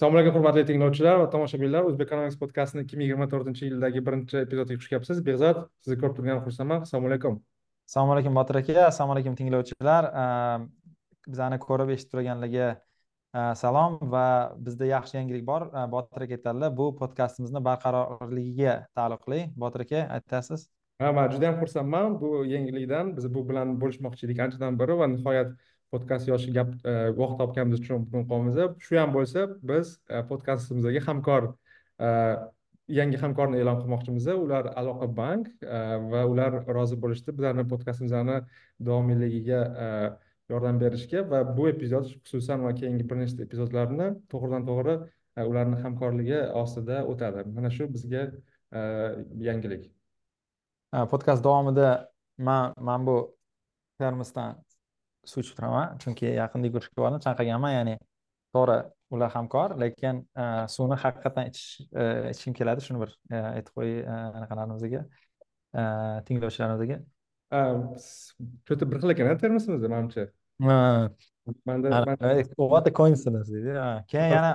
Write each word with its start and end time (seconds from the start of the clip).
assalomu 0.00 0.16
alaykum 0.16 0.36
hurmatli 0.38 0.62
tinglovchilar 0.64 1.18
va 1.20 1.24
tomoshabinlar 1.32 1.84
o'zbek 1.84 2.06
economics 2.08 2.36
podkastini 2.40 2.86
ikki 2.86 2.96
ming 2.96 3.04
yigirma 3.04 3.26
to'rtinchi 3.32 3.66
yildagi 3.66 4.00
birinchi 4.06 4.38
epizodiga 4.46 4.80
xush 4.80 4.88
kelibsiz. 4.92 5.18
Behzod 5.26 5.58
sizni 5.84 5.96
ko'rib 6.00 6.14
turgan 6.18 6.38
xursandman. 6.44 6.86
Assalomu 6.86 7.10
alaykum. 7.10 7.34
Assalomu 7.90 8.14
alaykum 8.14 8.38
botir 8.38 8.58
aka. 8.62 8.86
Assalomu 8.86 9.12
alaykum 9.16 9.34
tinglovchilar. 9.40 10.08
Bizani 11.28 11.58
ko'rib 11.66 11.92
eshitib 11.96 12.14
turganlarga 12.14 12.70
salom 13.62 13.98
va 14.14 14.24
bizda 14.68 14.88
yaxshi 14.94 15.18
yangilik 15.18 15.44
bor. 15.52 15.68
Botir 15.96 16.24
aka 16.24 16.38
aytadilar 16.38 16.72
bu 16.80 16.86
podkastimizni 17.02 17.60
barqarorligiga 17.68 18.78
taalluqli. 18.96 19.42
Botir 19.64 19.84
aka 19.84 20.06
aytasiz? 20.16 20.70
Ha 21.04 21.12
man 21.12 21.28
juda 21.34 21.50
yam 21.50 21.60
xursandman. 21.60 22.16
Bu 22.22 22.46
yangilikdan 22.54 23.12
biz 23.18 23.28
bu 23.34 23.44
bilan 23.52 23.76
bo'lishmoqchi 23.84 24.30
edik 24.30 24.40
anchadan 24.46 24.80
beri 24.80 24.96
va 25.02 25.12
nihoyat 25.16 25.52
podkast 25.90 26.28
yoshi 26.28 26.52
gap 26.54 26.70
e, 26.84 26.94
vaqt 27.18 27.36
topganimiz 27.42 27.80
uchun 27.82 28.06
bugun 28.06 28.26
qolamiz 28.30 28.58
shu 28.86 28.98
ham 29.00 29.12
bo'lsa 29.16 29.46
biz 29.70 29.92
e, 30.08 30.22
podkastimizdagi 30.30 31.02
hamkor 31.06 31.48
e, 32.06 32.10
yangi 33.00 33.20
hamkorni 33.22 33.60
e'lon 33.62 33.78
qilmoqchimiz. 33.82 34.26
Ular 34.44 34.70
aloqa 34.82 35.08
bank 35.20 35.50
e, 35.62 35.78
va 36.12 36.24
ular 36.32 36.58
rozi 36.78 36.98
bo'lishdi 37.04 37.34
bizlarni 37.38 37.66
podkastimizni 37.72 38.38
davomiyligiga 38.90 39.62
yordam 40.52 40.78
berishga 40.82 41.24
va 41.32 41.42
bu 41.56 41.68
epizod 41.72 42.06
xususan 42.12 42.66
va 42.66 42.74
keyingi 42.80 43.08
bir 43.10 43.22
nechta 43.22 43.46
epizodlarni 43.48 44.08
to'g'ridan 44.32 44.66
to'g'ri 44.70 44.96
ularni 45.50 45.82
hamkorligi 45.84 46.40
ostida 46.62 47.02
o'tadi. 47.12 47.46
Mana 47.56 47.70
shu 47.76 47.90
bizga 47.96 48.24
yangilik. 49.50 49.90
Podkast 51.12 51.44
davomida 51.44 51.90
man 52.48 52.74
mana 52.88 53.06
bu 53.06 53.16
termosdan 53.98 54.58
suv 55.26 55.42
ichib 55.44 55.56
turaman. 55.58 55.98
Chunki 56.02 56.34
yaqinda 56.36 56.70
yugurishga 56.70 56.96
bordim. 57.02 57.20
Chanqaganman 57.26 57.72
ya'ni 57.78 57.94
to'g'ri 58.54 58.78
ular 59.14 59.30
hamkor 59.34 59.76
lekin 59.82 60.24
e, 60.42 60.44
suvni 60.74 60.96
haqiqatdan 61.04 61.50
ichish 61.50 61.86
e, 62.00 62.04
ichishim 62.32 62.54
keladi. 62.58 62.84
Shuni 62.86 63.02
bir 63.04 63.14
e, 63.30 63.40
aytib 63.56 63.72
qo'y 63.78 63.96
anaqalarimizga 64.10 65.02
tinglovchilarimizga. 66.26 67.00
Что 68.64 68.76
то 68.78 68.90
bir 68.90 68.98
xil 69.02 69.10
ekan 69.10 69.38
termosimiz 69.38 69.82
manimcha? 69.94 70.24
What 72.56 72.86
a 72.86 72.92
coincidence 73.00 73.50
deydi 73.54 73.72
keyin 74.12 74.30
yana 74.36 74.52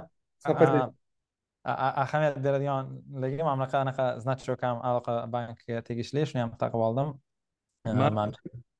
ahamiyat 2.03 2.37
beradiganligi 2.45 3.43
mana 3.43 3.55
bunaqa 3.59 3.77
anaqa 3.85 4.05
значок 4.23 4.61
ham 4.61 4.77
aloqa 4.89 5.13
bankga 5.35 5.81
tegishli. 5.87 6.21
Shuni 6.29 6.41
ham 6.43 6.51
taqib 6.63 6.81
oldim. 6.87 7.09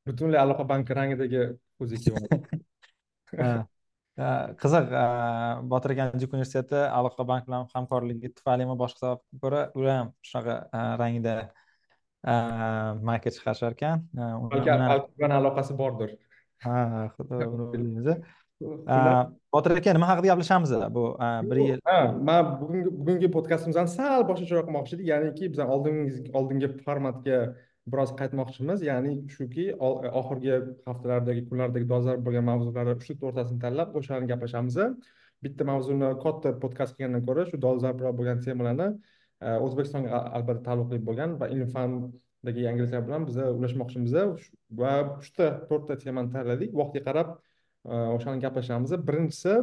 Butunlay 0.08 0.40
aloqa 0.46 0.64
banki 0.72 0.92
rangidagi 1.00 1.44
qiziq 4.62 4.94
botir 5.72 5.92
juk 5.98 6.34
universiteti 6.38 6.80
aloqa 7.00 7.28
bank 7.28 7.48
bilan 7.48 7.68
hamkorligi 7.74 8.32
tufaylimi 8.38 8.76
boshqa 8.84 9.00
sababga 9.02 9.42
ko'ra 9.44 9.62
ular 9.76 9.98
ham 10.00 10.10
shunaqa 10.30 10.56
rangda 11.02 11.36
marka 13.10 13.30
chiqarishar 13.36 13.76
ekan 13.78 14.08
balki 14.54 15.30
aloqasi 15.42 15.78
bordir. 15.82 16.16
Ha 16.64 17.10
bilmaymiz 17.74 18.08
botir 19.54 19.72
aka 19.78 19.94
nima 19.94 20.08
haqida 20.12 20.28
gaplashamiz 20.32 20.72
bu 20.98 21.06
bir 21.50 21.58
yil? 21.58 21.80
man 22.30 22.62
bugungi 22.62 22.90
bugungi 23.00 23.32
podkastimizni 23.32 23.88
sal 23.98 24.24
boshqacharoq 24.30 24.66
qilmoqchi 24.68 24.96
edik. 24.96 25.08
Ya'niki 25.14 25.52
biz 25.52 25.60
oldingi 25.60 26.32
oldingi 26.40 26.68
formatga 26.86 27.40
biroz 27.92 28.12
qaytmoqchimiz. 28.20 28.84
Ya'ni 28.90 29.14
shuki 29.36 29.66
e, 29.74 30.10
oxirgi 30.22 30.58
haftalardagi 30.88 31.46
kunlardagi 31.50 31.88
dolzarb 31.94 32.26
bo'lgan 32.26 32.46
mavzularni 32.50 32.96
uchta 33.00 33.16
to'rttasini 33.22 33.62
tanlab 33.66 33.96
o'shalarni 34.00 34.30
gaplashamiz. 34.34 34.78
Bitta 35.46 35.68
mavzuni 35.72 36.12
katta 36.24 36.54
podkast 36.64 36.98
qilgandan 36.98 37.26
ko'ra 37.30 37.46
shu 37.50 37.62
dolzarbroq 37.66 38.18
bo'lgan 38.20 38.44
temalarni 38.46 38.90
e, 39.46 39.58
o'zbekistonga 39.66 40.22
albatta 40.40 40.64
taalluqli 40.70 41.02
bo'lgan 41.10 41.38
va 41.42 41.52
ilm 41.56 41.70
fandagi 41.76 42.68
yangiliklar 42.68 43.06
bilan 43.08 43.28
biz 43.30 43.42
ulashmoqchimiz. 43.58 44.16
Va 44.82 44.94
uchta 45.22 45.52
to'rtta 45.70 46.00
temani 46.06 46.34
tanladik. 46.36 46.74
Vaqtga 46.82 47.06
qarab 47.10 47.36
e, 47.38 47.94
o'shani 48.18 48.46
gaplashamiz. 48.46 48.98
Birinchisi 49.10 49.60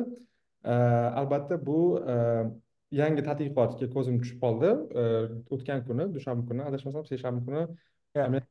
albatta 1.21 1.57
bu 1.69 1.79
yangi 2.95 3.23
tadqiqotga 3.29 3.87
ko'zim 3.95 4.21
tushib 4.23 4.39
qoldi. 4.45 4.69
O'tgan 5.55 5.81
kuni 5.89 6.05
dushanba 6.17 6.45
kuni 6.51 6.63
adashmasam 6.71 7.09
seshanba 7.09 7.43
kuni 7.47 7.63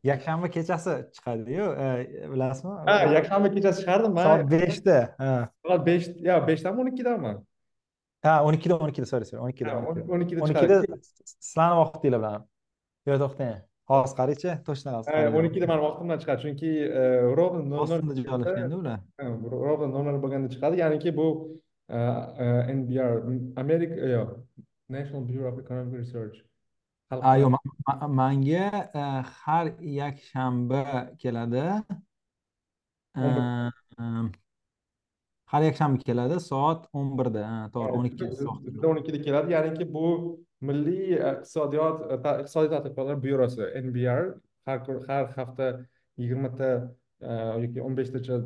yakshanba 0.04 0.48
kechasi 0.50 0.94
chiqadiyu 1.16 1.66
e, 1.84 1.88
bilasizmi? 2.34 2.74
Ha 2.90 2.96
yakshanba 3.18 3.48
kechasi 3.56 3.82
chiqardi 3.82 4.10
man 4.18 4.26
soat 4.28 4.52
beshda 4.52 4.98
soat 5.68 5.86
besh 5.86 6.08
yo 6.30 6.36
beshdami 6.48 6.82
o'n 6.84 6.92
ikkidami 6.94 7.34
ha 8.26 8.34
o'n 8.46 8.58
ikkida 8.58 8.78
o'n 8.78 8.94
ikkida 8.94 9.08
sorry 9.12 9.26
sorry 9.26 9.42
o'n 9.44 9.52
ikkida 9.54 9.76
o'n 9.82 10.26
ikkida 10.26 10.46
o'n 10.46 10.56
ikkida 10.56 10.80
sizlarni 11.34 11.78
vaqtinglar 11.82 12.22
bilan. 12.24 12.48
Yo 13.10 13.18
to'xtang. 13.24 13.62
Hozir 13.92 14.18
qaraychi 14.20 14.52
точно 14.68 15.00
o'n 15.38 15.50
ikkida 15.50 15.70
mani 15.72 15.86
vaqtimdan 15.88 16.22
chiqadi 16.22 16.46
chunki 16.46 16.72
e, 16.86 17.04
ровно 17.40 17.64
nol 17.74 17.90
nol 17.90 18.22
joylashganda 18.22 18.78
ular. 18.82 19.00
Ровно 19.66 20.06
nol 20.10 20.22
bo'lganda 20.26 20.54
chiqadi. 20.54 20.82
Ya'niki 20.84 21.16
bu 21.20 21.28
e, 21.90 22.00
nbr 22.78 23.12
amerika 23.64 24.14
yo'q 24.16 24.38
national 24.98 25.22
bureau 25.30 25.52
of 25.52 25.60
economic 25.64 25.94
research 26.04 26.38
yo'q 27.12 28.08
manga 28.08 28.68
e, 28.96 29.04
har 29.44 29.66
yakshanba 29.82 31.10
keladi. 31.20 31.66
E, 33.18 33.24
har 35.52 35.62
yakshanba 35.68 36.04
keladi 36.08 36.40
soat 36.40 36.88
o'n 36.94 37.12
birda. 37.20 37.44
To'g'ri 37.74 37.98
o'n 37.98 38.10
ikki 38.12 38.30
bizda 38.32 38.88
o'n 38.92 39.02
ikkida 39.04 39.22
keladi. 39.28 39.54
Ya'niki 39.56 39.88
bu 39.94 40.08
milliy 40.70 41.18
iqtisodiyot 41.18 42.08
iqtisodiy 42.18 42.72
tadqiqotlar 42.76 43.22
byurosi 43.26 43.70
nbr 43.86 44.34
har 44.66 44.80
har 45.10 45.32
hafta 45.38 45.70
yigirmata 46.18 46.72
e, 47.20 47.32
yoki 47.66 47.88
o'n 47.88 47.98
beshtacha 48.00 48.42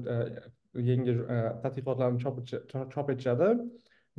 yangi 0.90 1.20
tadqiqotlarni 1.64 2.20
chop 2.94 3.10
etishadi. 3.14 3.54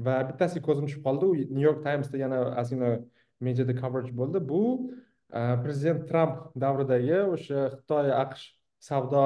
Va 0.06 0.16
bittasiga 0.30 0.64
ko'zim 0.68 0.86
tushib 0.86 1.02
qoldi. 1.08 1.26
U 1.32 1.54
new 1.56 1.64
york 1.68 1.82
timesda 1.84 2.18
yana 2.24 2.40
ozgina 2.62 2.96
mediada 3.40 3.74
coverage 3.80 4.12
bo'ldi. 4.16 4.40
Bu 4.48 4.62
e, 5.32 5.40
prezident 5.64 6.06
tramp 6.08 6.52
davridagi 6.64 7.18
o'sha 7.36 7.68
xitoy 7.76 8.12
aqsh 8.22 8.44
savdo 8.88 9.24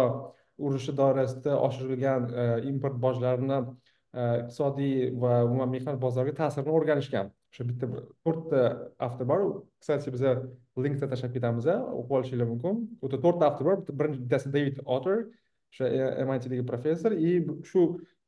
urushi 0.59 0.95
doirasida 1.01 1.57
oshirilgan 1.67 2.29
e, 2.31 2.47
import 2.73 2.97
bojlarini 3.05 3.59
e, 3.61 4.23
iqtisodiy 4.43 5.11
va 5.25 5.43
umuman 5.49 5.71
mehnat 5.77 6.01
bozoriga 6.05 6.37
ta'sirini 6.43 6.75
o'rganishgan. 6.79 7.33
O'sha 7.53 7.67
bitta 7.71 7.91
to'rtta 8.25 8.63
avtor 9.07 9.27
bor 9.33 9.45
кстати 9.83 10.13
biza 10.15 10.37
linkda 10.85 11.11
tashlab 11.13 11.35
ketamiz 11.37 11.67
o'qib 11.75 12.17
olishinglar 12.19 12.49
mumkin. 12.53 12.87
U 13.03 13.07
yerda 13.07 13.23
to'rtta 13.27 13.51
avtor 13.51 13.71
bor 13.71 13.85
birinchi 14.01 14.25
bittasi 14.25 14.55
david 14.57 14.81
otter 14.97 15.27
o'sha 15.73 16.25
mitdagi 16.31 16.65
professor. 16.73 17.13
И 17.13 17.31
shu 17.71 17.83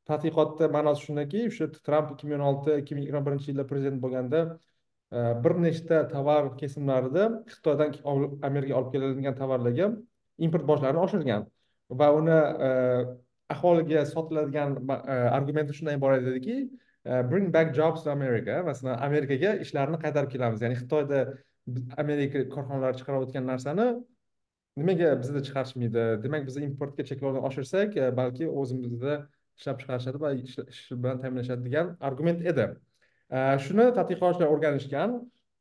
tadqiqotda 0.09 0.67
ma'nosi 0.75 1.07
shundaki 1.07 1.47
o'sha 1.49 1.69
tramp 1.87 2.13
ikki 2.13 2.27
ming 2.27 2.37
o'n 2.39 2.47
olti 2.49 2.77
ikki 2.81 2.95
ming 2.95 3.05
yigirma 3.05 3.23
birinchi 3.27 3.51
yilda 3.51 3.65
prezident 3.71 4.01
bo'lganda 4.03 4.41
bir 5.45 5.53
nechta 5.61 6.07
tovar 6.09 6.47
kesimlarida 6.57 7.25
xitoydan 7.53 7.91
amerikaga 8.49 8.79
olib 8.79 8.93
kelingan 8.95 9.35
tovarlarga 9.41 9.89
import 10.47 10.65
bojlarini 10.71 11.01
oshirgan 11.07 11.43
va 11.89 12.11
uni 12.19 12.37
e, 12.67 12.69
aholiga 13.55 14.05
sotiladigan 14.05 14.77
e, 14.89 15.17
argumenti 15.37 15.75
shundan 15.77 15.99
iborat 15.99 16.23
ediki 16.31 16.55
e, 17.05 17.21
bring 17.31 17.53
back 17.53 17.75
jobs 17.75 18.03
to 18.03 18.11
america 18.11 18.63
masalan 18.69 18.97
amerikaga 19.07 19.53
ishlarni 19.65 19.99
qaytarib 20.05 20.31
kelamiz. 20.35 20.61
Ya'ni 20.65 20.79
xitoyda 20.81 21.19
amerika 22.03 22.47
korxonalari 22.55 22.97
chiqarayotgan 23.01 23.47
narsani 23.51 23.87
nimaga 24.81 25.13
bizda 25.21 25.43
chiqarishmaydi? 25.47 26.05
Demak 26.23 26.47
biz 26.47 26.57
importga 26.69 27.05
cheklovni 27.11 27.45
oshirsak 27.49 27.99
balki 28.21 28.49
o'zimizda 28.63 29.19
ishlab 29.59 29.77
chiqarishadi 29.83 30.23
va 30.25 30.33
ish 30.39 30.81
bilan 31.03 31.21
ta'minlashadi 31.23 31.69
degan 31.69 31.95
argument 32.09 32.41
edi. 32.53 32.67
Shuni 33.65 33.85
tadqiqotchilar 33.97 34.51
o'rganishgan 34.53 35.15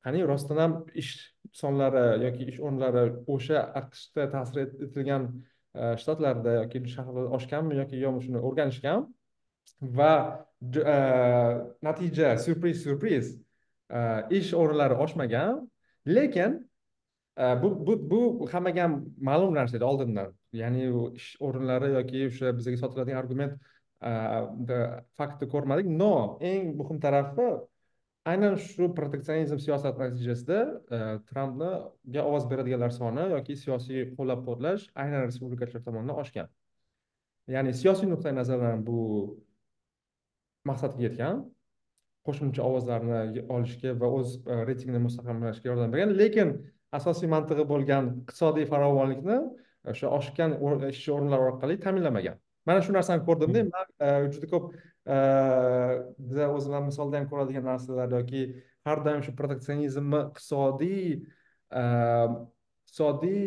qani 0.05 0.27
rostdan 0.27 0.59
ham 0.65 0.73
ish 1.03 1.13
sonlari 1.61 2.05
yoki 2.25 2.49
ish 2.53 2.59
o'rinlari 2.67 3.05
o'sha 3.35 3.63
aqshda 3.81 4.27
ta'sir 4.35 4.59
etilgan 4.87 5.29
e, 5.75 5.93
shtatlarda 6.03 6.57
yoki 6.61 6.83
shaharlarda 6.95 7.31
oshganmi 7.39 7.79
yoki 7.81 8.03
yo'qmi 8.05 8.25
shuni 8.27 8.43
o'rganishgan 8.49 9.07
va 9.99 10.13
e, 10.95 10.97
natija 11.89 12.35
syurpriz 12.45 12.83
syurpriz 12.85 13.33
e, 13.99 14.01
ish 14.41 14.53
o'rinlari 14.63 14.99
oshmagan 15.07 15.65
lekin 16.19 16.61
bu 17.63 17.69
bu 17.87 17.95
bu 18.11 18.21
hammaga 18.53 18.83
ham 18.85 18.95
ma'lum 19.29 19.55
narsa 19.55 19.77
edi 19.79 19.85
oldindan. 19.85 20.35
Ya'ni 20.61 20.83
ish 21.21 21.29
o'rinlari 21.47 21.89
yoki 21.95 22.27
o'sha 22.27 22.51
bizga 22.59 22.77
sotiladigan 22.83 23.21
argument 23.23 23.55
faktni 25.19 25.49
ko'rmadik 25.55 25.87
no 26.03 26.39
eng 26.53 26.75
muhim 26.81 26.99
tarafi 27.05 27.49
aynan 28.33 28.57
shu 28.57 28.89
proteksionizm 28.99 29.59
siyosati 29.67 29.99
natijasida 30.05 30.59
trampniga 31.31 32.23
ovoz 32.29 32.45
beradiganlar 32.51 32.93
soni 32.99 33.25
yoki 33.37 33.57
siyosiy 33.63 34.05
qo'llab 34.19 34.45
quvvatlash 34.47 34.85
aynan 35.05 35.27
respublikachilar 35.29 35.83
tomonidan 35.87 36.21
oshgan 36.25 36.49
ya'ni 37.57 37.73
siyosiy 37.81 38.11
nuqtai 38.13 38.35
nazardan 38.41 38.85
bu 38.89 39.01
maqsadga 40.71 41.03
yetgan 41.09 41.43
qo'shimcha 42.27 42.63
ovozlarni 42.69 43.43
olishga 43.57 43.97
va 44.03 44.13
o'z 44.19 44.39
reytingini 44.69 45.01
mustahkamlashga 45.07 45.71
yordam 45.71 45.95
bergan 45.95 46.15
lekin 46.23 46.55
asosiy 46.99 47.29
mantig'i 47.35 47.65
bo'lgan 47.73 48.11
iqtisodiy 48.23 48.67
farovonlikni 48.73 49.39
o'sha 49.93 50.15
oshgan 50.19 50.57
ishchi 50.93 51.11
o'rinlar 51.17 51.41
orqali 51.49 51.79
ta'minlamagan 51.85 52.39
mana 52.67 52.83
shu 52.85 52.95
narsani 52.97 53.25
ko'rdimda 53.29 53.65
man 53.75 53.87
juda 54.35 54.51
ko'p 54.55 54.65
biza 56.29 56.51
o'zimdan 56.57 56.89
misolda 56.91 57.21
ham 57.21 57.27
ko'radigan 57.33 57.65
narsalar 57.71 58.09
yoki 58.19 58.43
har 58.89 58.99
doim 59.07 59.23
shu 59.27 59.33
proteksionizmni 59.41 60.21
iqtisodiy 60.29 61.07
iqtisodiy 61.73 63.43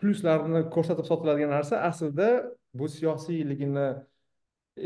plyuslarini 0.00 0.62
ko'rsatib 0.74 1.06
sotiladigan 1.10 1.52
narsa 1.56 1.82
aslida 1.90 2.30
bu 2.74 2.88
siyosiyligini 2.88 3.88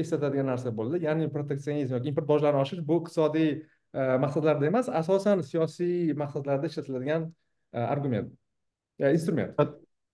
eslatadigan 0.03 0.49
narsa 0.53 0.73
bo'ldi. 0.79 1.03
Ya'ni 1.07 1.29
proteksionizm 1.33 1.99
yoki 1.99 2.11
import 2.11 2.29
bojlarini 2.29 2.63
oshirish 2.65 2.87
bu 2.89 2.99
iqtisodiy 3.03 3.51
e, 3.55 4.07
maqsadlarda 4.25 4.67
emas 4.71 4.89
asosan 5.03 5.45
siyosiy 5.51 6.15
maqsadlarda 6.23 6.71
ishlatiladigan 6.73 7.29
e, 7.73 7.79
argument 7.79 8.33
instrument 8.99 9.61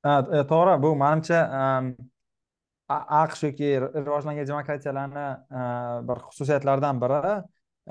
Э, 0.01 0.45
to'g'ri 0.49 0.79
bu 0.83 0.95
manimcha 0.97 1.39
ehm, 1.61 1.89
aqsh 2.91 3.43
yoki 3.47 3.69
rivojlangan 3.81 4.47
demokratiyalarni 4.49 5.27
e, 5.61 5.65
bir 6.09 6.23
xususiyatlaridan 6.29 7.01
biri 7.03 7.35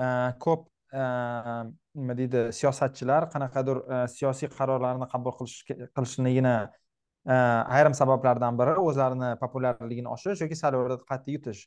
e, 0.04 0.08
ko'p 0.44 0.66
e, 0.92 1.04
nima 2.00 2.16
deydi 2.18 2.42
siyosatchilar 2.58 3.28
qanaqadir 3.34 3.82
siyosiy 4.16 4.50
qarorlarni 4.58 5.08
qabul 5.12 5.36
qilishligini 5.38 6.56
ayrim 7.76 7.94
sabablardan 8.00 8.58
biri 8.60 8.74
o'zlarini 8.88 9.30
populyarligini 9.44 10.10
oshirish 10.16 10.42
yoki 10.44 10.58
saylovlarda 10.62 11.06
qat'iy 11.12 11.38
yutish. 11.38 11.62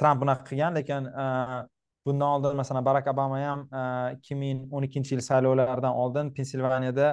Tramp 0.00 0.22
bunaqa 0.22 0.44
qilgan 0.48 0.76
lekin 0.78 1.08
bundan 2.06 2.28
oldin 2.34 2.56
masalan 2.60 2.84
barak 2.84 3.08
obama 3.12 3.38
ham 3.42 3.62
ikki 4.16 4.38
ming 4.42 4.66
o'n 4.74 4.86
ikkinchi 4.88 5.14
yil 5.14 5.22
saylovlaridan 5.28 5.94
oldin 6.02 6.32
pensilvaniyada 6.36 7.08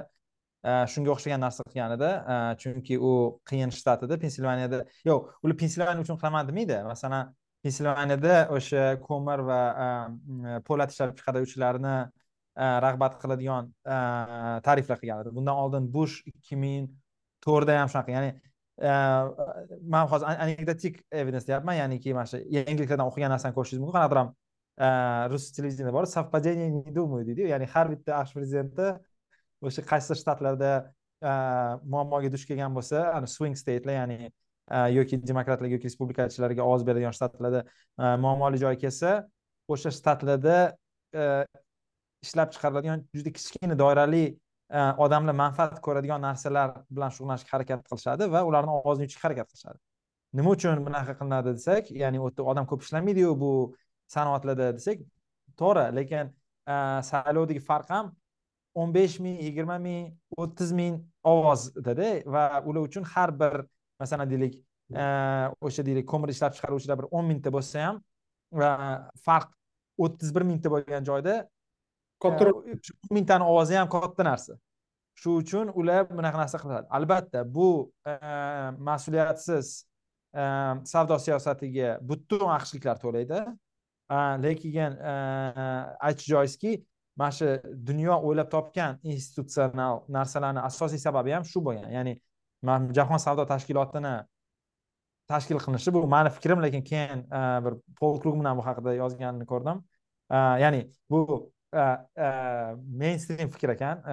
shunga 0.64 1.12
o'xshagan 1.16 1.42
narsa 1.44 1.64
qilgan 1.68 1.96
edi 1.98 2.10
chunki 2.64 2.98
u 3.10 3.14
qiyin 3.50 3.72
shtat 3.78 4.04
edi 4.08 4.18
pensilvaniyada 4.26 4.84
yo'q 5.10 5.32
ular 5.44 5.58
pensilvaniya 5.64 6.06
uchun 6.06 6.20
qilaman 6.22 6.48
demaydi 6.50 6.78
masalan 6.88 7.34
pensilvaniyada 7.64 8.36
o'sha 8.58 8.84
ko'mir 9.08 9.44
va 9.50 9.60
e, 9.86 9.88
po'lat 10.68 10.92
ishlab 10.94 11.14
chiqaruvchilarni 11.20 11.96
e, 12.04 12.66
rag'bat 12.86 13.20
qiladigan 13.22 13.70
e, 13.96 13.98
tariflar 14.68 15.00
qilgan 15.02 15.24
edi 15.24 15.36
bundan 15.38 15.62
oldin 15.64 15.88
bush 15.96 16.18
ikki 16.32 16.60
ming 16.64 16.90
to'rtda 17.46 17.80
ham 17.80 17.92
shunaqa 17.94 18.18
ya'ni 18.18 18.34
man 19.94 20.08
hozir 20.12 20.26
anekdotik 20.46 20.96
evidence 21.22 21.48
deyapman 21.48 21.76
ya'niki 21.82 22.16
mana 22.18 22.32
shu 22.32 22.40
yangiliklardan 22.58 23.06
o'qigan 23.12 23.32
narsani 23.36 23.54
ko'rishingiz 23.58 23.84
mumkin. 23.84 23.96
Qanaqadir 23.98 24.20
ham 24.22 24.32
rus 25.34 25.46
televideniyada 25.56 25.94
bor 25.98 26.06
совпадение 26.16 26.70
не 26.70 26.92
думаю 26.96 27.26
deydiyu 27.28 27.48
ya'ni 27.54 27.68
har 27.74 27.92
bitta 27.94 28.18
aqsh 28.22 28.34
prezidenti 28.38 28.88
o'sha 29.68 29.82
qaysi 29.92 30.18
shtatlarda 30.22 30.72
muammoga 31.94 32.30
duch 32.36 32.46
kelgan 32.50 32.74
bo'lsa 32.78 32.98
ana 33.18 33.28
swing 33.36 33.56
statelar 33.62 33.96
ya'ni 34.02 34.32
yoki 34.98 35.20
demokratlarga 35.30 35.78
yoki 35.78 35.90
respublikachilarga 35.90 36.64
ovoz 36.70 36.86
beradigan 36.88 37.16
shtatlarda 37.18 37.62
muammoli 38.26 38.58
joy 38.64 38.76
kelsa 38.84 39.12
o'sha 39.74 39.92
shtatlarda 39.98 40.58
ishlab 42.26 42.50
chiqariladigan 42.54 43.06
juda 43.18 43.32
kichkina 43.38 43.76
doirali 43.84 44.26
odamlar 45.06 45.36
manfaat 45.44 45.80
ko'radigan 45.86 46.22
narsalar 46.28 46.70
bilan 46.90 47.12
shug'ullanishga 47.16 47.52
harakat 47.56 47.84
qilishadi 47.90 48.30
va 48.36 48.44
ularni 48.50 48.72
ovozini 48.80 49.06
yutishga 49.08 49.28
harakat 49.28 49.48
qilishadi. 49.52 49.80
Nima 50.40 50.50
uchun 50.56 50.80
bunaqa 50.88 51.14
qilinadi 51.20 51.54
desak 51.60 51.92
ya'ni 52.04 52.18
u 52.24 52.26
yerda 52.30 52.46
odam 52.52 52.66
ko'p 52.72 52.82
ishlamaydiyu 52.86 53.36
bu 53.44 53.52
sanoatlarda 54.16 54.72
desak 54.78 55.04
to'g'ri 55.62 55.86
lekin 56.00 56.32
saylovdagi 57.12 57.62
farq 57.70 57.88
ham 57.96 58.12
o'n 58.76 58.94
besh 58.94 59.20
ming 59.20 59.40
yigirma 59.46 59.78
ming 59.80 60.12
o'ttiz 60.38 60.72
ming 60.74 61.02
ovozda 61.24 61.94
va 62.36 62.44
ular 62.66 62.82
uchun 62.90 63.04
har 63.14 63.32
bir 63.42 63.66
masalan 64.00 64.30
deylik 64.30 64.56
o'sha 65.66 65.86
deylik 65.86 66.06
ko'mir 66.12 66.30
ishlab 66.36 66.54
chiqaruvchilar 66.56 66.98
bir 67.02 67.08
o'n 67.12 67.26
mingta 67.32 67.50
bo'lsa 67.58 67.88
ham 67.88 68.02
farq 69.26 69.50
o'ttiz 70.06 70.36
bir 70.36 70.44
mingta 70.50 70.70
bo'lgan 70.74 71.06
joyda 71.10 71.36
kattaroq 72.24 72.58
mingtani 73.12 73.44
ovozi 73.52 73.76
ham 73.76 73.90
katta 73.90 74.24
narsa. 74.24 74.58
Shu 75.22 75.38
uchun 75.42 75.72
ular 75.80 76.06
bunaqa 76.10 76.40
narsa 76.44 76.58
qiladi. 76.64 76.88
Albatta 76.98 77.44
bu 77.56 77.70
e, 78.08 78.14
mas'uliyatsiz 78.88 79.68
savdo 80.94 81.20
siyosatiga 81.26 81.98
butun 82.10 82.50
aqshliklar 82.58 82.98
to'laydi. 83.04 83.44
E, 84.16 84.18
lekin 84.46 84.98
aytish 86.08 86.28
joizki 86.34 86.72
mana 87.16 87.32
shu 87.32 87.48
dunyo 87.90 88.16
o'ylab 88.28 88.50
topgan 88.52 89.00
institutsional 89.04 90.04
narsalarni 90.18 90.62
asosiy 90.70 91.00
sababi 91.08 91.32
ham 91.36 91.46
shu 91.46 91.62
bo'lgan. 91.68 91.90
Ya'ni 91.98 92.14
jahon 92.98 93.20
savdo 93.26 93.46
tashkilotini 93.54 94.16
tashkil 95.28 95.60
qilinishi 95.64 95.94
bu 95.94 96.08
mani 96.08 96.30
fikrim 96.30 96.62
lekin 96.64 96.84
keyin 96.84 97.20
e, 97.40 97.42
bir 97.66 97.74
pol 98.00 98.20
krugman 98.22 98.58
bu 98.58 98.66
haqida 98.66 98.94
yozganini 98.94 99.46
ko'rdim. 99.52 99.84
E, 100.32 100.38
ya'ni 100.64 100.82
bu 101.10 101.52
e, 101.74 101.86
mainstream 103.04 103.54
fikr 103.56 103.76
ekan 103.76 104.04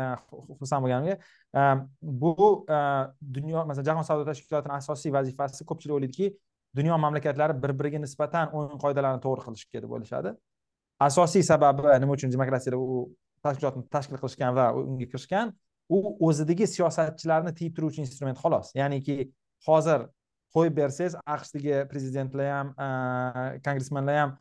xursand 0.61 0.85
bo'lganimga. 0.85 1.17
Bu 2.03 2.35
dunyo 3.39 3.67
masalan 3.67 3.89
jahon 3.91 4.07
savdo 4.11 4.29
tashkilotini 4.31 4.77
asosiy 4.79 5.13
vazifasi 5.19 5.67
ko'pchilik 5.73 5.97
o'ylaydiki 5.97 6.31
dunyo 6.77 6.99
mamlakatlari 7.05 7.57
bir 7.63 7.75
biriga 7.81 7.99
nisbatan 8.05 8.55
o'yin 8.57 8.79
qoidalarini 8.85 9.23
to'g'ri 9.27 9.47
qilishga 9.47 9.83
deb 9.85 9.97
o'ylashadi. 9.97 10.37
Asosiy 11.09 11.43
sababi 11.47 11.83
nima 12.03 12.13
uchun 12.17 12.33
demokratiyada 12.33 12.79
u 12.79 13.11
tashkilotni 13.45 13.87
tashkil 13.95 14.19
qilishgan 14.21 14.55
va 14.59 14.71
unga 14.77 15.07
kirishgan? 15.11 15.53
U 15.91 15.99
o'zidagi 16.29 16.67
siyosatchilarni 16.71 17.53
tiyib 17.59 17.73
turuvchi 17.77 18.05
instrument 18.05 18.39
xolos. 18.39 18.71
Ya'niki 18.79 19.17
hozir 19.67 20.05
qo'yib 20.55 20.77
bersangiz 20.77 21.17
aqshdagi 21.37 21.81
prezidentlar 21.91 22.53
ham 22.57 22.69
kongressmenlar 23.65 24.21
ham 24.23 24.37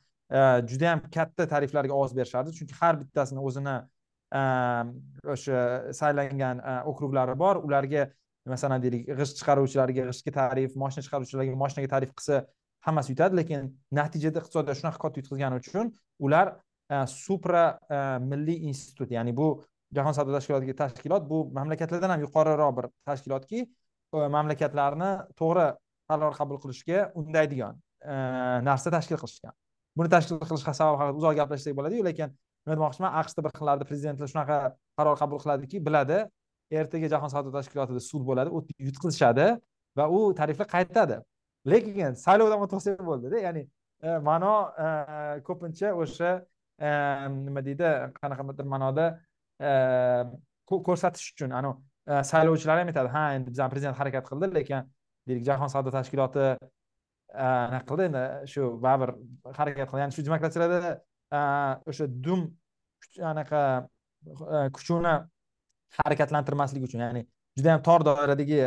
juda 0.69 0.91
yam 0.91 1.01
katta 1.15 1.47
tariflarga 1.53 1.93
ovoz 1.95 2.13
berishardi. 2.17 2.53
Chunki 2.57 2.75
har 2.81 2.99
bittasini 3.01 3.41
o'zini 3.49 3.75
o'sha 5.33 5.59
saylangan 6.01 6.61
okruglari 6.91 7.35
bor. 7.43 7.63
Ularga 7.65 8.09
masalan 8.49 8.81
deylik 8.83 9.09
g'isht 9.17 9.39
chiqaruvchilarga 9.39 10.09
g'ishtga 10.09 10.31
tarif 10.37 10.77
moshina 10.83 11.05
chiqaruvchilarga 11.07 11.57
moshinaga 11.63 11.89
tarif 11.95 12.13
qilsa 12.17 12.43
hammasi 12.87 13.13
yutadi 13.13 13.39
lekin 13.41 13.67
natijada 13.99 14.41
iqtisodiyot 14.41 14.79
shunaqa 14.81 15.01
katta 15.03 15.21
yutqizgani 15.21 15.59
uchun 15.61 15.91
ular 16.25 16.47
e, 16.93 17.05
supra 17.07 17.63
e, 17.89 17.99
milliy 18.31 18.67
institut 18.71 19.11
ya'ni 19.17 19.35
bu 19.39 19.47
jahon 19.97 20.15
savdo 20.17 20.35
tashkilotiga 20.37 20.75
tashkilot 20.83 21.29
bu 21.31 21.43
mamlakatlardan 21.59 22.15
ham 22.15 22.25
yuqoriroq 22.25 22.75
bir 22.77 22.89
tashkilotki 23.09 23.59
e, 23.63 24.27
mamlakatlarni 24.35 25.11
to'g'ri 25.41 25.67
qaror 26.09 26.33
qabul 26.39 26.61
qilishga 26.63 27.09
undaydigan 27.21 27.79
narsa 28.69 28.91
tashkil 28.95 29.17
qilishgan. 29.21 29.53
Buni 29.97 30.09
tashkil 30.15 30.39
qilish 30.49 30.63
sababi 30.79 30.97
haqida 31.01 31.17
uzoq 31.21 31.35
gaplashsak 31.41 31.73
bo'ladiyu 31.79 32.05
lekin 32.09 32.29
nima 32.65 32.75
demoqchiman 32.77 33.17
aqshda 33.21 33.43
bir 33.45 33.51
xillarda 33.57 33.87
prezidentlar 33.89 34.31
shunaqa 34.31 34.57
qaror 34.97 35.17
qabul 35.21 35.41
qiladiki 35.43 35.81
biladi 35.87 36.19
ertaga 36.81 37.09
jahon 37.13 37.31
savdo 37.33 37.51
tashkilotida 37.57 38.01
sud 38.09 38.23
bo'ladi 38.29 38.49
u 38.55 38.59
yutqizishadi 38.87 39.47
va 39.97 40.05
u 40.17 40.19
tariflar 40.39 40.67
qaytadi. 40.75 41.19
Lekin 41.73 42.15
saylovdan 42.25 42.63
o'tib 42.65 43.01
bo'ldida 43.09 43.41
ya'ni 43.45 43.63
e, 44.03 44.17
ma'no 44.29 44.53
e, 44.85 44.87
ko'pincha 45.47 45.93
o'sha 46.03 46.31
e, 46.87 46.89
nima 47.47 47.63
deydi 47.67 47.91
qanaqadir 48.19 48.69
ma'noda 48.73 49.07
ko'rsatish 50.71 51.31
uchun 51.33 51.55
anavi 51.59 52.23
saylovchilar 52.31 52.81
ham 52.81 52.91
aytadi 52.91 53.09
ha 53.15 53.23
endi 53.37 53.53
bizani 53.53 53.73
prezident 53.73 53.97
harakat 54.01 54.29
qildi 54.31 54.51
lekin 54.57 54.91
deylik 55.27 55.45
jahon 55.49 55.71
savdo 55.75 55.93
tashkiloti 55.97 56.45
anaqa 57.47 57.85
qildi 57.89 58.07
endi 58.09 58.23
shu 58.53 58.61
baribir 58.85 59.11
harakat 59.59 59.87
qildi 59.89 60.01
ya'ni 60.03 60.17
shu 60.17 60.25
demokratiyalarda 60.29 60.93
o'sha 61.91 62.05
dum 62.27 62.41
anaqa 63.33 63.61
kuchini 64.77 65.15
harakatlantirmaslik 65.97 66.83
uchun 66.87 67.05
ya'ni 67.05 67.25
juda 67.57 67.75
yam 67.75 67.81
tor 67.87 68.05
doiradagi 68.09 68.59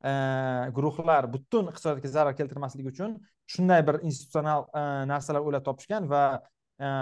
Э, 0.00 0.70
guruhlar 0.72 1.26
butun 1.28 1.66
iqtisodiyotga 1.68 2.08
zarar 2.08 2.36
keltirmasligi 2.36 2.88
uchun 2.88 3.18
shunday 3.52 3.82
bir 3.88 3.98
institutsional 4.08 4.62
e, 4.72 4.82
narsalar 5.10 5.42
o'ylab 5.44 5.64
topishgan 5.66 6.06
va 6.12 6.20
e, 6.80 6.92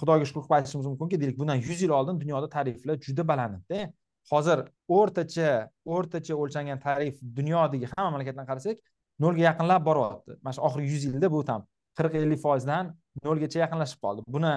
xudoga 0.00 0.26
shukur 0.26 0.42
qilib 0.46 0.56
aytishimiz 0.56 0.88
mumkinki 0.90 1.20
deylik 1.20 1.36
bundan 1.38 1.60
yuz 1.68 1.84
yil 1.84 1.92
oldin 1.98 2.16
dunyoda 2.22 2.48
tariflar 2.54 2.96
juda 3.06 3.24
baland 3.28 3.60
edida 3.60 3.92
hozir 4.32 4.62
o'rtacha 4.96 5.52
o'rtacha 5.96 6.38
o'lchangan 6.42 6.82
tarif 6.86 7.20
dunyodagi 7.38 7.90
hamma 7.92 8.08
mamlakatdan 8.14 8.48
qarasak 8.50 8.80
nolga 9.24 9.42
yaqinlab 9.48 9.86
boryapti. 9.88 10.38
Mana 10.42 10.54
shu 10.56 10.64
oxirgi 10.68 10.90
yuz 10.94 11.04
yilda 11.08 11.30
bu 11.36 11.44
tam 11.50 11.62
qirq 12.00 12.16
ellik 12.22 12.40
foizdan 12.46 12.90
nolgacha 13.28 13.62
yaqinlashib 13.64 14.00
qoldi. 14.06 14.26
Buni 14.38 14.54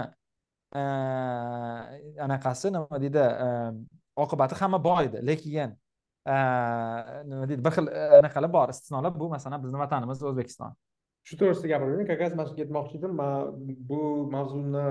e, 0.79 0.81
anaqasi 2.25 2.73
nima 2.77 3.03
deydi 3.05 3.27
oqibati 4.25 4.59
hamma 4.63 4.81
bor 4.89 5.03
edi 5.11 5.21
lekin 5.31 5.77
nima 6.27 7.47
deydi 7.49 7.63
bir 7.65 7.73
xil 7.77 7.87
anaqalar 8.19 8.51
bor 8.57 8.69
istisnolar 8.73 9.13
bu 9.21 9.29
masalan 9.35 9.63
bizni 9.63 9.79
vatanimiz 9.83 10.23
o'zbekiston 10.31 10.75
shu 11.27 11.37
to'g'risida 11.39 11.67
gapirmayman 11.73 12.09
как 12.11 12.19
раз 12.23 12.33
mana 12.37 12.47
shunga 12.49 12.63
aytmoqchi 12.65 12.97
edim 12.99 13.13
man 13.21 13.33
bu 13.89 14.01
mavzuni 14.35 14.85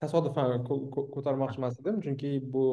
tasodifan 0.00 0.66
ko'tarmoqchi 1.14 1.58
emas 1.62 1.80
edim 1.82 1.96
chunki 2.04 2.30
bu 2.54 2.64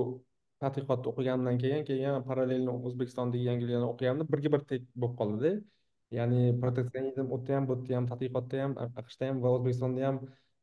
tadqiqotni 0.63 1.08
o'qigandan 1.12 1.58
keyin 1.63 1.84
keyin 1.90 2.24
parallelni 2.30 2.72
o'zbekistondagi 2.88 3.44
yangiliklarni 3.50 3.88
o'qiganimda 3.92 4.25
birga 4.34 4.50
bir 4.56 4.62
tek 4.72 4.84
bo'lib 5.01 5.16
qoldida 5.22 5.51
ya'ni 6.18 6.42
proteksionizm 6.62 7.28
u 7.36 7.38
yerda 7.40 7.58
ham 7.58 7.68
bu 7.70 7.78
yerda 7.78 7.98
ham 8.00 8.06
tadqiqotda 8.12 8.63
ham 8.63 8.72
aqshda 9.01 9.30
ham 9.30 9.38
va 9.44 9.50
o'zbekistonda 9.58 10.08
ham 10.08 10.18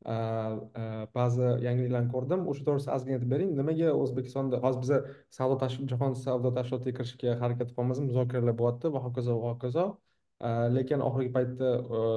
ba'zi 0.06 1.46
yangiliklarni 1.66 2.10
ko'rdim 2.14 2.44
o'sha 2.50 2.64
to'g'risida 2.66 2.94
ozgina 2.96 3.16
aytib 3.18 3.30
bering 3.34 3.50
nimaga 3.60 3.94
o'zbekistonda 4.02 4.60
hozir 4.64 4.80
biza 4.84 4.98
savdo 5.38 5.70
jahon 5.92 6.14
savdo 6.24 6.52
tashkilotiga 6.58 6.96
kirishga 6.98 7.34
harakat 7.42 7.72
qilyapmiz 7.74 8.00
muzokaralar 8.06 8.54
bo'lyapti 8.60 8.92
va 8.94 9.00
hokazo 9.06 9.40
va 9.44 9.50
hokazo 9.54 9.86
lekin 10.76 11.00
oxirgi 11.08 11.32
paytda 11.36 11.70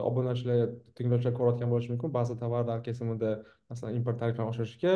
obunachilar 0.10 0.62
tinglovchilar 1.00 1.34
ko'rayotgan 1.40 1.74
bo'lishi 1.74 1.92
mumkin 1.94 2.14
ba'zi 2.18 2.38
tovarlar 2.44 2.80
kesimida 2.88 3.32
masalan 3.70 3.96
import 4.00 4.20
tariflarini 4.22 4.52
oshirishga 4.54 4.94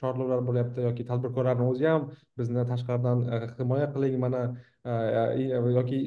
chorlovlar 0.00 0.40
bo'lyapti 0.48 0.86
yoki 0.88 1.06
tadbirkorlarni 1.10 1.70
o'zi 1.72 1.86
ham 1.92 2.10
bizni 2.38 2.66
tashqaridan 2.72 3.24
himoya 3.58 3.88
qiling 3.94 4.18
mana 4.26 4.42
yoki 5.78 6.00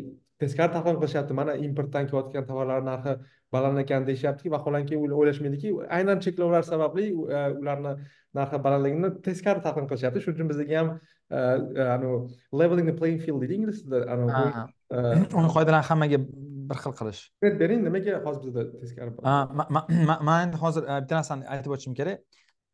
teskari 0.44 0.72
talqin 0.75 1.00
qilishyapti 1.01 1.34
mana 1.39 1.56
importdan 1.68 2.10
kelayotgan 2.10 2.46
tovarlar 2.51 2.84
narxi 2.89 3.13
baland 3.54 3.80
ekan 3.84 4.06
deyishyaptiki 4.08 4.51
vaholanki 4.51 4.98
o'ylashmaydiki 4.98 5.74
aynan 5.98 6.20
cheklovlar 6.25 6.63
sababli 6.68 7.08
e, 7.12 7.44
ularni 7.62 7.94
narxi 8.38 8.60
balandligini 8.66 9.12
teskari 9.27 9.63
talqin 9.66 9.88
qilishyapti. 9.92 10.24
Shuning 10.24 10.38
uchun 10.38 10.51
bizga 10.51 10.80
ham 10.82 10.89
e, 10.92 11.38
e, 11.38 11.88
anavi 11.96 12.18
leveling 12.62 12.89
the 12.92 12.96
playing 13.00 13.22
field 13.25 13.42
deydi 13.44 13.60
ingliz 13.60 13.84
tilida 13.84 14.20
o'yin 15.38 15.51
qoidalarini 15.56 15.88
hammaga 15.92 16.22
bir 16.70 16.82
xil 16.84 16.98
qilish. 17.00 17.22
Bering 17.62 17.86
nimaga 17.88 18.20
hozir 18.25 18.44
bizda 18.48 18.63
teskari 18.82 19.12
man 20.30 20.39
endi 20.46 20.63
hozir 20.63 20.89
bitta 20.89 21.22
narsani 21.22 21.48
aytib 21.56 21.77
o'tishim 21.77 21.96
kerak. 22.01 22.25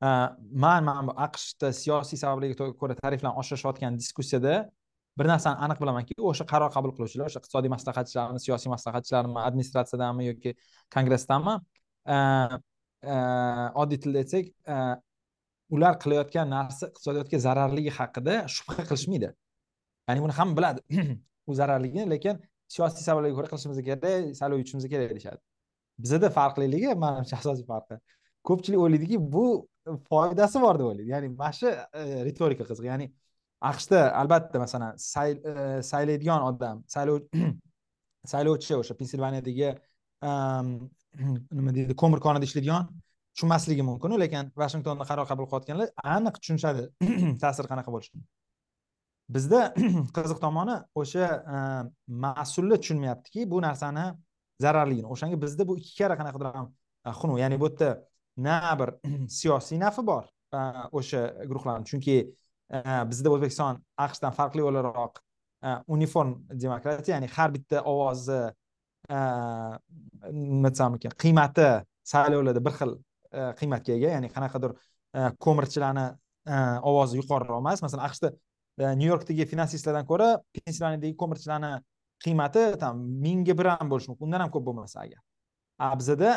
Man 0.04 0.84
mana 0.90 1.02
bu 1.08 1.14
aqshda 1.28 1.70
siyosiy 1.82 2.20
sabablarga 2.24 2.72
ko'ra 2.82 2.96
tariflarni 3.04 3.40
oshirishayotgan 3.42 4.00
diskussiyada 4.02 4.56
bir 5.20 5.30
narsani 5.34 5.58
aniq 5.66 5.80
bilamanki 5.84 6.16
o'sha 6.30 6.46
qaror 6.52 6.72
qabul 6.76 6.92
qiluvchilar 6.98 7.30
o'sha 7.30 7.40
iqtisodiy 7.42 7.72
maslahatchilarmi 7.76 8.40
siyosiy 8.46 8.72
maslahatchilarmi 8.76 9.40
administratsiyadanmi 9.48 10.30
yoki 10.32 10.56
kongressdanmi 10.96 11.56
oddiy 13.84 14.00
tilda 14.04 14.24
aytsak 14.24 14.46
ular 15.76 15.98
qilayotgan 16.04 16.50
narsa 16.56 16.90
iqtisodiyotga 16.92 17.40
zararligi 17.48 17.92
haqida 18.00 18.36
shubha 18.56 18.86
qilishmaydi. 18.90 19.30
Ya'ni 20.10 20.24
buni 20.26 20.36
hamma 20.40 20.58
biladi. 20.60 20.82
U 21.50 21.56
zararligini 21.60 22.06
lekin 22.14 22.40
siyosiy 22.76 23.06
sabablarga 23.08 23.36
ko'ra 23.40 23.50
qilishimiz 23.52 23.80
kerak 23.88 24.36
saylov 24.40 24.62
yutishimiz 24.62 24.88
kerak 24.94 25.14
deyishadi. 25.14 25.40
Bizada 26.04 26.30
farqliligi 26.38 26.96
manimcha 27.06 27.40
asosiy 27.42 27.66
farqi. 27.72 28.00
Ko'pchilik 28.50 28.80
o'ylaydiki 28.86 29.20
bu 29.36 29.46
foydasi 30.10 30.62
bor 30.66 30.80
deb 30.80 30.88
o'ylaydi. 30.90 31.10
Ya'ni 31.14 31.34
mana 31.42 31.54
shu 31.60 31.74
ritorika 32.30 32.68
qiziq 32.70 32.88
ya'ni 32.92 33.10
aqshda 33.72 34.00
albatta 34.22 34.60
masalan 34.64 34.92
e, 34.96 35.82
saylaydigan 35.92 36.42
odam 36.50 36.84
saylov 36.96 37.20
saylovchi 38.32 38.76
o'sha 38.82 38.94
pensilvaniyadagi 39.00 39.70
nima 41.58 41.72
deydi 41.78 41.96
ko'mir 42.02 42.20
konida 42.26 42.48
ishlaydigan 42.50 42.88
tushunmasligi 43.36 43.84
mumkin 43.90 44.16
lekin 44.24 44.52
vashingtonda 44.64 45.08
qaror 45.10 45.28
qabul 45.32 45.50
qilayotganlar 45.50 45.90
aniq 46.16 46.40
tushunishadi 46.42 46.84
ta'siri 47.44 47.72
qanaqa 47.72 47.96
bo'lishini 47.96 48.24
bizda 49.36 49.62
qiziq 50.18 50.40
tomoni 50.46 50.78
o'sha 51.02 51.26
e, 51.56 51.58
mas'ullar 52.26 52.78
tushunmayaptiki 52.84 53.50
bu 53.54 53.62
narsani 53.68 54.06
zararligini 54.66 55.08
o'shanga 55.16 55.42
bizda 55.46 55.68
bu 55.70 55.78
ikki 55.82 55.94
karra 56.02 56.20
qanaqadir 56.22 56.52
ham 56.58 56.68
e, 57.08 57.10
xunuk 57.20 57.38
ya'ni 57.44 57.60
bu 57.64 57.70
yerda 57.72 57.90
na 58.48 58.58
bir 58.80 58.90
siyosiy 59.40 59.80
nafi 59.86 60.02
bor 60.12 60.24
o'sha 61.00 61.22
guruhlarni 61.50 61.86
chunki 61.92 62.18
Э, 62.74 63.04
bizda 63.10 63.30
o'zbekiston 63.36 63.80
aqshdan 64.06 64.34
farqli 64.34 64.64
o'laroq 64.66 65.20
э, 65.62 65.78
uniform 65.96 66.36
demokratiya 66.50 67.20
ya'ni 67.20 67.30
har 67.36 67.52
bitta 67.54 67.84
ovozni 67.86 68.40
э, 69.10 69.20
nima 70.32 70.72
desam 70.74 70.96
ekan 70.98 71.14
qiymati 71.24 71.68
saylovlarda 72.08 72.62
bir 72.66 72.76
xil 72.80 72.94
e, 73.32 73.46
qiymatga 73.60 73.96
ega 73.98 74.14
ya'ni 74.16 74.30
qanaqadir 74.36 74.74
e, 74.74 75.30
ko'mirchilarni 75.46 76.06
e, 76.48 76.56
ovozi 76.90 77.20
yuqoriroq 77.22 77.62
emas. 77.62 77.84
Masalan 77.86 78.06
aqshda 78.08 78.34
nyu 79.00 79.10
yorkdagi 79.12 79.48
finansistlardan 79.52 80.08
ko'ra 80.10 80.30
pensilvaniyadagi 80.58 81.16
ko'mirchilarni 81.22 81.74
qiymati 82.26 82.66
там 82.84 83.04
mingga 83.26 83.58
bir 83.60 83.72
ham 83.76 83.92
bo'lishi 83.92 84.12
mumkin 84.12 84.30
undan 84.30 84.46
ham 84.46 84.52
ko'p 84.56 84.66
bo'lmasa 84.70 85.04
agar. 85.06 85.22
A 85.80 85.94
bizada 86.00 86.36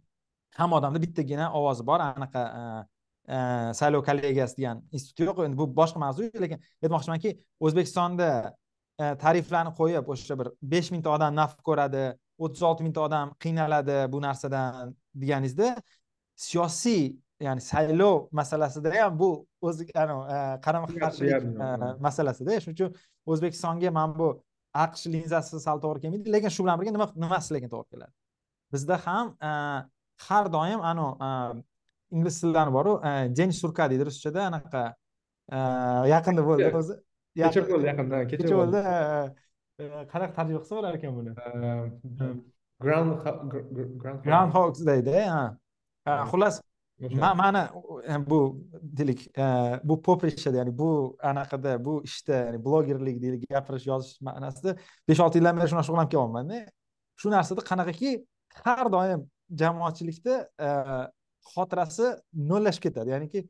hamma 0.58 0.80
odamda 0.80 1.02
bittagina 1.06 1.50
ovozi 1.58 1.86
bor 1.90 2.00
anaqa 2.00 2.42
saylov 3.80 4.04
kollegiyasi 4.08 4.56
degan 4.58 4.82
institut 4.92 5.26
yo'q 5.28 5.44
endi 5.46 5.58
bu 5.58 5.66
boshqa 5.80 5.98
mavzu 6.04 6.28
lekin 6.44 6.60
aytmoqchimanki 6.82 7.30
o'zbekistonda 7.66 8.28
tariflarni 9.24 9.72
qo'yib 9.80 10.08
o'sha 10.14 10.38
bir 10.40 10.50
besh 10.74 10.90
mingta 10.94 11.10
odam 11.16 11.34
naf 11.40 11.56
ko'radi 11.68 12.04
o'ttiz 12.38 12.62
olti 12.68 12.86
mingta 12.86 13.00
odam 13.08 13.34
qiynaladi 13.44 13.98
bu 14.12 14.22
narsadan 14.26 14.94
deganingizda 15.22 15.68
siyosiy 16.46 17.16
ya'ni 17.40 17.60
saylov 17.60 18.28
masalasida 18.40 18.94
ham 18.98 19.18
bu 19.18 19.30
o'zi 19.60 19.84
e, 19.84 20.04
qarama 20.66 20.86
qarshilik 21.02 21.42
masalasida 22.06 22.60
shuning 22.60 22.76
uchun 22.78 22.90
o'zbekistonga 23.32 23.90
mana 23.98 24.18
bu 24.18 24.28
aqsh 24.84 25.06
linzasi 25.14 25.60
sal 25.66 25.82
to'g'ri 25.84 26.04
kelmaydi 26.04 26.32
lekin 26.36 26.50
shu 26.56 26.62
bilan 26.64 26.80
birga 26.80 26.92
nima 26.96 27.08
nimasi 27.24 27.54
lekin 27.56 27.70
to'g'ri 27.74 27.88
keladi 27.94 28.12
bizda 28.72 28.96
ham 29.06 29.26
har 30.26 30.44
doim 30.56 30.80
anavi 30.90 31.62
ingliz 32.16 32.34
tillarini 32.40 32.72
boru 32.78 32.92
день 33.38 33.52
surka 33.60 33.84
deydi 33.90 34.04
ruschada 34.08 34.40
anaqa 34.50 34.82
yaqinda 36.14 36.42
bo'ldi. 36.48 36.68
O'zi 36.80 36.94
kecha 37.40 37.60
bo'ldi 37.70 37.86
yaqinda 37.90 38.16
kecha 38.30 38.54
bo'ldi. 38.60 38.80
qanaqa 40.12 40.32
tarjima 40.38 40.60
qilsa 40.62 40.74
bo'lar 40.78 40.92
ekan 40.98 41.12
buni? 41.18 41.30
Groundhog 44.26 44.74
deydi 44.90 45.14
xullas 46.30 46.60
mani 47.40 47.62
bu 48.30 48.38
deylik 48.98 49.20
bu 49.88 50.02
poprischada 50.02 50.56
ya'ni 50.60 50.78
bu 50.78 51.16
anaqada 51.30 51.84
bu 51.84 51.94
ishda 52.08 52.34
ya'ni 52.46 52.64
blogerlik 52.64 53.22
deylik 53.22 53.50
gapirish 53.50 53.86
yozish 53.86 54.20
ma'nosida 54.28 54.76
besh 55.08 55.20
olti 55.24 55.38
yildan 55.38 55.56
beri 55.58 55.68
shu 55.68 55.74
bilan 55.74 55.86
shug'ullanib 55.88 56.10
kelyapmanda 56.14 56.58
shu 57.20 57.26
narsada 57.36 57.60
qanaqaki 57.70 58.10
har 58.64 58.86
doim 58.96 59.20
jamoatchilikda 59.60 60.34
xotirasi 61.52 62.10
nollashib 62.50 62.82
ketadi. 62.88 63.12
Ya'niki 63.14 63.44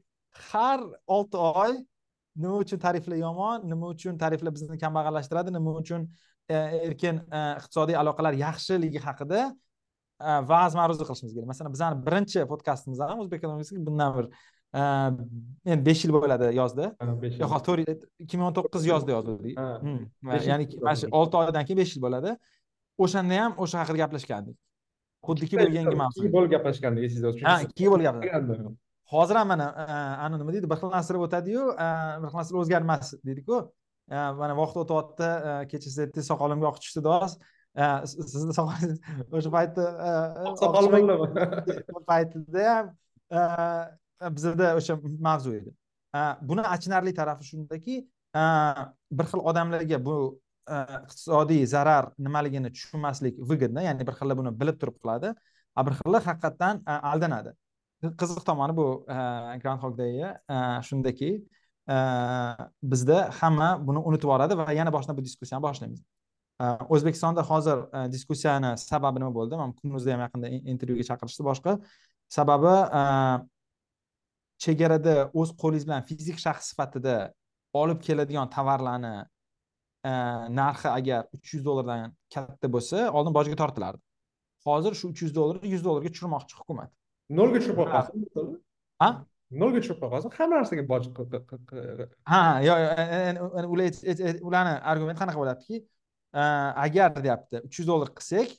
har 0.51 0.81
olti 1.17 1.37
oy 1.37 1.77
nima 2.37 2.57
uchun 2.65 2.79
tariflar 2.79 3.17
yomon 3.17 3.69
nima 3.71 3.91
uchun 3.95 4.19
tariflar 4.19 4.55
bizni 4.55 4.79
kambag'allashtiradi 4.85 5.55
nima 5.55 5.77
uchun 5.81 6.09
e, 6.49 6.57
erkin 6.89 7.21
e, 7.39 7.43
iqtisodiy 7.61 7.99
aloqalar 8.03 8.35
yaxshiligi 8.41 9.03
haqida 9.07 9.45
e, 9.51 10.31
va'z 10.51 10.75
ma'ruza 10.81 11.07
qilishimiz 11.09 11.37
kerak. 11.37 11.49
Masalan 11.53 11.77
bizani 11.77 12.03
birinchi 12.07 12.47
podkastimiz 12.53 13.05
ham 13.07 13.23
o'zbek 13.25 13.39
ekonomikasi 13.43 13.87
bundan 13.87 14.19
bir 14.19 14.27
endi 14.75 15.83
besh 15.87 16.03
yil 16.05 16.13
bo'ladi 16.17 16.51
yozda 16.57 16.89
yo'q 17.43 17.53
to'rt 17.69 18.07
ikki 18.25 18.35
ming 18.39 18.49
o'n 18.49 18.57
to'qqiz 18.59 18.89
yozda 18.91 19.15
yozildi 19.15 19.55
hmm. 19.55 20.01
ya'ni 20.51 20.67
mana 20.83 20.97
shu 20.99 21.11
olti 21.21 21.39
oydan 21.43 21.69
keyin 21.69 21.79
besh 21.83 21.95
yil 21.95 22.03
bo'ladi. 22.07 22.35
O'shanda 23.05 23.39
ham 23.43 23.55
o'sha 23.63 23.83
haqida 23.83 24.03
gaplashgandik 24.03 24.57
xuddiki 25.26 25.61
bu 25.61 25.69
yangi 25.78 25.97
mavzu 26.02 26.23
ikki 26.23 26.33
bo'lib 26.37 26.50
gaplashgandik 26.57 27.07
esingizda 27.09 27.50
ha 27.50 27.61
ikki 27.66 27.90
bo'lib 27.93 28.04
gaplashgandik 28.09 28.75
hozir 29.14 29.37
ham 29.37 29.49
mana 29.49 29.66
ani 30.25 30.38
nima 30.38 30.52
deydi? 30.52 30.71
Bir 30.71 30.78
xillastirib 30.83 31.25
o'tadiyu 31.26 31.64
bir 32.23 32.28
xillastirib 32.31 32.61
o'zgarmas 32.62 33.12
deydiku. 33.28 33.61
Mana 34.40 34.54
vaqt 34.61 34.81
o'tyapti 34.83 35.28
kechasi 35.73 36.00
aytdingiz 36.04 36.31
soqolimga 36.33 36.71
oq 36.71 36.81
tushdi 36.83 37.02
doz 37.09 37.37
sizni 38.12 38.57
soqolingiz 38.59 38.99
o'sha 39.37 39.50
paytda 39.57 39.85
soqolim 40.62 40.93
paytida 42.11 42.66
ham 42.71 42.87
bizada 44.37 44.75
o'sha 44.81 44.99
mavzu 45.28 45.54
edi. 45.61 45.71
Buni 46.49 46.66
achinarli 46.75 47.14
tarafi 47.21 47.50
shundaki 47.50 48.00
bir 49.19 49.26
xil 49.31 49.40
odamlarga 49.50 49.99
bu 50.09 50.16
Э, 50.64 50.76
iqtisodiy 51.04 51.66
zarar 51.68 52.06
nimaligini 52.18 52.71
tushunmaslik 52.73 53.37
выгодно 53.50 53.83
ya'ni 53.85 54.04
bir 54.09 54.14
xillar 54.16 54.37
buni 54.38 54.52
bilib 54.61 54.78
turib 54.80 54.94
qiladi 55.02 55.33
a 55.76 55.83
bir 55.87 55.97
xillar 55.99 56.23
haqiqatdan 56.25 56.80
e, 56.88 56.94
aldanadi. 57.11 57.50
Qiziq 58.21 58.47
tomoni 58.49 58.76
bu 58.78 58.87
e, 59.14 59.16
groundhogdagi 59.62 60.25
e, 60.54 60.56
shundaki 60.88 61.30
bizda 62.92 63.18
hamma 63.40 63.68
buni 63.88 64.00
unutib 64.09 64.25
yuboradi 64.25 64.56
va 64.61 64.73
yana 64.78 64.92
boshdan 64.97 65.18
bu 65.18 65.25
diskussiyani 65.26 65.62
boshlaymiz. 65.66 66.00
O'zbekistonda 66.97 67.44
hozir 67.50 67.85
diskussiyani 68.14 68.71
sababi 68.78 69.21
nima 69.21 69.35
bo'ldi? 69.37 69.59
Mana 69.61 69.76
kunuzda 69.83 70.14
ham 70.14 70.25
yaqinda 70.25 70.49
intervyuga 70.73 71.04
chaqirishdi 71.11 71.44
boshqa. 71.50 71.76
Sababi 72.38 72.75
chegarada 74.64 75.14
o'z 75.40 75.52
qo'lingiz 75.61 75.85
bilan 75.88 76.09
fizik 76.09 76.40
shaxs 76.47 76.73
sifatida 76.73 77.18
olib 77.83 78.00
keladigan 78.09 78.49
tovarlarni 78.56 79.14
narxi 80.61 80.89
agar 80.89 81.29
uch 81.37 81.55
yuz 81.55 81.65
dollardan 81.65 82.13
katta 82.35 82.69
bo'lsa 82.75 83.09
oldin 83.17 83.37
bojga 83.39 83.57
tortilardi. 83.63 84.03
Hozir 84.67 84.93
shu 85.01 85.13
uch 85.13 85.23
yuz 85.25 85.33
dollarni 85.39 85.69
yuz 85.75 85.85
dollarga 85.85 86.11
tushirmoqchi 86.15 86.61
hukumat. 86.61 86.91
Nolga 87.39 87.61
tushirib 87.61 87.79
qo'ygan 87.81 88.59
ha? 89.03 89.11
Nolga 89.63 89.81
tushirib 89.81 90.01
qo'ygan 90.03 90.37
hamma 90.39 90.61
narsaga 90.61 90.85
boj 90.93 91.09
ha 92.33 92.43
yo'q 92.69 93.73
ular 93.75 93.91
ularni 94.49 94.75
argument 94.93 95.19
qanaqa 95.23 95.39
bo'lyaptiki 95.43 95.81
agar 96.87 97.15
deyapti 97.27 97.63
uch 97.67 97.79
yuz 97.79 97.89
dollar 97.93 98.11
qilsak 98.19 98.53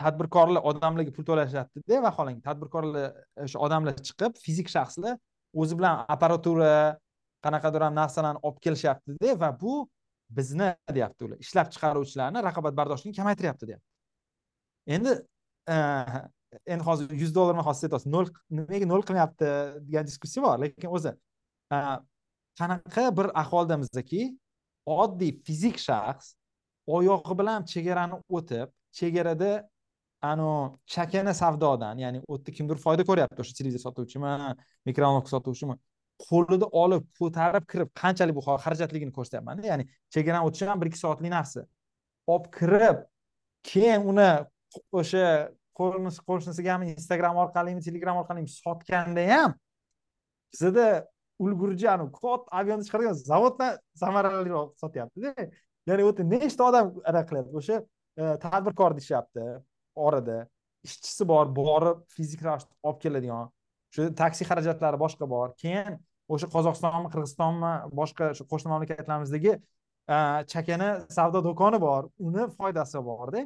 tadbirkorlar 0.00 0.62
odamlarga 0.70 1.12
pul 1.16 1.24
to'lashyaptida 1.30 2.00
vaholanki 2.06 2.42
tadbirkorlar 2.48 3.06
o'sha 3.44 3.58
odamlar 3.66 3.94
chiqib 4.08 4.32
fizik 4.44 4.68
shaxslar 4.76 5.16
o'zi 5.60 5.78
bilan 5.78 6.04
apparatura 6.14 6.72
qanaqadir 7.44 7.86
ham 7.86 7.94
narsalarni 8.00 8.40
olib 8.46 8.58
kelishyaptida 8.64 9.36
va 9.42 9.50
bu 9.62 9.74
bizni 10.30 10.74
deyapti 10.94 11.24
ular. 11.24 11.38
Ishlab 11.38 11.70
chiqaruvchilarni 11.74 12.42
raqobatbardoshligini 12.48 13.16
kamaytiryapti 13.16 13.68
deyapti. 13.70 13.88
Endi 14.86 15.14
eh, 15.68 16.16
endi 16.66 16.84
hozir 16.84 17.10
yuz 17.22 17.34
dollarni 17.34 17.64
hozir 17.68 17.88
aytyapsiz. 17.88 18.12
Nol 18.12 18.32
nimaga 18.50 18.90
nol 18.92 19.06
qilmayapti 19.06 19.52
degan 19.88 20.10
diskussiya 20.10 20.44
bor 20.46 20.58
lekin 20.64 20.90
o'zi 20.98 21.14
eh, 21.76 21.94
qanaqa 22.60 23.06
bir 23.18 23.30
ahvoldamizki 23.42 24.26
oddiy 24.86 25.32
fizik 25.46 25.78
shaxs 25.82 26.34
oyog'i 26.86 27.38
bilan 27.38 27.64
chegarani 27.72 28.20
o'tib 28.38 28.70
chegarada 28.98 29.50
anu 30.22 30.78
chakana 30.94 31.34
savdodan 31.34 31.98
ya'ni 32.04 32.22
u 32.28 32.36
yerda 32.36 32.52
kimdir 32.58 32.78
foyda 32.84 33.04
ko'ryapti 33.10 33.42
o'sha 33.44 33.54
televizor 33.58 33.82
sotuvchimi 33.86 34.32
mikrovolnovka 34.88 35.30
sotuvchimi 35.34 35.76
qo'lida 36.24 36.68
olib 36.82 37.04
ko'tarib 37.18 37.66
kirib 37.72 37.90
qanchalik 38.02 38.36
bu 38.38 38.42
xarajatligini 38.46 39.12
ko'rsatyapmanda 39.18 39.66
ya'ni 39.70 39.84
chegarani 40.14 40.48
o'tishi 40.48 40.68
ham 40.70 40.80
bir 40.80 40.90
ikki 40.90 41.00
soatlik 41.04 41.32
narsa. 41.36 41.66
Olib 42.32 42.46
kirib 42.58 43.04
keyin 43.70 44.08
uni 44.12 44.30
o'sha 45.00 45.26
qo'shnisigami 45.78 46.94
instagram 46.94 47.36
orqalimi 47.44 47.84
telegram 47.88 48.22
orqalimi 48.22 48.48
sotganda 48.48 49.26
ham 49.32 49.54
bizada 50.52 50.86
ulgurji 51.44 51.88
anavi 51.94 52.12
katta 52.20 52.58
avionni 52.60 52.84
chiqargan 52.88 53.16
zavoddan 53.30 53.78
samaraliroq 54.02 54.74
sotyaptida. 54.82 55.34
Ya'ni 55.88 56.02
u 56.04 56.10
yerda 56.10 56.24
nechta 56.32 56.68
odam 56.70 56.92
anaqa 57.10 57.28
qilyapti 57.30 57.60
o'sha 57.60 57.76
e, 58.22 58.24
tadbirkor 58.44 58.96
deyishyapti 58.98 59.44
orada. 60.08 60.38
Ishchisi 60.86 61.24
bor 61.32 61.46
borib 61.60 62.02
fizik 62.16 62.42
ravishda 62.46 62.72
olib 62.88 63.00
keladigan 63.04 63.50
shu 63.96 64.10
taksi 64.22 64.44
xarajatlari 64.48 64.98
boshqa 65.04 65.28
bor. 65.34 65.52
Keyin 65.62 65.98
o'sha 66.34 66.48
qozog'istonmi 66.54 67.10
qirg'izistonmi 67.12 67.72
boshqa 68.00 68.32
shu 68.38 68.46
qo'shni 68.50 68.72
mamlakatlarimizdagi 68.72 69.52
e, 69.56 70.18
chakana 70.52 70.88
savdo 71.16 71.42
do'koni 71.48 71.80
bor. 71.86 72.10
Uni 72.28 72.48
foydasi 72.58 73.02
borda. 73.10 73.44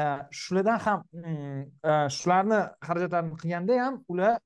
E, 0.00 0.02
shulardan 0.42 0.78
ham 0.86 1.02
mm, 1.12 1.62
e, 1.90 1.96
shularni 2.18 2.60
xarajatlarini 2.88 3.40
qilganda 3.42 3.82
ham 3.84 4.00
ular 4.14 4.38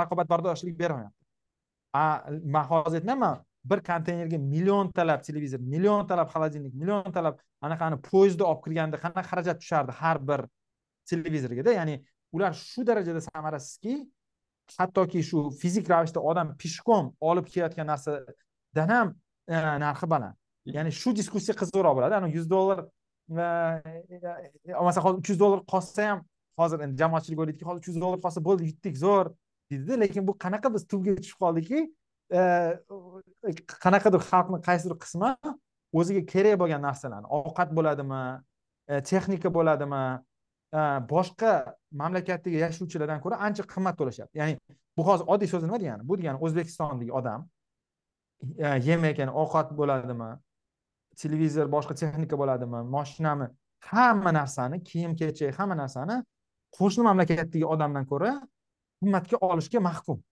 raqobatbardoshlik 0.00 0.74
bermayapti. 0.78 1.16
Man 2.54 2.66
hozir 2.70 3.00
aytmayman 3.00 3.38
bir 3.70 3.80
konteynerga 3.84 4.38
milliontalab 4.38 5.22
televizor 5.24 5.60
milliontalab 5.74 6.28
xolodilnik 6.34 6.74
milliontalab 6.82 7.40
anaqani 7.66 7.96
poyezdni 8.10 8.44
olib 8.50 8.60
kirganda 8.66 9.00
qanaqa 9.04 9.24
xarajat 9.30 9.60
tushardi 9.62 9.96
har 10.02 10.20
bir 10.28 10.44
televizorgada. 11.10 11.72
Ya'ni 11.80 11.96
ular 12.36 12.52
shu 12.54 12.84
darajada 12.86 13.20
samarasizki 13.20 13.94
hattoki 14.78 15.22
shu 15.22 15.50
fizik 15.60 15.90
ravishda 15.90 16.20
odam 16.30 16.54
peshkom 16.60 17.12
olib 17.20 17.46
kelayotgan 17.52 17.86
narsadan 17.92 18.88
ham 18.94 19.14
e, 19.48 19.56
narxi 19.84 20.06
baland. 20.14 20.36
Ya'ni 20.76 20.92
shu 20.92 21.14
diskussiya 21.20 21.54
qiziqroq 21.60 21.94
bo'ladi. 21.98 22.14
Ana 22.20 22.28
yuz 22.36 22.50
dollar 22.50 22.84
e, 22.84 23.44
e, 24.68 24.72
masalan 24.88 25.04
hozir 25.06 25.18
uch 25.22 25.30
yuz 25.32 25.40
dollar 25.40 25.60
qolsa 25.72 26.10
ham 26.10 26.20
hozir 26.60 26.84
endi 26.84 26.96
jamoatchilik 27.02 27.38
o'ylaydiki 27.42 27.68
hozir 27.68 27.80
uch 27.82 27.88
yuz 27.90 28.00
dollar 28.04 28.20
qolsa 28.24 28.44
bo'ldi 28.48 28.70
yutdik 28.70 28.96
zo'r 29.04 29.32
deydida. 29.70 30.00
Lekin 30.04 30.28
bu 30.28 30.36
qanaqa 30.44 30.74
biz 30.74 30.86
tubga 30.90 31.16
tushib 31.24 31.38
qoldikki 31.44 31.80
qanaqadir 33.84 34.22
xalqni 34.30 34.58
qaysidir 34.68 34.96
qismi 35.04 35.30
o'ziga 36.00 36.22
kerak 36.32 36.58
bo'lgan 36.62 36.82
narsalarni 36.88 37.28
ovqat 37.38 37.72
bo'ladimi 37.78 38.22
texnika 39.10 39.50
bo'ladimi 39.56 40.02
Э, 40.72 41.00
boshqa 41.02 41.74
mamlakatdagi 41.98 42.60
yashovchilardan 42.62 43.18
ko'ra 43.24 43.40
ancha 43.46 43.64
qimmat 43.72 43.96
to'lashadi 43.98 44.38
ya'ni 44.38 44.54
bu 44.96 45.02
hozir 45.08 45.26
oddiy 45.34 45.48
so'z 45.50 45.64
nima 45.66 45.80
degani? 45.82 46.06
Bu 46.08 46.18
degani 46.20 46.38
o'zbekistondagi 46.46 47.10
odam 47.20 47.48
e, 48.54 49.26
ovqat 49.42 49.72
bo'ladimi 49.80 50.30
televizor 51.22 51.66
boshqa 51.74 51.94
texnika 52.00 52.38
bo'ladimi 52.42 52.84
moshinami 52.96 53.46
hamma 53.90 54.30
narsani 54.38 54.76
kiyim 54.90 55.12
kechak 55.20 55.58
hamma 55.58 55.74
narsani 55.82 56.16
qo'shni 56.78 57.02
mamlakatdagi 57.08 57.66
odamdan 57.74 58.06
ko'ra 58.06 58.32
qimmatga 59.02 59.36
olishga 59.50 59.80
mahkum. 59.88 60.22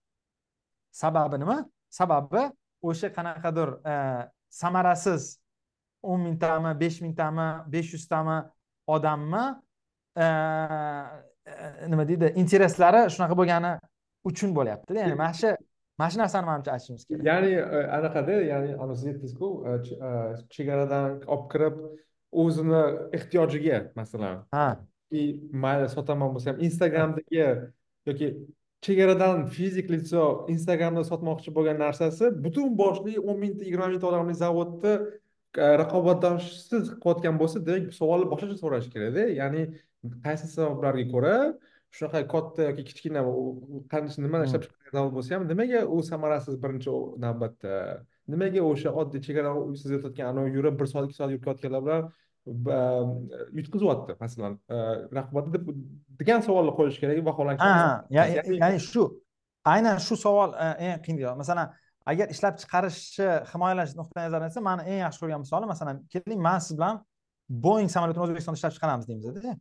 Sababi 1.02 1.36
nima? 1.42 1.56
Sababi 1.98 2.42
o'sha 2.88 3.08
qanaqadir 3.16 3.68
e, 3.92 3.94
samarasiz 4.60 5.22
o'n 6.02 6.20
mingtami 6.26 6.70
besh 6.82 6.98
mingtami 7.06 7.48
besh 7.72 7.90
yuztami 7.96 8.38
odamni 8.86 9.44
nima 11.92 12.08
deydi? 12.08 12.32
Intereslari 12.42 13.06
shunaqa 13.14 13.36
bo'lgani 13.40 13.72
uchun 14.30 14.54
bo'lyaptida. 14.58 15.00
Ya'ni 15.04 15.16
mana 15.22 15.32
shu 15.40 15.54
mana 15.98 16.10
shu 16.10 16.18
narsani 16.22 16.46
manimcha 16.50 16.72
aytishimiz 16.76 17.04
kerak. 17.08 17.24
Ya'ni 17.30 17.52
anaqada 17.98 18.36
ya'ni 18.52 18.96
siz 18.96 19.06
aytdingizku 19.12 19.48
chegaradan 20.54 21.08
olib 21.34 21.48
kirib 21.52 21.80
o'zini 22.42 22.82
ehtiyojiga 23.16 23.78
masalan. 24.00 24.44
Ha. 24.56 24.68
Mayli 25.64 25.88
sotaman 25.96 26.34
bo'lsa 26.34 26.50
ham 26.50 26.58
instagramdagi 26.66 27.44
yoki 28.08 28.26
chegaradan 28.86 29.46
fizik 29.56 29.90
litso 29.90 30.24
instagramda 30.54 31.02
sotmoqchi 31.10 31.54
bo'lgan 31.56 31.80
narsasi 31.84 32.30
butun 32.44 32.76
boshli 32.82 33.16
o'n 33.18 33.38
mingta 33.44 33.64
yigirma 33.64 33.88
mingta 33.92 34.06
odamli 34.10 34.34
zavodni 34.44 34.92
e, 35.64 35.66
raqobatdoshsiz 35.82 36.92
qilayotgan 37.02 37.40
bo'lsa 37.42 37.64
demak 37.68 37.94
savolni 38.00 38.28
boshqacha 38.32 38.56
so'rash 38.62 38.88
kerakda. 38.94 39.24
Ya'ni 39.40 39.62
qaysi 40.24 40.46
sabablarga 40.54 41.04
ko'ra 41.12 41.34
shunaqa 41.96 42.22
katta 42.34 42.68
yoki 42.68 42.84
kichkina 42.90 43.22
qancha 43.92 44.22
nimani 44.24 44.48
ishlab 44.48 44.62
hmm. 44.62 44.70
chiqargan 44.70 44.96
zavod 44.98 45.12
bo'lsa 45.16 45.34
ham 45.34 45.46
nimaga 45.52 45.80
u 45.94 45.98
samarasiz 46.10 46.56
birinchi 46.62 46.94
navbatda? 47.24 47.74
Nimaga 48.32 48.64
o'sha 48.70 48.92
oddiy 49.00 49.22
chegara 49.26 49.52
siz 49.80 49.94
aytayotgan 49.96 50.32
anavi 50.32 50.54
yurib 50.56 50.76
bir 50.80 50.90
soat 50.92 51.08
ikki 51.08 51.16
soat 51.18 51.30
yurib 51.32 51.44
kelayotganlar 51.46 51.82
bilan 51.82 53.14
yutqizyapti? 53.58 54.18
Masalan 54.24 54.58
raqobatda 55.18 55.54
deb 55.56 55.72
degan 56.20 56.44
savolni 56.48 56.76
qo'yish 56.78 57.00
kerak 57.02 57.24
vaholanki 57.30 57.70
ya'ni 58.18 58.80
shu 58.90 59.04
aynan 59.74 60.00
shu 60.06 60.16
savol 60.24 60.54
eng 60.86 61.00
qiyin 61.06 61.36
masalan 61.42 61.72
agar 62.10 62.26
ishlab 62.34 62.54
chiqarishni 62.62 63.28
himoyalash 63.52 63.96
nuqtai 64.00 64.26
nazaridan 64.26 64.52
esa 64.52 64.60
mani 64.68 64.82
eng 64.92 65.00
yaxshi 65.06 65.20
ko'rgan 65.22 65.40
misolim 65.44 65.68
masalan 65.74 65.96
keling 66.12 66.40
man 66.48 66.58
siz 66.66 66.76
bilan 66.78 67.00
boing 67.66 67.88
samolyotini 67.94 68.24
o'zbekistonda 68.26 68.60
ishlab 68.60 68.74
chiqaramiz 68.76 69.08
deymizda 69.10 69.56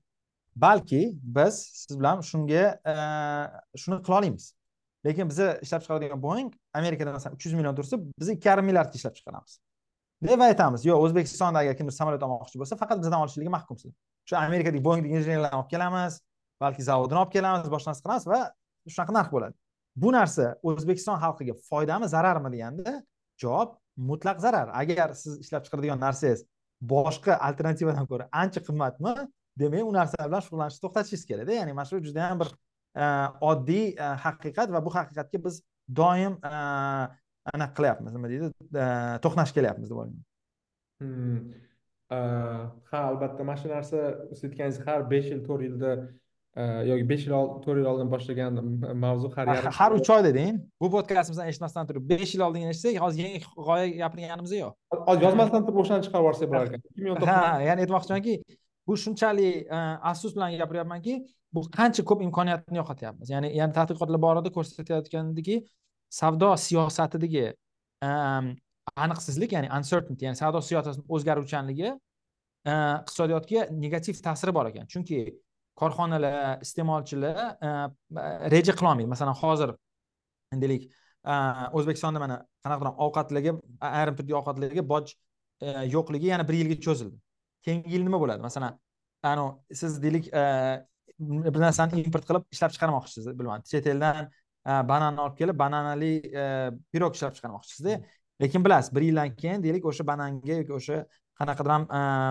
balki 0.62 1.02
biz 1.38 1.56
siz 1.82 2.00
bilan 2.00 2.22
shunga 2.30 2.65
e, 2.91 2.93
shuni 3.82 4.02
qila 4.06 4.20
olamiz. 4.20 4.54
Lekin 5.06 5.30
biza 5.30 5.48
ishlab 5.65 5.82
chiqaradigan 5.84 6.22
boing 6.22 6.50
amerikada 6.74 7.12
masalan 7.15 7.36
uch 7.36 7.46
yuz 7.46 7.54
million 7.54 7.76
tursa 7.76 7.98
biz 8.20 8.30
ikki 8.30 8.48
yarim 8.48 8.65
milliardga 8.70 8.96
ishlab 9.00 9.15
chiqaramiz. 9.20 9.60
Deb 10.30 10.41
aytamiz 10.41 10.86
yo'q 10.89 11.04
o'zbekistonda 11.06 11.60
agar 11.63 11.78
kimdir 11.80 11.93
samolyot 12.00 12.24
olmoqchi 12.28 12.60
bo'lsa 12.62 12.76
faqat 12.82 12.98
bizdan 13.04 13.20
olishligi 13.24 13.52
mahkumsiz. 13.58 13.91
Shu 14.30 14.38
amerikadagi 14.38 14.84
boingdagi 14.88 15.13
injenerlarni 15.20 15.58
olib 15.62 15.70
kelamiz 15.74 16.22
balki 16.63 16.84
zavodini 16.89 17.20
olib 17.24 17.34
kelamiz 17.36 17.70
boshqa 17.76 17.91
narsa 17.91 18.04
qilamiz 18.06 18.26
va 18.34 18.39
shunaqa 18.93 19.13
narx 19.17 19.30
bo'ladi. 19.36 19.56
Bu 20.04 20.12
narsa 20.17 20.46
o'zbekiston 20.70 21.17
xalqiga 21.24 21.54
foydami 21.70 22.08
zararmi 22.15 22.50
deganda 22.56 22.93
javob 23.43 23.78
mutlaq 24.10 24.41
zarar. 24.46 24.67
Agar 24.82 25.13
siz 25.22 25.39
ishlab 25.43 25.65
chiqaradigan 25.65 26.00
narsangiz 26.06 26.43
boshqa 26.93 27.38
alternativadan 27.48 28.06
ko'ra 28.12 28.30
ancha 28.41 28.62
qimmatmi 28.67 29.13
demak 29.60 29.89
u 29.89 29.93
narsalar 30.00 30.30
bilan 30.30 30.43
shug'ullanishni 30.46 30.84
to'xtatishingiz 30.86 31.26
kerakda. 31.30 31.60
Ya'ni 31.60 31.74
mana 31.78 31.89
shu 31.89 32.02
judayam 32.10 32.41
bir 32.41 32.50
e, 33.04 33.06
oddiy 33.52 33.86
e, 33.93 34.10
haqiqat 34.26 34.74
va 34.76 34.84
bu 34.86 34.93
haqiqatga 34.98 35.43
biz 35.46 35.62
doim 36.02 36.38
e, 36.52 36.54
anaqa 37.54 37.74
qilyapmiz. 37.80 38.17
Nima 38.17 38.34
deydi? 38.34 38.52
To'qnash 39.26 39.56
kelyapmiz 39.58 39.89
deb 39.91 39.98
o'ylayman. 40.02 40.24
Hmm. 41.02 41.39
ha 42.91 43.00
albatta 43.10 43.43
mana 43.43 43.60
shu 43.62 43.67
narsa 43.70 43.98
siz 44.30 44.46
aytganingiz 44.48 44.78
har 44.88 45.04
besh 45.12 45.28
yil 45.32 45.41
to'rt 45.48 45.65
yilda 45.65 45.91
yoki 46.89 47.06
besh 47.12 47.26
yil 47.28 47.34
to'rt 47.65 47.82
yil 47.82 47.89
oldin 47.91 48.10
boshlagan 48.13 48.62
mavzu 49.04 49.30
har 49.36 49.52
yarim 49.52 49.76
har 49.80 49.96
uch 49.98 50.10
oy 50.15 50.24
deding 50.28 50.62
bu 50.82 50.89
podkastimizni 50.96 51.50
eshitmasdan 51.52 51.89
turib 51.89 52.08
besh 52.13 52.32
yil 52.36 52.46
oldin 52.48 52.72
eshitsak 52.72 53.02
hozir 53.04 53.26
yangi 53.26 53.41
g'oya 53.67 53.89
gapirganimiz 54.04 54.54
yo'q. 54.60 54.72
Hozir 55.10 55.28
yozmasdan 55.28 55.67
turib 55.67 55.82
o'shani 55.84 56.08
chiqarib 56.08 56.26
yuborsak 56.26 56.54
bo'lar 56.54 56.72
ekan. 56.72 57.28
Ha 57.32 57.38
ya'ni 57.67 57.86
aytmoqchimanki 57.86 58.34
bu 58.88 58.97
shunchalik 58.97 59.56
e, 59.71 59.78
afsus 60.12 60.36
bilan 60.36 60.58
gapiryapmanki 60.62 61.13
bu 61.54 61.62
qancha 61.78 62.04
ko'p 62.10 62.21
imkoniyatni 62.28 62.78
yo'qotyapmiz. 62.82 63.30
Ya'ni 63.34 63.52
ya'ni 63.60 63.73
tadqiqotlar 63.80 64.21
borida 64.28 64.52
ko'rsatayotgandiki 64.58 65.56
savdo 66.19 66.50
siyosatidagi 66.67 67.45
e, 68.08 68.10
aniqsizlik 69.06 69.52
ya'ni 69.58 69.69
uncertainty 69.78 70.26
ya'ni 70.28 70.39
savdo 70.43 70.62
siyosatini 70.69 71.06
o'zgaruvchanligi 71.15 71.89
e, 71.91 72.73
iqtisodiyotga 73.02 73.67
negativ 73.84 74.23
ta'siri 74.28 74.56
bor 74.60 74.71
ekan. 74.71 74.88
Chunki 74.93 75.19
korxonalar 75.82 76.63
iste'molchilar 76.65 77.36
reja 78.54 78.73
qilolmaydi. 78.80 79.10
Masalan 79.15 79.36
hozir 79.43 79.76
deylik 80.63 80.89
o'zbekistonda 81.78 82.19
mana 82.23 82.38
qanaqadir 82.65 82.93
ovqatlarga 83.06 83.54
ayrim 83.91 84.15
turdagi 84.17 84.36
ovqatlarga 84.39 84.84
boj 84.93 85.13
yo'qligi 85.95 86.32
yana 86.34 86.47
bir 86.50 86.56
yilga 86.62 86.78
cho'zildi. 86.86 87.17
Keyingi 87.67 87.93
yil 87.93 88.03
nima 88.08 88.17
bo'ladi? 88.23 88.41
Masalan 88.47 88.80
anavi 89.32 89.77
siz 89.82 90.01
deylik 90.03 90.25
bir 91.53 91.62
narsani 91.67 92.03
import 92.03 92.25
qilib 92.30 92.43
ishlab 92.56 92.71
chiqarmoqchisiz 92.75 93.32
bilmadim 93.39 93.65
chet 93.71 93.88
eldan 93.93 94.27
bananni 94.91 95.19
olib 95.25 95.38
kelib 95.41 95.58
bananali 95.63 96.12
pirog 96.91 97.13
ishlab 97.17 97.34
chiqarmoqchisizda. 97.38 97.93
Lekin 98.41 98.65
bilasiz 98.65 98.95
bir 98.95 99.03
yildan 99.10 99.36
keyin 99.41 99.63
deylik 99.65 99.86
o'sha 99.89 100.03
bananga 100.12 100.60
yoki 100.62 100.73
o'sha 100.80 100.97
qanaqadir 101.39 101.71
ham 101.75 101.84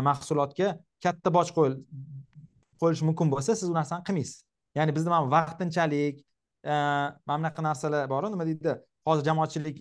mahsulotga 0.08 0.68
katta 1.04 1.32
boj 1.38 1.48
qo'yilishi 1.56 3.04
mumkin 3.08 3.26
bo'lsa 3.34 3.56
siz 3.60 3.68
u 3.72 3.74
narsani 3.74 4.06
qilmaysiz. 4.08 4.38
Ya'ni 4.78 4.92
bizda 4.96 5.10
mana 5.14 5.26
vaqtinchalik 5.36 6.16
mana 6.64 7.38
bunaqa 7.38 7.62
narsalar 7.68 8.08
boru 8.14 8.30
nima 8.32 8.44
deydi 8.48 8.72
hozir 9.08 9.24
jamoatchilik 9.28 9.76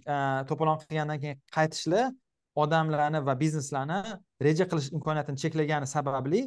to'polon 0.50 0.78
qilgandan 0.82 1.20
keyin 1.24 1.38
qaytishlar 1.56 2.06
odamlarni 2.64 3.20
va 3.28 3.34
bizneslarni 3.40 4.00
reja 4.48 4.66
qilish 4.72 4.92
imkoniyatini 4.98 5.42
cheklagani 5.44 5.88
sababli 5.96 6.42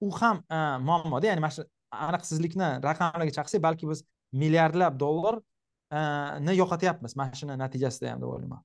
u 0.00 0.10
ham 0.20 0.42
muammoda. 0.88 1.26
Ya'ni 1.30 1.42
mana 1.44 1.54
shu 1.56 1.66
aniqsizlikni 2.08 2.68
raqamlarga 2.88 3.32
chiqarsak 3.34 3.62
balki 3.68 3.88
biz 3.90 4.04
milliardlab 4.42 4.94
dollarni 5.04 6.56
yo'qotyapmiz 6.62 7.12
mana 7.20 7.32
shuni 7.40 7.54
natijasida 7.64 8.10
ham 8.12 8.24
deb 8.24 8.32
o'ylayman. 8.32 8.62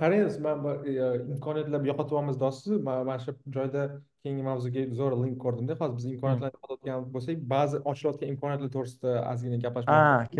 Qarang 0.00 0.32
man 0.44 0.56
imkoniyatlar 1.34 1.80
yo'qotyapmiz 1.90 2.36
deyapsiz 2.42 2.72
mana 2.88 3.18
shu 3.24 3.36
joyda 3.56 3.82
keyingi 4.22 4.42
mavzuga 4.48 4.82
zo'r 4.98 5.14
link 5.22 5.36
ko'rdimda. 5.44 5.76
Hozir 5.80 5.94
biz 5.98 6.06
imkoniyatlarni 6.14 6.56
yo'qotayotgan 6.56 7.06
bo'lsak 7.14 7.36
ba'zi 7.54 7.76
ochilayotgan 7.92 8.28
imkoniyatlar 8.34 8.70
to'g'risida 8.76 9.12
ozgina 9.32 9.60
gaplashmoqchi 9.64 10.36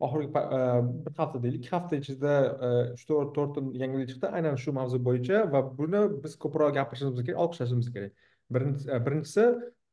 oxirgi 0.00 0.28
e, 0.28 0.60
bir 1.06 1.14
hafta 1.16 1.42
deylik. 1.42 1.60
Ikki 1.60 1.70
hafta 1.70 1.96
ichida 1.96 2.34
e, 2.66 2.70
uch 2.96 3.04
to'rt 3.08 3.34
to'rtta 3.36 3.64
yangilik 3.82 4.08
chiqdi. 4.10 4.30
Aynan 4.38 4.56
shu 4.62 4.74
mavzu 4.78 5.00
bo'yicha 5.08 5.44
va 5.52 5.62
buni 5.78 6.02
biz 6.24 6.36
ko'proq 6.44 6.74
gapirishimiz 6.78 7.24
kerak 7.26 7.40
olqishlashimiz 7.46 7.92
kerak. 7.94 8.12
E, 8.12 9.00
Birinchisi 9.06 9.46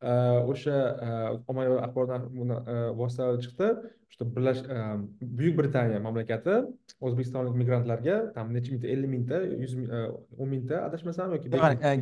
o'sha 0.04 0.78
ommaviy 1.48 1.80
axborot 1.86 2.24
vositalari 3.00 3.44
chiqdi 3.46 3.68
что 4.14 4.26
buyuk 5.38 5.56
britaniya 5.58 6.00
mamlakati 6.00 6.56
o'zbekistonlik 7.02 7.56
migrantlarga 7.62 8.16
там 8.36 8.52
necha 8.56 8.70
mingta 8.74 8.88
ellik 8.94 9.10
mingta 9.16 9.38
yuz 9.64 9.74
o'n 10.42 10.50
mingta 10.54 10.76
adashmasam 10.88 11.34
yoki 11.36 11.50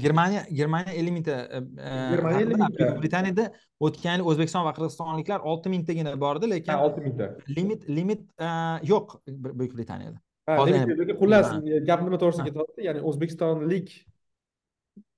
germaniya 0.05 0.41
germaniya 0.59 0.93
ellik 0.99 1.13
mingta 1.17 1.35
germaniya 2.13 2.41
ellik 2.45 2.59
mingta 2.61 2.79
buyuk 2.79 2.99
britaniyada 3.03 3.45
o'tgan 3.87 4.13
yil 4.17 4.25
o'zbekiston 4.31 4.67
va 4.67 4.73
qirg'izistonliklar 4.77 5.39
olti 5.51 5.73
mingtagina 5.75 6.17
bor 6.25 6.41
edi 6.41 6.51
lekin 6.55 6.83
olti 6.87 7.05
mingta 7.07 7.25
limit 7.57 7.87
limit 7.97 8.21
yo'q 8.91 9.07
buyuk 9.59 9.73
britaniyada 9.79 10.19
xullas 11.21 11.47
gap 11.89 11.99
nima 12.07 12.17
to'g'risida 12.21 12.49
ketyapti 12.49 12.89
ya'ni 12.89 13.01
o'zbekistonlik 13.09 13.87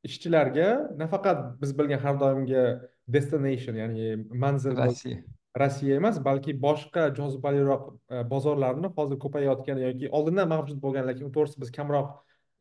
ishchilarga 0.04 0.68
nafaqat 0.98 1.62
biz 1.62 1.72
bilgan 1.80 2.00
har 2.00 2.20
doimgi 2.20 2.63
destination 3.08 3.76
ya'ni 3.76 4.16
manzil 4.46 4.76
rossiya. 4.78 5.22
Rossiya 5.60 5.96
emas 6.02 6.18
balki 6.26 6.56
boshqa 6.62 7.08
jozibaliroq 7.20 7.84
e, 8.10 8.24
bozorlarni 8.34 8.89
hozir 8.98 9.20
ko'payayotgan 9.26 9.82
yoki 9.88 10.10
oldindan 10.18 10.50
mavjud 10.54 10.80
bo'lgan 10.86 11.08
lekin 11.10 11.32
to'g'risi 11.36 11.62
biz 11.63 11.72
kamroq 11.78 12.10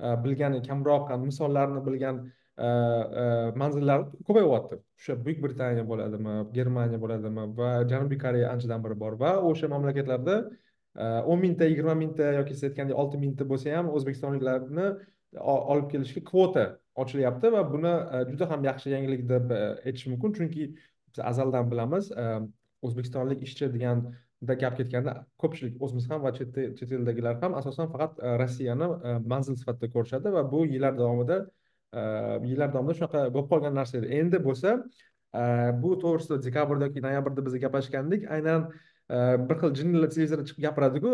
e, 0.04 0.08
bilgan 0.24 0.58
kamroq 0.68 1.14
misollarni 1.26 1.84
bilgan 1.86 2.20
e, 2.66 2.68
manzillar 3.62 4.04
ko'payyapti 4.28 4.80
o'sha 4.98 5.16
buyuk 5.24 5.40
britaniya 5.46 5.86
bo'ladimi 5.92 6.34
germaniya 6.58 7.00
bo'ladimi 7.04 7.46
va 7.60 7.70
janubiy 7.94 8.20
koreya 8.24 8.52
anchadan 8.54 8.84
beri 8.84 8.98
bor 9.04 9.16
va 9.24 9.32
o'sha 9.50 9.72
mamlakatlarda 9.74 10.36
o'n 11.32 11.38
mingta 11.46 11.64
yigirma 11.70 11.94
mingta 12.02 12.34
yoki 12.38 12.54
siz 12.58 12.68
aytgandek 12.68 13.02
olti 13.02 13.24
mingta 13.24 13.48
bo'lsa 13.52 13.76
ham 13.78 13.88
o'zbekistonliklarni 13.96 14.86
olib 15.40 15.90
kelishga 15.90 16.22
kvota 16.24 16.64
ochilyapti 16.94 17.52
va 17.52 17.62
buni 17.72 17.92
e, 17.92 18.24
juda 18.30 18.48
ham 18.50 18.64
yaxshi 18.64 18.90
yangilik 18.92 19.24
deb 19.28 19.50
e, 19.50 19.60
aytish 19.86 20.06
mumkin. 20.12 20.34
Chunki 20.38 20.66
biz 20.76 21.24
azaldan 21.30 21.70
bilamiz 21.70 22.10
e, 22.12 22.26
o'zbekistonlik 22.82 23.42
ishchi 23.48 23.70
deganda 23.72 24.54
gap 24.60 24.76
ketganda 24.76 25.14
ko'pchilik 25.38 25.82
o'zimiz 25.86 26.08
ham 26.10 26.22
va 26.26 26.32
chet 26.36 26.92
eldagilar 26.98 27.40
ham 27.42 27.54
asosan 27.60 27.90
faqat 27.92 28.18
rossiyani 28.42 28.88
manzil 29.32 29.56
sifatida 29.60 29.92
ko'rishadi 29.92 30.32
va 30.36 30.42
bu 30.52 30.64
yillar 30.66 30.96
davomida 30.98 31.38
yillar 32.50 32.72
davomida 32.72 32.96
shunaqa 32.98 33.20
bo'lib 33.34 33.48
qolgan 33.52 33.78
narsa 33.80 33.98
edi. 34.00 34.10
Endi 34.20 34.40
bo'lsa 34.48 34.74
bu 35.84 35.92
to'g'risida 36.04 36.40
dekabrda 36.46 36.88
yoki 36.90 37.04
noyabrda 37.06 37.46
biz 37.46 37.54
gaplashgandik 37.64 38.26
aynan 38.36 38.66
bir 39.48 39.56
xil 39.62 39.74
jinnilar 39.78 40.10
televizorda 40.16 40.48
chiqib 40.48 40.66
gapiradiku 40.66 41.12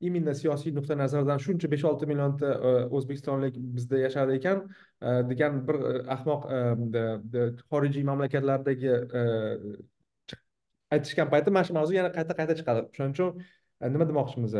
именно 0.00 0.34
siyosiy 0.34 0.72
nuqtai 0.74 0.96
nazardan 0.96 1.38
shuncha 1.44 1.68
besh 1.72 1.84
olti 1.90 2.06
millionta 2.10 2.52
e, 2.68 2.72
o'zbekistonlik 2.98 3.58
bizda 3.76 3.98
yashar 4.00 4.32
ekan 4.36 4.62
e, 4.66 5.12
degan 5.30 5.60
bir 5.68 5.78
e, 5.90 5.92
ahmoq 6.16 6.46
xorijiy 7.72 8.06
mamlakatlardagi 8.10 8.94
aytishgan 10.96 11.30
payti 11.34 11.54
mana 11.56 11.68
shu 11.68 11.76
mavzu 11.78 11.98
yana 11.98 12.12
qayta 12.16 12.36
qayta 12.40 12.58
chiqadi. 12.60 12.86
Shuning 12.96 13.14
uchun 13.16 13.44
nima 13.94 14.08
demoqchimiz? 14.10 14.56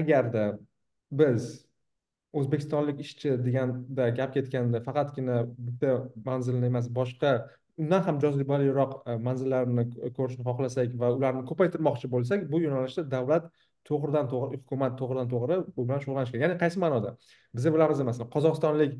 Agarda 0.00 0.46
biz 1.20 1.52
o'zbekistonlik 2.38 3.02
ishchi 3.06 3.36
deganda 3.46 4.10
gap 4.18 4.34
ketganda 4.36 4.80
faqatgina 4.88 5.42
bitta 5.68 5.92
manzilni 6.30 6.70
emas 6.72 6.88
boshqa 6.98 7.32
undan 7.82 8.02
ham 8.08 8.18
jozibaliroq 8.24 8.92
manzillarni 9.28 9.84
ko'rishni 10.18 10.44
xohlasak 10.48 10.94
va 11.02 11.10
ularni 11.18 11.42
ko'paytirmoqchi 11.50 12.10
bo'lsak 12.14 12.46
bu 12.52 12.60
yo'nalishda 12.66 13.04
davlat 13.14 13.50
to'g'ridan 13.88 14.26
to'g'ri 14.32 14.60
hukumat 14.60 14.92
to'g'ridan 15.00 15.28
to'g'ri 15.32 15.56
bu 15.76 15.86
bilan 15.86 16.00
shug'ullanishi 16.02 16.32
kerak. 16.32 16.44
Ya'ni 16.46 16.58
qaysi 16.62 16.82
ma'noda? 16.84 17.10
Biza 17.56 17.72
bilamiz 17.74 18.02
masalan 18.10 18.30
qozog'istonlik 18.36 18.92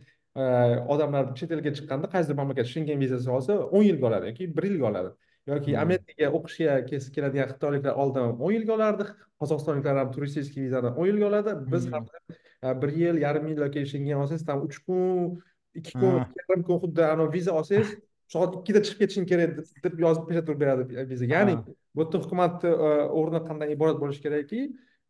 odamlar 0.94 1.34
chet 1.38 1.52
elga 1.56 1.70
chiqqanda 1.76 2.10
qaysidir 2.14 2.36
mamlakat 2.40 2.66
shengen 2.72 3.00
vizasi 3.00 3.30
olsa 3.36 3.52
o'n 3.76 3.84
yilga 3.88 4.06
oladi 4.10 4.32
yoki 4.32 4.48
bir 4.56 4.64
yilga 4.68 4.86
oladi. 4.90 5.10
Yoki 5.52 5.72
hmm. 5.72 5.82
amerikaga 5.84 6.28
o'qishga 6.38 6.74
keladigan 7.14 7.48
xitoyliklar 7.52 7.94
oldin 8.02 8.34
o'n 8.46 8.52
yilga 8.56 8.72
olardi 8.78 9.06
qozog'istonliklar 9.40 10.00
ham 10.00 10.10
turistik 10.16 10.58
vizadan 10.64 10.98
o'n 11.00 11.06
yilga 11.10 11.26
oladi. 11.30 11.54
Biz 11.72 11.88
ham 11.92 12.08
hmm. 12.08 12.82
bir 12.82 12.92
yil 13.02 13.22
yarim 13.26 13.46
yil 13.52 13.62
yoki 13.64 13.86
shengen 13.92 14.24
olsangiz 14.24 14.44
там 14.50 14.66
uch 14.66 14.78
kun 14.86 15.40
ikki 15.74 15.92
kun 16.00 16.20
yarim 16.40 16.62
kun 16.68 16.82
xuddi 16.84 17.04
anavi 17.12 17.32
viza 17.38 17.56
olsangiz 17.60 17.96
soat 18.32 18.58
ikkida 18.60 18.82
chiqib 18.86 18.98
ketishing 19.02 19.28
kerak 19.30 19.56
deb 19.84 20.00
yozib 20.04 20.30
turib 20.30 20.60
beradi 20.64 21.06
viza 21.12 21.28
ya'ni 21.34 21.56
bu 21.66 22.04
yerda 22.04 22.22
hukumatni 22.24 22.72
o'rni 23.20 23.40
qanday 23.48 23.72
iborat 23.76 24.02
bo'lishi 24.02 24.22
kerakki 24.26 24.60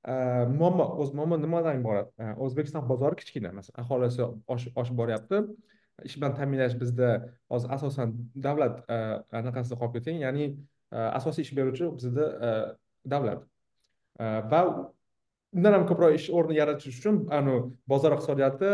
muammo 0.06 0.86
o'zi 1.02 1.14
muammo 1.18 1.36
nimadan 1.42 1.80
iborat? 1.80 2.12
O'zbekiston 2.38 2.86
bozori 2.88 3.16
kichkina 3.20 3.50
masalan 3.52 3.84
aholisi 3.84 4.22
oshib 4.82 4.96
boryapti. 5.00 5.42
Ish 6.04 6.16
bilan 6.18 6.34
ta'minlash 6.38 6.76
bizda 6.80 7.08
hozir 7.50 7.72
asosan 7.76 8.12
davlat 8.46 8.82
e, 8.94 8.96
anaqasida 9.40 9.78
qolib 9.80 9.94
ketgan 9.96 10.20
ya'ni 10.20 10.46
e, 10.92 10.98
asosiy 11.18 11.42
ish 11.46 11.52
beruvchi 11.56 11.88
bizada 11.96 12.26
e, 12.46 12.50
davlat. 13.14 13.46
Va 14.52 14.60
undan 15.56 15.72
ham 15.76 15.84
ko'proq 15.90 16.14
ish 16.18 16.28
o'rni 16.38 16.54
yaratish 16.60 16.98
uchun 17.00 17.16
anavi 17.38 17.60
bozor 17.92 18.16
iqtisodiyoti 18.16 18.72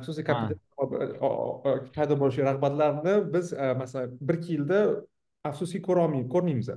xususiy 0.00 0.24
kapital 0.30 0.58
paydo 1.96 2.14
bo'lishiga 2.22 2.46
rag'batlarni 2.50 3.14
biz 3.34 3.52
masalan 3.82 4.16
bir 4.28 4.38
ikki 4.40 4.52
yilda 4.56 4.80
afsuski 5.50 5.82
ko'rmaymiz. 5.88 6.70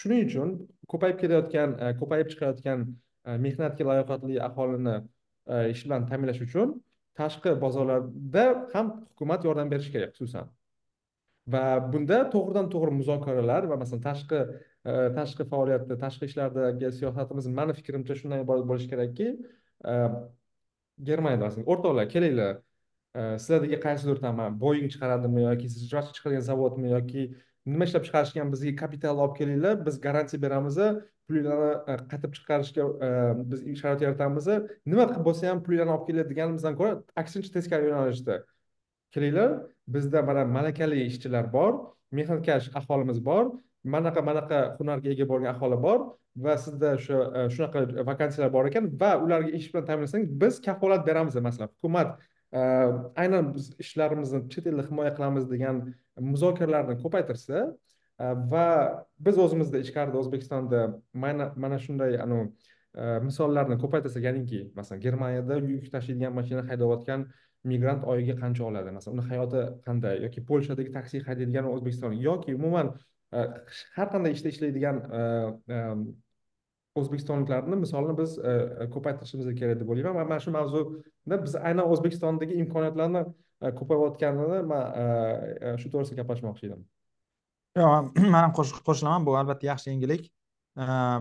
Shuning 0.00 0.20
uchun 0.28 0.48
ko'payib 0.92 1.16
kelayotgan 1.22 1.70
ko'payib 2.00 2.28
chiqayotgan 2.32 2.86
mehnatga 3.46 3.84
layoqatli 3.90 4.38
aholini 4.48 4.96
ish 5.74 5.82
bilan 5.86 6.06
ta'minlash 6.10 6.40
uchun 6.46 6.78
tashqi 7.20 7.50
bozorlarda 7.64 8.44
ham 8.74 8.86
hukumat 9.10 9.44
yordam 9.48 9.70
berishi 9.72 9.92
kerak 9.96 10.12
xususan. 10.16 10.46
Va 11.52 11.64
bunda 11.92 12.18
to'g'ridan 12.34 12.66
to'g'ri 12.74 12.92
muzokaralar 13.00 13.62
va 13.70 13.76
masalan 13.82 14.02
tashqi 14.08 14.40
e, 14.44 14.48
tashqi 14.84 15.44
faoliyatda 15.44 15.98
tashqi 15.98 16.24
ishlardagi 16.24 16.92
siyosatimiz 16.98 17.46
mani 17.46 17.72
fikrimcha 17.72 18.14
shundan 18.20 18.44
iborat 18.44 18.64
bo'lishi 18.70 18.88
kerakki 18.92 19.26
e, 19.84 19.92
germaniyada 21.08 21.44
masalan 21.44 21.66
o'rtoqlar 21.72 22.08
kelinglar. 22.14 22.54
E, 23.14 23.20
Sizlardagi 23.42 23.78
qaysidir 23.86 24.20
там 24.24 24.40
boying 24.64 24.88
chiqaradimi 24.94 25.42
yoki 25.48 25.68
жвачка 25.92 26.12
chiqargan 26.16 26.44
zavodmi 26.50 26.88
yoki 26.96 27.22
nima 27.66 27.84
ishlab 27.88 28.04
chiqarishgan 28.08 28.52
bizga 28.54 28.74
kapital 28.82 29.16
olib 29.24 29.36
kelinglar 29.40 29.86
biz 29.86 30.00
garantiya 30.06 30.42
beramiz 30.46 30.78
pullarni 31.28 31.70
e, 31.90 31.92
qaytib 32.12 32.32
chiqarishga 32.38 32.84
biz 33.50 33.60
sharoit 33.80 34.02
yaratamiz. 34.06 34.46
Nima 34.86 35.04
qilib 35.10 35.24
bo'lsa 35.28 35.50
ham 35.50 35.64
pullarni 35.66 35.92
olib 35.96 36.06
kelinglar 36.08 36.30
deganimizdan 36.32 36.74
ko'ra 36.80 36.92
aksincha 37.22 37.50
teskari 37.56 37.92
yo'nalishda 37.92 38.44
kelinglar. 39.14 39.50
Bizda 39.94 40.22
mana 40.28 40.44
malakali 40.56 41.04
ishchilar 41.10 41.52
bor 41.56 41.72
mehnatkash 42.18 42.70
aholimiz 42.80 43.20
bor. 43.30 43.44
Manaqa 43.84 44.22
manaqa 44.22 44.76
hunarga 44.78 45.10
ega 45.10 45.26
bo'lgan 45.28 45.54
aholi 45.54 45.78
bor 45.82 46.00
va 46.36 46.56
sizda 46.56 46.94
o'sha 46.98 47.20
e, 47.38 47.44
shunaqa 47.54 47.84
e, 48.00 48.06
vakansiyalar 48.10 48.52
bor 48.52 48.68
ekan 48.70 48.90
va 49.02 49.12
ularga 49.24 49.50
ish 49.58 49.68
bilan 49.72 49.86
ta'minlasangiz 49.88 50.30
biz 50.42 50.60
kafolat 50.66 51.06
beramiz 51.06 51.34
masalan 51.48 51.70
hukumat 51.74 52.18
e, 52.52 52.60
aynan 53.22 53.54
biz 53.54 53.70
ishlarimizni 53.84 54.40
chet 54.52 54.66
elda 54.66 54.86
himoya 54.90 55.14
qilamiz 55.16 55.48
degan 55.50 55.76
muzokaralarni 56.32 56.96
ko'paytirsa 57.04 57.66
va 58.52 58.66
biz 59.26 59.38
o'zimizda 59.44 59.78
ichkarida 59.84 60.18
o'zbekistonda 60.22 60.80
mana 61.14 61.78
shunday 61.84 62.18
shunday 62.18 62.48
misollarni 63.28 63.76
ko'paytirsak 63.84 64.22
ya'niki 64.28 64.60
masalan 64.78 65.00
germaniyada 65.06 65.56
yuk 65.74 65.86
tashiydigan 65.94 66.34
mashina 66.38 66.62
haydayotgan 66.70 67.20
migrant 67.64 68.04
oyiga 68.12 68.34
qancha 68.42 68.64
oladi? 68.64 68.90
Masalan 68.96 69.18
uni 69.18 69.26
hayoti 69.30 69.62
qanday 69.86 70.20
yoki 70.24 70.44
polshadagi 70.48 70.92
taksi 70.98 71.20
haydaydigan 71.28 71.68
o'zbekistonlik 71.72 72.22
yoki 72.28 72.54
umuman 72.60 72.92
Э, 73.32 73.46
har 73.94 74.08
qanday 74.10 74.34
ishda 74.34 74.50
ishlaydigan 74.50 74.96
e, 75.14 75.20
e, 75.74 75.82
o'zbekistonliklarni 76.98 77.76
misolini 77.78 78.16
biz 78.18 78.32
e, 78.38 78.54
ko'paytirishimiz 78.90 79.52
kerak 79.60 79.78
deb 79.82 79.92
o'ylayman. 79.92 80.16
Va 80.18 80.24
mana 80.24 80.42
shu 80.42 80.50
mavzuda 80.54 81.38
biz 81.44 81.54
aynan 81.60 81.86
o'zbekistondagi 81.94 82.58
imkoniyatlarni 82.64 83.22
ko'payayotganini 83.78 84.64
man 84.72 85.78
shu 85.82 85.92
to'g'risida 85.92 86.18
gaplashmoqchi 86.22 86.72
edim. 86.72 86.82
Yo'q 87.78 88.10
man 88.34 88.48
ham 88.48 88.56
qo'shilaman. 88.58 89.28
Bu 89.28 89.38
albatta 89.42 89.70
yaxshi 89.70 89.92
yangilik. 89.92 90.26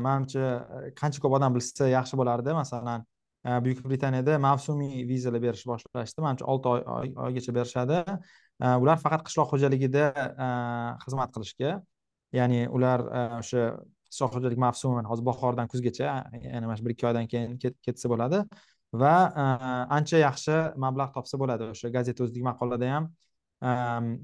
Manimcha 0.08 0.50
qancha 0.98 1.22
ko'p 1.22 1.38
odam 1.38 1.54
bilsa 1.60 1.92
yaxshi 1.94 2.18
bo'lardi. 2.24 2.58
Masalan 2.58 3.06
buyuk 3.68 3.86
britaniyada 3.86 4.40
mavsumiy 4.48 5.06
vizalar 5.12 5.46
berishni 5.46 5.76
boshlashdi. 5.76 6.26
Manimcha 6.26 6.50
olti 6.56 6.74
oygacha 7.28 7.58
berishadi. 7.62 8.02
Ular 8.82 8.98
faqat 9.06 9.30
qishloq 9.30 9.54
xo'jaligida 9.54 10.10
xizmat 11.06 11.38
qilishga. 11.38 11.78
Ya'ni 12.38 12.68
ular 12.76 13.06
e, 13.06 13.22
o'sha 13.40 13.64
qishloq 14.10 14.36
xo'jalik 14.36 14.60
mavsumi 14.66 15.04
hozir 15.12 15.26
bahordan 15.30 15.70
kuzgacha 15.72 16.06
ya'ni 16.46 16.66
mana 16.68 16.78
shu 16.80 16.86
bir 16.88 16.96
ikki 16.96 17.08
oydan 17.12 17.30
keyin 17.32 17.58
ketsa 17.86 18.12
bo'ladi 18.14 18.44
va 19.04 19.16
e, 19.44 19.48
ancha 19.98 20.22
yaxshi 20.26 20.58
mablag' 20.86 21.14
topsa 21.18 21.42
bo'ladi. 21.42 21.72
O'sha 21.76 21.92
gazeta 21.98 22.26
o'zidagi 22.26 22.46
maqolada 22.52 22.94
ham 22.96 23.10
e, 23.10 23.72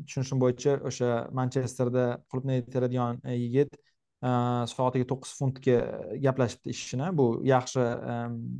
tushunishim 0.05 0.41
bo'yicha 0.43 0.77
o'sha 0.89 1.11
manchesterda 1.39 2.05
klubni 2.31 2.61
teradigan 2.73 3.21
yigit 3.43 3.77
soatiga 4.71 5.05
to'qqiz 5.11 5.31
funtga 5.39 5.77
gaplashibdi 6.25 6.73
ishini. 6.73 7.11
Bu 7.19 7.25
yaxshi 7.53 7.83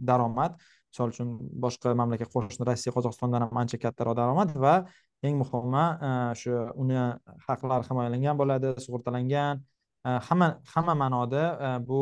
daromad. 0.09 0.59
Misol 0.91 1.11
uchun 1.11 1.31
boshqa 1.63 1.91
mamlakat 2.01 2.29
qo'shni 2.33 2.67
rossiya 2.69 2.93
qozog'istondan 2.95 3.43
ham 3.45 3.57
ancha 3.61 3.77
kattaroq 3.85 4.15
daromad 4.19 4.53
va 4.65 4.75
eng 5.23 5.37
muhimi 5.41 5.85
e, 6.07 6.11
shu 6.41 6.51
uni 6.83 6.99
haqlari 7.47 7.87
himoyalangan 7.89 8.39
bo'ladi 8.41 8.73
sug'urtalangan. 8.85 9.61
E, 10.05 10.09
hamma 10.27 10.47
hamma 10.73 10.95
ma'noda 11.03 11.43
e, 11.67 11.71
bu 11.89 12.01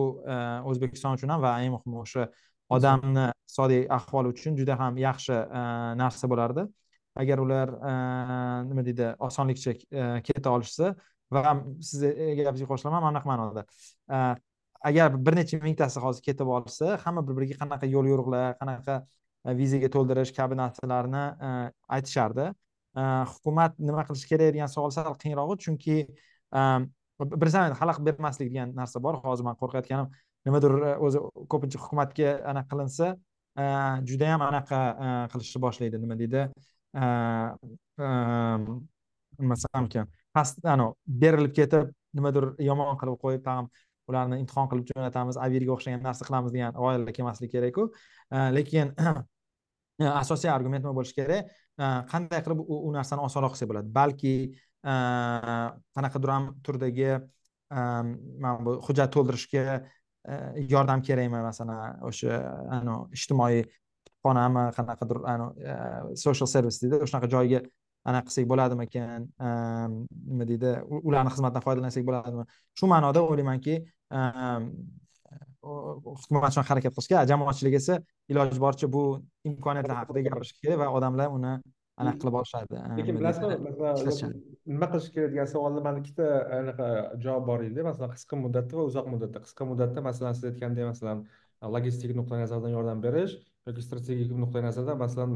o'zbekiston 0.71 1.17
uchun 1.17 1.33
ham 1.33 1.41
va 1.45 1.55
eng 1.63 1.73
muhimi 1.75 2.01
o'sha 2.05 2.27
odamni 2.77 3.27
iqtisodiy 3.31 3.83
ahvoli 3.97 4.33
uchun 4.35 4.57
juda 4.59 4.77
ham 4.81 4.97
yaxshi 5.07 5.39
narsa 6.01 6.29
bo'lardi. 6.31 6.67
Agar 7.21 7.37
ular 7.45 7.69
nima 8.69 8.81
deydi 8.87 9.11
osonlikcha 9.27 9.73
keta 10.27 10.49
olishsa 10.55 10.95
va 11.35 11.51
sizni 11.89 12.09
gapingizga 12.39 12.69
qo'shilaman 12.71 13.03
mana 13.05 13.11
bunaqa 13.11 13.29
ma'noda 13.31 13.61
agar 14.89 15.13
bir 15.25 15.35
necha 15.39 15.59
mingtasi 15.63 16.01
hozir 16.05 16.23
ketib 16.27 16.49
olsa 16.57 16.97
hamma 17.03 17.21
bir 17.27 17.37
biriga 17.37 17.59
qanaqa 17.61 17.89
yo'l 17.95 18.09
yo'riqlar 18.11 18.57
qanaqa 18.61 18.95
vizaga 19.59 19.89
to'ldirish 19.95 20.33
kabi 20.39 20.57
narsalarni 20.59 21.23
aytishardi. 21.97 22.49
Э, 22.93 23.25
hukumat 23.25 23.79
nima 23.81 24.03
qilishi 24.05 24.27
kerak 24.29 24.53
degan 24.53 24.69
savol 24.69 24.91
sal 24.93 25.15
qiyinrog'i 25.17 25.55
chunki 25.65 25.95
e, 26.05 26.61
bilasan 27.41 27.73
xalaqit 27.79 28.05
bermaslik 28.05 28.51
degan 28.51 28.73
narsa 28.77 29.01
bor. 29.01 29.17
Hozir 29.23 29.47
man 29.47 29.57
qo'rqayotganim 29.61 30.11
nimadir 30.45 30.75
e, 30.77 30.91
o'zi 31.07 31.21
ko'pincha 31.49 31.81
hukumatga 31.81 32.35
anaqa 32.51 32.69
qilinsa 32.73 33.07
e, 33.63 33.65
judayam 34.11 34.45
anaqa 34.49 34.81
qilishni 35.33 35.63
boshlaydi. 35.65 36.01
Nima 36.03 36.19
deydi? 36.21 36.45
Nima 39.41 39.57
desam 39.57 39.89
ekan 39.89 40.13
past 40.37 40.61
berilib 41.25 41.57
ketib 41.57 41.89
nimadir 42.13 42.51
yomon 42.69 42.93
qilib 43.01 43.17
qo'yib 43.25 43.41
tag'in 43.49 43.73
ularni 44.11 44.37
imtihon 44.43 44.69
qilib 44.69 44.85
jo'natamiz 44.93 45.41
avirga 45.47 45.73
o'xshagan 45.79 46.05
narsa 46.09 46.29
qilamiz 46.29 46.53
degan 46.53 46.77
g'oyalar 46.77 47.17
kelmasligi 47.17 47.55
kerakku. 47.57 47.89
Lekin 48.57 48.93
asosiy 50.21 50.53
argument 50.53 50.85
nima 50.85 50.93
bo'lishi 50.99 51.17
kerak? 51.23 51.53
Э, 51.73 52.03
qanday 52.05 52.43
qilib 52.45 52.59
u 52.69 52.91
narsani 52.93 53.23
osonroq 53.25 53.55
qilsak 53.55 53.69
bo'ladi 53.71 53.89
balki 53.93 54.33
e, 54.85 54.93
qanaqadir 55.97 56.29
ham 56.29 56.43
turdagi 56.65 57.07
e, 57.09 57.19
mana 57.73 58.51
bu 58.65 58.75
hujjat 58.85 59.09
to'ldirishga 59.15 59.63
e, 59.73 60.35
yordam 60.73 61.01
kerakmi? 61.07 61.39
Masalan 61.47 62.03
o'sha 62.09 62.37
ijtimoiy 63.17 63.63
kutubxonami 63.65 64.67
qanaqadir 64.77 65.21
social 66.25 66.51
service 66.53 66.77
deydi 66.83 67.01
o'shanaqa 67.07 67.31
joyga 67.35 67.63
anaqa 68.11 68.29
qilsak 68.29 68.49
bo'ladimikan? 68.53 69.25
Nima 70.29 70.49
deydi? 70.51 70.75
Ularni 71.01 71.33
xizmatidan 71.33 71.65
foydalansak 71.65 72.05
bo'ladimi? 72.11 72.45
Shu 72.77 72.91
ma'noda 72.93 73.25
o'ylaymanki 73.31 73.79
hukumat 75.63 76.51
shuni 76.55 76.67
harakat 76.69 76.91
qilish 76.95 77.09
kerak 77.11 77.29
jamoatchilik 77.31 77.75
esa 77.81 77.95
iloji 78.31 78.59
boricha 78.65 78.87
bu 78.95 79.03
imkoniyatlar 79.49 79.95
haqida 80.01 80.25
gapirish 80.27 80.53
kerak 80.61 80.77
va 80.81 80.87
odamlar 80.97 81.29
uni 81.37 81.53
anaqa 82.01 82.17
qilib 82.21 82.35
olishadi 82.39 82.75
lekin 82.99 83.19
bilasizmi 83.21 83.55
nima 84.73 84.87
qilish 84.93 85.09
kerak 85.15 85.31
degan 85.33 85.47
savolni 85.53 85.81
mani 85.87 86.03
ikkita 86.03 86.27
anaqa 86.59 86.87
javob 87.25 87.43
bor 87.49 87.59
edi 87.69 87.87
masalan 87.89 88.11
qisqa 88.15 88.39
muddatda 88.45 88.79
va 88.79 88.83
uzoq 88.91 89.09
muddatda. 89.13 89.43
Qisqa 89.45 89.63
muddatda 89.71 90.05
masalan 90.09 90.33
siz 90.37 90.45
aytgandek 90.51 90.89
masalan 90.91 91.25
logistik 91.75 92.15
nuqtai 92.19 92.39
nazardan 92.43 92.71
yordam 92.77 93.03
berish 93.05 93.33
yoki 93.67 93.81
strategik 93.87 94.31
nuqtai 94.43 94.63
nazardan 94.67 94.97
masalan 95.05 95.31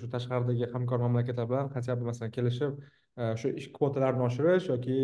shu 0.00 0.06
tashqaridagi 0.14 0.70
hamkor 0.74 0.98
mamlakatlar 1.06 1.46
bilan 1.50 1.72
хотя 1.74 1.96
бы 1.96 2.04
masalan 2.10 2.30
kelishib 2.36 2.72
shu 3.40 3.48
ish 3.60 3.68
kvotalarini 3.76 4.24
oshirish 4.28 4.68
yoki 4.72 4.96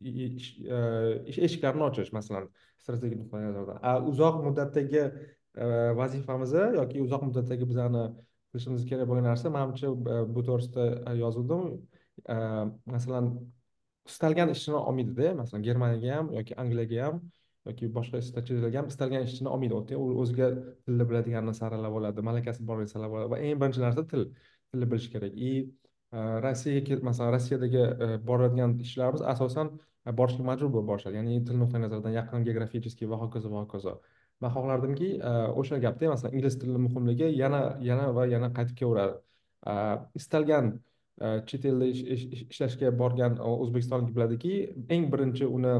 ish 0.00 0.48
e, 0.60 0.78
eshiklarini 1.46 1.84
ochish 1.88 2.12
masalan 2.12 2.48
strategik 2.82 3.18
nuqtai 3.22 3.42
nazardan 3.44 4.08
uzoq 4.12 4.40
muddatdagi 4.46 5.02
e, 5.02 5.66
vazifamizni 6.00 6.64
yoki 6.78 7.02
uzoq 7.06 7.22
muddatdagi 7.28 7.68
bizani 7.72 8.04
qilishimiz 8.52 8.84
kerak 8.90 9.08
bo'lgan 9.10 9.26
narsa 9.30 9.52
manimcha 9.56 9.88
e, 9.92 10.20
bu 10.34 10.44
to'g'risida 10.48 11.14
yozildim. 11.22 11.64
Masalan 12.94 13.26
istalgan 14.08 14.50
ishchini 14.54 14.78
olmaydida 14.78 15.34
masalan 15.40 15.62
germaniyaga 15.68 16.16
ham 16.16 16.30
yoki 16.38 16.56
angliyaga 16.62 17.04
ham 17.06 17.20
yoki 17.68 17.90
boshqa 17.98 18.20
chet 18.26 18.50
elga 18.56 18.78
ham 18.80 18.88
istalgan 18.92 19.26
ishchini 19.28 19.48
olmaydi. 19.54 19.96
U 20.02 20.06
o'ziga 20.22 20.48
tilni 20.84 21.04
biladiganini 21.10 21.54
saralab 21.60 21.98
oladi 22.00 22.24
malakasi 22.30 22.66
borini 22.70 22.90
saralab 22.92 23.18
oladi 23.18 23.30
va 23.34 23.38
eng 23.46 23.60
birinchi 23.60 23.84
narsa 23.86 24.06
til 24.12 24.24
tilni 24.72 24.86
bilish 24.90 25.10
kerak. 25.12 25.32
И 25.34 25.72
rossiyaga 26.12 26.96
masalan 27.02 27.32
rossiyadagi 27.36 27.78
e, 28.04 28.26
boradigan 28.26 28.78
ishlarimiz 28.80 29.22
asosan 29.22 29.68
e, 30.06 30.12
borishga 30.20 30.44
majbur 30.50 30.70
bo'lib 30.74 30.88
borishadi. 30.90 31.16
Ya'ni 31.20 31.44
til 31.44 31.58
nuqtai 31.60 31.80
nazaridan 31.84 32.14
yaqin 32.16 32.44
geograficheskiy 32.48 33.08
va 33.12 33.16
hokazo 33.22 33.50
va 33.52 33.64
hokazo. 33.64 34.00
Man 34.40 34.52
xohlardimki 34.56 35.08
e, 35.30 35.32
o'sha 35.60 35.78
gapda 35.84 36.12
masalan 36.14 36.36
ingliz 36.36 36.58
tilini 36.60 36.80
muhimligi 36.86 37.28
yana 37.42 37.62
yana 37.90 38.12
va 38.16 38.26
yana 38.34 38.48
qaytib 38.56 38.76
kelaveradi. 38.80 39.18
Istalgan 40.20 40.66
chet 41.50 41.64
elda 41.70 41.86
ishlashga 42.52 42.92
borgan 43.00 43.40
o'zbekistonlik 43.52 44.12
biladiki 44.16 44.52
eng 44.94 45.08
birinchi 45.12 45.46
uni 45.56 45.74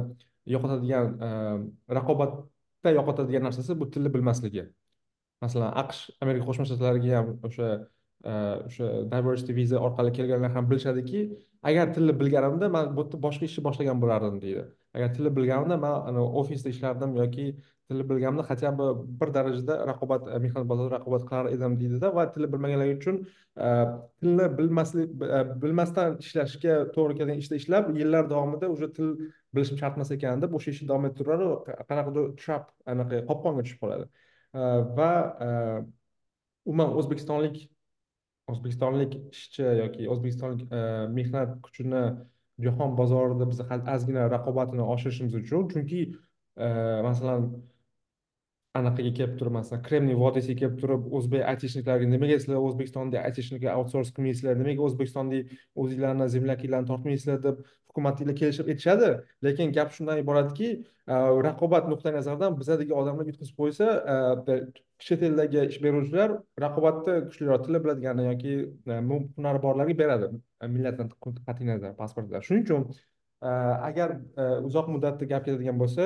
yo'qotadigan 0.55 1.07
raqobatda 1.99 2.91
yo'qotadigan 2.99 3.47
narsasi 3.49 3.79
bu 3.81 3.91
tilni 3.95 4.11
bilmasligi. 4.17 4.65
Masalan 5.45 5.71
aqsh 5.83 6.01
amerika 6.25 6.45
qo'shma 6.49 6.67
shtatlariga 6.69 7.15
ham 7.19 7.29
o'sha 7.49 7.69
Э, 8.25 8.31
o'sha 8.67 8.87
diversity 9.11 9.55
viza 9.55 9.79
orqali 9.79 10.11
kelganlar 10.13 10.51
ham 10.51 10.67
bilishadiki 10.71 11.21
agar 11.71 11.93
tilni 11.95 12.15
bilganimda 12.21 12.69
man 12.77 12.89
bu 12.97 13.05
yerda 13.05 13.19
boshqa 13.27 13.45
ishni 13.49 13.63
boshlagan 13.67 14.01
bo'lardim 14.05 14.41
deydi. 14.45 14.65
Agar 14.97 15.13
tilni 15.17 15.31
bilganimda 15.37 15.77
man 15.85 16.19
ofisda 16.41 16.73
ishlardim 16.75 17.15
yoki 17.19 17.45
tilni 17.89 18.09
bilganimda 18.09 18.43
хотя 18.49 18.73
бы 18.79 18.89
bir 19.21 19.29
darajada 19.37 19.77
raqobat 19.91 20.27
e, 20.35 20.39
mehnat 20.47 20.67
bozorida 20.73 20.97
raqobat 20.97 21.23
qilar 21.29 21.47
edim 21.55 21.79
deydida 21.83 22.13
va 22.17 22.27
tilni 22.33 22.51
bilmaganlar 22.55 22.91
uchun 22.97 23.23
e, 23.67 23.69
tilni 24.21 24.47
bilmaslik 24.59 25.09
e, 25.37 25.39
bilmasdan 25.63 26.19
ishlashga 26.27 26.75
to'g'ri 26.99 27.19
kelgan 27.23 27.39
ishda 27.45 27.63
ishlab 27.63 27.95
yillar 28.01 28.25
davomida 28.35 28.67
уже 28.75 28.93
til 28.99 29.09
bilishim 29.55 29.79
shart 29.83 29.95
emas 29.97 30.11
ekan 30.19 30.43
deb 30.43 30.59
o'sha 30.59 30.71
ishni 30.75 30.91
davom 30.91 31.07
ettiraveradi 31.13 31.47
qanaqadir 31.91 32.25
trap 32.43 32.65
anaqa 32.93 33.25
qopqonga 33.31 33.63
tushib 33.65 33.81
qoladi. 33.83 34.05
Va 34.99 35.13
umuman 36.69 36.91
o'zbekistonlik 36.99 37.69
o'zbekistonlik 38.53 39.17
ishchi 39.33 39.63
yoki 39.83 40.09
o'zbekistonlik 40.13 40.73
e, 40.73 40.83
mehnat 41.19 41.55
kuchini 41.67 42.03
jahon 42.67 42.97
bozorida 43.01 43.49
biz 43.51 43.61
ozgina 43.95 44.29
raqobatini 44.35 44.85
oshirishimiz 44.95 45.35
uchun 45.43 45.69
chunki 45.73 46.01
e, 46.57 46.69
masalan 47.09 47.51
anaqaga 48.81 49.13
kelib 49.19 49.35
turib 49.41 49.55
masalan 49.59 49.83
kremniy 49.89 50.17
vodiysiga 50.25 50.59
kelib 50.61 50.77
turib 50.83 51.03
o'zbek 51.19 51.43
aytishniklarga 51.53 52.07
nimaga 52.15 52.37
sizlar 52.43 52.59
o'zbekistonda 52.69 53.25
aytishnikga 53.29 53.75
outsource 53.79 54.11
qilmaysizlar 54.17 54.55
nimaga 54.63 54.87
o'zbekistonda 54.89 55.43
o'zinglarni 55.83 56.29
землякиlarni 56.35 56.91
tortmaysizlar 56.93 57.43
deb 57.47 57.57
hukumatinglar 57.89 58.37
kelishib 58.41 58.71
aytishadi. 58.73 59.11
Lekin 59.47 59.73
gap 59.77 59.93
shundan 59.97 60.23
iboratki 60.23 60.69
raqobat 61.49 61.89
nuqtai 61.93 62.13
nazaridan 62.19 62.57
bizadagi 62.61 62.93
odamlar 63.01 63.27
yutqazib 63.31 63.57
qo'ysa 63.61 63.87
chet 65.07 65.23
eldagi 65.29 65.61
ish 65.73 65.79
beruvchilar 65.85 66.31
raqobatda 66.65 67.13
kuchliroq 67.29 67.67
tili 67.67 67.79
biladigani 67.85 68.23
yoki 68.31 68.55
hunari 69.37 69.63
borlarga 69.67 69.95
beradi. 70.03 70.27
Millatdan 70.75 71.09
qat'iy 71.47 71.67
nazar 71.73 71.95
pasportlar 72.03 72.43
shuning 72.49 72.65
uchun 72.67 72.83
agar 73.89 74.09
uzoq 74.69 74.87
muddatda 74.95 75.25
gap 75.33 75.43
ketadigan 75.47 75.79
bo'lsa 75.83 76.05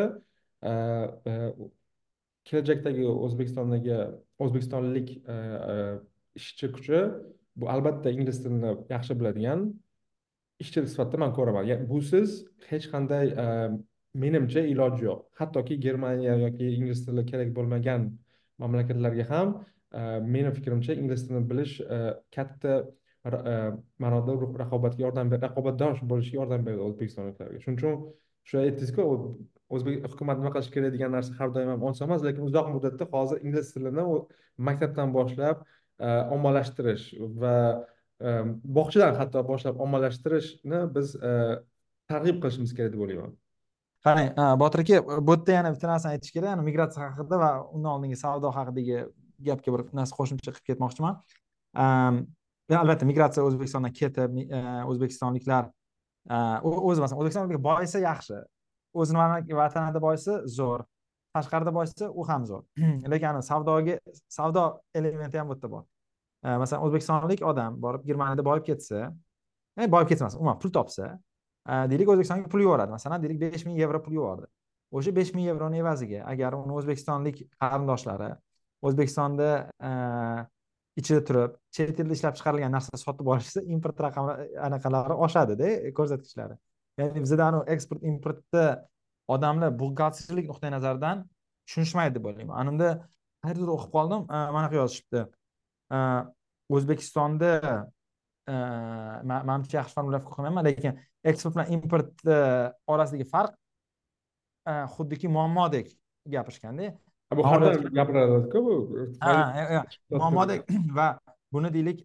kelajakdagi 2.49 3.07
o'zbekistondagi 3.07 3.97
o'zbekistonlik 4.43 5.11
e, 5.17 5.35
e, 5.35 5.77
ishchi 6.41 6.71
kuchi 6.75 7.01
bu 7.57 7.69
albatta 7.75 8.11
ingliz 8.11 8.43
tilini 8.43 8.73
yaxshi 8.95 9.19
biladigan 9.21 9.67
ishchi 10.65 10.87
sifatida 10.93 11.19
man 11.25 11.35
ko'raman. 11.39 11.69
Busiz 11.91 12.43
hech 12.71 12.89
qanday 12.95 13.35
e, 13.45 13.47
menimcha 14.25 14.65
iloji 14.73 15.07
yo'q. 15.09 15.21
Hattoki 15.41 15.79
germaniya 15.87 16.39
yoki 16.47 16.73
ingliz 16.79 17.05
tili 17.07 17.27
kerak 17.31 17.55
bo'lmagan 17.59 18.11
mamlakatlarga 18.63 19.29
ham 19.33 19.55
meni 20.35 20.51
fikrimcha 20.57 20.93
ingliz 21.01 21.27
tilini 21.27 21.49
bilish 21.51 21.75
katta 22.37 22.75
ma'noda 24.03 24.35
raqobatga 24.63 25.03
yordam 25.07 25.33
raqobatdosh 25.47 26.01
bo'lishga 26.13 26.37
yordam 26.41 26.67
beradi 26.67 26.85
o'zbekistonliklarga. 26.89 27.61
Shuning 27.65 27.79
uchun 27.81 27.99
shu 28.49 28.59
aytdingizku 28.65 29.03
o'zbek 29.75 30.05
hukumat 30.13 30.41
nima 30.41 30.51
qilishi 30.55 30.73
kerak 30.75 30.93
degan 30.95 31.15
narsa 31.17 31.35
har 31.39 31.53
doim 31.55 31.71
ham 31.73 31.85
oson 31.91 32.09
emas 32.09 32.25
lekin 32.27 32.49
uzoq 32.49 32.69
muddatda 32.75 33.09
hozir 33.15 33.45
ingliz 33.47 33.73
tilini 33.75 34.05
maktabdan 34.69 35.15
boshlab 35.17 35.63
e, 35.99 36.09
ommalashtirish 36.37 37.07
va 37.43 37.55
e, 38.21 38.35
bog'chadan 38.79 39.19
hatto 39.21 39.45
boshlab 39.53 39.81
ommalashtirishni 39.87 40.83
biz 40.97 41.15
e, 41.17 41.33
targ'ib 42.13 42.43
qilishimiz 42.43 42.77
kerak 42.77 42.93
deb 42.95 43.07
o'ylayman. 43.07 43.35
Qarang 44.07 44.31
botir 44.63 44.85
aka 44.85 45.03
bu 45.29 45.37
yerda 45.37 45.59
yana 45.59 45.75
bitta 45.75 45.91
narsani 45.93 46.19
aytish 46.19 46.35
kerak 46.37 46.53
yani 46.53 46.69
migratsiya 46.69 47.11
haqida 47.11 47.43
va 47.45 47.51
undan 47.75 47.91
oldingi 47.97 48.19
savdo 48.25 48.51
haqidagi 48.59 49.05
gapga 49.49 49.75
bir 49.75 49.85
narsa 49.99 50.19
qo'shimcha 50.19 50.51
qilib 50.55 50.67
ketmoqchiman. 50.71 51.21
Albatta 52.83 53.07
migratsiya 53.11 53.45
o'zbekistondan 53.49 53.95
ketib 54.01 54.41
o'zbekistonliklar 54.91 55.71
o'zi 56.31 57.01
masalan 57.05 57.21
o'zbekiston 57.23 57.63
boyisa 57.69 58.03
yaxshi. 58.09 58.43
O'zini 58.95 59.57
vatanida 59.59 60.01
boyisa 60.03 60.39
zo'r 60.59 60.85
tashqarida 61.37 61.73
boyisa 61.75 62.11
u 62.11 62.27
ham 62.29 62.47
zo'r. 62.47 62.63
Lekin 63.13 63.41
savdoga 63.41 63.99
savdo 64.29 64.65
elementi 64.95 65.41
ham 65.41 65.49
bu 65.49 65.57
yerda 65.57 65.71
bor 65.75 65.85
masalan 66.43 66.87
o'zbekistonlik 66.87 67.45
odam 67.47 67.77
borib 67.83 68.07
germaniyada 68.07 68.45
boyib 68.45 68.65
ketsa 68.67 69.13
e, 69.79 69.87
boyib 69.95 70.09
ketsa 70.11 70.25
emas 70.25 70.39
umuman 70.39 70.59
pul 70.63 70.73
topsa 70.75 71.13
deylik 71.91 72.09
o'zbekistonga 72.15 72.51
pul 72.51 72.65
yuboradi. 72.67 72.91
Masalan 72.91 73.23
deylik 73.23 73.41
besh 73.41 73.67
ming 73.69 73.79
yevro 73.79 74.03
pul 74.03 74.19
yubordi. 74.19 74.49
O'sha 74.93 75.15
besh 75.15 75.31
ming 75.37 75.47
yevroni 75.47 75.79
evaziga 75.79 76.25
agar 76.33 76.57
uni 76.59 76.75
o'zbekistonlik 76.81 77.45
qarindoshlari 77.63 78.33
o'zbekistonda 78.83 79.51
ichida 81.01 81.23
turib 81.29 81.55
chet 81.77 82.01
elda 82.05 82.19
ishlab 82.19 82.37
chiqarilgan 82.39 82.75
narsa 82.77 82.99
sotib 83.01 83.31
olishsa 83.35 83.63
import 83.77 84.03
raqami 84.07 84.35
anaqalari 84.69 85.17
oshadida 85.27 85.71
ko'rsatkichlari 85.99 86.59
ya'ni 86.99 87.23
bizada 87.25 87.65
eksport 87.75 88.03
importda 88.03 88.65
odamlar 89.29 89.73
buxgalterlik 89.81 90.49
nuqtai 90.51 90.71
nazaridan 90.75 91.25
tushunishmaydi 91.67 92.19
deb 92.19 92.29
o'ylayman 92.31 92.57
ana 92.61 92.75
unda 92.75 92.91
qayerdadir 93.45 93.73
o'qib 93.77 93.93
qoldim 93.97 94.27
mana 94.29 94.67
yoq 94.67 94.77
yozishibdi. 94.81 95.25
O'zbekistonda 96.77 97.51
manimcha 99.31 99.79
yaxshi 99.81 99.95
formulировка 99.97 100.35
qilmayman 100.37 100.67
lekin 100.69 101.01
eksport 101.31 101.57
bilan 101.57 101.73
import 101.77 102.13
orasidagi 102.93 103.27
farq 103.35 103.57
xuddiki 104.97 105.31
muammodek 105.37 105.93
gapirishganda. 106.35 106.93
Bu 107.37 107.45
har 107.49 107.63
doim 107.65 107.87
gapiriladiku 107.99 108.59
bu 108.67 108.75
muammoda 110.19 110.59
va 110.99 111.09
buni 111.53 111.69
deylik 111.75 111.99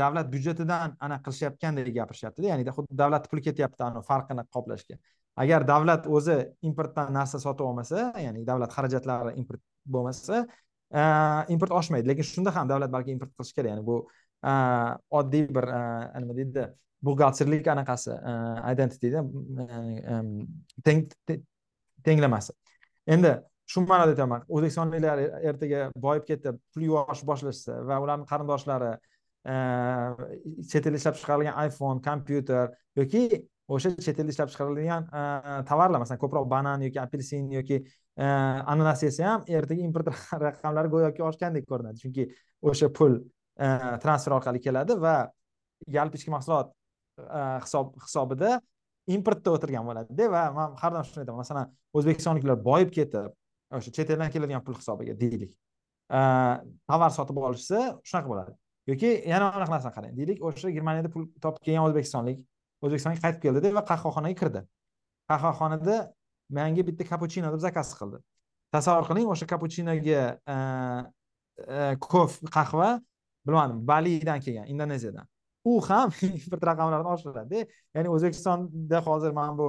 davlat 0.00 0.26
byudjetidan 0.32 0.96
ana 1.00 1.16
qilishayotgandek 1.24 1.94
gapirishyaptida 1.98 2.46
ya'ni 2.52 2.64
xuddi 2.78 2.98
davlat 3.02 3.28
puli 3.30 3.42
ketyapti 3.46 3.82
ani 3.86 4.02
farqini 4.10 4.44
qoplashga. 4.54 4.96
Agar 5.42 5.62
davlat 5.68 6.06
o'zi 6.16 6.38
importdan 6.68 7.12
narsa 7.14 7.38
sotib 7.38 7.64
olmasa 7.70 8.12
ya'ni 8.24 8.46
davlat 8.46 8.70
xarajatlari 8.76 9.36
import 9.40 9.62
bo'lmasa 9.94 10.46
import 11.54 11.72
oshmaydi. 11.80 12.08
Lekin 12.10 12.26
shunda 12.32 12.50
ham 12.56 12.66
davlat 12.68 12.90
balki 12.96 13.10
import 13.14 13.32
qilishi 13.36 13.54
kerak. 13.58 13.70
Ya'ni 13.72 13.84
bu 13.86 13.96
oddiy 15.20 15.46
bir 15.56 15.66
nima 16.22 16.34
deydi 16.40 16.64
buxgalterlik 17.06 17.66
anaqasi 17.74 18.12
identityda 18.72 19.20
tenglamasi. 22.08 22.52
Endi 23.14 23.32
shu 23.68 23.84
ma'noda 23.84 24.14
aytyapman 24.14 24.48
o'zbekistonliklar 24.48 25.22
ertaga 25.50 25.84
boyib 26.06 26.26
ketib 26.30 26.58
pul 26.74 26.88
yuvish 26.88 27.22
boshlashsa 27.30 27.78
va 27.90 28.00
ularni 28.04 28.26
qarindoshlari 28.32 28.92
chet 30.70 30.88
elda 30.88 30.98
ishlab 31.02 31.16
chiqarilgan 31.20 31.56
iphone 31.68 32.04
kompyuter 32.08 32.66
yoki 33.00 33.22
o'sha 33.76 33.94
chet 34.04 34.20
elda 34.22 34.34
ishlab 34.34 34.52
chiqarilgan 34.52 35.08
tovarlar 35.70 36.02
masalan 36.04 36.22
ko'proq 36.24 36.48
banan 36.54 36.84
yoki 36.86 37.00
apelsin 37.04 37.50
yoki 37.58 37.82
ananas 38.18 39.02
yesa 39.02 39.24
ham 39.30 39.44
ertaga 39.46 39.82
import 39.88 40.08
raqamlari 40.46 40.88
go'yoki 40.94 41.22
oshgandek 41.22 41.68
ko'rinadi. 41.70 41.98
Chunki 42.02 42.26
o'sha 42.62 42.88
pul 42.98 43.20
transfer 44.02 44.32
orqali 44.38 44.60
keladi 44.60 44.98
va 45.04 45.16
yalpi 45.86 46.18
ichki 46.18 46.30
mahsulot 46.34 46.72
hisob 47.64 47.94
hisobida 48.06 48.58
importda 49.16 49.54
o'tirgan 49.56 49.86
bo'ladida 49.88 50.30
va 50.34 50.42
man 50.56 50.74
har 50.82 50.92
doim 50.94 51.06
shuni 51.10 51.22
aytaman. 51.22 51.42
Masalan 51.44 51.70
o'zbekistonliklar 51.94 52.58
boyib 52.70 52.90
ketib 52.98 53.32
o'sha 53.76 53.92
chet 53.96 54.10
eldan 54.14 54.30
keladigan 54.34 54.64
pul 54.64 54.76
hisobiga 54.80 55.14
deylik. 55.22 55.52
Tovar 56.88 57.10
sotib 57.18 57.36
olishsa 57.48 57.80
shunaqa 58.08 58.28
bo'ladi. 58.32 58.52
Yoki 58.90 59.10
yana 59.32 59.50
anaqa 59.52 59.72
narsani 59.74 59.94
qarang. 59.96 60.14
Deylik 60.18 60.42
o'sha 60.48 60.70
germaniyada 60.76 61.10
pul 61.14 61.26
topib 61.44 61.62
kelgan 61.66 61.88
o'zbekistonlik 61.88 62.38
o'zbekistonga 62.84 63.20
qaytib 63.24 63.42
keldida 63.46 63.74
va 63.78 63.82
qahvaxonaga 63.90 64.36
kirdi. 64.40 64.62
Qahvaxonada 65.30 65.96
menga 66.58 66.82
bitta 66.88 67.04
kapuchino 67.10 67.52
deb 67.54 67.60
zakaz 67.66 67.92
qildi. 68.00 68.22
Tasavvur 68.74 69.08
qiling 69.10 69.26
o'sha 69.34 69.46
kapuchinoga 69.52 70.22
e, 70.54 70.56
e, 71.76 71.96
kof 72.00 72.38
qahva 72.56 72.88
bilmadim 73.46 73.82
balidan 73.90 74.40
kelgan 74.44 74.66
indoneziyadan. 74.72 75.26
U 75.64 75.80
ham 75.88 76.12
import 76.38 76.64
raqamlarini 76.70 77.12
oshiradi. 77.14 77.66
Ya'ni 77.94 78.08
o'zbekistonda 78.14 79.00
hozir 79.08 79.36
mana 79.38 79.58
bu 79.60 79.68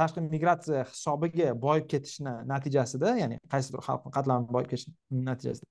tashqi 0.00 0.24
migratsiya 0.34 0.84
hisobiga 0.92 1.54
boyib 1.66 1.88
ketishni 1.92 2.32
natijasida 2.52 3.16
ya'ni 3.22 3.40
qaysidir 3.52 3.84
xalqni 3.88 4.14
qatlami 4.16 4.54
boyib 4.54 4.70
ketish 4.72 4.88
natijasida 5.30 5.68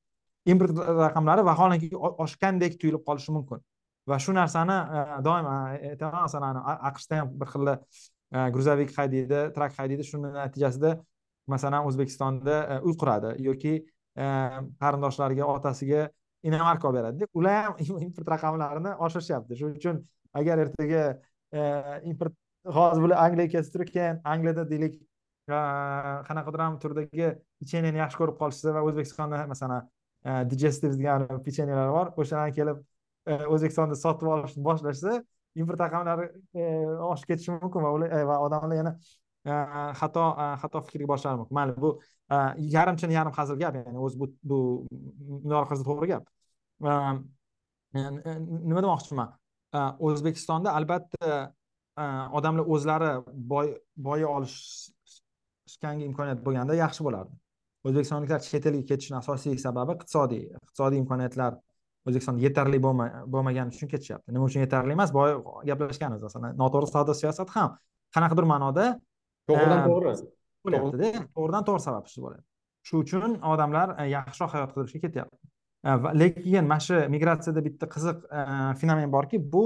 import 0.52 0.80
raqamlari 1.06 1.44
vaholanki 1.48 1.90
oshgandek 2.26 2.80
tuyulib 2.82 3.04
qolishi 3.08 3.34
mumkin. 3.36 3.62
Va 4.08 4.20
shu 4.24 4.34
narsani 4.36 4.76
e, 4.98 5.04
doim 5.28 5.48
aytaman 5.52 6.22
masalan 6.28 6.60
aqshda 6.90 7.22
ham 7.22 7.34
bir 7.42 7.52
xil 7.54 7.72
e, 7.74 7.78
gruzovik 8.56 8.94
haydaydi 8.98 9.42
trak 9.56 9.76
haydaydi 9.80 10.08
shuni 10.12 10.32
natijasida 10.36 10.94
masalan 11.54 11.88
o'zbekistonda 11.90 12.58
e, 12.76 12.80
uy 12.88 12.96
quradi 13.02 13.34
yoki 13.50 13.76
qarindoshlariga 14.18 15.46
otasiga 15.56 16.08
inomarka 16.50 16.88
olib 16.90 17.00
beradida 17.02 17.28
ular 17.40 17.58
ham 17.66 17.76
import 18.08 18.32
raqamlarini 18.36 18.96
oshirishyapti 19.08 19.60
shuning 19.60 19.82
uchun 19.82 20.00
agar 20.40 20.64
ertaga 20.64 21.04
import 22.12 22.34
hozir 22.76 23.02
bular 23.04 23.18
angliyaga 23.26 23.52
ketib 23.56 23.74
turib 23.74 23.90
keyin 23.96 24.20
angliyada 24.34 24.70
deylik 24.70 24.96
qanaqadir 26.28 26.60
ham 26.66 26.80
turdagi 26.84 27.30
pechenyeni 27.62 28.02
yaxshi 28.04 28.20
ko'rib 28.22 28.38
qolishsa 28.42 28.74
va 28.76 28.82
o'zbekistonda 28.88 29.46
masalan 29.54 29.88
e, 30.28 30.32
digestive 30.52 30.98
degan 31.00 31.28
pechenyelar 31.46 31.92
bor 31.98 32.12
o'shalarni 32.24 32.56
kelib 32.60 32.82
e, 33.32 33.38
o'zbekistonda 33.54 33.96
sotib 34.04 34.28
olishni 34.34 34.64
boshlashsa 34.70 35.14
import 35.62 35.80
raqamlari 35.86 36.28
e, 36.62 36.66
oshib 37.12 37.32
ketishi 37.32 37.56
mumkin 37.56 37.88
va 37.88 37.94
ular 37.98 38.28
va 38.32 38.40
odamlar 38.48 38.78
yana 38.82 38.94
xato 40.02 40.24
xato 40.62 40.82
fikrga 40.88 41.08
borishlari 41.12 41.38
mumkin. 41.40 41.56
Mayli 41.56 41.76
bu 41.84 41.92
yarim 42.76 42.98
chin 43.02 43.12
yarim 43.18 43.32
hazil 43.40 43.58
gap 43.64 43.76
ya'ni 43.80 44.00
o'zi 44.06 44.20
bu 44.22 44.28
bu 44.52 44.58
qilsa 45.70 45.84
to'g'ri 45.90 46.08
gap. 46.14 46.26
Nima 47.94 48.82
demoqchiman? 48.86 49.30
O'zbekistonda 50.08 50.74
albatta 50.80 51.32
odamlar 51.98 52.66
o'zlari 52.76 53.12
boy 53.54 53.74
boya 54.08 54.28
olishganga 54.38 56.06
imkoniyat 56.10 56.44
bo'lganda 56.46 56.78
yaxshi 56.78 57.06
bo'lardi. 57.08 57.34
O'zbekistonliklar 57.88 58.44
chet 58.50 58.66
elga 58.70 58.84
ketishini 58.92 59.18
asosiy 59.22 59.58
sababi 59.66 59.96
iqtisodiy 59.98 60.44
iqtisodiy 60.60 61.00
imkoniyatlar 61.04 61.58
o'zbekistonda 62.08 62.44
yetarli 62.48 62.82
bo'lmagani 62.84 63.76
uchun 63.76 63.92
ketishyapti. 63.94 64.34
Nima 64.36 64.50
uchun 64.50 64.62
yetarli 64.66 64.98
emas? 64.98 65.14
Boya 65.18 65.40
gaplashganmiz 65.70 66.22
masalan 66.28 66.58
noto'g'ri 66.64 66.92
savdo 66.94 67.16
siyosati 67.22 67.58
ham 67.58 67.78
qanaqadir 68.16 68.46
ma'noda 68.54 68.86
to'g'ridan 69.50 69.82
to'g'ri. 69.90 70.14
to'g'ridan 71.36 71.68
to'g'ri 71.68 71.84
sababsiz 71.88 72.24
bo'ladi 72.26 72.44
shu 72.88 73.02
uchun 73.04 73.38
odamlar 73.54 73.88
yaxshiroq 74.16 74.52
hayot 74.56 74.72
qurishga 74.76 75.00
ketyapti. 75.06 75.38
Lekin 76.22 76.66
mana 76.72 76.84
shu 76.88 76.98
migratsiyada 77.14 77.62
bitta 77.68 77.86
qiziq 77.96 78.18
fenomen 78.82 79.12
borki 79.16 79.38
bu 79.54 79.64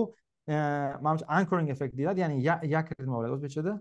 manimcha 0.47 1.25
anchoring 1.27 1.69
effekt 1.73 1.93
deyiladi. 1.97 2.19
Ya'ni 2.23 2.37
yakr 2.75 2.95
nima 3.03 3.15
bo'ladi 3.19 3.33
o'zbekchada 3.37 3.73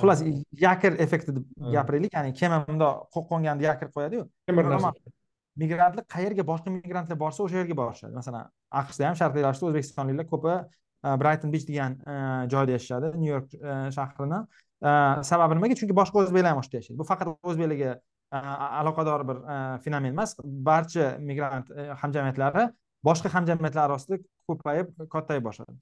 xullas 0.00 0.20
yakr 0.66 0.92
effekti 1.04 1.30
deb 1.36 1.44
gapiraylik. 1.74 2.10
Ya'ni 2.16 2.32
kema 2.40 2.64
bundoq 2.68 3.22
qo'nganda 3.30 3.62
yakr 3.70 3.92
qo'yadiyu. 3.94 4.22
Migrantlar 5.56 6.04
qayerga 6.14 6.44
boshqa 6.44 6.68
migrantlar 6.72 7.16
borsa 7.20 7.40
o'sha 7.44 7.56
yerga 7.62 7.76
borishadi. 7.82 8.12
Masalan 8.12 8.50
aqshda 8.80 9.06
ham 9.08 9.14
sharqiy 9.20 9.42
rashida 9.46 9.70
o'zbekistonliklar 9.70 10.26
ko'pi 10.32 10.54
brayton 11.22 11.52
bich 11.54 11.64
degan 11.68 11.94
joyda 12.52 12.72
yashashadi 12.76 13.06
nyu 13.20 13.30
york 13.34 13.48
shahrini 13.96 14.40
sababi 15.30 15.56
nimaga? 15.56 15.74
Chunki 15.80 15.94
boshqa 16.00 16.16
o'zbeklar 16.24 16.50
ham 16.52 16.60
o'sha 16.60 16.68
yerda 16.68 16.82
yashaydi. 16.82 16.98
Bu 17.00 17.04
faqat 17.12 17.28
o'zbeklarga 17.48 17.90
aloqador 18.80 19.20
bir 19.28 19.38
fenomen 19.84 20.12
emas. 20.12 20.30
Barcha 20.44 21.06
migrant 21.30 21.66
hamjamiyatlari 22.02 22.64
boshqa 23.08 23.32
hamjamiyatlar 23.34 23.90
orasida 23.90 24.16
ko'payib 24.48 24.88
kattayib 25.14 25.44
boshladi. 25.48 25.76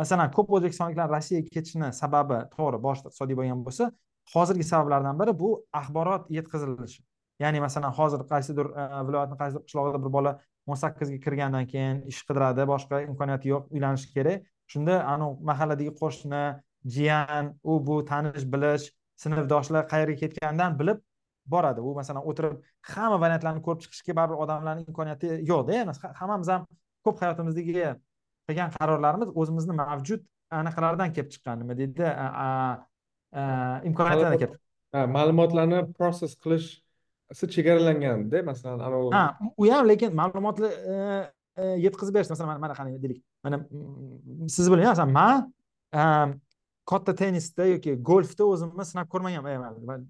Masalan 0.00 0.30
ko'p 0.36 0.52
o'zbekistonliklar 0.56 1.10
rossiyaga 1.14 1.50
ketishini 1.56 1.88
sababi 2.00 2.38
to'g'ri 2.56 2.78
boshida 2.86 3.10
iqtisodiy 3.10 3.36
bo'lgan 3.40 3.64
bo'lsa 3.66 3.90
hozirgi 4.34 4.66
sabablardan 4.72 5.18
biri 5.20 5.32
bu 5.42 5.50
axborot 5.80 6.30
yetkazilishi. 6.36 7.02
Ya'ni 7.42 7.60
masalan 7.66 7.92
hozir 7.98 8.20
qaysidir 8.32 8.66
e, 8.80 8.84
viloyatni 9.08 9.36
qaysidir 9.42 9.62
qishlog'ida 9.66 10.00
bir 10.04 10.12
bola 10.16 10.32
o'n 10.66 10.78
sakkizga 10.82 11.18
kirgandan 11.24 11.66
keyin 11.72 12.02
ish 12.12 12.22
qidiradi 12.28 12.66
boshqa 12.72 13.02
imkoniyati 13.08 13.52
yo'q 13.52 13.76
uylanishi 13.76 14.08
kerak. 14.14 14.46
Shunda 14.72 14.96
anavi 15.12 15.46
mahalladagi 15.50 15.92
qo'shni 16.00 16.42
jiyan 16.96 17.54
u 17.70 17.72
bu 17.86 17.96
tanish 18.10 18.46
bilish 18.54 18.90
sinfdoshlar 19.22 19.88
qayerga 19.92 20.16
ketganidan 20.22 20.78
bilib 20.80 20.98
boradi. 21.54 21.80
U 21.80 21.94
masalan 22.00 22.26
o'tirib 22.30 22.56
hamma 22.92 23.18
variantlarni 23.24 23.62
ko'rib 23.66 23.84
chiqishga 23.84 24.16
baribir 24.18 24.42
odamlarni 24.44 24.86
imkoniyati 24.88 25.28
yo'qda 25.50 26.14
hammamiz 26.20 26.48
ham 26.54 26.66
ko'p 27.06 27.22
hayotimizdagi 27.24 27.72
qilgan 28.48 28.70
qarorlarimiz 28.78 29.28
o'zimizni 29.40 29.78
mavjud 29.82 30.26
anaqalardan 30.60 31.14
kelib 31.16 31.30
chiqqan 31.34 31.62
nima 31.62 31.78
deydi 31.80 32.06
imkoniyatlardan 33.90 34.38
kelib 34.44 34.58
ma'lumotlarni 35.16 35.80
process 35.98 36.34
qilish 36.44 36.68
chegaralanganda 37.56 38.42
masalan 38.42 38.80
anavi 38.86 39.14
ha 39.14 39.24
u 39.56 39.70
ham 39.72 39.88
lekin 39.88 40.14
ma'lumotni 40.20 40.66
e, 40.66 40.94
e, 41.56 41.64
yetkazib 41.86 42.14
berish 42.14 42.30
masalan 42.30 42.60
mana 42.60 42.74
qani 42.74 43.02
deylik. 43.02 43.22
Mana 43.44 43.56
siz 44.48 44.70
bilan 44.72 44.90
masalan 44.92 45.12
man 45.12 46.34
katta 46.90 47.14
tennisda 47.14 47.64
yoki 47.74 47.94
golfda 48.10 48.44
o'zimni 48.44 48.84
sinab 48.84 49.08
ko'rmaganman 49.12 50.06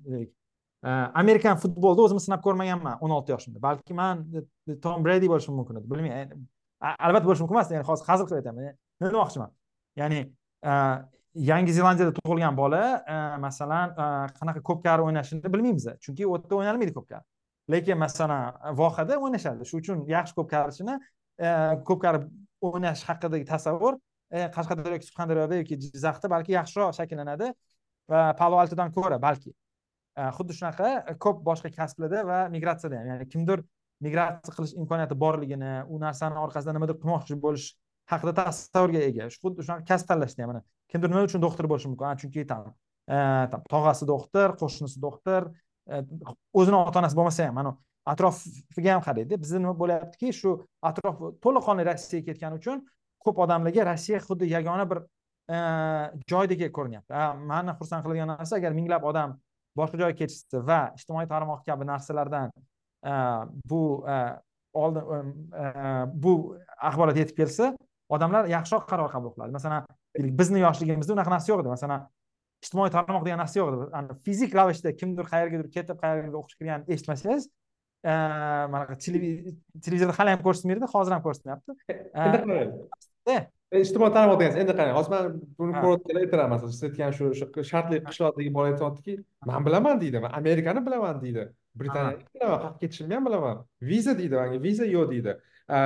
amerikan 0.83 1.59
futbolida 1.61 2.07
o'zimni 2.07 2.22
sinab 2.24 2.43
ko'rmaganman 2.45 3.03
o'n 3.05 3.12
olti 3.12 3.35
yoshimda. 3.35 3.61
Balki 3.61 3.95
man 3.95 4.24
э, 4.33 4.76
tom 4.81 5.05
bredi 5.05 5.28
bo'lishim 5.28 5.55
mumkin 5.55 5.81
edi 5.81 5.91
bilmayman. 5.91 6.47
Albatta 6.81 7.26
bo'lishi 7.28 7.45
mumkin 7.45 7.59
emas 7.59 7.72
ya'ni 7.74 7.85
hozir 7.85 8.07
hazil 8.09 8.28
qilib 8.28 8.41
aytaman 8.41 8.64
nima 8.64 9.11
demoqchiman? 9.12 9.51
Ya'ni 10.01 10.20
e, 10.64 10.72
yangi 11.51 11.74
zelandiyada 11.76 12.14
tug'ilgan 12.18 12.57
bola 12.57 12.81
e, 13.05 13.16
masalan 13.45 13.93
e, 13.93 14.07
qanaqa 14.39 14.62
ko'pkari 14.70 15.05
o'ynashini 15.05 15.53
bilmaymiz 15.55 15.89
chunki 16.07 16.26
u 16.26 16.33
yerda 16.37 16.57
o'ynalmaydi 16.61 16.97
ko'pkari. 16.97 17.24
Lekin 17.70 18.01
masalan 18.01 18.76
vohada 18.81 19.18
o'ynashadi. 19.20 19.68
Shu 19.68 19.83
uchun 19.83 20.07
yaxshi 20.16 20.39
ko'pkarichini 20.39 20.97
ko'pkari 21.89 22.24
o'ynash 22.68 23.05
haqidagi 23.09 23.45
tasavvur 23.53 24.01
qashqadaryo 24.57 24.97
yoki 24.97 25.11
surxondaryoda 25.11 25.61
yoki 25.61 25.78
jizzaxda 25.85 26.33
balki 26.33 26.57
yaxshiroq 26.57 26.97
shakllanadi. 26.99 27.53
Va 28.11 28.31
palo 28.41 28.59
altodan 28.62 28.91
ko'ra 28.97 29.20
balki. 29.22 29.53
Xuddi 30.16 30.56
shunaqa 30.58 31.16
ko'p 31.24 31.44
boshqa 31.46 31.70
kasblarda 31.76 32.24
va 32.30 32.38
migratsiyada 32.54 33.00
ham 33.00 33.12
ya'ni 33.12 33.28
kimdir 33.34 33.62
migratsiya 34.04 34.56
qilish 34.56 34.74
imkoniyati 34.82 35.16
borligini 35.24 35.72
u 35.88 36.00
narsani 36.04 36.40
orqasidan 36.44 36.78
nimadir 36.78 36.98
qilmoqchi 37.02 37.38
bo'lish 37.44 37.66
haqida 38.12 38.34
tasavvurga 38.40 39.02
ega. 39.11 39.28
Xuddi 39.34 39.66
shunaqa 39.66 39.86
kasb 39.90 40.08
tanlashda 40.11 40.44
ham 40.44 40.52
mana 40.52 40.62
kimdir 40.92 41.12
nima 41.12 41.26
uchun 41.28 41.42
doktor 41.46 41.68
bo'lishi 41.70 41.92
mumkin 41.92 42.22
chunki 42.22 42.46
tam 42.52 42.72
tog'asi 43.74 44.08
doktor 44.12 44.56
qo'shnisi 44.62 45.02
doktor 45.06 45.50
o'zini 45.90 46.78
ota 46.80 46.98
onasi 47.02 47.18
bo'lmasa 47.20 47.46
ham. 47.48 47.54
Mana 47.61 47.76
atrofiga 48.12 48.94
ham 48.94 49.04
qaraydi 49.06 49.38
bizda 49.42 49.62
nima 49.62 49.74
bo'lyaptiki 49.82 50.32
shu 50.40 50.56
atrof 50.90 51.22
to'laqonli 51.44 51.86
rossiyaga 51.90 52.32
ketgani 52.32 52.61
uchun 52.61 52.84
ko'p 53.24 53.42
odamlarga 53.44 53.86
rossiya 53.92 54.22
xuddi 54.26 54.50
yagona 54.54 54.86
bir 54.90 55.02
э, 55.54 55.58
joydek 56.30 56.66
ko'rinyapti. 56.78 57.12
Mani 57.52 57.76
xursand 57.78 58.04
qiladigan 58.04 58.32
narsa 58.34 58.56
agar 58.61 58.76
minglab 58.78 59.04
odam 59.12 59.38
boshqa 59.79 59.97
joyga 60.03 60.16
ketishsa 60.21 60.62
va 60.71 60.81
ijtimoiy 60.99 61.29
tarmoq 61.31 61.61
kabi 61.68 61.85
narsalardan 61.93 62.49
bu 63.71 63.83
oldin 64.83 65.03
bu 66.25 66.33
axborot 66.89 67.16
yetib 67.23 67.37
kelsa 67.41 67.73
odamlar 68.11 68.49
yaxshiroq 68.51 68.85
qaror 68.91 69.11
qabul 69.14 69.31
qiladi. 69.35 69.53
Masalan 69.59 69.87
bizni 70.41 70.61
yoshligimizda 70.66 71.12
unaqa 71.16 71.31
narsa 71.37 71.53
yo'q 71.53 71.61
edi. 71.62 71.71
Masalan 71.77 72.01
ijtimoiy 72.64 72.91
tarmoq 72.97 73.23
degan 73.27 73.39
narsa 73.43 73.57
yo'q 73.61 73.68
edi. 73.71 74.18
Fizik 74.27 74.55
ravishda 74.59 74.91
kimdir 75.01 75.25
qayergadir 75.33 75.68
ketib 75.77 75.97
qayergadir 76.03 76.37
o'qishga 76.41 76.59
kirganini 76.61 76.97
eshitmasangiz 76.97 77.43
manaqa 78.75 78.95
televizorda 79.85 80.14
hali 80.18 80.31
ham 80.35 80.43
ko'rsatmaydi 80.47 80.87
hozir 80.95 81.12
ham 81.14 81.23
ko'rsatmayapti 81.27 81.73
ijtimoiy 83.79 84.12
tarmoq 84.16 84.39
degansiz 84.41 84.61
endi 84.64 84.75
qarang 84.79 84.97
hozir 84.99 85.12
man 85.14 85.35
buni 85.59 85.73
ko'rayotganlar 85.77 86.23
aytiraman 86.25 86.59
siz 86.62 86.83
aytgan 86.89 87.12
shu 87.18 87.25
shartli 87.71 88.01
qishloqdagi 88.09 88.51
bola 88.57 88.73
aytyaptiki 88.73 89.14
man 89.51 89.66
bilaman 89.66 90.01
deydi 90.03 90.23
man 90.25 90.33
amerikani 90.41 90.81
bilaman 90.87 91.21
deydi 91.25 91.45
britaniyani 91.83 92.25
bilaman 92.35 92.59
qayerga 92.62 92.73
ketishimni 92.81 93.14
ham 93.18 93.29
bilaman 93.29 93.62
viza 93.91 94.16
deydi 94.18 94.35
manga 94.41 94.59
viza 94.66 94.87
yo'q 94.97 95.07
deydi. 95.12 95.37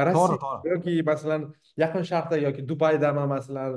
Rossiya 0.08 0.72
yoki 0.72 0.92
masalan 1.10 1.42
yaqin 1.82 2.02
sharqda 2.10 2.36
yoki 2.46 2.62
dubaydami 2.70 3.26
masalan 3.34 3.72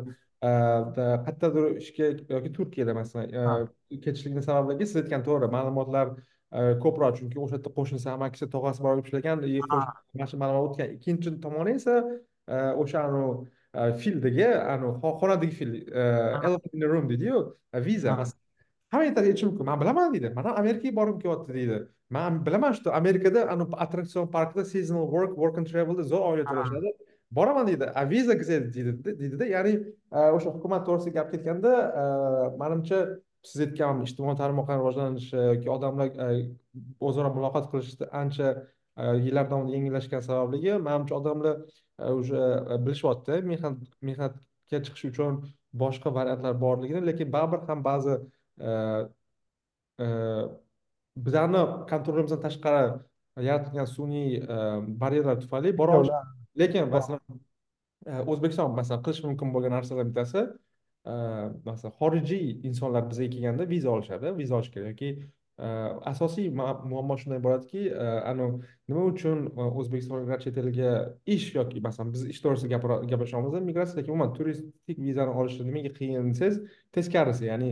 qayerdadir 1.28 1.66
ishga 1.82 2.08
yoki 2.36 2.54
turkiyada 2.58 2.94
masalan 3.02 3.68
ketishlikni 4.06 4.42
sababligi 4.50 4.88
siz 4.88 4.98
aytgan 5.02 5.28
to'g'ri. 5.28 5.52
Ma'lumotlar 5.58 6.16
ko'proq 6.84 7.20
chunki 7.20 7.38
o'sha 7.44 7.58
yerda 7.58 7.76
qo'shnisi 7.78 8.08
amakisi 8.16 8.46
tog'asi 8.56 8.80
borib 8.88 9.06
ishlagan 9.10 9.38
shu 10.32 10.38
ma'lumot 10.44 10.64
o'tgan 10.70 10.96
ikkinchi 10.96 11.30
tomoni 11.46 11.76
esa 11.80 11.96
o'sha 12.82 13.04
fildagi 13.74 14.48
xonadagi 15.22 15.52
fil 15.52 15.74
elephant 16.48 16.74
in 16.74 16.80
the 16.80 16.88
room 16.88 17.10
deydiyu 17.10 17.58
viza 17.88 18.12
hamma 18.92 19.04
aytadi 19.04 19.28
aytishi 19.32 19.46
mumkin 19.50 19.66
man 19.66 19.80
bilaman 19.80 20.14
deydi 20.14 20.34
man 20.36 20.46
ham 20.46 20.56
amerikaga 20.64 20.96
borgim 21.00 21.20
kelyapti 21.24 21.54
deydi 21.60 21.78
man 22.10 22.46
bilaman 22.46 22.74
что 22.74 22.90
amerikada 23.02 23.42
attraksion 23.86 24.28
parkida 24.28 24.66
seasonal 24.66 25.08
work 25.16 25.38
work 25.38 25.58
and 25.58 25.68
travelda 25.68 26.04
zo'r 26.12 26.24
oylik 26.32 26.48
to'lashadi 26.52 26.90
boraman 27.32 27.68
deydi 27.68 27.86
a 28.02 28.10
viza 28.10 28.34
deydi 28.76 28.92
deydida 29.06 29.46
ya'ni 29.56 29.74
o'sha 30.36 30.50
hukumat 30.56 30.82
to'g'risida 30.88 31.14
gap 31.18 31.28
ketganda 31.34 31.72
manimcha 32.62 33.00
siz 33.50 33.60
aytgan 33.66 34.02
ijtimoiy 34.08 34.38
tarmoqlar 34.42 34.80
rivojlanishi 34.82 35.36
yoki 35.50 35.70
odamlar 35.76 36.08
o'zaro 37.08 37.30
muloqot 37.38 37.66
qilishda 37.72 38.06
ancha 38.22 38.48
yillar 39.26 39.46
davomida 39.52 39.76
yengillashgani 39.78 40.24
sababligi 40.30 40.74
manimcha 40.88 41.14
odamlar 41.20 41.56
уже 41.98 42.78
bilishyapti 42.86 43.42
mehnat 43.52 43.78
mehnatga 44.02 44.78
chiqish 44.86 45.06
uchun 45.12 45.34
boshqa 45.74 46.14
variantlar 46.14 46.54
borligini 46.62 47.02
lekin 47.10 47.32
baribir 47.36 47.60
ham 47.68 47.84
ba'zi 47.90 48.14
bizani 51.26 51.62
kontrolimizdan 51.92 52.42
tashqari 52.46 52.84
yaratilgan 53.50 53.90
sun'iy 53.98 54.30
baryerlar 55.04 55.42
tufayli 55.42 55.78
bora 55.82 56.22
lekin 56.62 56.90
masalan 56.96 57.22
o'zbekiston 58.32 58.76
masalan 58.80 59.02
qilishi 59.06 59.28
mumkin 59.30 59.54
bo'lgan 59.56 59.74
narsalardan 59.78 60.10
bittasi 60.12 60.42
masalan 61.70 61.94
xorijiy 62.00 62.46
insonlar 62.68 63.04
bizga 63.10 63.28
kelganda 63.34 63.70
viza 63.74 63.90
olishadi. 63.96 64.28
Viza 64.38 64.56
olish 64.60 64.72
kerak 64.76 64.88
yoki 64.92 65.10
Э, 65.58 65.68
asosiy 66.06 66.52
muammo 66.54 67.16
shundan 67.18 67.40
iboratki 67.40 67.88
e, 67.90 68.08
anavi 68.32 68.60
nima 68.92 69.06
uchun 69.12 69.40
e, 69.48 69.64
o'zbekistonliklar 69.82 70.44
chet 70.44 70.60
elga 70.62 70.92
ish 71.36 71.48
yoki 71.56 71.82
masalan 71.86 72.12
biz 72.14 72.28
ish 72.34 72.44
to'g'risida 72.44 72.78
gaplashamiz 73.14 73.56
e, 73.58 73.62
migratsiya 73.70 73.98
lekin 74.02 74.14
umuman 74.14 74.36
turistik 74.38 75.02
vizani 75.08 75.34
olishi 75.44 75.66
nimaga 75.70 75.92
qiyin 75.96 76.30
desangiz 76.36 76.60
teskarisi 77.00 77.50
ya'ni 77.50 77.72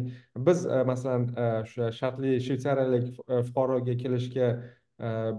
biz 0.49 0.65
masalan 0.91 1.29
o'sha 1.43 1.91
shartli 1.99 2.33
shvetsariyalik 2.47 3.21
fuqaroga 3.51 3.97
kelishga 4.01 4.49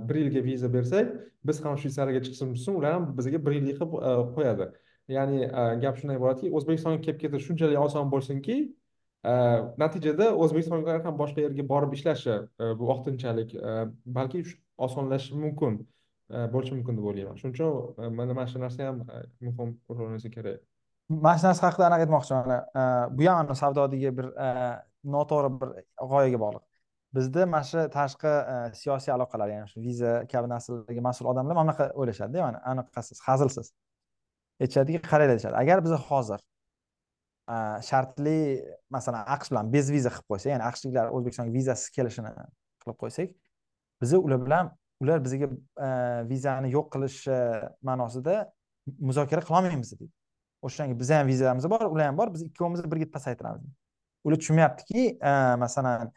bir 0.07 0.23
yilga 0.23 0.47
viza 0.47 0.73
bersak 0.79 1.13
biz 1.51 1.63
ham 1.65 1.83
shvetsariyaga 1.83 2.25
chiqishimiz 2.29 2.63
uchun 2.63 2.79
ular 2.83 2.99
ham 3.01 3.13
bizga 3.19 3.45
bir 3.47 3.59
yillik 3.59 3.83
qilib 3.83 4.33
qo'yadi. 4.39 4.71
Ya'ni 5.19 5.43
gap 5.83 5.99
shundan 5.99 6.23
iboratki 6.23 6.55
o'zbekistonga 6.61 7.03
kelib 7.09 7.23
ketish 7.27 7.51
shunchalik 7.51 7.87
oson 7.89 8.15
bo'lsinki 8.15 8.61
Э, 9.27 9.35
natijada 9.83 10.29
o'zbekistonliklar 10.45 11.01
ham 11.05 11.17
boshqa 11.19 11.43
yerga 11.43 11.65
borib 11.71 11.95
ishlashi 11.97 12.35
e, 12.35 12.67
bu 12.79 12.87
vaqtinchalik 12.91 13.55
e, 13.59 13.73
balki 14.19 14.43
osonlashishi 14.87 15.39
mumkin 15.45 15.81
e, 16.31 16.45
bo'lishi 16.53 16.77
mumkin 16.77 16.99
deb 16.99 17.09
o'ylayman. 17.11 17.41
Shuning 17.41 17.57
uchun 17.57 18.15
mana 18.19 18.37
mana 18.39 18.47
shu 18.53 18.63
narsa 18.63 18.87
ham 18.91 19.01
muhim 19.49 19.75
rol 19.91 20.05
o'ynasa 20.07 20.31
kerak. 20.37 20.63
Mana 21.09 21.35
shu 21.41 21.49
narsa 21.49 21.67
haqida 21.67 21.89
anaqa 21.89 22.07
aytmoqchiman 22.07 23.19
bu 23.19 23.29
ham 23.33 23.53
savdodagi 23.63 24.15
bir 24.21 24.31
noto'g'ri 25.17 25.53
bir 25.61 25.75
g'oyaga 26.15 26.43
bog'liq. 26.47 26.65
Bizda 27.19 27.51
mana 27.55 27.71
shu 27.73 27.87
tashqi 27.99 28.39
siyosiy 28.83 29.17
aloqalar 29.19 29.55
ya'ni 29.57 29.73
shu 29.73 29.87
viza 29.89 30.17
kabi 30.33 30.55
narsalarga 30.55 31.09
mas'ul 31.09 31.33
odamlar 31.33 31.55
mana 31.59 31.65
bunaqa 31.67 31.93
o'ylashadida 32.01 32.47
mana 32.49 32.63
anaqasiz 32.75 33.27
hazilsiz. 33.29 33.75
Aytishadiki 34.63 35.03
qaranglar 35.11 35.35
deyishadi 35.35 35.65
agar 35.65 35.85
biz 35.87 36.03
hozir 36.11 36.41
shartli 37.89 38.39
masalan 38.91 39.25
aqsh 39.37 39.51
bilan 39.53 39.73
bez 39.73 39.91
viza 39.95 40.11
qilib 40.15 40.29
qo'ysa 40.33 40.53
ya'ni 40.53 40.65
aqshliklar 40.71 41.13
o'zbekistonga 41.17 41.53
vizasiz 41.59 41.91
kelishini 41.97 42.33
qilib 42.83 42.99
qo'ysak 43.03 43.33
biza 44.03 44.19
ular 44.27 44.41
bilan 44.47 44.71
ular 45.05 45.25
bizga 45.27 45.49
vizani 46.31 46.73
yo'q 46.77 46.87
qilish 46.95 47.19
ma'nosida 47.89 48.37
muzokara 49.09 49.43
qilolmaymiz 49.49 49.93
deydi 49.95 50.13
o'shanga 50.67 50.99
bizni 51.01 51.15
ham 51.15 51.27
vizamiz 51.27 51.71
bor 51.71 51.85
ular 51.91 52.07
ham 52.11 52.19
bor 52.19 52.33
biz 52.35 52.43
ikkovimiz 52.49 52.85
birga 52.93 53.11
pasaytiramiz. 53.17 53.63
Ular 54.25 54.39
tushunmayaptiki 54.43 55.19
masalan 55.65 56.13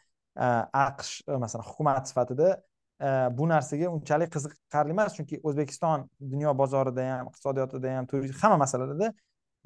aqsh 0.86 1.12
masalan 1.44 1.64
hukumat 1.70 2.08
sifatida 2.10 2.48
bu 3.38 3.48
narsaga 3.48 3.90
unchalik 3.96 4.32
qiziqarli 4.34 4.94
emas 4.96 5.14
chunki 5.16 5.40
o'zbekiston 5.48 6.08
dunyo 6.32 6.54
bozorida 6.62 7.06
ham 7.10 7.30
iqtisodiyotida 7.30 7.96
ham 7.96 8.06
turizm 8.10 8.40
hamma 8.42 8.58
masalalarda 8.64 9.12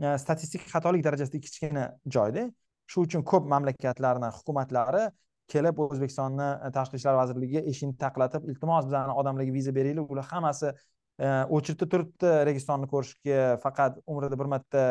Э, 0.03 0.17
statistik 0.19 0.65
xatolik 0.67 1.05
darajasida 1.07 1.39
kichkina 1.39 1.85
joyda. 2.17 2.49
Shu 2.91 3.05
uchun 3.07 3.23
ko'p 3.23 3.47
mamlakatlarni 3.53 4.31
hukumatlari 4.39 5.05
kelib 5.53 5.79
o'zbekistonni 5.85 6.47
e, 6.67 6.71
tashqi 6.75 6.99
ishlar 6.99 7.15
vazirligiga 7.19 7.63
eshikni 7.71 7.95
taqlatib 8.01 8.49
iltimos 8.51 8.89
bizani 8.89 9.15
odamlarga 9.21 9.53
viza 9.55 9.75
beringlar. 9.77 10.09
Ular 10.11 10.27
hammasi 10.33 10.71
e, 10.71 11.29
очередda 11.29 11.89
turibdi 11.93 12.33
registonni 12.49 12.89
ko'rishga 12.91 13.45
faqat 13.63 14.01
umrida 14.07 14.39
bir 14.41 14.51
marta 14.55 14.83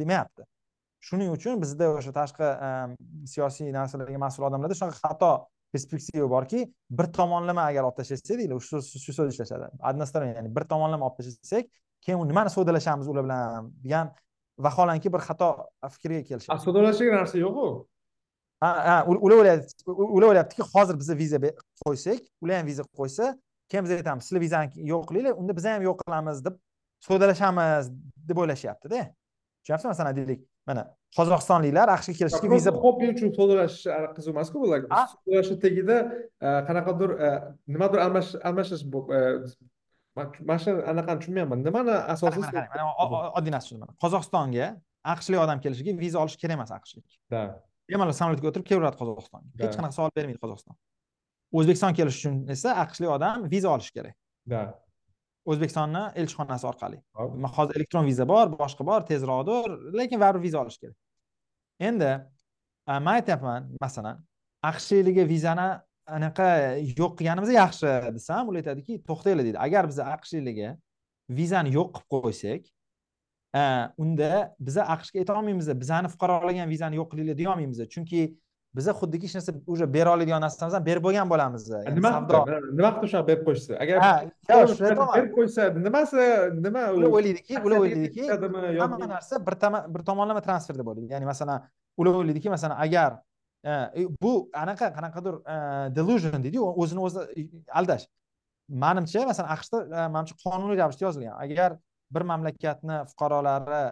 demayapti. 0.00 0.46
Shuning 1.08 1.32
uchun 1.34 1.58
bizda 1.64 1.88
o'sha 1.96 2.14
tashqi 2.20 2.50
e, 2.68 2.70
siyosiy 3.32 3.72
narsalarga 3.74 4.20
mas'ul 4.26 4.46
odamlarda 4.50 4.78
shunaqa 4.78 5.00
xato 5.02 5.32
perspektiva 5.74 6.28
borki 6.30 6.62
bir 7.00 7.10
tomonlama 7.18 7.66
agar 7.72 7.88
olib 7.88 7.98
tashlasak 7.98 8.38
deydilar 8.38 8.62
shu 8.68 8.80
shu 8.92 9.16
so'z 9.18 9.34
ishlashadi. 9.34 9.72
Односторонний 9.90 10.38
ya'ni 10.38 10.54
bir 10.60 10.68
tomonlama 10.74 11.10
olib 11.10 11.18
tashlasak 11.18 11.66
keyin 12.06 12.28
nimani 12.30 12.54
savdolashamiz 12.54 13.10
ular 13.10 13.26
bilan 13.26 13.74
degan 13.84 14.14
vaholanki 14.58 15.12
bir 15.12 15.22
xato 15.28 15.50
fikrga 15.94 16.22
kelishadi. 16.30 16.60
Savdolashadigan 16.64 17.22
narsa 17.22 17.38
yo'qu. 17.38 17.66
Ha 18.64 18.70
ha 18.88 18.96
ular 19.06 19.36
o'ylayapti 19.40 19.96
ular 20.16 20.28
o'ylayaptiki 20.30 20.64
hozir 20.72 20.96
biza 21.02 21.18
viza 21.18 21.38
qo'ysak 21.84 22.20
ular 22.42 22.60
ham 22.60 22.66
viza 22.72 22.84
qo'ysa 22.98 23.34
keyin 23.70 23.84
biz 23.84 23.92
aytamiz 23.98 24.24
sizlar 24.28 24.40
vizani 24.46 24.88
yo'q 24.92 25.04
qilinglar 25.08 25.34
unda 25.40 25.56
biz 25.58 25.64
ham 25.72 25.82
yo'q 25.88 25.98
qilamiz 26.02 26.44
deb 26.46 26.56
savdolashamiz 27.08 27.90
deb 28.28 28.36
o'ylashyaptida. 28.42 29.00
Tushunyapsizmi? 29.60 29.90
Masalan 29.94 30.16
deylik 30.16 30.40
mana 30.68 30.82
qozog'istonliklar 31.16 31.92
aqshga 31.96 32.14
kelishga 32.20 32.50
viza 32.52 32.72
hobbi 32.84 33.10
uchun 33.14 33.30
savdolashish 33.36 33.84
qiziq 34.16 34.32
emasku 34.34 34.62
bular 34.62 34.80
savdolashni 34.88 35.56
tagida 35.64 35.96
e, 36.46 36.48
qanaqadir 36.68 37.10
e, 37.26 37.30
nimadir 37.74 38.02
almashish 38.48 38.82
e, 39.18 39.20
mana 40.16 40.58
shu 40.64 40.72
anaqani 40.90 41.18
tushunmayapman. 41.20 41.64
Nimani 41.66 41.94
asosiy 42.14 42.42
mana 42.42 42.84
oddiy 43.38 43.52
narsa 43.54 43.66
tushunaman 43.68 43.96
qozog'istonga 44.04 44.66
aqshlik 45.14 45.40
odam 45.44 45.58
kelishiga 45.64 45.92
viza 46.04 46.18
olish 46.24 46.36
kerak 46.42 46.56
emas 46.58 46.72
aqshlik. 46.78 47.06
Да 47.32 47.42
bemalol 47.90 48.16
samolyotga 48.20 48.50
o'tirib 48.50 48.66
kelaveradi 48.70 48.96
qozog'istonga. 49.02 49.48
Hech 49.62 49.76
qanaqa 49.78 49.94
savol 49.98 50.12
bermaydi 50.18 50.40
qozog'iston. 50.44 50.74
O'zbekiston 51.58 51.92
kelish 51.98 52.16
uchun 52.20 52.34
esa 52.54 52.74
aqshlik 52.84 53.10
odam 53.16 53.46
viza 53.54 53.68
olishi 53.76 53.92
kerak. 53.96 54.16
Да 54.52 54.62
o'zbekistonni 55.50 56.02
elchixonasi 56.20 56.66
orqali. 56.70 56.98
Hozir 57.56 57.74
elektron 57.78 58.04
viza 58.10 58.24
bor 58.32 58.46
boshqa 58.62 58.86
bor 58.90 59.04
tezroqdir 59.10 59.68
lekin 59.98 60.18
baribir 60.24 60.42
viza 60.48 60.58
olish 60.64 60.78
kerak. 60.82 60.96
Endi 61.88 62.10
man 62.88 63.12
aytyapman 63.18 63.68
masalan 63.84 64.24
aqshliklarga 64.70 65.24
vizani 65.34 65.68
anaqa 66.06 66.48
yo'q 66.98 67.12
qilganimiz 67.18 67.50
yaxshi. 67.60 67.90
Desam 68.16 68.48
ular 68.48 68.62
aytadiki 68.62 69.02
to'xtanglar 69.08 69.44
deydi. 69.44 69.58
Agar 69.66 69.88
biz 69.90 69.98
aqshliklarga 69.98 70.70
vizani 71.38 71.70
yo'q 71.78 71.88
qilib 71.96 72.08
qo'ysak 72.14 72.62
unda 74.02 74.54
biza 74.60 74.82
aqshga 74.94 75.22
aytolmaymiz 75.22 75.68
bizani 75.82 76.08
fuqarolagan 76.14 76.68
vizani 76.74 76.96
yo'q 77.00 77.08
qilinglar 77.12 77.38
deyolmaymiz 77.40 77.78
chunki 77.94 78.20
biza 78.76 78.92
xuddiki 79.00 79.26
hech 79.26 79.34
narsa 79.38 79.52
уже 79.66 79.86
bera 79.94 80.10
oladigan 80.14 80.40
narsamizni 80.46 80.76
ham 80.78 80.86
berib 80.88 81.02
bo'lgan 81.06 81.26
bo'lamiz 81.32 81.62
nima 81.96 82.10
nima 82.78 82.90
qilib 82.96 83.08
shunaqa 83.10 83.26
berib 83.30 83.42
qo'yishsa? 83.48 83.72
Agar 83.82 83.96
berib 85.16 85.30
qo'ysa 85.38 85.62
nimasi 85.86 86.26
nima 86.66 86.82
ular 86.96 87.08
o'ylaydiki 87.16 87.54
ular 87.66 87.78
o'ylaydiki 87.84 88.22
hamma 88.82 89.06
narsa 89.14 89.34
bir 89.94 90.02
tomonlama 90.10 90.42
transferda 90.46 90.82
bo'ladi. 90.88 91.06
Ya'ni 91.14 91.26
masalan 91.32 91.58
ular 92.00 92.14
o'ylaydiki 92.20 92.52
masalan 92.54 92.76
agar 92.86 93.10
bu 94.22 94.32
anaqa 94.54 94.92
qanaqadir 94.96 95.34
delusion 95.96 96.42
deydiyu 96.44 96.68
o'zini 96.84 97.00
o'zi 97.08 97.48
aldash. 97.80 98.06
Manimcha 98.68 99.26
masalan 99.26 99.50
aqshda 99.54 99.78
э, 99.86 100.08
manimcha 100.14 100.34
qonuniy 100.42 100.78
ravishda 100.80 101.04
yozilgan. 101.06 101.34
Agar 101.44 101.76
bir 102.10 102.20
mamlakatni 102.30 102.98
fuqarolari 103.10 103.82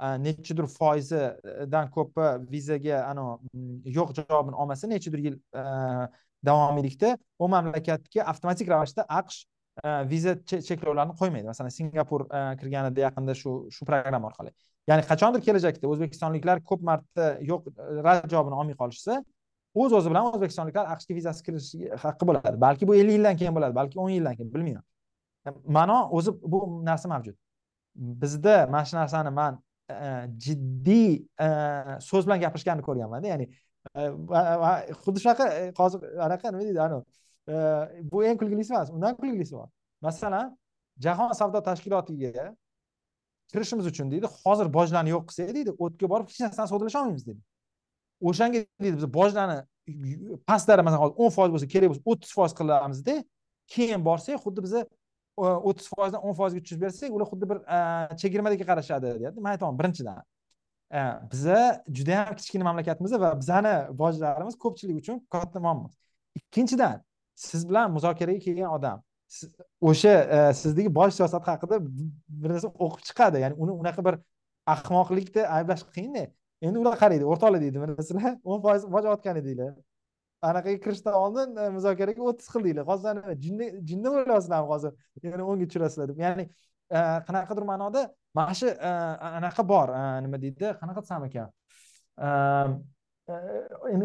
e, 0.00 0.06
nechidir 0.24 0.66
foizidan 0.78 1.90
ko'pi 1.96 2.26
vizaga 2.52 3.04
anavi 3.10 3.64
yo'q 3.98 4.14
javobini 4.18 4.58
olmasa 4.62 4.90
nechidir 4.90 5.22
yil 5.26 5.36
e, 5.62 5.64
davomiylikda 6.50 7.16
u 7.38 7.48
mamlakatga 7.54 8.26
avtomatik 8.32 8.70
ravishda 8.74 9.06
aqsh 9.20 9.44
e, 9.84 9.88
viza 10.10 10.36
cheklovlarini 10.68 11.18
qo'ymaydi. 11.20 11.46
Masalan 11.52 11.74
singapur 11.78 12.26
kirganida 12.60 13.06
yaqinda 13.06 13.38
shu 13.42 13.52
shu 13.76 13.86
programma 13.90 14.32
orqali. 14.32 14.54
Ya'ni 14.90 15.04
qachondir 15.10 15.40
kelajakda 15.46 15.88
o'zbekistonliklar 15.92 16.62
ko'p 16.70 16.82
marta 16.88 17.28
yo'q 17.50 17.68
e, 17.70 18.02
rad 18.06 18.26
javobini 18.32 18.58
olmay 18.60 18.76
qolishsa 18.82 19.20
o'z 19.82 19.96
o'zi 19.98 20.12
bilan 20.12 20.30
o'zbekistonliklar 20.32 20.90
aqshga 20.94 21.16
vizasiz 21.18 21.42
kirish 21.46 21.68
haqqi 22.04 22.28
bo'ladi. 22.28 22.60
Balki 22.66 22.88
bu 22.88 22.96
ellik 23.00 23.16
yildan 23.18 23.36
keyin 23.40 23.54
bo'ladi 23.56 23.74
balki 23.80 24.00
o'n 24.04 24.10
yildan 24.16 24.36
keyin 24.38 24.50
bilmayman. 24.54 24.84
E, 25.46 25.50
ma'no 25.78 25.98
o'zi 26.18 26.34
bu 26.54 26.64
narsa 26.88 27.08
mavjud. 27.14 27.36
Bizda 28.22 28.56
mana 28.70 28.84
shu 28.88 28.96
narsani 28.96 29.32
man 29.40 29.60
e, 29.90 30.08
jiddiy 30.46 31.12
so'z 32.08 32.26
bilan 32.26 32.42
gapirishganini 32.44 32.84
ko'rganmanda 32.88 33.32
ya'ni 33.32 33.48
xuddi 35.04 35.22
shunaqa 35.22 35.46
hozir 35.78 36.00
anaqa 36.26 36.52
nima 36.52 36.64
deydi 36.68 36.80
anavi 36.88 37.04
bu 38.12 38.24
eng 38.28 38.38
kulgilisi 38.40 38.72
emas 38.74 38.92
undan 38.96 39.16
kulgilisi 39.16 39.56
bor. 39.58 39.68
Masalan 40.06 40.54
jahon 41.04 41.32
savdo 41.40 41.60
tashkilotiga 41.68 42.44
kirishimiz 43.52 43.86
uchun 43.92 44.10
deydi 44.12 44.26
hozir 44.42 44.72
bojlarni 44.78 45.10
yo'q 45.14 45.24
qilsak 45.30 45.54
deydi 45.58 45.76
o'tga 45.84 46.10
borib 46.12 46.26
hech 46.30 46.40
narsani 46.46 46.68
savdolasha 46.72 46.98
olmaymiz 47.02 47.26
deydi 47.28 47.40
o'shanga 48.30 48.60
deydi 48.84 48.96
biz 49.00 49.08
bojlarni 49.18 49.58
pastlari 50.50 50.82
masalan 50.86 51.02
hozir 51.04 51.16
o'n 51.22 51.32
foiz 51.36 51.50
bo'lsa 51.54 51.68
kerak 51.74 51.88
bo'lsa 51.92 52.02
o'ttiz 52.12 52.30
foiz 52.38 52.52
qilamizda 52.60 53.14
keyin 53.74 54.04
borsak 54.04 54.40
xuddi 54.44 54.62
biza 54.66 54.80
e, 54.80 55.46
o'ttiz 55.68 55.88
foizdan 55.92 56.20
o'n 56.26 56.36
foizga 56.38 56.60
tushirib 56.60 56.82
bersak 56.86 57.16
ular 57.16 57.28
xuddi 57.32 57.48
bir 57.50 57.58
e, 57.76 57.78
chegirmadagi 58.22 58.64
qarashadi 58.70 59.14
deyapti. 59.20 59.40
Man 59.40 59.56
aytaman 59.56 59.78
birinchidan 59.80 60.20
e, 60.98 61.00
biza 61.32 61.58
judayam 61.98 62.36
kichkina 62.40 62.64
mamlakatmiz 62.68 63.16
va 63.24 63.32
bizani 63.40 63.74
bojlarimiz 64.02 64.58
ko'pchilik 64.64 65.00
uchun 65.02 65.20
katta 65.34 65.60
muammo. 65.66 65.90
Ikkinchidan 66.40 67.02
siz 67.34 67.68
bilan 67.68 67.92
muzokaraga 67.96 68.40
kelgan 68.46 68.70
odam 68.78 69.02
o'sha 69.80 70.14
e, 70.36 70.38
sizdagi 70.60 70.90
bosh 70.98 71.14
siyosat 71.18 71.48
haqida 71.50 71.78
bir 72.42 72.50
narsa 72.54 72.68
o'qib 72.84 73.02
chiqadi. 73.08 73.40
Ya'ni 73.44 73.56
uni 73.62 73.72
unaqa 73.82 74.04
bir 74.08 74.18
ahmoqlikda 74.74 75.42
ayblash 75.56 75.82
qiyinda 75.96 76.24
endi 76.66 76.78
ular 76.82 76.96
qaraydi 77.02 77.24
o'rtoqlar 77.32 77.60
deydi 77.64 77.82
mana 77.82 78.06
sizlar 78.08 78.36
o'n 78.50 78.62
foiz 78.66 78.86
boj 78.96 79.10
otgan 79.14 79.40
edinglar. 79.42 79.74
Anaqaga 80.50 80.78
kirishdan 80.84 81.14
oldin 81.22 81.56
e, 81.56 81.68
muzokaraga 81.76 82.22
o'ttiz 82.30 82.48
qildinglar 82.54 82.86
hozir 82.92 83.20
jinni 83.44 83.66
jinni 83.90 84.14
bo'lyapsizlarmi 84.14 84.68
hozir. 84.74 84.92
Yana 85.22 85.44
o'nga 85.50 85.68
tushirasizlar 85.70 86.12
deb. 86.12 86.24
Ya'ni 86.26 86.48
e, 86.96 86.98
qanaqadir 87.28 87.68
ma'noda 87.72 88.02
mana 88.38 88.54
shu 88.60 88.72
anaqa 89.38 89.68
bor 89.72 89.94
nima 90.26 90.42
deydi 90.44 90.74
qanaqa 90.80 91.00
desam 91.04 91.28
ekan? 91.30 91.48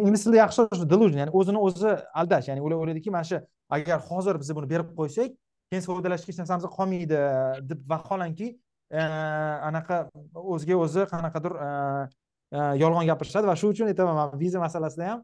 Ingliz 0.01 0.23
tilida 0.23 0.43
yaxshi 0.45 0.89
delusion. 0.93 1.19
Ya'ni 1.23 1.33
o'zini 1.39 1.59
o'zi 1.67 1.95
aldash. 2.21 2.47
Ya'ni 2.51 2.61
ular 2.65 2.77
o'ylaydiki 2.83 3.11
mana 3.15 3.27
shu 3.31 3.39
agar 3.69 3.99
hozir 4.09 4.39
biz 4.41 4.49
buni 4.57 4.69
berib 4.73 4.89
qo'ysak 4.99 5.31
keyin 5.69 5.83
savdolashga 5.85 6.31
hech 6.31 6.39
narsamiz 6.41 6.65
qolmaydi 6.77 7.19
deb 7.69 7.81
vaholanki 7.91 8.47
e, 8.91 9.01
anaqa 9.69 9.99
o'ziga 10.53 10.77
o'zi 10.85 11.05
qanaqadir 11.11 11.53
e, 11.65 11.69
e, 12.57 12.59
yolg'on 12.83 13.05
gapirishadi. 13.11 13.49
Va 13.51 13.55
shu 13.61 13.69
uchun 13.73 13.91
aytaman 13.91 14.17
man 14.19 14.39
viza 14.43 14.61
masalasida 14.65 15.11
ham 15.11 15.21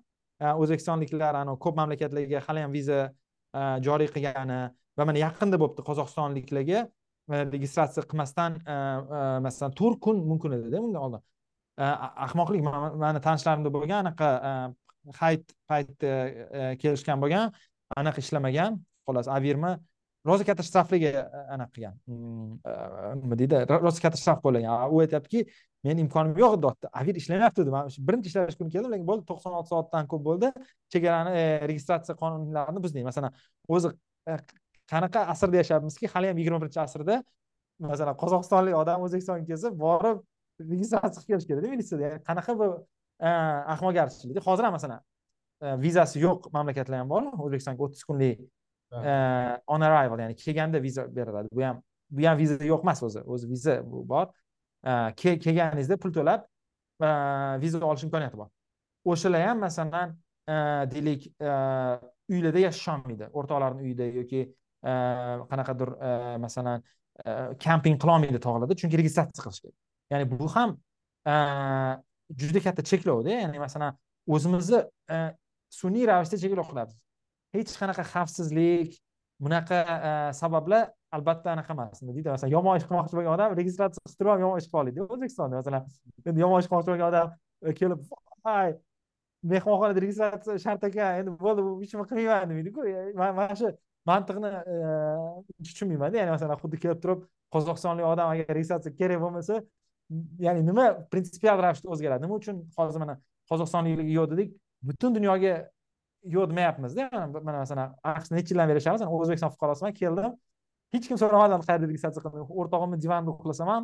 o'zbekistonliklar 0.61 1.41
anavi 1.41 1.61
ko'p 1.65 1.79
mamlakatlarga 1.81 2.43
hali 2.47 2.65
ham 2.65 2.77
viza 2.77 2.99
joriy 3.87 4.11
qilgani 4.15 4.61
va 4.97 5.09
mana 5.09 5.21
yaqinda 5.25 5.59
bo'libdi 5.61 5.87
qozog'istonliklarga 5.89 6.85
registratsiya 7.55 8.05
qilmasdan 8.09 8.59
masalan 9.47 9.77
to'rt 9.79 10.01
kun 10.05 10.25
mumkin 10.31 10.59
edida 10.59 10.81
undan 10.87 11.01
oldin. 11.07 11.21
Ahmoqlik 12.27 12.61
mani 13.03 13.21
tanishlarimda 13.27 13.71
bo'lgan 13.77 14.05
anaqa 14.05 14.29
hayit 15.21 15.55
paytda 15.69 16.75
kelishgan 16.81 17.23
bo'lgan. 17.23 17.55
Anaqa 18.01 18.23
ishlamagan. 18.23 18.79
Xolos 19.07 19.27
averma 19.37 19.75
rosa 20.25 20.43
katta 20.47 20.63
shtrafliga 20.65 21.11
e, 21.21 21.43
anaqa 21.55 21.71
qilgan. 21.75 21.95
Mm, 22.09 22.51
e, 22.71 22.73
nima 23.21 23.37
deydi? 23.41 23.61
Rosa 23.85 24.01
katta 24.05 24.19
shtraf 24.21 24.41
qo'llagan 24.45 24.91
u 24.93 25.01
aytyaptiki 25.03 25.45
meni 25.85 26.01
imkonim 26.05 26.33
yo'q 26.41 26.57
edi 26.57 26.69
otda 26.71 26.91
avir 27.01 27.19
ishlamayapti 27.21 27.61
dedi 27.61 27.73
man 27.75 27.91
birinchi 28.09 28.31
ishlash 28.31 28.57
kuni 28.59 28.73
keldim 28.75 28.91
lekin 28.95 29.07
bo'ldi 29.11 29.25
to'qson 29.31 29.57
olti 29.59 29.73
soatdan 29.73 30.09
ko'p 30.11 30.23
bo'ldi. 30.29 30.51
Chegarani 30.93 31.33
e, 31.41 31.45
registratsiya 31.71 32.17
qonunlarini 32.21 32.83
buzding 32.85 33.05
masalan 33.09 33.31
o'zi 33.77 33.93
qanaqa 34.91 35.27
asrda 35.33 35.61
yashayapmizki 35.61 36.11
hali 36.13 36.31
ham 36.31 36.37
yigirma 36.41 36.59
birinchi 36.63 36.81
asrda 36.87 37.21
masalan 37.91 38.15
qozog'istonlik 38.23 38.75
odam 38.81 39.05
o'zbekistonga 39.05 39.45
kelsa 39.51 39.71
borib 39.85 40.23
registratsiya 40.73 41.21
qilib 41.21 41.29
kelish 41.31 41.47
kerakda 41.49 41.71
militsiyada. 41.73 42.03
Ya'ni 42.07 42.21
qanaqa 42.29 42.53
bu 42.61 42.67
ahmoqgarchilik. 43.73 44.41
Hozir 44.47 44.63
ham 44.67 44.73
masalan 44.77 45.01
vizasi 45.62 46.20
yo'q 46.20 46.49
mamlakatlar 46.53 46.97
ham 46.99 47.10
bor 47.10 47.24
o'zbekistonga 47.43 47.84
o'ttiz 47.88 48.03
kunlik 48.03 48.39
on 49.68 49.82
arrival 49.82 50.20
ya'ni 50.20 50.36
kelganda 50.36 50.82
viza 50.84 51.08
beriladi. 51.16 51.47
Bu 51.51 51.64
ham 51.64 51.82
bu 52.10 52.28
ham 52.28 52.38
viza 52.38 52.56
yo'q 52.66 52.82
emas 52.84 53.03
o'zi. 53.03 53.22
O'zi 53.26 53.49
viza 53.49 53.76
bu 53.91 54.03
bor. 54.10 54.28
Kelganingizda 55.22 55.97
pul 55.97 56.12
to'lab 56.18 56.41
viza 57.62 57.80
olish 57.86 58.03
imkoniyati 58.08 58.38
bor. 58.38 58.49
O'shalar 59.06 59.47
ham 59.47 59.60
masalan 59.60 60.18
deylik 60.93 61.22
uylarda 62.30 62.60
yashasholmaydi 62.68 63.32
o'rtoqlarni 63.38 63.82
uyida 63.88 64.06
yoki 64.20 64.41
qanaqadir 65.51 65.89
masalan 66.45 66.84
kamping 67.66 67.95
qilolmaydi 68.03 68.39
tog'larda 68.45 68.76
chunki 68.82 68.97
registratsiya 69.01 69.43
qilish 69.45 69.62
kerak. 69.64 69.78
Ya'ni 70.12 70.26
bu 70.32 70.47
ham 70.56 70.78
juda 72.41 72.60
katta 72.68 72.82
cheklovda. 72.91 73.30
Ya'ni 73.43 73.60
masalan 73.66 73.97
o'zimizni 74.28 74.80
sun'iy 75.80 76.05
ravishda 76.09 76.38
cheklov 76.43 76.70
qilamiz 76.72 76.95
hech 77.55 77.74
qanaqa 77.82 78.03
xavfsizlik 78.13 78.99
bunaqa 79.39 79.80
e, 79.84 80.34
sabablar 80.34 80.89
albatta 81.11 81.51
anaqa 81.51 81.74
emas. 81.74 82.01
Nima 82.01 82.16
deydi 82.16 82.30
masalan 82.30 82.51
yomon 82.55 82.80
ish 82.80 82.88
qilmoqchi 82.89 83.18
bo'lgan 83.18 83.34
odam 83.36 83.55
registratsiya 83.59 84.11
qilib 84.11 84.32
ham 84.32 84.43
yomon 84.45 84.61
ish 84.61 84.68
qila 84.72 84.82
oladi. 84.84 85.05
O'zbekistonda 85.13 85.61
masalan 85.61 85.84
endi 86.30 86.43
yomon 86.45 86.63
ish 86.63 86.70
qilmoqchi 86.70 86.91
bo'lgan 86.91 87.07
odam 87.11 87.28
e, 87.68 87.74
kelib 87.80 87.99
voy 88.47 88.76
mehmonxonada 89.53 90.03
registratsiya 90.05 90.57
shart 90.66 90.88
ekan 90.89 91.22
endi 91.22 91.36
bo'ldi 91.45 91.66
bu 91.68 91.72
hech 91.82 91.93
nima 91.95 92.05
qilmayman? 92.11 92.49
demaydiku 92.51 92.88
e, 92.91 93.13
mana 93.20 93.55
shu 93.61 93.72
mantiqni 94.09 94.51
tushunmaymanda. 95.68 96.22
Ya'ni 96.22 96.36
masalan 96.36 96.61
xuddi 96.63 96.82
kelib 96.84 96.99
turib 97.03 97.26
qozog'istonlik 97.55 98.05
odam 98.13 98.34
agar 98.34 98.51
registratsiya 98.59 98.95
kerak 98.99 99.20
bo'lmasa 99.26 99.61
ya'ni 100.47 100.61
nima 100.70 100.86
prinsipial 101.11 101.57
ravishda 101.66 101.91
o'zgaradi? 101.93 102.22
Nima 102.26 102.39
uchun 102.41 102.61
hozir 102.78 103.03
mana 103.03 103.16
qozog'istonliklarga 103.51 104.13
yo'q 104.20 104.32
dedik 104.34 104.49
butun 104.88 105.11
dunyoga 105.17 105.53
yo'q 106.36 106.45
demayapmizda 106.51 107.03
mana 107.47 107.57
masalan 107.63 107.89
aqshda 108.11 108.33
necha 108.38 108.49
yildan 108.51 108.67
beri 108.69 108.79
ishlayapmiz 108.81 109.03
o'zbekiston 109.17 109.51
fuqarosiman 109.55 109.93
keldim. 110.01 110.31
Hech 110.93 111.05
kim 111.09 111.17
so'ramadan 111.21 111.61
qayerda 111.67 111.86
registratsiya 111.91 112.21
qildim 112.25 112.45
o'rtog'imni 112.61 112.97
divanida 113.03 113.31
uxlasam 113.36 113.67
ham 113.73 113.83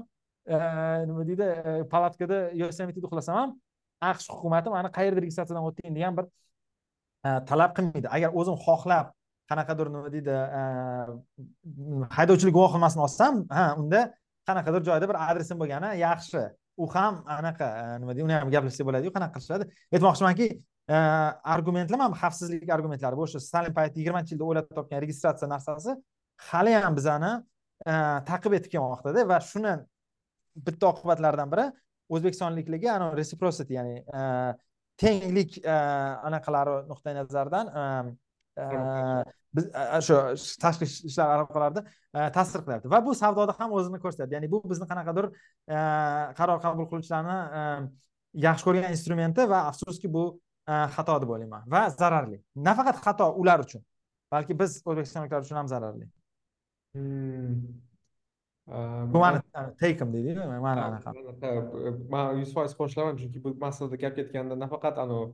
nima 1.09 1.23
deydi 1.29 1.47
palatkada 1.93 2.37
yosemitida 2.61 3.05
uxlasam 3.09 3.35
ham 3.41 3.49
aqsh 4.11 4.27
hukumati 4.33 4.69
mani 4.75 4.89
qayerda 4.97 5.19
registratsiyadan 5.25 5.63
o'tding 5.69 5.93
degan 5.97 6.13
bir 6.17 6.25
talab 7.49 7.71
qilmaydi. 7.77 8.07
Agar 8.15 8.29
o'zim 8.39 8.55
xohlab 8.65 9.07
qanaqadir 9.51 9.87
nima 9.93 10.09
deydi 10.15 10.33
haydovchilik 12.17 12.53
guvohnomasini 12.57 13.01
olsam 13.07 13.33
ha 13.57 13.65
unda 13.81 13.99
qanaqadir 14.49 14.81
joyda 14.89 15.05
bir 15.11 15.17
adresim 15.27 15.57
bo'lgani 15.61 15.89
yaxshi. 16.07 16.41
U 16.81 16.85
ham 16.95 17.13
anaqa 17.37 17.67
nima 18.01 18.11
deydi 18.15 18.25
uni 18.27 18.35
ham 18.39 18.49
gaplashsak 18.55 18.85
bo'ladiyu 18.89 19.11
qanaqa 19.17 19.33
qilishadi? 19.35 19.63
Aytmoqchimanki 19.95 20.45
argumentlar 21.55 21.97
mana 21.97 22.15
xavfsizlik 22.23 22.69
argumentlari 22.69 23.15
o'sha 23.25 23.39
stalin 23.39 23.73
payti 23.73 24.01
yigirmanchi 24.01 24.33
yilda 24.33 24.45
o'ylab 24.49 24.67
topgan 24.77 25.01
registratsiya 25.05 25.49
narsasi 25.49 25.95
hali 26.49 26.73
ham 26.83 26.95
bizani 26.99 27.31
taqib 28.31 28.57
etib 28.57 28.71
kelmoqdada 28.75 29.27
va 29.31 29.37
shuni 29.51 29.73
bitta 30.67 30.89
oqibatlaridan 30.93 31.53
biri 31.53 31.65
o'zbekistonliklarga 32.15 32.89
anavi 32.97 33.21
reciprocity 33.21 33.77
ya'ni 33.79 33.95
tenglik 35.03 35.61
anaqalari 36.27 36.75
nuqtai 36.91 37.15
nazaridan 37.19 37.71
biz 39.55 39.65
shu 40.07 40.15
tashqi 40.65 40.85
ishlar 41.09 41.27
aloqalarida 41.37 41.81
ta'sir 42.35 42.59
qilyapti 42.65 42.91
va 42.93 42.99
bu 43.07 43.15
savdoda 43.23 43.55
ham 43.59 43.73
o'zini 43.79 43.99
ko'rsatadi 44.03 44.37
ya'ni 44.37 44.51
bu 44.53 44.61
bizni 44.71 44.87
qanaqadir 44.91 45.25
qaror 46.39 46.59
qabul 46.65 46.87
qiluvchilarni 46.91 47.37
yaxshi 48.47 48.67
ko'rgan 48.67 48.95
instrumenti 48.95 49.47
va 49.53 49.59
afsuski 49.71 50.11
bu 50.15 50.23
xato 50.67 51.19
deb 51.21 51.29
o'ylayman 51.35 51.63
va 51.73 51.89
zararli. 51.89 52.41
Nafaqat 52.55 52.97
xato 53.05 53.27
ular 53.43 53.59
uchun 53.65 53.83
balki 54.31 54.57
biz 54.59 54.81
o'zbekistonliklar 54.85 55.41
uchun 55.45 55.57
ham 55.61 55.67
zararli. 55.67 56.05
Bu 59.13 59.19
mani 59.19 59.39
teykim 59.79 60.13
deydiyu 60.13 60.47
mani 60.67 60.81
anaqa. 60.81 61.13
man 62.09 62.37
yuz 62.41 62.53
foiz 62.53 62.75
qo'shilaman 62.79 63.15
chunki 63.21 63.43
bu 63.43 63.55
masalada 63.65 63.95
gap 64.03 64.15
ketganda 64.19 64.55
nafaqat 64.63 64.97
anavi 65.05 65.33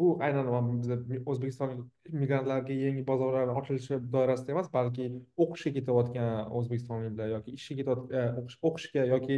bu 0.00 0.08
aynan 0.26 0.46
biza 0.82 0.96
o'zbekistonlik 1.30 1.80
migrantlarga 2.22 2.74
yangi 2.86 3.02
bozorlar 3.10 3.46
ochilishi 3.60 3.98
doirasida 4.14 4.52
emas 4.54 4.68
balki 4.78 5.04
o'qishga 5.44 5.70
ketayotgan 5.76 6.50
o'zbekistonliklar 6.58 7.28
yoki 7.36 7.50
ishga 7.58 7.74
ketayotgan 7.80 8.48
o'qishga 8.68 9.06
yoki 9.14 9.36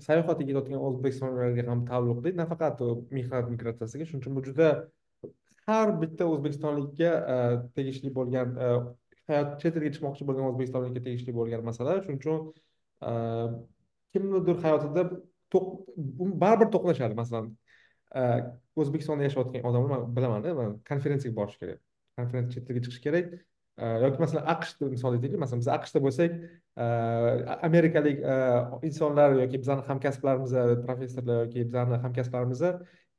sayohatga 0.00 0.44
ketayotgan 0.46 0.80
o'zbekistonliklarga 0.88 1.68
ham 1.68 1.84
taalluqli. 1.90 2.32
Nafaqat 2.40 2.80
mehnat 3.16 3.50
migratsiyasiga 3.52 4.06
shuning 4.08 4.22
uchun 4.22 4.36
bu 4.36 4.44
juda 4.48 4.68
har 5.66 5.88
bitta 6.02 6.28
o'zbekistonlikka 6.32 7.10
e, 7.34 7.36
tegishli 7.76 8.12
bo'lgan 8.18 8.56
e, 8.56 8.70
hayot 9.28 9.58
chet 9.62 9.76
elga 9.76 9.90
chiqmoqchi 9.96 10.28
bo'lgan 10.28 10.48
o'zbekistonlikka 10.50 11.04
tegishli 11.08 11.36
bo'lgan 11.38 11.64
masala. 11.68 11.98
Shuning 12.04 12.20
uchun 12.22 12.38
e, 13.08 13.12
kimnidir 14.14 14.56
hayotida 14.64 15.04
baribir 16.44 16.68
to'qnashadi. 16.74 17.14
Masalan 17.22 17.52
o'zbekistonda 18.80 19.28
yashayotgan 19.28 19.68
odamlar 19.68 20.04
man 20.04 20.16
bilaman 20.16 20.76
konferensiyaga 20.90 21.36
borish 21.40 21.58
kerak. 21.62 21.80
Konferensiya 22.18 22.54
chet 22.60 22.70
elga 22.70 22.84
chiqish 22.86 23.02
kerak. 23.06 23.32
Yoki 23.78 24.20
masalan 24.20 24.44
aqshni 24.54 24.90
misol 24.94 25.16
aytaylik 25.16 25.40
masalan 25.40 25.60
biz 25.62 25.68
aqshda 25.78 25.98
bo'lsak 26.06 26.30
amerikalik 27.68 28.18
insonlar 28.88 29.32
yoki 29.42 29.60
bizani 29.62 29.82
hamkasblarimiz 29.88 30.52
professorlar 30.86 31.44
yoki 31.44 31.66
bizani 31.68 31.96
hamkasblarimiz 32.04 32.62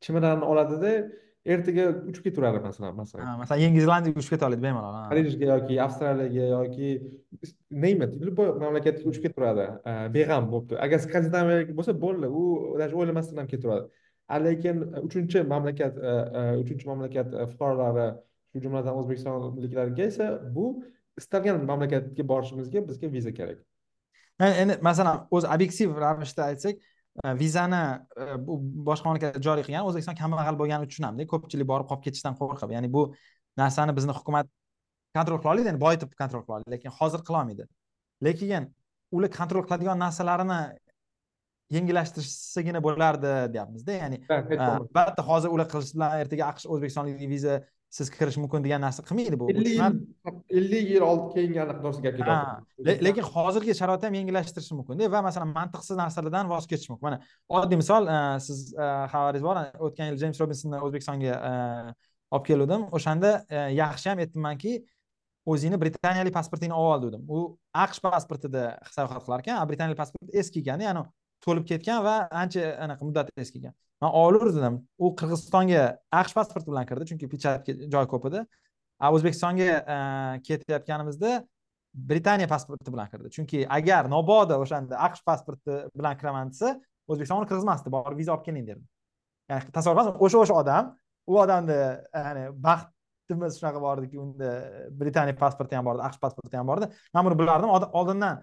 chemodanni 0.05 0.45
oladida 0.51 0.91
ertaga 1.45 1.85
uchib 2.09 2.23
ketaveradi 2.27 2.61
masalan 2.63 2.95
masalan 2.95 3.39
masalan 3.41 3.61
yangi 3.65 3.81
zelandiyaga 3.85 4.19
uchib 4.21 4.33
keta 4.35 4.47
oladi 4.47 4.63
bemalol 4.67 4.93
parijga 5.13 5.49
yoki 5.53 5.79
avstraliyaga 5.85 6.45
yoki 6.51 6.89
neymat 7.85 8.13
любой 8.27 8.53
mamlakatga 8.65 9.09
uchib 9.11 9.25
ketaveradi 9.25 9.65
beg'am 10.17 10.47
bo'libdi 10.53 10.79
agar 10.85 11.01
skandinaviyaga 11.07 11.75
bo'lsa 11.79 11.97
bo'ldi 12.05 12.29
u 12.41 12.43
даже 12.81 12.95
o'ylamasdan 12.99 13.41
ham 13.41 13.49
ketaveradi 13.53 13.85
lekin 14.45 14.75
uchinchi 15.07 15.43
mamlakat 15.53 15.99
uchinchi 16.61 16.85
mamlakat 16.91 17.27
fuqarolari 17.51 18.07
shu 18.53 18.63
jumladan 18.65 18.97
o'zbekistonliklarga 19.01 20.03
esa 20.11 20.29
bu 20.55 20.65
istalgan 21.17 21.65
mamlakatga 21.65 22.27
borishimizga 22.31 22.87
bizga 22.89 23.11
viza 23.11 23.33
kerak. 23.39 23.59
Endi 24.39 24.77
masalan 24.81 25.27
o'zi 25.31 25.47
obyektiv 25.55 25.97
ravishda 26.05 26.49
aytsak 26.51 26.75
vizani 27.41 27.81
bu 28.47 28.57
boshqa 28.89 29.09
mamlakatda 29.09 29.41
joriy 29.47 29.65
qilgan 29.67 29.85
o'zbekiston 29.89 30.17
kambag'al 30.21 30.57
bo'lganini 30.61 30.89
tushunamizda 30.91 31.29
ko'pchilik 31.33 31.67
borib 31.71 31.89
qolib 31.89 32.03
ketishdan 32.07 32.37
qo'rqib 32.39 32.73
ya'ni 32.75 32.89
bu 32.95 33.03
narsani 33.61 33.93
bizni 33.97 34.13
hukumat 34.19 34.47
kontrol 35.17 35.39
qila 35.41 35.51
oladi 35.53 35.69
ya'ni 35.69 35.81
boyitib 35.85 36.15
kontrol 36.21 36.41
qila 36.45 36.55
oladi 36.57 36.73
lekin 36.75 36.95
hozir 36.99 37.21
qilolmaydi 37.27 37.67
lekin 38.27 38.71
ular 39.15 39.31
kontrol 39.39 39.63
qiladigan 39.67 40.01
narsalarini 40.05 40.59
yengillashtirishsagina 41.75 42.81
bo'lardi 42.87 43.33
deyapmizda 43.53 43.99
ya'ni 44.01 44.17
albatta 44.69 45.21
hozir 45.29 45.53
ular 45.55 45.67
qilish 45.73 45.93
bilan 45.95 46.17
ertaga 46.23 46.49
aqsh 46.51 46.65
o'zbekistonlik 46.73 47.29
viza 47.35 47.55
siz 47.93 48.09
kirish 48.09 48.37
mumkin 48.41 48.63
degan 48.65 48.81
narsa 48.81 49.03
qilmaydi 49.05 49.37
bu 49.39 49.47
ellik 49.53 49.75
yil 49.77 49.97
ellik 50.59 50.87
yil 50.93 51.03
old 51.07 51.25
keyingi 51.33 51.59
gap 51.59 51.81
ketyapti 52.05 52.95
lekin 53.07 53.27
hozirgi 53.35 53.75
sharoitda 53.79 54.09
ham 54.09 54.15
yengillashtirishi 54.19 54.77
mumkinda 54.79 55.09
va 55.15 55.21
masalan 55.27 55.51
mantiqsiz 55.57 55.99
narsalardan 55.99 56.49
voz 56.53 56.65
kechish 56.71 56.89
mumkin. 56.91 57.05
Mana 57.05 57.19
oddiy 57.59 57.79
misol 57.83 58.09
e, 58.15 58.17
siz 58.47 58.63
e, 58.73 58.87
xabaringiz 59.13 59.45
bor 59.49 59.61
o'tgan 59.87 60.11
yil 60.11 60.17
jeyms 60.23 60.41
robinsonni 60.41 60.81
o'zbekistonga 60.87 61.37
e, 61.51 61.53
olib 62.35 62.47
keluvdim. 62.49 62.87
O'shanda 62.97 63.33
yaxshi 63.83 64.11
ham 64.11 64.23
aytdimmanki 64.25 64.73
o'zingni 65.53 65.79
britaniyalik 65.85 66.33
pasportingni 66.39 66.77
olib 66.79 66.95
ol 66.95 67.05
dedim. 67.07 67.27
U 67.29 67.43
aqsh 67.85 68.01
pasportida 68.07 68.65
sayohat 68.95 69.27
qilar 69.27 69.45
ekan 69.45 69.61
a 69.61 69.69
britaniyalik 69.69 70.01
pasport 70.01 70.41
eski 70.43 70.65
ekan 70.65 70.87
ya'ni 70.87 71.05
to'lib 71.45 71.69
ketgan 71.71 72.01
va 72.07 72.15
ancha 72.43 72.73
anaqa 72.87 73.05
muddati 73.09 73.45
eski 73.45 73.61
ekan 73.61 73.77
man 74.03 74.19
olaverdim 74.23 74.81
u 74.99 75.13
qirg'izistonga 75.19 75.87
aqsh 76.21 76.35
pasporti 76.39 76.71
bilan 76.71 76.89
kirdi 76.89 77.09
chunki 77.11 77.31
pechatga 77.33 77.89
joy 77.95 78.09
ko'p 78.13 78.29
edi 78.31 78.43
a 79.03 79.11
o'zbekistonga 79.15 79.69
e, 79.95 79.97
ketayotganimizda 80.47 81.43
britaniya 81.93 82.47
pasporti 82.47 82.91
bilan 82.93 83.09
kirdi. 83.11 83.29
Chunki 83.35 83.65
agar 83.69 84.09
mabodo 84.09 84.57
o'shanda 84.63 84.97
aqsh 85.07 85.21
pasporti 85.27 85.83
bilan 85.97 86.17
kiraman 86.19 86.53
desa 86.53 86.73
o'zbekiston 87.07 87.43
uni 87.43 87.49
kirgizmasdi 87.51 87.93
borib 87.93 88.17
viza 88.17 88.33
olib 88.35 88.45
keling 88.47 88.65
derdi 88.69 88.85
ya'ni 89.51 89.75
tasavvur 89.75 89.99
qilasiz 89.99 90.25
o'sha 90.27 90.41
o'sha 90.45 90.57
odam. 90.61 90.93
U 91.31 91.37
odamni 91.43 91.77
ya'ni 91.77 92.47
baxtimiz 92.65 93.59
shunaqa 93.59 93.83
bor 93.83 94.01
ediki 94.01 94.19
unda 94.23 94.49
britaniya 95.03 95.37
pasporti 95.43 95.77
ham 95.77 95.85
bor 95.89 95.99
edi 95.99 96.07
aqsh 96.09 96.19
pasporti 96.25 96.59
ham 96.59 96.67
bor 96.71 96.81
edi 96.81 96.89
man 97.13 97.29
buni 97.29 97.39
bilardim. 97.43 97.69
Oldindan 98.01 98.41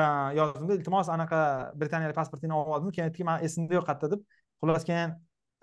e, 0.00 0.02
yozdim 0.40 0.74
iltimos 0.78 1.12
anaqa 1.16 1.40
britaniyalik 1.82 2.18
pasportingni 2.20 2.58
olib 2.58 2.76
oldim. 2.78 2.94
Keyin 2.96 3.08
aytdiki 3.08 3.28
man 3.30 3.46
esimda 3.46 3.78
yo'q 3.78 3.86
qayerda 3.90 4.14
deb 4.16 4.26
xullas 4.60 4.84
keyin 4.88 5.14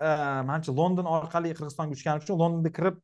e, 0.06 0.08
manimcha 0.48 0.72
london 0.80 1.06
orqali 1.16 1.52
qirg'izistonga 1.56 1.96
uchganim 1.96 2.24
uchun 2.24 2.40
londonga 2.42 2.72
kirib 2.78 2.96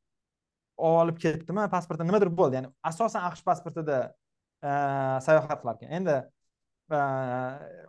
olib 0.90 1.18
ketdimi 1.24 1.66
pasportda 1.74 2.07
nimadir 2.09 2.30
bo'ldi. 2.40 2.59
Ya'ni 2.59 2.70
asosan 2.90 3.26
aqsh 3.28 3.42
pasportida 3.49 3.99
e, 4.68 4.70
sayohat 5.26 5.61
qilar 5.62 5.78
ekan 5.78 5.95
endi 5.99 6.16
e, 6.97 6.99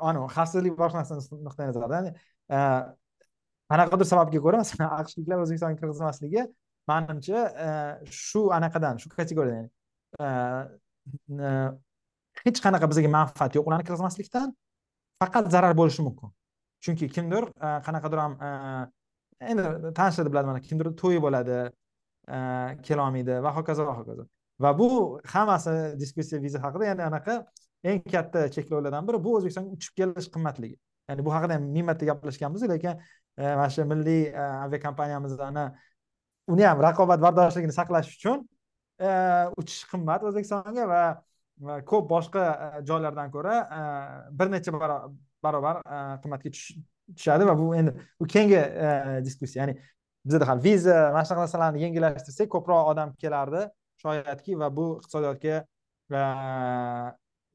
anavi 0.10 0.28
xavfsizlik 0.38 0.78
boshqa 0.82 1.02
narsa 1.02 1.42
nuqtai 1.48 1.66
nazaridan 1.72 2.12
qanaqadir 3.72 4.08
sababga 4.14 4.40
ko'ra 4.46 4.62
masalan 4.64 4.94
aqshliklar 5.02 5.44
o'zbekistonga 5.46 5.78
kirgizmasligi 5.82 6.42
manimcha 6.92 7.40
shu 8.24 8.42
anaqadan 8.58 9.02
shu 9.02 9.08
kategoriyadan 9.18 9.68
hech 12.46 12.60
qanaqa 12.66 12.90
bizga 12.92 13.10
manfaat 13.18 13.58
yo'q 13.58 13.66
ularni 13.70 13.86
kirgizmaslikdan 13.88 14.50
faqat 15.24 15.46
zarar 15.56 15.74
bo'lishi 15.80 16.02
mumkin. 16.08 16.30
Chunki 16.86 17.10
kimdir 17.16 17.48
e, 17.50 17.68
qanaqadir 17.88 18.22
ham 18.24 18.38
e, 18.48 18.50
endi 19.52 19.94
tanishlar 20.00 20.32
biladi 20.32 20.52
mana 20.52 20.62
kimdir 20.68 20.92
to'yi 21.02 21.22
bo'ladi 21.26 21.60
e, 22.38 22.38
kelolmaydi 22.88 23.42
va 23.46 23.54
hokazo 23.58 23.88
va 23.90 23.98
hokazo. 24.00 24.28
Va 24.64 24.72
bu 24.80 24.88
hammasi 25.34 25.76
diskussiya 26.00 26.42
viza 26.42 26.62
haqida 26.66 26.92
ya'ni 26.92 27.04
anaqa 27.10 27.36
eng 27.92 28.02
katta 28.14 28.48
cheklovlardan 28.56 29.08
biri 29.08 29.22
bu 29.26 29.36
o'zbekistonga 29.40 29.76
uchib 29.78 30.00
kelish 30.00 30.30
qimmatligi. 30.36 30.78
Ya'ni 31.10 31.26
bu 31.26 31.34
haqida 31.36 31.58
ham 31.58 31.70
ming 31.76 31.86
marta 31.90 32.06
gaplashganmiz 32.12 32.64
lekin 32.74 33.02
mana 33.38 33.70
shu 33.76 33.86
milliy 33.92 34.22
aviakompaniyamizni 34.40 35.66
uni 36.54 36.64
ham 36.70 36.82
raqobatbardoshligini 36.88 37.76
saqlash 37.80 38.10
uchun 38.16 38.46
uchish 39.62 39.84
qimmat 39.92 40.24
o'zbekistonga 40.30 40.88
va 40.94 41.02
ko'p 41.92 42.10
boshqa 42.10 42.44
joylardan 42.90 43.32
ko'ra 43.36 43.56
bir 44.40 44.52
necha 44.52 44.72
barobar 45.46 45.82
qimmatga 46.24 46.54
tushadi 46.56 47.48
va 47.50 47.56
bu 47.62 47.68
endi 47.80 47.92
bu 48.20 48.28
keyingi 48.34 48.62
diskussiya 49.28 49.64
ya'ni 49.64 49.76
bizada 50.26 50.46
ham 50.50 50.64
viza 50.68 50.96
mana 51.14 51.26
shunaqa 51.28 51.44
narsalarni 51.46 51.84
yengillashtirsak 51.86 52.50
ko'proq 52.56 52.90
odam 52.94 53.14
kelardi 53.22 53.62
shoyatki 54.04 54.58
va 54.62 54.72
bu 54.78 54.88
iqtisodiyotga 55.02 55.56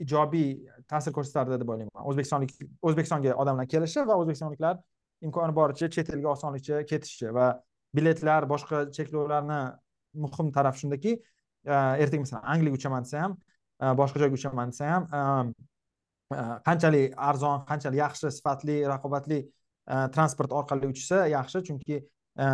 ijobiy 0.04 0.48
ta'sir 0.90 1.12
ko'rsatardi 1.16 1.58
deb 1.62 1.72
o'ylayman 1.72 2.06
o'zbekistonlik 2.12 2.54
o'zbekistonga 2.88 3.34
odamlar 3.42 3.66
kelishi 3.74 4.06
va 4.10 4.16
o'zbekistonliklar 4.22 4.78
imkoni 5.26 5.56
boricha 5.60 5.90
chet 5.96 6.12
elga 6.14 6.32
osonlikcha 6.36 6.80
ketishi 6.90 7.34
va 7.36 7.50
biletlar 7.96 8.46
boshqa 8.52 8.86
cheklovlarni 8.96 9.60
muhim 10.24 10.52
taraf 10.56 10.78
shundaki 10.80 11.16
ertaga 11.66 12.22
masalan 12.24 12.46
angliyaga 12.54 12.80
uchaman 12.80 13.06
desa 13.06 13.24
ham 13.24 13.36
boshqa 14.00 14.22
joyga 14.22 14.38
uchaman 14.40 14.72
desa 14.72 14.92
ham 14.92 15.52
Э, 16.30 16.60
qanchalik 16.62 17.14
arzon 17.28 17.64
qanchalik 17.66 17.98
yaxshi 17.98 18.30
sifatli 18.30 18.76
raqobatli 18.86 19.38
e, 19.40 19.96
transport 20.14 20.52
orqali 20.54 20.86
uchsa 20.92 21.24
yaxshi. 21.32 21.62
Chunki 21.68 21.96
e, 21.98 22.46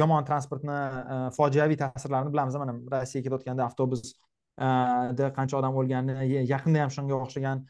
yomon 0.00 0.26
transportni 0.28 0.74
e, 1.14 1.16
fojiaviy 1.36 1.78
ta'sirlarini 1.82 2.32
bilamiz 2.34 2.58
mana 2.60 2.74
rossiyaga 2.94 3.24
ketayotganda 3.24 3.64
avtobusda 3.68 5.30
qancha 5.38 5.58
odam 5.60 5.78
o'lgani 5.80 6.18
yaqinda 6.52 6.84
ham 6.84 6.92
shunga 6.96 7.16
o'xshagan 7.22 7.64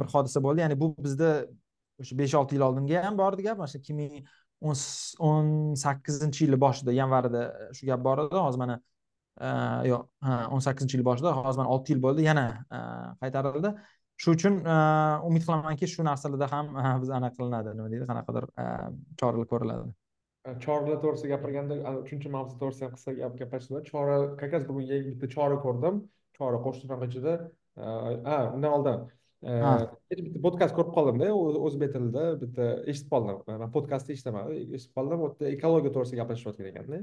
bir 0.00 0.10
hodisa 0.14 0.42
bo'ldi. 0.46 0.64
Ya'ni 0.64 0.80
bu 0.82 0.90
bizda 1.06 1.30
o'sha 2.02 2.18
besh 2.22 2.34
olti 2.40 2.58
yil 2.58 2.66
oldinga 2.68 3.04
ham 3.06 3.22
bor 3.22 3.38
edi 3.38 3.46
gap. 3.46 3.62
Mana 3.62 3.70
shu 3.70 3.78
ikki 3.78 3.96
ming 4.00 4.18
o'n 5.30 5.54
sakkizinchi 5.84 6.48
yilni 6.48 6.58
boshida 6.66 6.96
yanvarida 6.98 7.44
shu 7.78 7.86
gap 7.92 8.02
bor 8.08 8.24
edi. 8.26 8.42
Hozir 8.48 8.64
mana 8.64 8.80
yo'q 9.92 10.34
o'n 10.58 10.66
sakkizinchi 10.66 10.98
yil 10.98 11.06
boshida 11.12 11.38
hozir 11.38 11.62
mana 11.62 11.78
olti 11.78 11.94
yil 11.94 12.04
bo'ldi. 12.08 12.26
Yana 12.30 12.46
qaytarildi. 13.22 13.74
Shu 14.20 14.34
uchun 14.36 14.54
umid 15.28 15.42
qilamanki 15.46 15.86
shu 15.94 16.04
narsalarda 16.10 16.46
ham 16.54 16.66
biz 17.02 17.10
anaqa 17.18 17.36
qilinadi. 17.38 17.68
Nima 17.78 17.88
deydi 17.92 18.06
qanaqadir 18.10 18.44
choralar 19.20 19.46
ko'riladi. 19.52 19.86
Choralar 20.64 20.98
to'g'risida 21.04 21.28
gapirganda 21.34 21.74
uchinchi 22.02 22.28
mavzu 22.36 22.54
to'g'risida 22.60 22.84
ham 22.88 22.94
qisqa 22.96 23.12
gap 23.20 23.38
gaplashdilar 23.40 23.82
chora 23.92 24.16
как 24.42 24.50
раз 24.56 24.62
bugun 24.68 24.84
yangi 24.92 25.10
bitta 25.14 25.28
chora 25.36 25.56
ko'rdim. 25.64 25.94
Chora 26.38 26.58
qo'shtirnoq 26.66 27.02
ichida. 27.08 27.34
Ha 28.28 28.36
undan 28.56 28.72
oldin. 28.76 28.98
Bitta 30.10 30.40
podkast 30.46 30.72
ko'rib 30.78 30.92
qoldimda 30.96 31.26
o'zbek 31.66 31.90
tilida 31.96 32.24
bitta 32.42 32.66
eshitib 32.90 33.10
qoldim. 33.14 33.36
Man 33.62 33.70
podkastni 33.76 34.16
eshitaman 34.16 34.52
eshitib 34.76 34.94
qoldim. 34.98 35.18
U 35.24 35.28
yerda 35.28 35.44
ekologiya 35.56 35.92
to'g'risida 35.96 36.20
gaplashishayotgan 36.22 36.70
ekanda 36.72 36.98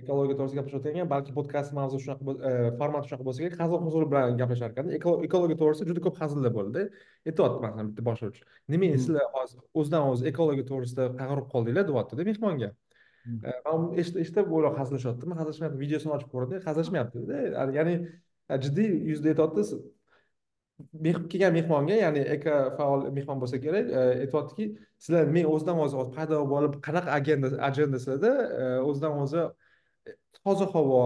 ekologiya 0.00 0.36
to'g'risida 0.38 0.60
gapirishayotgan 0.60 1.08
balki 1.12 1.32
podkast 1.36 1.72
mavzu 1.78 1.98
shunaqa 2.02 2.34
e, 2.48 2.50
formati 2.80 3.08
shunaqa 3.08 3.26
bo'lsa 3.28 3.44
kerak. 3.44 3.56
Hazil 3.62 3.84
huzul 3.86 4.04
bilan 4.10 4.36
gaplashar 4.40 4.74
ekanda 4.74 4.92
ekologiya 5.28 5.58
to'g'risida 5.62 5.88
juda 5.90 6.02
ko'p 6.06 6.20
hazillar 6.22 6.52
bo'ldi 6.58 6.84
aytyapti 7.30 7.62
masalan 7.64 7.90
bitta 7.90 8.06
boshlovchi 8.08 8.44
nima 8.74 8.90
hmm. 8.90 9.02
sizlar 9.06 9.26
hozir? 9.38 9.64
O'zidan 9.80 10.08
o'zi 10.12 10.28
ekologiya 10.32 10.68
to'g'risida 10.70 11.08
qag'irib 11.20 11.48
qoldinglar 11.54 11.88
deyaptida 11.90 12.28
mehmonga. 12.30 12.70
Hmm. 13.24 13.40
e, 13.48 13.50
man 13.66 13.88
eshitib 14.02 14.54
o'ylab 14.56 14.80
hazillashyapti 14.80 15.32
man 15.32 15.42
hazillashmayapti 15.42 15.82
videosini 15.84 16.16
ochib 16.18 16.32
ko'rdim 16.34 16.64
hazillashmayaptida 16.68 17.72
ya'ni 17.80 17.98
jiddiy 18.64 18.90
yuzda 19.10 19.32
aytyapti. 19.34 19.68
Kelgan 21.32 21.54
mehmonga 21.56 21.96
ya'ni 22.04 22.22
eko 22.36 22.56
faol 22.78 23.06
mehmon 23.18 23.38
bo'lsa 23.42 23.62
kerak 23.64 23.86
e, 23.88 24.02
aytyaptiki 24.24 24.72
sizlar 25.04 25.30
men 25.36 25.48
o'zidan 25.54 25.80
o'zi 25.84 26.10
paydo 26.16 26.42
bo'lib 26.50 26.82
qanaqa 26.86 27.14
agenda 27.20 27.56
ajenda 27.68 28.02
sizlarda 28.02 28.32
o'zidan 28.90 29.22
o'zi 29.22 29.46
toza 30.46 30.66
havo 30.74 31.00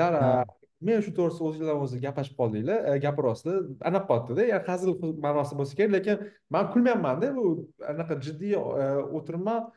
daraxt 0.00 0.66
men 0.80 1.00
shu 1.04 1.12
to'g'risida 1.16 1.46
o'zinglar 1.48 1.80
o'zi 1.84 1.98
gaplashib 2.04 2.36
qoldinglar. 2.40 2.84
E, 2.90 2.98
gapiryapsizlar 3.04 3.58
anaqa 3.90 4.06
qilyaptida 4.08 4.46
ya'ni 4.52 4.68
hazil 4.70 4.90
ma'nosi 5.26 5.58
bo'lsa 5.60 5.78
kerak 5.78 5.92
lekin 5.96 6.16
man 6.54 6.70
kulmayapmanda. 6.72 7.32
Bu 7.38 7.44
anaqa 7.92 8.18
jiddiy 8.26 8.54
e, 8.56 8.86
o'tiribman 9.18 9.70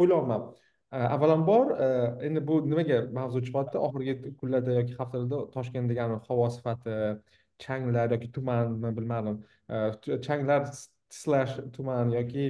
o'ylayapman. 0.00 0.48
Avvalambor 1.14 1.70
endi 2.26 2.40
bu 2.48 2.56
nimaga 2.70 2.98
mavzu 3.18 3.40
chiqyapti 3.46 3.80
oxirgi 3.86 4.34
kunlarda 4.40 4.76
yoki 4.80 4.98
haftalarda 4.98 5.38
toshkentdagi 5.54 6.02
havo 6.28 6.50
sifati 6.56 6.98
changlar 7.64 8.12
yoki 8.14 8.28
tumanmi 8.36 8.90
bilmadim. 8.98 9.40
Changlar 10.26 10.62
slash 11.20 11.56
tuman 11.76 12.12
yoki 12.18 12.44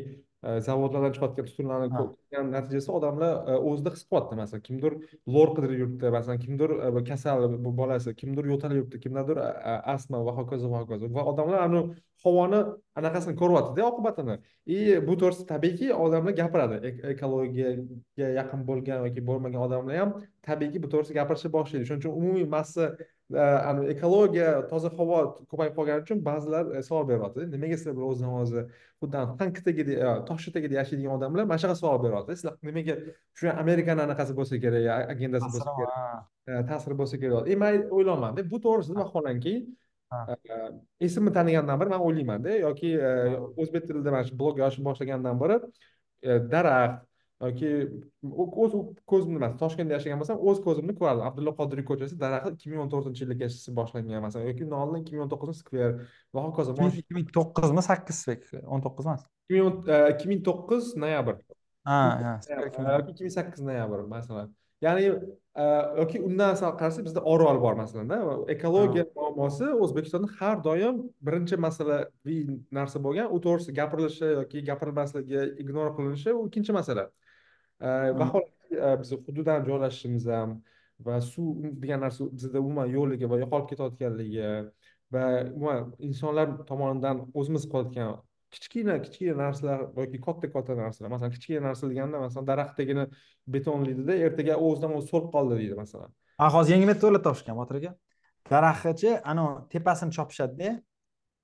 zavodlardan 0.67 1.13
chiqayotgan 1.17 1.47
tutunlarni 1.51 1.89
ko'rgan 1.97 2.51
natijasida 2.55 2.97
odamlar 2.99 3.33
o'zida 3.71 3.93
his 3.95 4.03
qilyapti 4.09 4.39
masalan 4.41 4.65
kimdir 4.69 4.97
lor 5.37 5.53
qidirib 5.57 5.79
yuribdi 5.83 6.11
masalan 6.17 6.41
kimdir 6.45 6.75
kasal 7.11 7.47
bolasi 7.81 8.15
kimdir 8.23 8.51
yo'tal 8.53 8.75
yuribdi 8.79 9.01
kimlardir 9.05 9.41
astma 9.95 10.25
va 10.27 10.37
hokazo 10.41 10.73
va 10.75 10.83
hokazo 10.85 11.13
va 11.19 11.25
odamlar 11.33 11.65
anavi 11.69 12.03
havoni 12.25 12.61
anaqasini 13.01 13.35
ko'ryaptida 13.43 13.87
oqibatini 13.91 14.37
и 14.77 14.79
bu 15.07 15.17
to'g'risida 15.23 15.47
tabiiyki 15.55 15.89
odamlar 16.05 16.37
gapiradi 16.43 16.77
ekologiyaga 17.15 18.31
yaqin 18.41 18.61
bo'lgan 18.71 19.05
yoki 19.07 19.27
bo'lmagan 19.31 19.61
odamlar 19.67 20.01
ham 20.03 20.15
tabiiyki 20.49 20.83
bu 20.85 20.93
to'g'risida 20.93 21.21
gapirishni 21.21 21.51
boshlaydi 21.57 21.89
shuning 21.89 22.03
uchun 22.03 22.17
umumiy 22.21 22.47
massa 22.57 22.85
ekologiya 23.33 24.69
toza 24.69 24.91
havo 24.99 25.19
ko'payib 25.51 25.75
qolgani 25.79 26.03
uchun 26.05 26.25
ba'zilar 26.25 26.75
e, 26.77 26.83
savol 26.83 27.07
beryapti. 27.09 27.47
Nimaga 27.55 27.77
sizlar 27.79 27.97
bir 27.97 28.05
o'zidan 28.11 28.35
o'zi 28.43 28.65
xuddi 29.01 29.23
tankdagi 29.41 29.85
toshcha 30.29 30.53
tagida 30.57 30.75
yashaydigan 30.81 31.17
odamlar 31.17 31.45
mana 31.45 31.59
shunaqa 31.63 31.79
savol 31.81 32.03
beryapti. 32.05 32.37
Sizlar 32.41 32.59
nimaga 32.69 32.99
shu 33.39 33.51
amerikani 33.65 34.05
anaqasi 34.07 34.37
bo'lsa 34.41 34.61
kerak 34.65 35.11
agendasi 35.15 35.49
bo'lsa 35.55 35.71
kerak? 35.79 36.69
ta'siri 36.69 36.99
bo'lsa 37.01 37.17
kerak. 37.23 37.49
E 37.49 37.57
man 37.63 37.81
o'ylayapmanda 37.97 38.51
bu 38.51 38.61
to'g'risida 38.67 39.01
vaholanki 39.01 39.55
esimni 41.01 41.33
tanigandan 41.33 41.81
beri 41.81 41.91
man 41.95 42.05
o'ylaymanda 42.07 42.51
yoki 42.67 42.91
e, 43.09 43.11
o'zbek 43.63 43.89
tilida 43.89 44.11
mana 44.15 44.25
shu 44.29 44.39
blog 44.41 44.59
yozishni 44.63 44.85
boshlagandan 44.89 45.41
beri 45.43 45.57
e, 46.23 46.39
daraxt 46.53 47.14
yoki 47.43 47.71
o'z 48.23 48.75
ko'zimni 49.11 49.39
emas 49.41 49.57
toshkentda 49.63 49.97
yashagan 49.97 50.21
bo'lsam 50.23 50.43
o'z 50.51 50.61
ko'zimni 50.67 50.95
ko'rardim. 50.99 51.25
Abdulla 51.29 51.55
qodiriy 51.61 51.87
ko'chasi 51.91 52.19
daraxt 52.21 52.55
ikki 52.57 52.73
ming 52.73 52.83
o'n 52.85 52.91
to'rtinchi 52.95 53.25
yilda 53.25 53.37
yashashni 53.45 53.75
boshlangan 53.79 54.25
masalan 54.27 54.49
yoki 54.51 54.67
undan 54.67 54.85
oldin 54.85 55.03
ikki 55.03 55.17
ming 55.17 55.25
o'n 55.27 55.33
to'qqizinchi 55.35 55.65
skver 55.65 55.95
va 56.35 56.47
hokazo 56.47 56.77
ikki 56.89 57.19
ming 57.19 57.31
to'qqizmi 57.39 57.87
sakkiz 57.91 58.25
o'n 58.65 58.85
to'qqiz 58.87 59.11
emas 59.11 59.25
ikki 60.15 60.33
ming 60.33 60.45
to'qqiz 60.51 60.93
noyabr. 61.05 61.41
Ha 61.89 62.01
ikki 62.69 63.27
ming 63.27 63.35
sakkiz 63.39 63.67
noyabr 63.71 64.07
masalan. 64.17 64.53
Ya'ni 64.85 65.05
e, 65.57 65.65
yoki 65.99 66.21
undan 66.29 66.57
sal 66.61 66.75
qarasak 66.81 67.07
bizda 67.07 67.21
orol 67.33 67.61
bor 67.63 67.77
masalanda 67.79 68.17
ekologiya 68.55 69.05
muammosi 69.17 69.69
o'zbekistonda 69.85 70.29
har 70.41 70.57
doim 70.67 70.99
birinchi 71.27 71.57
masalaviy 71.67 72.43
narsa 72.79 73.01
bo'lgan 73.07 73.31
u 73.35 73.39
to'g'risida 73.47 73.77
gapirilishi 73.81 74.33
yoki 74.41 74.65
gapirilmasligi 74.71 75.45
ignor 75.65 75.95
qilinishi 75.97 76.35
u 76.39 76.43
ikkinchi 76.49 76.77
masala 76.79 77.07
vaholanki 77.81 79.01
biz 79.01 79.13
hududan 79.13 79.65
joylashishimiz 79.69 80.27
ham 80.27 80.61
va 81.07 81.21
suv 81.21 81.47
degan 81.83 82.01
narsa 82.05 82.29
bizda 82.33 82.61
umuman 82.61 82.87
yo'qligi 82.97 83.31
va 83.33 83.41
yo'qolib 83.43 83.67
ketayotganligi 83.73 84.47
va 85.15 85.25
umuman 85.57 85.93
insonlar 85.99 86.47
tomonidan 86.71 87.27
o'zimiz 87.35 87.65
qilayotgan 87.71 88.15
kichkina 88.55 88.95
kichkina 89.05 89.35
narsalar 89.45 89.81
yoki 89.99 90.21
katta 90.27 90.47
katta 90.55 90.77
narsalar 90.83 91.11
masalan 91.15 91.33
kichkina 91.37 91.61
narsa 91.69 91.91
deganda 91.91 92.17
masalan 92.27 92.47
daraxt 92.51 92.75
tagini 92.81 93.05
betonlaydida 93.55 94.15
ertaga 94.27 94.55
o'zidan 94.67 94.93
o'zi 94.99 95.07
so'lib 95.13 95.31
qoldi 95.35 95.55
deydi 95.61 95.77
masalan. 95.83 96.11
Ha 96.41 96.47
hozir 96.57 96.75
yangi 96.75 96.89
metodalar 96.93 97.23
topishgan 97.29 97.57
botir 97.61 97.77
aka 97.81 97.93
daraxtchi 98.51 99.11
anavi 99.33 99.53
tepasini 99.75 100.13
chopishadida 100.17 100.71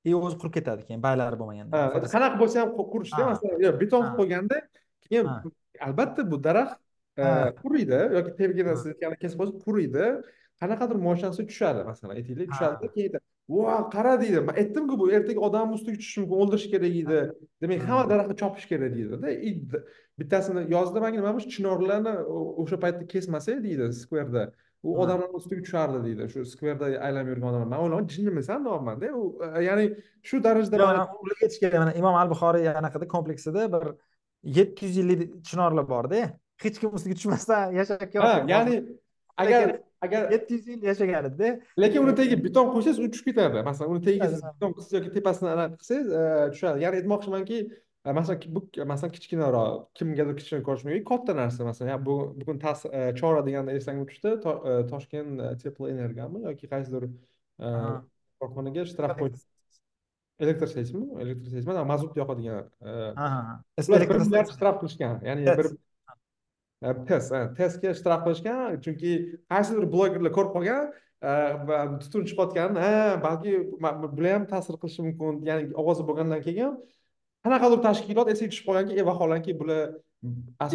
и 0.09 0.15
o'zi 0.25 0.37
qurib 0.41 0.55
ketadi 0.59 0.87
keyin 0.89 1.03
baylari 1.07 1.37
bo'lmaganda. 1.41 1.75
Qanaqa 2.15 2.37
bo'lsa 2.43 2.57
ham 2.63 2.71
qurishda 2.95 3.23
masalan 3.31 3.81
beton 3.83 4.01
qilib 4.07 4.17
qo'yganda 4.21 4.57
keyin 5.07 5.27
albatta 5.87 6.31
bu 6.33 6.37
daraxt 6.49 6.79
quriydi 7.63 8.01
yoki 8.17 8.31
tebigini 8.41 8.77
siz 8.83 8.93
kesib 9.23 9.37
qo'ysangiz 9.41 9.65
quriydi. 9.67 10.07
Qanaqadir 10.61 10.97
moshinasi 11.09 11.43
tushadi 11.51 11.81
masalan 11.91 12.13
aytaylik 12.19 12.49
tushadida 12.53 12.89
keyin 12.95 13.13
vo 13.55 13.63
qara 13.95 14.15
deydi. 14.23 14.41
Man 14.49 14.55
aytdimku 14.63 14.95
bu 15.01 15.07
ertaga 15.17 15.41
odamni 15.49 15.73
ustiga 15.79 15.97
tushishi 16.01 16.21
mumkin 16.23 16.37
o'ldirish 16.43 16.67
kerak 16.73 16.95
edi 17.03 17.21
demak 17.63 17.87
hamma 17.89 18.05
daraxtni 18.13 18.37
chopish 18.43 18.67
kerak 18.73 18.93
deydida 18.97 19.79
bittasini 20.21 20.63
yozdi 20.75 20.99
manga 21.05 21.19
nima 21.21 21.41
chinorlarni 21.55 22.13
o'sha 22.63 22.77
paytda 22.85 23.05
kesmasak 23.15 23.59
deydi 23.67 23.85
skverda 24.03 24.43
u 24.87 24.89
odamlarni 25.03 25.37
ustiga 25.41 25.63
tushardi 25.67 25.99
deydi. 26.07 26.23
Shu 26.33 26.45
skverda 26.53 26.87
aylanib 27.07 27.29
yurgan 27.33 27.49
odamlar. 27.51 27.69
Man 27.73 27.81
o'ylayman 27.85 28.07
jinnimisan 28.15 28.61
deyapmanda 28.67 29.09
u 29.21 29.23
ya'ni 29.69 29.87
shu 30.29 30.37
darajada 30.47 30.77
kerak 31.63 31.81
mana 31.85 31.93
imom 32.01 32.15
al 32.23 32.29
buxoriy 32.33 32.69
anaqada 32.81 33.07
kompleksida 33.15 33.63
bir 33.75 33.85
yetti 34.43 34.87
yuz 34.87 34.97
yillik 34.97 35.45
chinorlar 35.45 35.89
borda 35.89 36.23
hech 36.63 36.81
kim 36.81 36.95
ustiga 36.95 37.15
tushmasdan 37.15 37.73
yashab 37.81 38.05
kelyapti 38.13 38.53
ya'ni 38.53 38.77
agar 39.37 39.81
agar 40.01 40.31
yetti 40.33 40.55
yuz 40.55 40.69
yil 40.69 40.83
yashagan 40.83 41.25
edida 41.25 41.61
lekin 41.79 42.03
uni 42.05 42.15
tagiga 42.21 42.45
beton 42.45 42.73
qo'ysangiz 42.75 42.99
u 43.05 43.11
tushib 43.13 43.27
ketadi 43.31 43.63
masalan 43.71 43.93
uni 43.95 44.03
tagiga 44.07 44.29
siz 44.33 44.43
beton 44.49 44.73
qilsangiz 44.77 44.97
yoki 44.99 45.13
tepasini 45.17 45.51
anaqa 45.55 45.77
qilsangiz 45.81 46.09
e, 46.21 46.25
tushadi. 46.55 46.85
Ya'ni 46.85 47.01
aytmoqchimanki 47.01 47.59
e, 48.07 48.13
masalan 48.19 48.57
bu 48.57 48.61
masalan 48.93 49.13
kichkinaroq 49.17 49.75
kimgadir 49.99 50.35
kichkina 50.41 50.63
ko'rishi 50.69 50.89
mumkin 50.89 51.05
katta 51.13 51.37
narsa 51.43 51.69
masalan 51.71 52.07
bu 52.09 52.17
bugun 52.41 52.59
e, 52.99 53.01
chora 53.21 53.47
deganda 53.49 53.77
esimga 53.81 54.07
tushdi 54.11 54.31
toshkent 54.93 55.45
teplоэнергияmi 55.65 56.45
yoki 56.49 56.73
qaysidir 56.75 57.09
korxonaga 58.41 58.89
shtraf 58.93 59.17
qo'ydi 59.23 59.50
elektr 60.45 60.69
sechmi 60.75 61.05
elektr 61.25 61.47
sech 61.53 61.69
emas 61.69 61.87
mazut 61.93 62.13
yoqadigan 62.21 62.65
shtraf 64.55 64.77
qilishgan. 64.81 65.17
Ya'ni 65.29 65.43
bir 65.61 65.69
test 67.09 67.31
testga 67.59 67.89
ishtirok 67.95 68.21
qilishgan. 68.27 68.81
Chunki 68.85 69.11
qaysidir 69.53 69.85
blogerlar 69.95 70.33
ko'rib 70.37 70.53
qolgan 70.57 70.83
tutun 72.03 72.23
chiqayotgan 72.29 72.71
ha 72.85 72.93
balki 73.27 73.53
bular 74.17 74.33
ham 74.37 74.45
ta'sir 74.53 74.75
qilishi 74.83 75.01
mumkin. 75.07 75.43
Ya'ni 75.49 75.63
ovoza 75.81 76.03
bo'lgandan 76.09 76.41
keyin 76.47 76.73
qanaqadir 77.45 77.81
tashkilot 77.89 78.29
esiga 78.33 78.49
tushib 78.53 78.67
qolganki 78.69 78.93
e 79.01 79.03
vaholanki 79.11 79.53
bular 79.61 79.83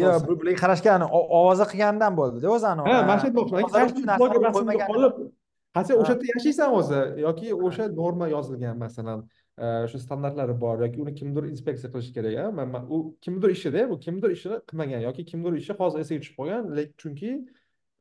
yo'q 0.02 0.22
bularga 0.28 0.58
qarashgan 0.62 1.00
ovoza 1.40 1.64
qilganidan 1.72 2.12
bo'ldida 2.20 2.46
o'zi 2.54 2.66
ha 2.70 2.74
mana 3.10 3.18
shu 3.20 3.26
aytmoqchiman 3.28 3.62
qolib 5.76 5.88
qancha 5.88 5.98
o'sha 6.02 6.12
yerda 6.12 6.26
yashaysan 6.34 6.76
o'zi 6.78 7.00
yoki 7.26 7.48
o'sha 7.68 7.88
norma 8.00 8.28
yozilgan 8.36 8.78
masalan 8.84 9.26
shu 9.90 9.98
standartlari 10.06 10.54
bor 10.64 10.76
yoki 10.84 11.02
uni 11.04 11.14
kimdir 11.20 11.44
inspeksiya 11.52 11.92
qilishi 11.92 12.12
kerak 12.16 12.90
u 12.96 12.96
kimdir 13.24 13.50
ishida 13.56 13.88
bu 13.90 13.98
kimdir 14.06 14.30
ishini 14.36 14.58
qilmagan 14.70 15.00
yoki 15.08 15.24
kimdir 15.30 15.52
ishi 15.62 15.72
hozir 15.80 15.98
esiga 16.04 16.20
tushib 16.22 16.36
qolgan 16.40 16.62
lekin 16.78 16.96
chunki 17.02 17.30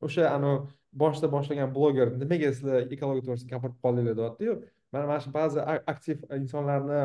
o'sha 0.07 0.23
anavi 0.38 0.57
boshida 1.03 1.28
boshlagan 1.36 1.69
bloger 1.76 2.07
nimaga 2.21 2.49
sizlar 2.57 2.76
ekologiya 2.95 3.23
to'g'risida 3.28 3.49
gapirib 3.53 3.78
qoldinglar 3.84 4.15
deyaptiyu. 4.19 4.53
Mana 4.93 5.05
mana 5.09 5.19
shu 5.26 5.32
ba'zi 5.39 5.59
aktiv 5.93 6.17
insonlarni 6.39 7.01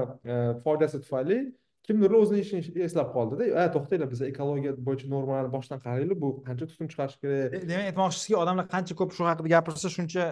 foydasi 0.65 1.01
tufayli 1.05 1.39
kimdir 1.87 2.13
o'zini 2.21 2.43
ishini 2.45 2.85
eslab 2.89 3.09
qoldida 3.17 3.49
a 3.63 3.65
to'xtanglar 3.75 4.11
biz 4.13 4.21
ekologiya 4.33 4.73
bo'yicha 4.89 5.09
normalarni 5.15 5.51
boshdan 5.57 5.81
qaraylik 5.87 6.19
bu 6.25 6.31
qancha 6.47 6.69
tutun 6.71 6.91
chiqarish 6.93 7.17
kerak? 7.23 7.57
Demak 7.71 7.89
aytmoqchisizki 7.91 8.37
odamlar 8.43 8.67
qancha 8.75 8.97
ko'p 9.01 9.17
shu 9.17 9.27
haqida 9.31 9.53
gapirsa 9.55 9.93
shuncha 9.97 10.27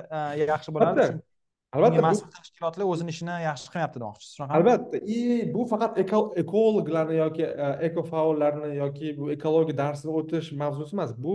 yaxshi 0.45 0.75
bo'ladi. 0.77 1.09
Albatta 1.77 2.01
mas'ul 2.01 2.31
tashkilotlar 2.33 2.87
o'zini 2.93 3.13
ishini 3.15 3.35
yaxshi 3.45 3.71
qilmayapti 3.73 4.01
demoqchisiz. 4.03 4.37
Shunaqami? 4.39 4.57
Albatta 4.59 5.01
и 5.15 5.19
bu 5.55 5.65
faqat 5.73 5.99
ekologlarni 6.43 7.19
yoki 7.19 7.45
e, 7.45 7.67
ekofaollarni 7.89 8.71
yoki 8.83 9.13
bu 9.19 9.29
ekologiya 9.37 9.77
darsini 9.83 10.15
o'tish 10.21 10.49
mavzusi 10.63 10.97
emas. 10.97 11.13
Bu 11.27 11.35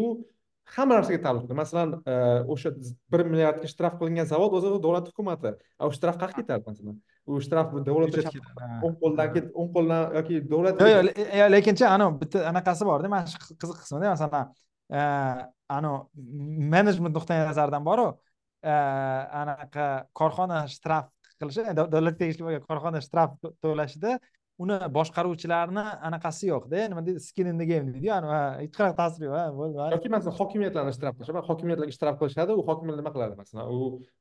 hamma 0.76 0.98
narsaga 0.98 1.20
taalluqli. 1.26 1.58
Masalan 1.62 1.94
e, 2.14 2.16
o'sha 2.56 2.74
bir 3.14 3.26
milliardga 3.30 3.70
shtraf 3.74 4.00
qilingan 4.00 4.30
zavod 4.34 4.58
o'zi 4.58 4.74
davlat 4.86 5.12
hukumati. 5.12 5.54
U 5.90 5.92
shtraf 5.98 6.18
qayerga 6.22 6.40
ketadi 6.42 6.72
masalan 6.72 6.98
u 7.26 7.40
shtraf 7.44 7.72
davlat 7.88 8.18
o'ng 8.84 8.96
qo'ldan 9.02 9.50
o'ng 9.54 9.70
qo'ldan 9.76 10.02
yoki 10.18 10.42
davlat 10.52 10.84
yo'q 10.84 11.50
lekinchi 11.56 11.86
anavi 11.88 12.20
bitta 12.24 12.44
anaqasi 12.52 12.88
borda 12.90 13.12
mana 13.14 13.32
shu 13.32 13.56
qiziq 13.62 13.78
qismida 13.84 14.14
masalan 14.16 14.46
anavi 15.78 16.68
menejment 16.76 17.16
nuqtai 17.18 17.40
nazaridan 17.48 17.84
boru 17.90 18.08
anaqa 19.42 19.88
korxona 20.20 20.64
shtraf 20.76 21.10
qilishi 21.40 21.62
davlatga 21.80 22.20
tegishli 22.22 22.48
bo'lgan 22.48 22.66
korxona 22.70 23.04
shtraf 23.08 23.30
to'lashida 23.64 24.18
uni 24.64 24.78
boshqaruvchilarni 24.98 25.84
anaqasi 26.10 26.50
yo'qda 26.54 26.88
nima 26.92 27.02
deydi 27.08 27.22
skin 27.30 27.52
in 27.52 27.58
the 27.62 27.68
game 27.72 27.86
deydiyu 27.94 28.14
hech 28.62 28.74
qanaqa 28.78 28.96
ta'siri 29.02 29.30
yo'q 29.30 29.58
bo'ldi 29.60 29.90
yoki 29.96 30.12
masalan 30.16 30.36
hokimiyatlarni 30.40 30.94
shtraf 30.98 31.14
qilish 31.18 31.50
hokimiyatlarga 31.50 31.96
shtraf 31.98 32.16
qilishadi 32.22 32.58
u 32.60 32.66
hokimiyat 32.70 32.98
nima 33.02 33.12
qiladi 33.16 33.36
masalan? 33.42 33.66
U 33.76 33.80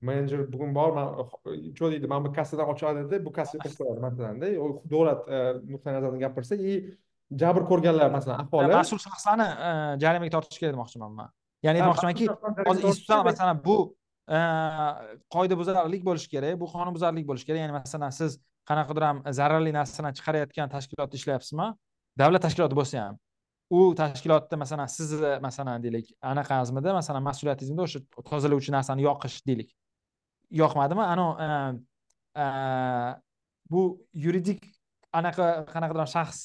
menejer 0.09 0.41
bugun 0.55 0.75
bor 0.79 0.91
man 0.99 1.07
что 1.77 1.87
deydi 1.93 2.07
mana 2.13 2.25
bu 2.27 2.33
kassadan 2.39 2.67
ochadi 2.75 3.07
dedi 3.11 3.25
bu 3.27 3.33
kassaga 3.39 3.71
qo'yadi 3.79 4.01
masalanda 4.07 4.47
davlat 4.93 5.21
e, 5.37 5.39
nuqtai 5.73 5.93
nazaridan 5.97 6.21
gapirsak 6.25 6.59
и 6.71 6.73
jabr 7.43 7.63
ko'rganlar 7.71 8.09
masalan 8.19 8.37
aholi. 8.45 8.73
mas'ul 8.81 9.01
shaxslarni 9.07 9.49
e, 9.69 9.71
jarimaga 10.05 10.33
tortish 10.37 10.59
kerak 10.61 10.75
demoqchiman 10.77 11.13
man. 11.19 11.29
Ya'ni 11.67 11.79
aytmoqchimanki 11.81 12.25
hozir 12.69 12.83
institutlar 12.91 13.25
masalan 13.31 13.59
bu 13.69 13.77
qoidabuzarlik 15.35 16.03
bo'lishi 16.09 16.29
kerak 16.35 16.55
bu 16.63 16.67
qonunbuzarlik 16.75 17.25
bo'lishi 17.31 17.47
kerak. 17.49 17.61
Ya'ni 17.65 17.75
masalan 17.81 18.11
siz 18.21 18.33
qanaqadir 18.71 19.05
ham 19.09 19.19
zararli 19.39 19.73
narsalarni 19.79 20.17
chiqarayotgan 20.19 20.69
tashkilotda 20.75 21.17
ishlayapsizmi? 21.21 21.69
Davlat 22.21 22.43
tashkiloti 22.47 22.77
bo'lsa 22.81 23.07
ham 23.07 23.17
u 23.73 23.95
tashkilotda 24.01 24.57
masalan 24.63 24.89
sizni 24.97 25.33
masalan 25.47 25.83
deylik 25.85 26.07
anaqangizmida 26.33 26.93
masalan 27.01 27.23
mas'uliyatingizda 27.29 27.83
o'sha 27.87 28.01
tozalovchi 28.31 28.71
narsani 28.77 29.03
yoqish 29.09 29.39
deylik. 29.49 29.71
Yoqmadimi? 30.63 31.05
Anavi 31.13 31.79
bu 33.73 33.83
yuridik 34.25 34.61
anaqa 35.21 35.47
qanaqadir 35.73 36.09
shaxs 36.17 36.41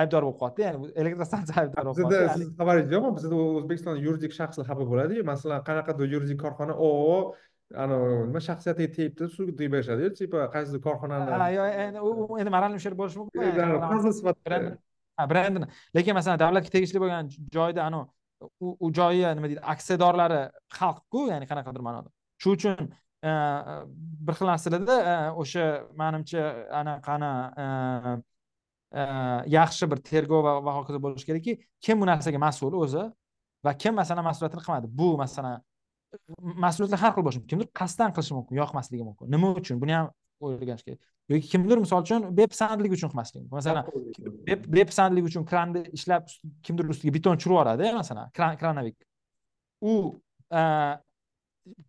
aybdor 0.00 0.22
bo'lib 0.26 0.38
qolyapti 0.40 0.62
ya'ni 0.66 0.90
elektrostansiya 1.02 1.56
aybdor 1.64 1.82
bo'lib 1.88 2.10
bizada 2.10 2.34
siz 2.38 2.48
xabaringiz 2.60 2.92
yo'qmi? 2.96 3.10
Bizada 3.18 3.36
o'zbekistonda 3.44 4.00
yuridik 4.06 4.32
shaxslar 4.38 4.64
xafa 4.70 4.84
bo'ladiyu 4.92 5.22
masalan 5.32 5.64
qanaqadir 5.68 6.14
yuridik 6.14 6.38
korxona 6.44 6.74
oo 6.88 7.18
anavi 7.84 8.26
nima 8.28 8.40
shaxsiyatiga 8.48 8.90
tegibdi 8.96 9.24
sudga 9.36 9.52
deb 9.58 9.72
berishadiyu 9.74 10.10
типа 10.20 10.38
qaysidir 10.54 10.80
korxonani 10.86 11.30
ha 11.42 11.48
yo'q 11.58 11.68
endi 11.86 11.98
u 12.06 12.38
endi 12.40 12.50
moralniy 12.56 12.78
ущерб 12.80 12.96
bo'lishi 13.02 13.18
mumkin 13.20 14.78
brendini 15.32 15.66
lekin 15.96 16.14
masalan 16.18 16.38
davlatga 16.44 16.70
tegishli 16.76 16.98
bo'lgan 17.02 17.24
joyda 17.56 17.80
anavi 17.88 18.06
u 18.84 18.86
joyi 18.98 19.22
nima 19.36 19.46
deydi 19.50 19.62
aksiyadorlari 19.74 20.40
xalqku 20.78 21.20
ya'ni 21.32 21.46
qanaqadir 21.50 21.82
ma'noda. 21.86 22.08
Shuning 22.42 22.56
uchun 22.58 22.76
bir 24.26 24.34
xil 24.38 24.46
narsalarda 24.52 24.96
o'sha 25.42 25.64
manimcha 26.02 26.42
anaqani 26.80 27.32
yaxshi 29.58 29.84
bir 29.90 29.98
tergov 30.10 30.40
va 30.66 30.72
hokazo 30.78 30.98
bo'lishi 31.04 31.26
kerakki 31.30 31.52
kim 31.84 31.96
bu 32.00 32.06
narsaga 32.12 32.38
mas'ul 32.46 32.74
o'zi 32.84 33.04
va 33.66 33.72
kim 33.82 33.94
masalan 34.00 34.24
mas'uliyatini 34.30 34.62
qilmadi? 34.66 34.86
Bu 35.00 35.08
masalan 35.22 35.60
mas'uliyatlar 36.64 37.00
har 37.04 37.12
xil 37.14 37.24
bo'lishi 37.26 37.40
mumkin. 37.40 37.50
Kimdir 37.52 37.68
qasddan 37.80 38.10
qilishi 38.16 38.34
mumkin 38.38 38.54
yoqmasligi 38.62 39.04
mumkin. 39.08 39.30
Nima 39.34 39.52
uchun? 39.60 39.80
Buni 39.82 39.92
ham 39.98 40.10
o'ylash 40.40 40.82
kerak. 40.86 41.00
Yoki 41.30 41.48
kimdir 41.52 41.78
misol 41.84 42.02
uchun 42.06 42.26
bepisandlik 42.40 42.92
uchun 42.96 43.12
qilmasligi 43.12 43.42
mumkin. 43.44 43.56
Masalan 43.58 43.84
bepisandlik 44.78 45.24
uchun 45.30 45.44
kranni 45.50 45.84
ishlab 45.98 46.26
kimdir 46.66 46.90
ustiga 46.92 47.14
beton 47.16 47.38
tushirib 47.38 47.54
yuboradi 47.54 47.92
masalan 48.00 48.26
kranovik 48.60 48.96
u 49.80 49.92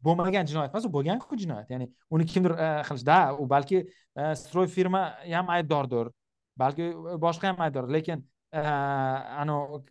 bo'lmagan 0.06 0.46
jinoyat 0.50 0.74
emas 0.74 0.86
u 0.86 0.92
bo'lganku 0.98 1.38
jinoyat. 1.44 1.70
Ya'ni 1.74 1.88
uni 2.14 2.26
kimdir 2.34 2.54
qilish 2.88 3.06
da 3.06 3.20
u 3.34 3.48
balki 3.50 3.88
stroy 4.44 4.68
firma 4.68 5.02
ham 5.26 5.50
aybdordir 5.56 6.12
balki 6.62 6.92
boshqa 7.26 7.46
ham 7.52 7.66
aybdor 7.66 7.90
lekin 7.96 8.22
anavi 8.52 9.82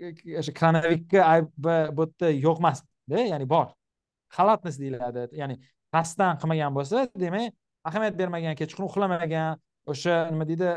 o'sha 0.40 0.52
kranavikka 0.60 1.20
aybi 1.32 1.48
bu 1.96 2.06
yerda 2.06 2.30
yo'q 2.46 2.58
emasda 2.62 3.26
ya'ni 3.32 3.48
bor 3.54 3.66
халатность 4.36 4.80
deyiladi 4.82 5.22
ya'ni 5.40 5.56
qasddan 5.94 6.38
qilmagan 6.40 6.72
bo'lsa 6.78 6.98
demak 7.24 7.52
ahamiyat 7.88 8.14
bermagan 8.20 8.54
kechqurun 8.60 8.88
uxlamagan 8.90 9.58
o'sha 9.92 10.14
nima 10.34 10.44
deydi 10.50 10.68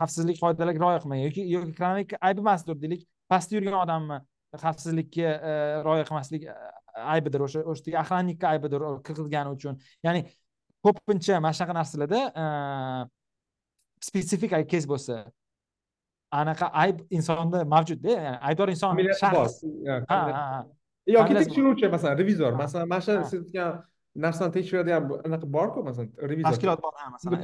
xavfsizlik 0.00 0.36
qoidalariga 0.42 0.80
rioya 0.84 0.98
qilmagan 1.02 1.24
yoki 1.28 1.42
yoki 1.54 1.72
kranovik 1.78 2.10
aybi 2.28 2.40
emasdir 2.44 2.76
deylik 2.82 3.02
pastda 3.30 3.52
yurgan 3.56 3.80
odamni 3.84 4.18
xavfsizlikka 4.64 5.28
rioya 5.86 6.04
qilmaslik 6.08 6.42
aybidir 7.14 7.40
o'sha 7.46 7.60
o'sha 7.70 7.98
охранникка 8.02 8.46
aybidir 8.54 8.80
kirgizgani 9.06 9.50
uchun. 9.56 9.74
Ya'ni 10.06 10.20
ko'pincha 10.84 11.40
mana 11.44 11.54
shunaqa 11.56 11.74
narsalarda 11.80 12.20
spesifik 14.08 14.52
kes 14.72 14.84
bo'lsa 14.92 15.14
anaqa 16.40 16.66
ayb 16.84 16.96
insonda 17.18 17.64
mavjudda 17.74 18.10
ya'ni 18.26 18.38
aybdor 18.48 18.68
inson 18.74 18.92
shaxs 19.22 19.54
yoki 21.06 21.34
tekshiruvchi 21.34 21.88
masalan 21.88 22.18
revizor. 22.18 22.52
Masalan 22.52 22.88
mana 22.88 23.00
shu 23.00 23.12
siz 23.30 23.40
aytgan 23.42 23.82
narsani 24.16 24.52
tekshiradigan 24.56 25.02
anaqa 25.26 25.46
borku 25.56 25.82
masalan 25.88 26.10
revizor? 26.30 26.50
Tashkilot 26.50 26.82
bor 26.82 26.92
ha 26.96 27.10
masalan 27.14 27.38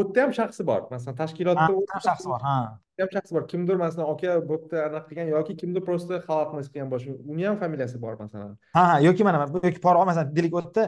o'tda 0.00 0.22
ham 0.24 0.32
shaxsi 0.38 0.66
bor. 0.70 0.80
Masalan 0.94 1.16
tashkilotda 1.22 1.66
ham 1.68 2.02
shaxsi 2.08 2.28
bor 2.32 2.40
ha. 2.46 2.56
ham 3.00 3.10
shaxsi 3.14 3.34
bor. 3.36 3.46
Kimdir 3.52 3.76
masalan 3.84 4.12
aka 4.14 4.36
bu 4.48 4.58
yerda 4.58 4.84
anaqa 4.88 5.06
qilgan 5.10 5.32
yoki 5.36 5.56
kimdir 5.62 5.82
просто 5.88 6.20
xalaqit 6.26 6.72
qilgan 6.72 6.92
bo'lishi 6.92 7.16
uni 7.32 7.48
ham 7.48 7.56
familiyasi 7.62 8.02
bor 8.04 8.14
masalan. 8.24 8.56
Ha 8.76 8.84
ha 8.90 9.00
yoki 9.08 9.24
mana 9.28 9.46
yoki 9.68 9.80
pora 9.86 10.04
masalan 10.10 10.36
deylik 10.36 10.54
o'tda 10.60 10.82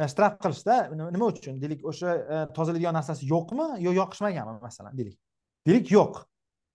e, 0.00 0.08
shtraf 0.12 0.36
qilishda 0.44 0.74
nima 1.14 1.26
uchun? 1.32 1.54
Deylik 1.62 1.86
o'sha 1.92 2.16
e, 2.34 2.42
tozalaydigan 2.56 2.94
narsasi 2.98 3.30
yo'qmi 3.34 3.66
yo 3.86 3.94
yoqishmaganmi 4.00 4.58
masalan 4.68 4.92
deylik 4.98 5.16
deylik 5.66 5.86
yo'q. 5.98 6.14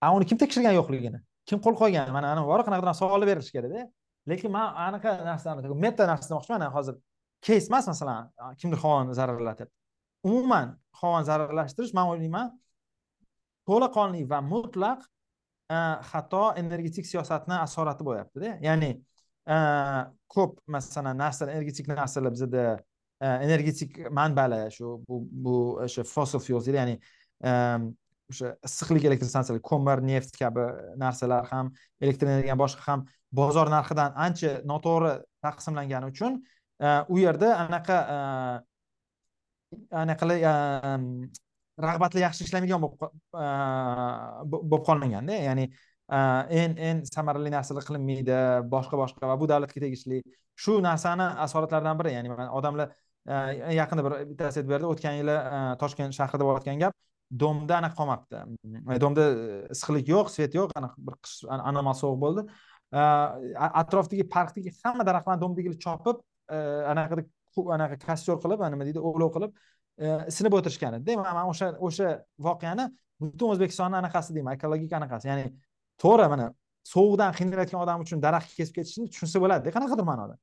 A 0.04 0.14
uni 0.16 0.24
kim 0.30 0.38
tekshirgan 0.42 0.74
yo'qligini? 0.80 1.20
Kim 1.48 1.58
qo'l 1.64 1.76
qo'ygan? 1.82 2.10
Mana 2.16 2.32
ana 2.34 2.42
bor 2.50 2.60
qanaqadir 2.66 2.98
savollar 3.02 3.28
berilishi 3.30 3.52
kerakda 3.56 3.86
lekin 4.30 4.50
man 4.56 4.74
anaqa 4.86 5.16
narsani 5.30 5.74
meta 5.86 6.06
narsani 6.10 6.30
demoqchiman 6.32 6.70
hozir 6.76 6.94
keys 7.46 7.68
emas 7.70 7.86
masalan 7.92 8.30
kimdir 8.60 8.78
havoni 8.84 9.14
zararlatib. 9.14 9.68
Umuman 10.28 10.76
havoni 11.00 11.26
zararlashtirish 11.30 11.94
man 11.98 12.12
o'ylayman 12.12 12.48
to'laqonli 13.68 14.24
va 14.32 14.40
mutlaq 14.54 15.04
xato 16.10 16.44
energetik 16.62 17.06
siyosatni 17.06 17.56
asorati 17.66 18.02
bo'lyaptida. 18.08 18.58
Ya'ni 18.68 18.90
ko'p 20.34 20.58
masalan 20.66 21.18
narsalar 21.22 21.54
energetik 21.54 21.88
narsalar 21.88 22.32
bizada 22.34 22.64
energetik 23.20 24.10
manbalar 24.10 24.70
shu 24.76 24.98
bu 25.08 25.20
bu 25.44 25.54
o'sha 25.84 26.04
fossil 26.04 26.40
fuels 26.46 26.66
ya'ni 26.68 26.96
o'sha 28.30 28.56
issiqlik 28.68 29.06
elektr 29.08 29.28
stansiyalar 29.30 29.62
ko'mir 29.70 30.02
neft 30.10 30.34
kabi 30.40 30.66
narsalar 31.02 31.46
ham 31.52 31.70
elektr 32.02 32.26
energiya 32.26 32.56
boshqa 32.62 32.82
ham 32.88 33.06
bozor 33.32 33.70
narxidan 33.70 34.12
ancha 34.26 34.60
noto'g'ri 34.64 35.12
taqsimlangani 35.42 36.10
uchun 36.12 36.38
e, 36.80 36.88
u 37.08 37.18
yerda 37.18 37.52
anaqa 37.66 37.98
e, 38.14 38.18
anaqa 40.02 40.24
e, 40.36 40.54
rag'batli 41.86 42.20
yaxshi 42.24 42.46
ishlamaydigan 42.46 42.80
bo'lib 42.86 44.82
qolmaganda 44.88 45.40
ya'ni 45.48 45.66
eng 46.60 46.76
eng 46.88 47.02
samarali 47.14 47.50
narsalar 47.50 47.84
qilinmaydi 47.88 48.36
boshqa 48.74 48.96
boshqa 49.02 49.26
va 49.26 49.36
bu 49.40 49.48
davlatga 49.50 49.80
tegishli. 49.84 50.22
Shu 50.56 50.80
narsani 50.80 51.26
asoratlaridan 51.46 51.98
biri 51.98 52.14
ya'ni 52.14 52.30
odamlar 52.58 52.94
yaqinda 53.80 54.04
bir 54.06 54.14
bittasi 54.30 54.60
aytib 54.60 54.70
berdi 54.70 54.86
o'tgan 54.92 55.18
yili 55.20 55.36
toshkent 55.82 56.14
shahrida 56.18 56.44
bo'layotgan 56.46 56.78
gap 56.84 56.94
domda 57.42 57.80
anaqa 57.80 57.96
qolmabdi. 58.00 58.42
Domda 59.02 59.24
issiqlik 59.74 60.08
yo'q 60.14 60.30
svet 60.30 60.54
yo'q 60.54 60.70
anaqa 60.80 61.06
bir 61.08 61.16
qish 61.26 61.50
anomal 61.70 61.96
sovuq 62.02 62.20
bo'ldi. 62.24 62.46
Э, 62.92 62.98
atrofdagi 63.82 64.28
parkdagi 64.30 64.70
hamma 64.84 65.04
daraxtlarni 65.06 65.42
do'mbigini 65.42 65.78
chopib 65.84 66.20
э, 66.48 66.58
anaqada 66.92 67.24
anaqa 67.76 67.96
kostyor 68.04 68.38
qilib 68.44 68.60
nima 68.62 68.86
deydi 68.86 69.00
ovlov 69.10 69.32
qilib 69.34 69.56
э, 69.98 70.28
isinib 70.30 70.54
o'tirishgan 70.54 70.94
edida 71.00 71.16
man 71.18 71.50
o'sha 71.50 71.72
o'sha 71.88 72.12
voqeani 72.46 72.86
butun 73.24 73.54
o'zbekistonni 73.54 73.98
anaqasi 74.02 74.36
deyman 74.36 74.54
ekologik 74.58 74.94
anaqasi. 75.00 75.28
Ya'ni 75.32 75.46
to'g'ri 76.02 76.28
mana 76.32 76.46
sovuqdan 76.92 77.34
qiynalayotgan 77.38 77.82
odam 77.82 78.04
uchun 78.06 78.22
daraxt 78.26 78.54
kesib 78.58 78.78
ketishni 78.78 79.08
tushunsa 79.10 79.42
bo'ladida 79.44 79.74
qanaqadir 79.76 80.06
ma'noda. 80.10 80.38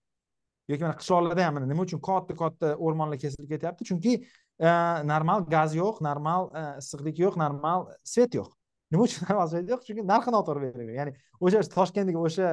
Yoki 0.71 0.83
mana 0.83 0.97
qishloqlarda 0.99 1.45
ham 1.47 1.61
nima 1.71 1.85
uchun 1.87 2.01
katta 2.09 2.35
katta 2.41 2.73
o'rmonlar 2.75 3.21
kesilib 3.23 3.47
ketyapti? 3.53 3.87
Chunki 3.89 4.17
e, 4.19 4.69
normal 5.13 5.47
gaz 5.55 5.79
yo'q 5.79 6.03
normal 6.09 6.51
e, 6.51 6.65
issiqlik 6.83 7.23
yo'q 7.23 7.39
normal 7.43 7.87
svet 8.15 8.35
yo'q. 8.39 8.51
Nima 8.93 9.05
uchun 9.07 9.25
normal 9.27 9.69
yo'q 9.73 9.81
chunki 9.87 10.05
narxi 10.11 10.33
noto'g'ri 10.35 10.69
berilgan. 10.75 10.95
Ya'ni 10.99 11.13
o'sha 11.45 11.63
toshkentdagi 11.75 12.19
o'sha 12.27 12.49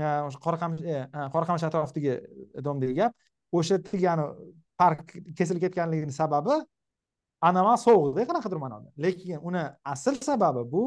e, 0.00 0.04
o'sha 0.28 0.40
qoraqamish 0.46 0.82
e, 0.94 0.98
qoraqamish 1.34 1.66
atrofidagi 1.68 2.14
domdagi 2.66 2.94
gap 3.00 3.12
o'sha 3.58 3.78
ya'ni 4.06 4.24
park 4.80 5.16
kesilib 5.38 5.62
ketganligini 5.66 6.14
sababi 6.20 6.56
anomal 7.48 7.78
sovuqda 7.86 8.26
qanaqadir 8.30 8.60
ma'noda. 8.64 8.88
Lekin 9.04 9.38
uni 9.48 9.64
asl 9.94 10.20
sababi 10.28 10.62
bu 10.74 10.84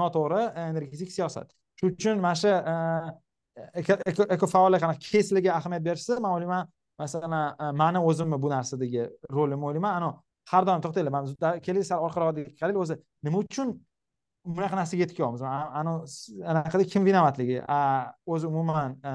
noto'g'ri 0.00 0.42
e, 0.46 0.68
energetik 0.72 1.10
siyosat. 1.16 1.48
Shuning 1.78 1.96
uchun 1.98 2.20
mana 2.26 2.36
shu 2.42 2.50
ekofaollik 3.80 4.34
ekofaollar 4.36 4.80
qanaqa 4.84 5.00
kesliga 5.12 5.50
ahamiyat 5.58 5.84
berishsa 5.88 6.20
man 6.24 6.32
o'ylayman 6.36 6.70
masalan 6.98 7.34
mani 7.82 8.00
o'zimni 8.10 8.38
bu 8.44 8.48
narsadagi 8.56 9.08
rolim 9.36 9.66
o'ylayman. 9.68 9.92
Anavi 9.98 10.16
har 10.52 10.62
doim 10.68 10.80
to'xtanglar 10.84 11.12
man 11.16 11.60
keling 11.66 11.86
sal 11.90 12.04
orqaroqga 12.06 12.44
qaraylik 12.58 12.80
o'zi 12.84 12.96
nima 13.26 13.40
uchun 13.44 13.68
bunaqa 14.44 14.76
narsaga 14.76 15.04
yetib 15.04 15.16
kelyapmiz 15.16 15.42
anaqada 16.52 16.84
kim 16.92 17.04
vinovatligi 17.08 17.60
o'zi 18.34 18.46
umuman 18.46 18.96
e, 19.10 19.12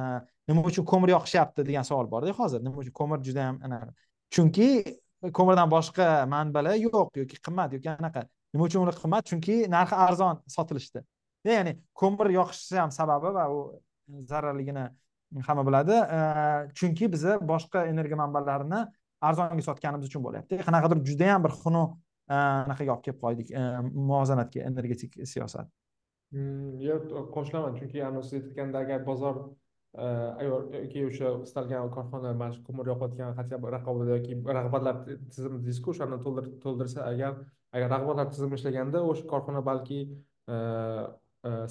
nima 0.49 0.63
uchun 0.71 0.85
ko'mir 0.91 1.13
yoqishyapti 1.15 1.65
degan 1.67 1.85
savol 1.89 2.09
borda 2.13 2.33
hozir. 2.39 2.63
Nima 2.65 2.81
uchun? 2.81 2.93
Ko'mir 2.99 3.21
juda 3.27 3.45
yam 3.47 3.59
chunki 4.35 4.69
ko'mirdan 5.37 5.69
boshqa 5.75 6.07
manbalar 6.33 6.79
yo'q 6.85 7.21
yoki 7.21 7.41
qimmat 7.45 7.77
yoki 7.77 7.91
anaqa. 7.93 8.25
Nima 8.53 8.69
uchun 8.69 8.85
ular 8.85 8.97
qimmat? 9.03 9.29
Chunki 9.31 9.59
narxi 9.75 9.99
arzon 10.07 10.41
sotilishdi. 10.55 11.05
Ya'ni 11.45 11.77
ko'mir 12.01 12.33
yoqishni 12.39 12.81
ham 12.83 12.91
sababi 12.99 13.33
va 13.37 13.45
u 13.53 13.59
zararligini 14.31 14.87
hamma 15.47 15.63
biladi. 15.69 15.95
E, 16.17 16.19
chunki 16.77 17.11
biza 17.13 17.37
boshqa 17.53 17.85
energiya 17.91 18.17
manbalarini 18.23 18.81
arzonga 19.29 19.63
sotganimiz 19.69 20.09
uchun 20.09 20.25
bo'lyapti. 20.25 20.63
Qanaqadir 20.67 21.05
judayam 21.09 21.45
bir 21.45 21.53
xunuk 21.61 21.97
anaqaga 22.37 22.93
olib 22.95 23.03
kelib 23.05 23.21
qo'ydik 23.23 23.51
e, 23.51 23.63
muvozanatga 23.93 24.65
energetik 24.71 25.17
siyosat. 25.33 25.69
Hmm, 26.33 26.77
yo'q 26.83 27.09
qo'shilaman 27.35 27.77
chunki 27.79 28.03
siz 28.29 28.43
aytganda 28.43 28.83
agar 28.85 29.05
bozor 29.05 29.39
e, 29.97 30.05
yoki 30.45 31.05
o'sha 31.09 31.31
istalgan 31.47 31.89
korxona 31.95 32.33
mana 32.41 32.53
shu 32.53 32.61
ko'mir 32.67 32.91
yoqayotgan 32.91 33.35
хотя 33.39 33.57
бы 33.57 33.71
raqobat 33.77 34.07
yoki 34.15 34.37
rag'batlar 34.59 34.95
tizimi 35.33 35.57
deysizku 35.65 35.95
o'shani 35.95 36.19
to'ldirsa 36.65 37.07
agar 37.11 37.33
agar 37.73 37.89
rag'batlar 37.95 38.29
tizimi 38.35 38.55
ishlaganda 38.59 39.03
o'sha 39.11 39.25
korxona 39.33 39.65
balki 39.71 39.99
e, 40.53 40.55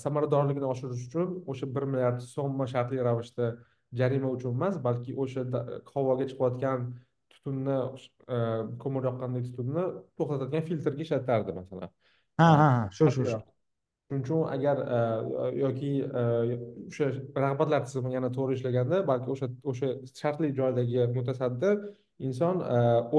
samaradorligini 0.04 0.66
oshirish 0.74 1.06
uchun 1.08 1.42
o'sha 1.52 1.66
bir 1.74 1.84
milliard 1.92 2.20
so'mma 2.34 2.66
shartli 2.74 2.98
ravishda 3.08 3.52
jarima 4.00 4.28
uchun 4.36 4.56
emas 4.58 4.78
balki 4.88 5.14
o'sha 5.24 5.44
havoga 5.94 6.24
chiqayotgan 6.30 6.88
tutunni 7.38 7.76
ko'mir 8.82 9.08
yoqqandagi 9.10 9.52
tutunni 9.52 9.84
to'xtatadigan 10.18 10.66
filtrga 10.72 11.06
ishlatardi 11.06 11.54
masalan. 11.60 11.94
Ha 12.40 12.50
ha 12.62 12.68
shu 12.98 13.10
shu 13.14 13.24
shu. 13.30 13.38
Shuning 14.08 14.22
uchun 14.24 14.42
agar 14.56 14.76
yoki 15.62 15.92
o'sha 16.88 17.08
rag'batlar 17.44 17.80
tizimi 17.86 18.12
yana 18.16 18.30
to'g'ri 18.36 18.58
ishlaganda 18.58 19.00
balki 19.10 19.28
o'sha 19.34 19.48
o'sha 19.70 19.88
shartli 20.20 20.48
joydagi 20.58 21.08
mutasaddi 21.16 21.72
inson 22.28 22.62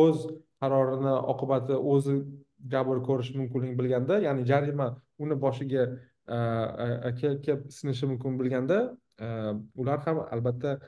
o'z 0.04 0.18
qarorini 0.62 1.14
oqibati 1.34 1.76
o'zi 1.94 2.16
jabr 2.74 3.04
ko'rishi 3.08 3.38
mumkinligini 3.42 3.80
bilganda 3.82 4.16
ya'ni 4.28 4.48
jarima 4.52 4.88
uni 5.24 5.36
boshiga 5.46 5.84
kelib 7.20 7.62
sinishi 7.78 8.06
mumkin 8.12 8.40
bilganda 8.42 8.80
ular 9.82 10.00
ham 10.06 10.18
albatta 10.36 10.80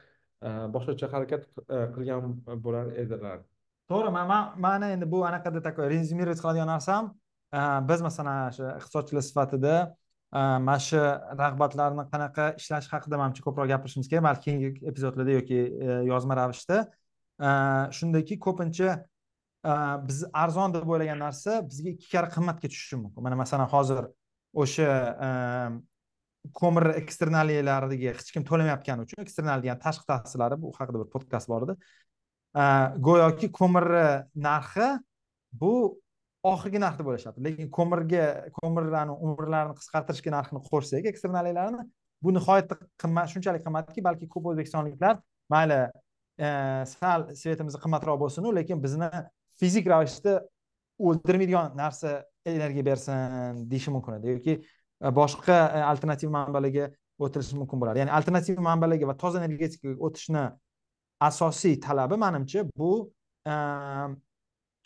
Э, 0.42 0.68
boshqacha 0.74 1.06
harakat 1.14 1.44
e, 1.70 1.80
qilgan 1.96 2.32
bo'lar 2.66 2.88
edilar. 2.98 3.44
To'g'ri 3.92 4.12
man 4.16 4.32
mani 4.66 4.88
endi 4.96 5.06
bu 5.12 5.20
anaqada 5.28 5.62
такой 5.62 5.90
резюмировать 5.92 6.42
qiladigan 6.42 6.70
narsam 6.74 7.12
э, 7.54 7.62
biz 7.90 8.02
masalan 8.02 8.50
shu 8.56 8.64
iqtisodchilar 8.80 9.26
sifatida 9.28 9.74
э, 9.86 10.42
mana 10.68 10.80
shu 10.88 11.02
rag'batlarni 11.42 12.08
qanaqa 12.14 12.48
ishlash 12.62 12.88
haqida 12.94 13.20
manimcha 13.22 13.46
ko'proq 13.48 13.70
gapirishimiz 13.74 14.10
kerak. 14.10 14.26
Balki 14.30 14.44
keyingi 14.48 14.70
epizodlarda 14.92 15.38
yoki 15.38 15.60
e, 15.62 16.00
yozma 16.10 16.40
ravishda 16.42 16.80
e, 17.48 17.50
shundaki 18.00 18.40
ko'pincha 18.48 18.98
biz 20.10 20.24
arzon 20.44 20.74
deb 20.74 20.90
o'ylagan 20.90 21.22
narsa 21.22 21.60
bizga 21.70 21.90
ikki 21.96 22.08
karra 22.16 22.34
qimmatga 22.36 22.68
tushishi 22.74 22.98
mumkin. 23.04 23.22
Mana 23.28 23.38
masalan 23.44 23.70
hozir 23.76 24.08
o'sha 24.64 24.90
ko'mir 26.60 26.86
eksternaliyalariga 27.02 28.14
hech 28.16 28.32
kim 28.36 28.44
to'lamayotgani 28.50 29.06
uchun 29.06 29.24
eksternal 29.26 29.64
degan 29.64 29.80
tashqi 29.86 30.08
ta'sirlari 30.12 30.58
bu 30.62 30.74
haqida 30.78 31.04
bir 31.04 31.10
podkast 31.16 31.50
bor 31.52 31.68
edi. 31.68 31.76
Go'yoki 33.08 33.52
ko'mirni 33.60 34.08
narxi 34.48 34.88
bu 35.64 35.74
oxirgi 36.44 36.80
narx 36.82 36.98
deb 37.00 37.10
lekin 37.46 37.70
ko'mirga 37.78 38.26
ko'mirlarni 38.60 39.14
umrlarini 39.26 39.76
qisqartirishga 39.80 40.32
narxini 40.38 40.62
qo'shsak 40.70 41.10
eksternaliyalarni 41.12 41.86
bu 42.24 42.34
nihoyatda 42.38 42.78
qimmat 43.02 43.30
shunchalik 43.34 43.64
qimmatki 43.68 44.04
balki 44.08 44.30
ko'p 44.34 44.50
o'zbekistonliklar 44.52 45.22
mayli 45.54 45.80
sal 46.96 47.30
svetimiz 47.42 47.78
qimmatroq 47.84 48.18
bo'lsinu 48.24 48.56
lekin 48.58 48.82
bizni 48.84 49.10
fizik 49.62 49.86
ravishda 49.94 50.34
o'ldirmaydigan 51.00 51.78
narsa 51.78 52.24
energiya 52.46 52.86
bersin 52.86 53.66
deyishi 53.72 53.94
mumkin 53.94 54.18
edi. 54.20 54.28
Yoki 54.36 54.54
boshqa 55.10 55.58
alternativ 55.92 56.30
manbalarga 56.30 56.92
o'tilishi 57.22 57.58
mumkin 57.58 57.82
bo'ladi. 57.82 58.02
Ya'ni 58.04 58.14
alternativ 58.18 58.60
manbalarga 58.68 59.08
va 59.10 59.16
toza 59.24 59.42
energetikaga 59.44 59.98
o'tishni 60.08 60.46
asosiy 61.30 61.80
talabi 61.86 62.18
manimcha 62.24 62.64
bu 62.78 62.92
э, 63.46 63.56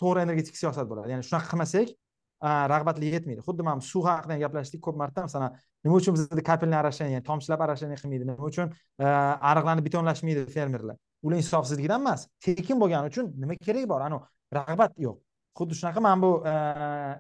to'g'ri 0.02 0.26
energetik 0.28 0.58
siyosat 0.62 0.88
bo'ladi. 0.90 1.14
Ya'ni 1.14 1.28
shunaqa 1.28 1.52
qilmasak 1.52 1.92
э, 1.92 2.52
rag'batli 2.74 3.12
yetmaydi. 3.16 3.44
Xuddi 3.48 3.68
mana 3.68 3.84
suv 3.92 4.08
haqida 4.10 4.40
gaplashdik 4.44 4.84
ko'p 4.88 5.00
marta 5.02 5.28
masalan 5.28 5.56
nima 5.86 6.00
uchun 6.02 6.18
bizda 6.18 6.44
kapelniy 6.52 6.80
arasheniya 6.80 7.22
tomchilab 7.30 7.62
arasheniya 7.68 8.00
qilmaydi 8.02 8.28
nima 8.32 8.50
uchun 8.52 8.72
e, 9.00 9.06
ariqlarni 9.52 9.86
betonlashmaydi 9.88 10.48
fermerlar? 10.56 10.98
Ular 11.26 11.38
insofsizligidan 11.44 12.02
emas 12.04 12.28
tekin 12.48 12.82
bo'lgani 12.82 13.12
uchun 13.12 13.32
nima 13.44 13.58
keragi 13.68 13.88
bor? 13.94 14.02
Anavi 14.08 14.26
rag'bat 14.60 14.98
yo'q. 15.06 15.18
Xuddi 15.60 15.78
shunaqa 15.80 16.04
mana 16.08 16.22
bu 16.26 16.32
e, 16.52 16.56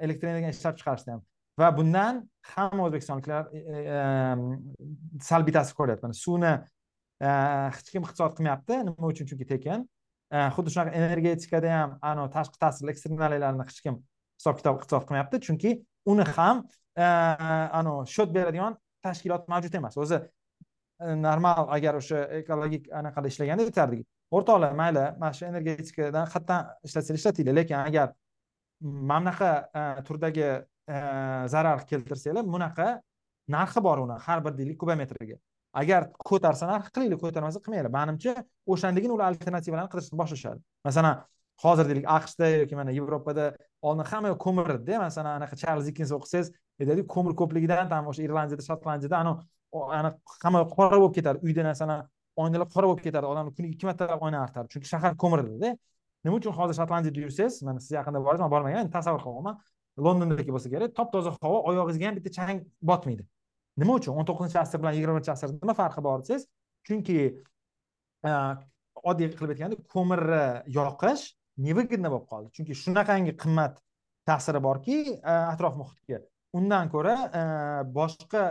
elektr 0.08 0.32
energiyani 0.34 0.58
ishlab 0.58 0.82
chiqarishda 0.82 1.16
ham 1.16 1.22
va 1.60 1.72
bundan 1.78 2.30
hamma 2.56 2.88
o'zbekistonliklar 2.88 3.48
e, 3.54 3.60
e, 3.60 3.82
e, 3.82 5.20
salbiy 5.24 5.56
ta'sir 5.56 5.78
ko'ryapti. 5.80 6.08
Mana 6.08 6.18
suvni 6.20 6.54
hech 7.24 7.92
kim 7.92 8.04
iqtisod 8.04 8.36
qilmayapti. 8.38 8.80
Nima 8.90 9.12
uchun? 9.12 9.30
Chunki 9.30 9.48
tekin. 9.52 9.86
Xuddi 10.56 10.74
shunaqa 10.74 10.96
energetikada 11.00 11.72
ham 11.72 11.98
anavi 12.12 12.34
tashqi 12.36 12.60
ta'sir 12.64 12.92
eksternaliyalarni 12.94 13.68
hech 13.70 13.82
kim 13.86 14.02
hisob 14.40 14.60
kitob 14.60 14.82
iqtisod 14.82 15.08
qilmayapti. 15.08 15.42
Chunki 15.48 15.76
uni 16.12 16.26
ham 16.36 16.66
anavi 16.98 18.10
счет 18.16 18.36
beradigan 18.36 18.76
tashkilot 19.06 19.48
mavjud 19.54 19.80
emas. 19.80 19.98
O'zi 20.04 20.20
normal 21.28 21.72
agar 21.78 22.02
o'sha 22.02 22.28
ekologik 22.42 22.92
anaqada 23.00 23.32
ishlaganda 23.32 23.64
aytardik. 23.70 24.06
O'rtoqlar 24.36 24.76
mayli 24.82 25.08
mana 25.22 25.34
shu 25.38 25.48
energetikadan 25.48 26.28
qayerdan 26.34 26.72
ishlatsanglar 26.88 27.20
ishlatinglar. 27.22 27.60
Lekin 27.62 27.80
agar 27.80 28.08
mana 28.82 29.22
bunaqa 29.24 30.04
turdagi 30.08 30.48
Э, 30.88 31.48
zarar 31.50 31.82
keltirsanglar 31.90 32.46
bunaqa 32.46 32.88
narxi 33.50 33.82
bor 33.82 33.98
uni 34.04 34.18
har 34.26 34.42
bir 34.46 34.54
deylik 34.58 34.78
kubometriga. 34.82 35.38
Agar 35.82 36.12
ko'tarsa 36.30 36.68
narx 36.70 36.92
qilinglar 36.94 37.20
ko'tarmasa 37.24 37.62
qilmanglar. 37.66 37.90
Manimcha 37.96 38.34
o'shandagina 38.74 39.16
ular 39.16 39.32
alternativalarni 39.34 39.90
qidirishni 39.94 40.20
boshlashadi. 40.22 40.62
Masalan 40.86 41.24
hozir 41.64 41.90
deylik 41.90 42.06
aqshda 42.18 42.52
yoki 42.52 42.78
mana 42.80 42.94
yevropada 43.00 43.48
oldin 43.82 44.06
hamma 44.12 44.32
yoq 44.34 44.40
ko'mir 44.46 44.70
edida 44.76 45.00
masalan 45.08 45.40
anaqa 45.40 45.58
charlz 45.64 45.90
dikens 45.90 46.12
o'qisangiz 46.18 46.52
e, 46.54 46.84
aytadiku 46.84 47.08
ko'mir 47.16 47.34
ko'pligidan 47.42 47.90
там 47.94 48.10
o'sha 48.12 48.22
irlandiyada 48.28 48.64
shotlandiyada 48.70 49.18
anavi 49.24 50.12
hamma 50.44 50.64
yoq 50.64 50.72
qora 50.78 50.98
bo'lib 51.02 51.16
ketadi 51.18 51.38
uyda 51.48 51.64
masalan 51.72 52.00
oynalar 52.44 52.68
qora 52.76 52.92
bo'lib 52.92 53.04
ketadi 53.08 53.26
odamlar 53.32 53.54
kuniga 53.58 53.74
ikki 53.76 53.86
martalab 53.90 54.22
oyna 54.28 54.44
artardi. 54.46 54.70
Chunki 54.74 54.88
shahar 54.94 55.14
ko'mir 55.24 55.40
edida. 55.46 55.70
Nima 56.26 56.36
uchun 56.42 56.54
hozir 56.60 56.76
shotlandiyada 56.80 57.20
yursangiz 57.26 57.64
mana 57.68 57.80
siz 57.86 57.92
yaqinda 58.00 58.20
borasiz 58.26 58.44
man 58.46 58.52
bormagan 58.56 58.92
tasavvur 58.98 59.22
qilyapman 59.26 59.56
londondagi 59.98 60.52
bo'lsa 60.56 60.70
kerak 60.74 60.94
top 60.98 61.12
toza 61.14 61.32
havo 61.42 61.62
oyog'ingizga 61.72 62.10
ham 62.10 62.18
bitta 62.20 62.32
chang 62.38 62.62
botmaydi. 62.92 63.26
Nima 63.82 63.98
uchun? 64.00 64.16
o'n 64.20 64.28
to'qqizinchi 64.28 64.60
asr 64.62 64.82
bilan 64.82 64.96
yigirmanchi 64.98 65.32
asr 65.36 65.54
nima 65.56 65.76
farqi 65.80 66.04
bor 66.08 66.24
desangiz 66.24 66.48
chunki 66.88 67.18
e, 68.28 68.32
oddiy 69.12 69.32
qilib 69.40 69.56
aytganda 69.56 69.80
ko'mirni 69.96 70.44
yoqish 70.78 71.26
невыгодно 71.68 72.12
bo'lib 72.14 72.28
qoldi. 72.32 72.52
Chunki 72.56 72.78
shunaqangi 72.84 73.36
qimmat 73.44 73.80
ta'siri 74.30 74.62
borki 74.68 74.98
e, 75.16 75.34
atrof 75.54 75.80
muhitga. 75.82 76.22
Undan 76.60 76.92
ko'ra 76.94 77.16
e, 77.40 77.42
boshqa 77.98 78.44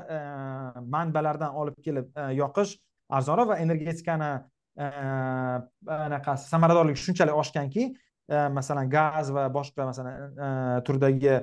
manbalardan 0.96 1.60
olib 1.60 1.78
kelib 1.86 2.12
yoqish 2.40 2.76
arzonroq 3.18 3.52
va 3.52 3.60
energetikani 3.66 4.32
anaqasi 4.74 6.48
samaradorligi 6.50 7.00
shunchalik 7.06 7.36
oshganki 7.42 7.92
masalan 8.28 8.90
gaz 8.90 9.32
va 9.32 9.48
boshqa 9.52 9.84
masalan 9.90 10.82
turdagi 10.86 11.34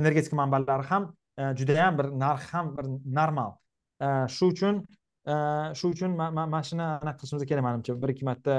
energetika 0.00 0.36
manbalari 0.36 0.86
ham 0.90 1.12
judayam 1.60 1.98
bir 1.98 2.10
narxi 2.24 2.50
ham 2.56 2.76
bir 2.76 2.86
normal 3.18 3.50
shu 4.36 4.50
uchun 4.54 4.84
shu 5.78 5.88
uchun 5.94 6.16
mana 6.16 6.62
shuni 6.68 6.82
anaqa 6.82 7.18
qilishimiz 7.20 7.48
kerak 7.50 7.64
manimcha 7.68 7.98
bir 8.02 8.14
ikki 8.14 8.24
marta 8.24 8.54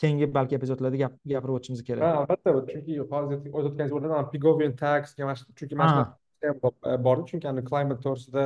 keyingi 0.00 0.26
balki 0.34 0.56
epizodlarda 0.58 0.98
gapirib 1.02 1.54
o'tishimiz 1.58 1.84
kerak 1.88 2.02
ha 2.04 2.10
albatta 2.22 2.54
chunki 2.72 2.98
hozir 3.12 3.36
o'tayotganingiz 3.36 3.94
o'rnidan 3.98 4.30
pigovian 4.34 4.74
tax 4.82 5.14
chunki 5.16 5.76
mana 5.82 6.04
shu 6.42 6.72
bordi 7.06 7.24
chunki 7.30 7.64
climate 7.70 8.02
to'g'risida 8.06 8.44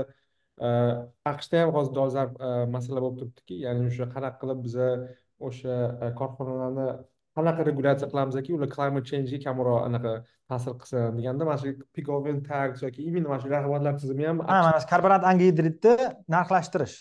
aqshda 1.33 1.63
ham 1.63 1.75
hozir 1.77 1.95
dolzarb 1.99 2.39
masala 2.77 3.03
bo'lib 3.05 3.19
turibdiki 3.21 3.61
ya'ni 3.67 3.89
o'sha 3.91 4.07
qanaqa 4.15 4.41
qilib 4.43 4.63
biza 4.67 4.89
o'sha 5.49 5.75
korxonalarni 6.21 6.87
qanaqa 7.37 7.67
regulyatsiya 7.71 8.09
qilamizki 8.13 8.51
ular 8.57 8.69
climate 8.75 9.07
changega 9.11 9.39
kamroq 9.47 9.81
anaqa 9.89 10.13
ta'sir 10.51 10.73
qilsin 10.81 11.17
deganda 11.19 11.45
mana 11.49 11.59
shu 11.63 11.71
pigovian 11.97 12.39
tax 12.49 12.83
yoki 12.87 13.01
именно 13.09 13.29
mana 13.33 13.41
shu 13.43 13.49
rag'batlar 13.55 13.95
tizimi 14.01 14.25
ham 14.29 14.39
ha 14.41 14.59
mana 14.67 14.79
shu 14.83 14.89
karbonat 14.93 15.23
angidridni 15.31 15.95
narxlashtirish. 16.35 16.97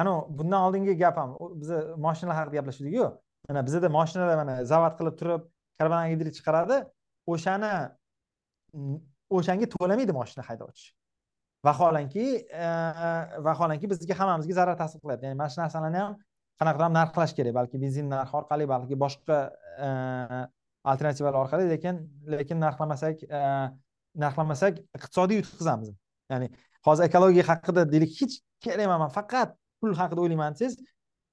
Anavi 0.00 0.20
bundan 0.38 0.60
oldingi 0.66 0.94
gap 1.02 1.16
ham 1.22 1.30
biza 1.60 1.78
moshinalar 2.06 2.36
haqida 2.40 2.56
gaplashgandikku 2.60 3.06
mana 3.48 3.60
bizada 3.68 3.88
moshinalar 3.98 4.36
mana 4.42 4.54
zavod 4.72 4.94
qilib 4.98 5.14
turib 5.20 5.42
karbon 5.78 5.98
angidrid 6.04 6.34
chiqaradi. 6.38 6.76
O'shani 7.32 7.72
o'shanga 9.38 9.66
to'lamaydi 9.74 10.12
moshina 10.20 10.44
haydovchi. 10.48 10.86
Vaholanki 11.66 12.26
e, 12.64 12.66
vaholanki 13.46 13.86
bizga 13.92 14.14
hammamizga 14.20 14.54
zarar 14.60 14.76
ta'sir 14.82 14.98
qilyapti. 15.02 15.24
Ya'ni 15.26 15.38
mana 15.40 15.50
shu 15.54 15.60
narsalarni 15.62 16.00
ham 16.04 16.12
qanaqadir 16.60 16.86
ham 16.86 16.94
narxlash 16.98 17.34
kerak 17.38 17.54
balki 17.58 17.80
benzin 17.84 18.08
narxi 18.14 18.36
orqali 18.40 18.68
balki 18.74 18.98
boshqa 19.04 19.38
e, 19.86 19.88
alternativalar 20.92 21.40
orqali 21.42 21.68
lekin 21.72 22.00
lekin 22.36 22.60
narxlamasak 22.66 23.24
e, 23.24 23.42
narxlamasak 24.24 24.80
iqtisodiy 24.98 25.42
yutqazamiz. 25.42 25.92
Ya'ni 26.32 26.50
hozir 26.86 27.08
ekologiya 27.08 27.44
haqida 27.50 27.84
deylik 27.92 28.16
hech 28.20 28.40
kerak 28.64 28.86
emas 28.86 29.00
man 29.04 29.12
faqat 29.18 29.54
pul 29.80 29.94
haqida 30.00 30.20
o'ylayman 30.24 30.56
desangiz 30.56 30.78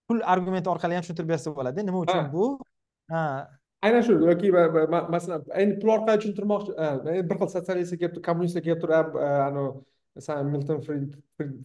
pul 0.08 0.22
argumenti 0.34 0.70
orqali 0.74 0.98
ham 0.98 1.06
tushuntirib 1.06 1.34
bersa 1.34 1.56
bo'ladi. 1.58 1.86
Nima 1.90 2.04
uchun 2.06 2.32
bu? 2.36 2.46
Aynan 3.86 4.04
shu 4.08 4.18
yoki 4.30 4.52
masalan 5.16 5.46
endi 5.62 5.80
pul 5.82 5.94
orqali 5.98 6.24
tushuntirmoqchi 6.24 6.72
bir 7.30 7.42
xil 7.42 7.54
sotsialistlar 7.56 8.02
kelib 8.02 8.14
turib 8.16 8.26
kommunistlar 8.30 8.66
kelib 8.68 8.84
turib 8.84 9.16
anavi 9.22 9.72
san 10.20 10.52
milton 10.52 10.82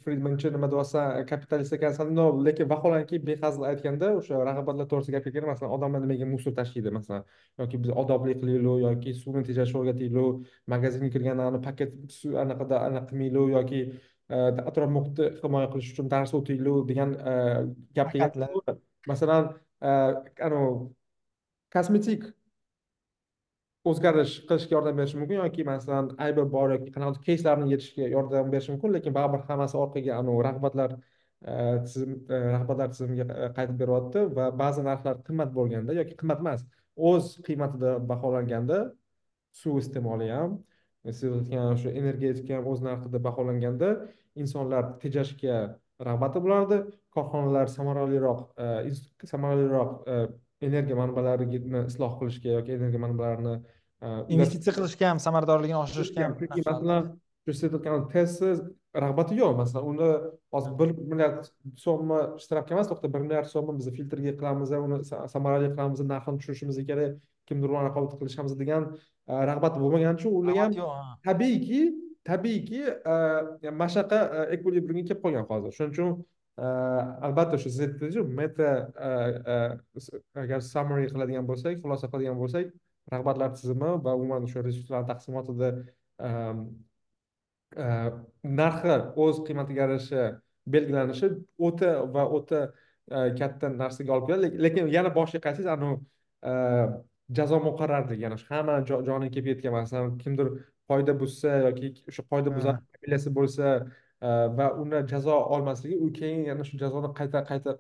fridmanchi 0.05 0.51
nima 0.51 0.69
deyapsan 0.71 1.27
kapitalist 1.27 1.73
ekansan 1.73 2.15
no 2.15 2.27
lekin 2.47 2.69
vaholanki 2.73 3.19
behazil 3.29 3.65
aytganda 3.71 4.11
o'sha 4.19 4.43
rag'batlar 4.49 4.87
to'g'risida 4.91 5.17
gap 5.17 5.25
kelganda 5.25 5.51
masalan 5.53 5.73
odamlar 5.77 6.01
nimaga 6.05 6.27
musor 6.35 6.53
tashlaydi 6.59 6.91
masalan 6.99 7.25
yoki 7.59 7.81
biz 7.83 7.91
odobli 8.03 8.37
qilaylik 8.41 8.79
yoki 8.87 9.15
suvni 9.23 9.43
tejashni 9.49 9.81
o'rgataylik 9.81 10.47
magazinga 10.75 11.11
kirganda 11.15 11.61
paket 11.69 11.93
anaqada 12.45 12.77
anaqa 12.89 13.07
qilmaylik 13.11 13.49
yoki 13.57 13.81
atrof 14.71 14.91
muhitni 14.97 15.27
himoya 15.43 15.67
qilish 15.73 15.91
uchun 15.93 16.09
dars 16.15 16.35
o'taylik 16.39 16.87
degan 16.91 17.11
gap 17.97 18.09
kelgan 18.13 18.51
masalan 19.13 19.45
anavi 20.47 20.73
kosmetik 21.75 22.23
o'zgarish 23.91 24.33
qilishga 24.49 24.75
yordam 24.77 24.97
berishi 25.01 25.19
mumkin 25.21 25.39
yoki 25.43 25.65
masalan 25.69 26.09
aybi 26.27 26.45
bor 26.55 26.73
yoki 26.75 26.93
qanaqadir 26.95 27.23
keyslarni 27.29 27.67
yechishga 27.75 28.09
yordam 28.15 28.51
berishi 28.55 28.73
mumkin 28.75 28.95
lekin 28.97 29.15
baribir 29.19 29.43
hammasi 29.51 29.77
orqaga 29.83 30.13
anavi 30.21 30.45
rag'batlar 30.49 30.95
e, 30.97 31.55
tizim 31.87 32.13
e, 32.35 32.41
rag'batlar 32.57 32.89
tizimiga 32.95 33.27
e, 33.35 33.49
qaytib 33.59 33.77
beryapti 33.83 34.25
va 34.39 34.47
ba'zi 34.63 34.87
narxlar 34.89 35.21
qimmat 35.29 35.53
bo'lganda 35.59 35.97
yoki 36.01 36.19
qimmat 36.23 36.43
emas 36.45 36.65
o'z 37.11 37.33
qiymatida 37.49 37.93
baholanganda 38.13 38.79
suv 39.61 39.79
iste'moli 39.83 40.31
ham 40.37 40.59
siz 41.19 41.31
aytgan 41.39 41.73
o'sha 41.75 41.95
energetika 42.01 42.59
ham 42.59 42.71
o'z 42.73 42.83
narxida 42.89 43.23
baholanganda 43.29 43.93
insonlar 44.43 44.85
tejashga 45.03 45.61
rag'bati 46.09 46.43
bo'lardi. 46.45 46.79
Korxonalar 47.17 47.71
samaraliroq 47.77 48.41
samaraliroq 49.31 49.91
energiya 50.69 50.97
manbalarini 51.03 51.83
isloh 51.91 52.13
qilishga 52.21 52.59
yoki 52.59 52.75
energiya 52.79 53.01
manbalarini 53.07 53.55
investitsiya 54.03 54.75
qilishga 54.77 55.09
ham 55.11 55.19
samaradorligini 55.27 55.79
oshirishga 55.85 56.25
ham 56.25 56.35
chunki 56.41 56.63
masalan 56.67 57.13
aytgan 57.49 58.09
tesla 58.13 58.51
rag'bati 59.05 59.37
yo'q 59.41 59.57
masalan 59.61 59.85
uni 59.93 60.09
hozir 60.55 60.73
bir 60.81 60.89
milliard 61.11 61.49
so'mmi 61.85 62.19
shtrafka 62.45 62.75
emas 62.77 62.89
to'xta 62.91 63.13
bir 63.15 63.21
milliard 63.25 63.49
so'mni 63.55 63.77
biz 63.79 63.91
filtrga 63.97 64.33
qilamiz 64.41 64.73
uni 64.87 64.99
samarali 65.35 65.69
qilamiz 65.75 66.01
narxini 66.13 66.39
tushirishimiz 66.41 66.81
kerak 66.91 67.13
kimdir 67.49 67.69
uni 67.75 67.83
raqobat 67.89 68.19
qilishamiz 68.21 68.57
degan 68.63 68.89
rag'bati 69.51 69.83
bo'lmagani 69.83 70.17
uchun 70.21 70.33
ular 70.41 70.57
ham 70.63 70.73
tabiiyki 71.29 71.83
tabiiyki 72.31 72.83
mana 73.81 73.91
shunaqa 73.95 74.19
ekvilibriumga 74.57 75.05
kelib 75.09 75.23
qolgan 75.25 75.47
hozir 75.51 75.77
shuning 75.79 75.93
uchun 75.95 76.11
albatta 77.29 77.57
aytdingizu 77.61 78.25
meta 78.41 78.71
agar 80.45 80.61
summary 80.73 81.07
qiladigan 81.15 81.49
bo'lsak 81.51 81.81
xulosa 81.83 82.11
qiladigan 82.11 82.39
bo'lsak 82.43 82.67
rag'batlar 83.13 83.51
tizimi 83.59 83.91
va 84.05 84.15
umuman 84.19 84.47
o'sha 84.47 84.65
resurslar 84.69 85.03
taqsimotida 85.11 85.69
narxi 88.61 88.97
o'z 89.25 89.37
qiymatiga 89.47 89.81
yarasha 89.85 90.23
belgilanishi 90.75 91.31
o'ta 91.69 91.91
va 92.15 92.25
o'ta 92.39 92.61
katta 93.41 93.67
narsaga 93.83 94.17
olib 94.17 94.27
keladi. 94.31 94.49
Lekin 94.65 94.89
yana 94.97 95.11
boshiga 95.19 95.41
qaytsangiz 95.47 95.71
anavi 95.75 95.97
jazo 97.39 97.59
muqarrarligi 97.69 98.23
yana 98.27 98.37
shu 98.41 98.49
hamma 98.55 98.75
joniga 98.89 99.31
kelib 99.35 99.49
yetgan 99.53 99.73
masalan 99.79 100.19
kimdir 100.23 100.47
qoida 100.91 101.13
buzsa 101.21 101.51
yoki 101.67 101.89
o'sha 102.11 102.23
qoida 102.33 102.51
buzar 102.57 102.75
familiyasi 102.93 103.31
bo'lsa 103.39 103.67
va 104.59 104.67
uni 104.83 104.99
jazo 105.13 105.37
olmasligi 105.55 105.97
u 106.07 106.13
keyin 106.19 106.43
yana 106.51 106.63
shu 106.69 106.79
jazoni 106.83 107.11
qayta 107.19 107.39
qayta 107.51 107.71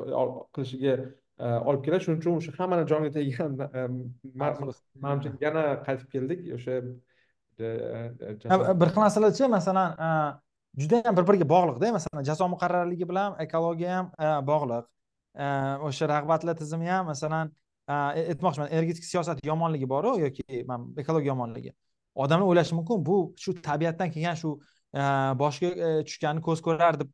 qilishiga 0.54 0.94
olib 1.38 1.84
keladi 1.84 2.04
shuning 2.04 2.20
uchun 2.22 2.38
o'sha 2.40 2.52
hammani 2.58 2.88
joniga 2.92 3.12
teggan 3.18 3.52
manimcha 5.04 5.32
yana 5.40 5.64
qaytib 5.86 6.08
keldik 6.14 6.40
o'sha 6.56 6.80
bir 7.58 8.88
xil 8.92 9.00
narsalarchi 9.04 9.48
masalan 9.48 9.90
judayam 10.76 11.16
bir 11.16 11.24
biriga 11.28 11.48
bog'liqda 11.54 11.92
masalan 11.92 12.24
jazo 12.24 12.48
muqarrarligi 12.54 13.08
bilan 13.08 13.36
ekologiya 13.44 13.96
ham 13.96 14.06
bog'liq. 14.50 14.84
O'sha 15.88 16.08
rag'batlar 16.08 16.56
tizimi 16.56 16.88
ham 16.88 17.06
masalan 17.12 17.52
aytmoqchiman 17.88 18.68
energetik 18.76 19.04
siyosat 19.04 19.44
yomonligi 19.46 19.88
boru 19.88 20.18
yoki 20.20 20.64
man 20.70 20.88
ekologiya 21.02 21.32
yomonligi. 21.34 21.72
Odamlar 22.14 22.46
o'ylashi 22.52 22.74
mumkin 22.78 23.06
bu 23.06 23.16
shu 23.42 23.54
tabiatdan 23.68 24.12
kelgan 24.14 24.36
shu 24.42 24.56
boshga 25.42 25.68
tushganni 26.08 26.40
ko'z 26.48 26.64
ko'rar 26.66 27.00
deb 27.00 27.12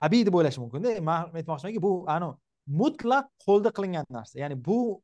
tabiiy 0.00 0.26
deb 0.28 0.34
o'ylashi 0.40 0.60
mumkinda 0.64 1.00
man 1.10 1.30
aytmoqchimanki 1.40 1.82
bu 1.86 1.92
anavi 2.16 2.36
mutlaq 2.66 3.28
qo'lda 3.44 3.70
qilingan 3.76 4.06
narsa. 4.10 4.38
Ya'ni 4.40 4.56
bu 4.64 5.02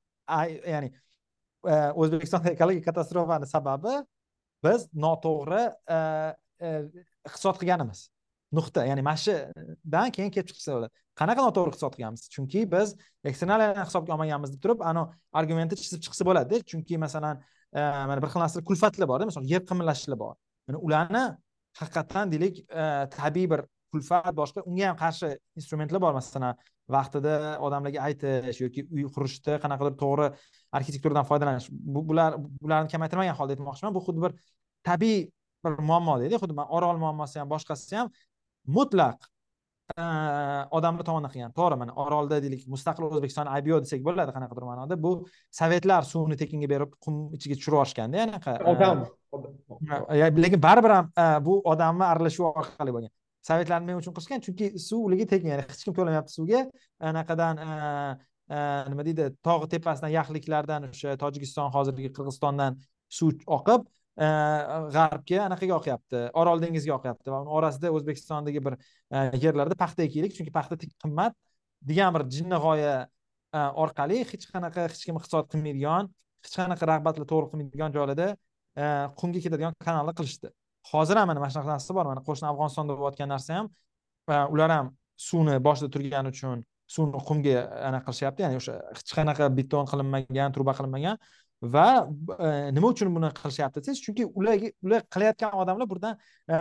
ya'ni 0.74 0.92
e, 1.66 1.74
o'zbekistonda 2.00 2.54
ekologik 2.54 2.84
katastrofani 2.84 3.46
sababi 3.46 3.94
biz 4.64 4.88
noto'g'ri 4.94 5.62
e, 5.96 5.98
e, 6.66 6.68
iqtisod 7.28 7.60
qilganimiz. 7.60 8.08
Nuqta 8.56 8.84
ya'ni 8.88 9.02
mana 9.06 9.20
shudan 9.24 10.10
keyin 10.16 10.32
kelib 10.34 10.50
chiqsa 10.50 10.74
bo'ladi. 10.76 10.92
Qanaqa 11.20 11.46
noto'g'ri 11.46 11.74
iqtisod 11.74 11.96
qilganmiz? 11.96 12.26
Chunki 12.34 12.64
biz 12.74 12.94
eksternaliyani 13.30 13.84
hisobga 13.88 14.16
olmaganmiz 14.16 14.54
deb 14.54 14.62
turib 14.64 14.84
anavi 14.90 15.20
argumentni 15.40 15.78
chizib 15.82 16.04
chiqsa 16.06 16.26
bo'ladida 16.28 16.64
chunki 16.72 16.98
masalan 17.04 17.42
mana 18.10 18.18
bir 18.22 18.30
xil 18.32 18.42
narsa 18.44 18.64
kulfatlar 18.70 19.08
borda. 19.12 19.28
Masalan 19.30 19.46
yer 19.52 19.62
qimirlashlar 19.70 20.18
bor. 20.24 20.34
Mana 20.66 20.78
ularni 20.86 21.24
haqiqatdan 21.80 22.32
deylik 22.32 22.64
tabiiy 23.18 23.50
bir 23.52 23.60
kulfat 23.92 24.34
boshqa 24.40 24.64
unga 24.66 24.90
ham 24.90 24.98
qarshi 25.04 25.30
instrumentlar 25.58 26.00
bor. 26.04 26.12
Masalan 26.20 26.56
vaqtida 26.96 27.34
odamlarga 27.66 28.06
aytish 28.08 28.60
yoki 28.64 28.86
uy 28.96 29.04
qurishda 29.14 29.58
qanaqadir 29.64 29.96
to'g'ri 30.02 30.28
arxitekturadan 30.76 31.26
foydalanish 31.30 31.68
bular 32.10 32.38
bularni 32.62 32.92
kamaytirmagan 32.94 33.36
holda 33.40 33.56
aytmoqchiman. 33.56 33.94
Bu 33.96 34.04
xuddi 34.06 34.24
bir 34.24 34.32
tabiiy 34.88 35.20
bir 35.64 35.82
muammo 35.90 36.16
deydi 36.22 36.40
xuddi 36.42 36.70
orol 36.78 36.96
muammosi 37.04 37.42
ham 37.42 37.52
boshqasi 37.54 38.00
ham 38.00 38.08
mutlaq 38.78 39.30
odamlar 40.78 41.04
tomonidan 41.08 41.32
qilgan. 41.34 41.52
To'g'ri 41.58 41.76
mana 41.82 41.92
orolda 42.04 42.36
deylik 42.44 42.66
mustaqil 42.74 43.08
o'zbekiston 43.08 43.50
ibo 43.58 43.80
desak 43.84 44.04
bo'ladi 44.08 44.34
qanaqadir 44.36 44.66
ma'noda. 44.70 44.94
Bu 45.04 45.12
sovetlar 45.60 46.02
suvni 46.12 46.36
tekinga 46.42 46.68
berib 46.74 46.94
qum 47.04 47.14
ichiga 47.36 47.54
tushirib 47.58 47.76
yuborishganda 47.76 48.22
anaqa 48.26 48.52
odam. 48.72 49.06
lekin 50.44 50.60
baribir 50.62 50.90
ham 50.96 51.06
bu 51.46 51.60
odamni 51.72 52.04
aralashuvi 52.12 52.48
orqali 52.62 52.94
bo'lgan 52.96 53.12
sovetlarni 53.46 53.88
men 53.88 54.00
uchun 54.00 54.14
qilishgan 54.16 54.42
chunki 54.44 54.68
suvligi 54.86 55.26
tekin 55.32 55.52
ya'ni 55.52 55.64
hech 55.68 55.84
kim 55.86 55.96
to'lamayapti 55.96 56.34
suvga. 56.36 56.64
Anaqadan 57.10 57.62
e, 57.66 57.68
e, 58.56 58.58
nima 58.92 59.06
deydi 59.08 59.28
tog' 59.46 59.66
tepasidan 59.74 60.12
yaxliklardan 60.16 60.88
o'sha 60.90 61.16
tojikiston 61.22 61.72
hozirgi 61.76 62.10
qirg'izistondan 62.16 62.76
suv 63.18 63.46
oqib 63.58 63.86
e, 63.86 64.28
g'arbga 64.96 65.46
anaqaga 65.46 65.78
oqyapti. 65.80 66.24
Orol 66.42 66.60
dengiziga 66.66 66.98
oqyapti 66.98 67.32
va 67.34 67.40
uni 67.46 67.56
orasida 67.60 67.94
o'zbekistondagi 67.96 68.64
bir 68.66 68.76
yerlarda 69.46 69.78
paxta 69.84 70.04
ekaylik 70.08 70.36
chunki 70.36 70.54
paxta 70.58 70.78
qimmat. 70.84 71.36
Degan 71.90 72.12
bir 72.16 72.28
jinni 72.36 72.60
g'oya 72.66 72.94
orqali 73.84 74.22
hech 74.30 74.46
qanaqa 74.52 74.88
hech 74.92 75.04
kim 75.08 75.16
iqtisod 75.18 75.48
qilmaydigan 75.52 76.12
hech 76.44 76.56
qanaqa 76.60 76.92
rag'batlar 76.92 77.26
to'g'ri 77.32 77.52
qilmaydigan 77.52 77.96
joylarda 77.96 78.28
qumga 79.20 79.40
ketadigan 79.44 79.74
kanalni 79.86 80.12
qilishdi. 80.18 80.52
Hozir 80.92 81.16
ham 81.16 81.28
mana 81.28 81.40
mana 81.40 81.50
shunaqa 81.52 81.72
narsa 81.76 81.94
bor. 81.94 82.06
Mana 82.10 82.20
qo'shni 82.28 82.46
afg'onistonda 82.52 82.96
bo'layotgan 82.98 83.28
narsa 83.34 83.58
ham 83.58 83.66
ular 84.54 84.70
ham 84.76 84.96
suvni 85.28 85.58
boshida 85.66 85.88
turgani 85.94 86.28
uchun 86.34 86.64
suvni 86.94 87.20
qumga 87.28 87.54
anaqa 87.88 88.06
qilishyapti. 88.08 88.42
Ya'ni 88.44 88.56
o'sha 88.60 88.74
hech 88.96 89.12
qanaqa 89.18 89.50
beton 89.58 89.88
qilinmagan 89.90 90.56
truba 90.56 90.74
qilinmagan 90.78 91.16
va 91.74 91.86
e, 92.38 92.72
nima 92.72 92.88
uchun 92.94 93.12
buni 93.16 93.28
qilishyapti 93.40 93.82
desangiz 93.82 94.02
chunki 94.06 94.24
ularga 94.40 94.70
ular 94.86 95.02
qilayotgan 95.14 95.56
odamlar 95.62 95.88
bundan 95.92 96.14
e, 96.48 96.56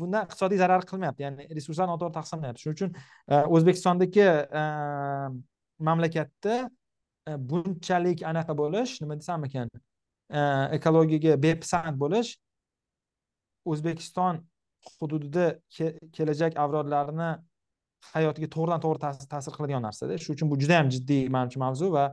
bundan 0.00 0.26
iqtisodiy 0.28 0.60
zarar 0.62 0.84
qilmayapti. 0.90 1.24
Ya'ni 1.26 1.48
resurslar 1.58 1.88
noto'g'ri 1.92 2.14
taqsimlayapti. 2.18 2.64
Shuning 2.64 2.78
uchun 2.78 2.90
e, 3.32 3.40
o'zbekistondagi 3.56 4.26
mamlakatda 5.88 6.58
bunchalik 7.50 8.24
anaqa 8.30 8.56
bo'lish 8.62 8.98
nima 9.02 9.16
desam 9.20 9.44
ekan 9.48 9.72
ekologiyaga 10.76 11.36
bepisand 11.44 11.96
bo'lish 12.02 12.36
o'zbekiston 13.72 14.40
hududida 15.00 15.46
kelajak 16.16 16.52
avlodlarni 16.64 17.30
hayotiga 18.14 18.48
to'g'ridan 18.54 18.80
to'g'ri 18.84 18.98
ta'sir 19.34 19.52
qiladigan 19.56 19.84
narsada. 19.88 20.18
Shuning 20.22 20.36
uchun 20.38 20.48
bu 20.52 20.56
juda 20.62 20.74
yam 20.80 20.88
jiddiy 20.94 21.22
manimcha 21.34 21.58
mavzu 21.64 21.90
va 21.96 22.06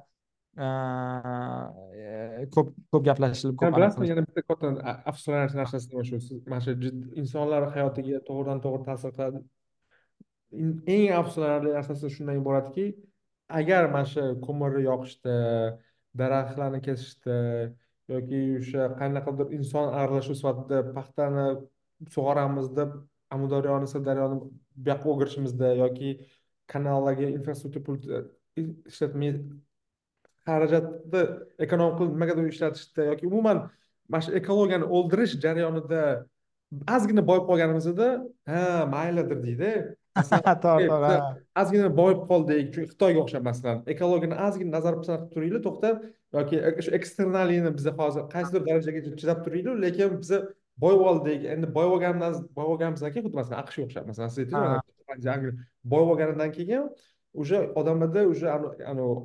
ko'p 2.56 2.68
ko'p 2.92 3.04
gaplashilib 3.10 3.56
ko'p 3.62 3.76
bilasizmi 3.78 4.06
yana 4.12 4.24
bitta 4.28 4.42
katta 4.50 4.68
afsuslanarli 5.12 5.58
narsasi 5.62 5.86
nima 5.92 6.04
shu 6.10 6.40
mana 6.52 6.62
shu 6.66 6.72
insonlar 7.22 7.62
hayotiga 7.76 8.22
to'g'ridan 8.30 8.60
to'g'ri 8.66 8.84
ta'sir 8.90 9.12
qiladi. 9.18 9.40
Eng 10.96 11.08
afsuslanarli 11.22 11.72
narsasi 11.78 12.14
shundan 12.16 12.36
iboratki 12.42 12.86
agar 13.62 13.84
mana 13.96 14.08
shu 14.14 14.24
ko'mirni 14.46 14.82
yoqishda 14.90 15.36
daraxtlarni 16.22 16.80
kesishda 16.88 17.36
yoki 18.14 18.42
o'sha 18.60 18.84
qanaqadir 19.00 19.48
inson 19.58 19.88
aralashuvi 20.02 20.38
sifatida 20.42 20.78
paxtani 20.98 21.46
sug'oramiz 22.16 22.68
deb 22.80 22.92
amudaryoni 23.36 23.88
sirdaryoni 23.94 24.40
bu 24.42 24.48
yoqqa 24.92 25.08
o'girishimizda 25.14 25.72
yoki 25.84 26.10
kanallarga 26.74 27.28
infrastruktura 27.38 28.20
e, 28.60 28.62
ishlatmay 28.92 29.32
xarajatni 30.48 31.22
ekonom 31.66 31.92
qilib 31.98 32.14
nimagadir 32.16 32.54
ishlatishda 32.54 33.10
yoki 33.12 33.28
umuman 33.32 33.58
mana 34.10 34.22
shu 34.26 34.32
ekologiyani 34.40 34.86
o'ldirish 34.98 35.34
jarayonida 35.46 36.02
ozgina 36.96 37.24
boyib 37.30 37.46
qolganimizda 37.50 38.08
ha 38.52 38.62
maylidir 38.96 39.40
deydi. 39.46 39.72
To'g'ri 40.16 40.88
to'g'ri 40.92 41.18
ozgina 41.62 41.90
boyib 42.02 42.22
qoldik 42.32 42.70
chunki 42.74 42.90
xitoyga 42.92 43.24
o'xshab 43.24 43.48
masalan 43.50 43.82
ekologiyani 43.94 44.38
ozgina 44.48 44.72
nazar 44.78 45.00
pisand 45.02 45.18
qilib 45.22 45.34
turinglar 45.34 45.62
to'xtab 45.68 45.96
yoki 46.38 46.86
shu 46.86 46.94
eksternaliyni 47.00 47.72
biza 47.78 47.92
hozir 48.00 48.24
qaysidir 48.36 48.62
darajagacha 48.70 49.18
chidab 49.22 49.40
turaylik 49.46 49.82
lekin 49.86 50.16
biza 50.22 50.40
boyib 50.84 51.02
oldik 51.10 51.50
endi 51.56 51.74
boyib 51.78 51.92
olganimizdan 51.98 52.48
boyib 52.58 52.72
olganimizdan 52.76 53.12
keyin 53.14 53.26
xuddi 53.28 53.42
masalan 53.42 53.60
aqshga 53.64 53.88
o'xshab 53.88 54.06
masalan 54.12 54.32
siz 54.36 54.56
aytdingiz 54.56 55.54
boyib 55.94 56.10
olganidan 56.14 56.52
keyin 56.58 56.90
уже 57.42 57.58
odamlarda 57.80 58.22
уже 58.34 58.48
anavi 58.92 59.16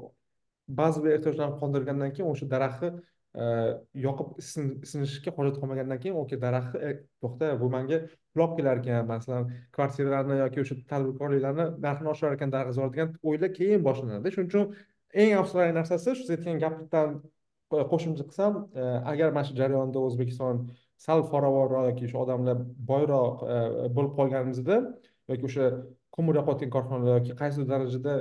ba'zi 0.81 1.05
bir 1.05 1.11
ehtiyojlarni 1.17 1.57
qondirgandan 1.63 2.11
keyin 2.17 2.29
o'sha 2.33 2.47
daraxtni 2.55 2.91
Э, 3.39 3.79
yoqib 3.95 4.31
isinishga 4.43 5.31
hojat 5.37 5.59
qolmagandan 5.63 5.99
keyin 6.03 6.17
okey 6.19 6.39
daraxtni 6.45 6.81
e, 6.87 6.95
to'xta 7.23 7.51
bu 7.61 7.69
manga 7.71 7.99
qulab 8.35 8.57
kelar 8.59 8.81
ekan 8.81 9.07
masalan 9.07 9.45
kvartiralarni 9.77 10.39
yoki 10.41 10.63
o'sha 10.65 10.77
tadbirkorliklarni 10.93 11.67
narxini 11.85 12.11
oshirar 12.15 12.35
ekan 12.39 12.55
darg'azor 12.57 12.91
degan 12.97 13.13
o'ylar 13.23 13.53
keyin 13.61 13.85
boshlanadi. 13.87 14.33
Shuning 14.35 14.51
uchun 14.51 14.75
eng 15.23 15.37
afsuslanarli 15.43 15.77
narsasi 15.79 16.17
siz 16.23 16.35
aytgan 16.37 16.59
gapdan 16.65 17.15
e, 17.21 17.85
qo'shimcha 17.95 18.27
qilsam 18.33 18.59
e, 18.65 18.89
agar 19.15 19.39
mana 19.39 19.47
shu 19.53 19.55
jarayonda 19.63 20.05
o'zbekiston 20.09 20.67
sal 21.07 21.25
farovonroq 21.31 21.89
yoki 21.93 22.11
o'sha 22.11 22.21
odamlar 22.27 22.67
boyroq 22.93 23.49
bo'lib 23.97 24.13
qolganimizda 24.19 24.83
yoki 25.31 25.51
o'sha 25.53 25.73
ko'mir 26.19 26.43
yoqayotgan 26.43 26.77
korxonalar 26.77 27.23
yoki 27.23 27.41
qaysidir 27.45 27.73
darajada 27.75 28.21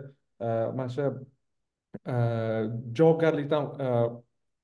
mana 0.77 0.89
shu 0.95 1.11
javobgarlikdan 2.97 3.73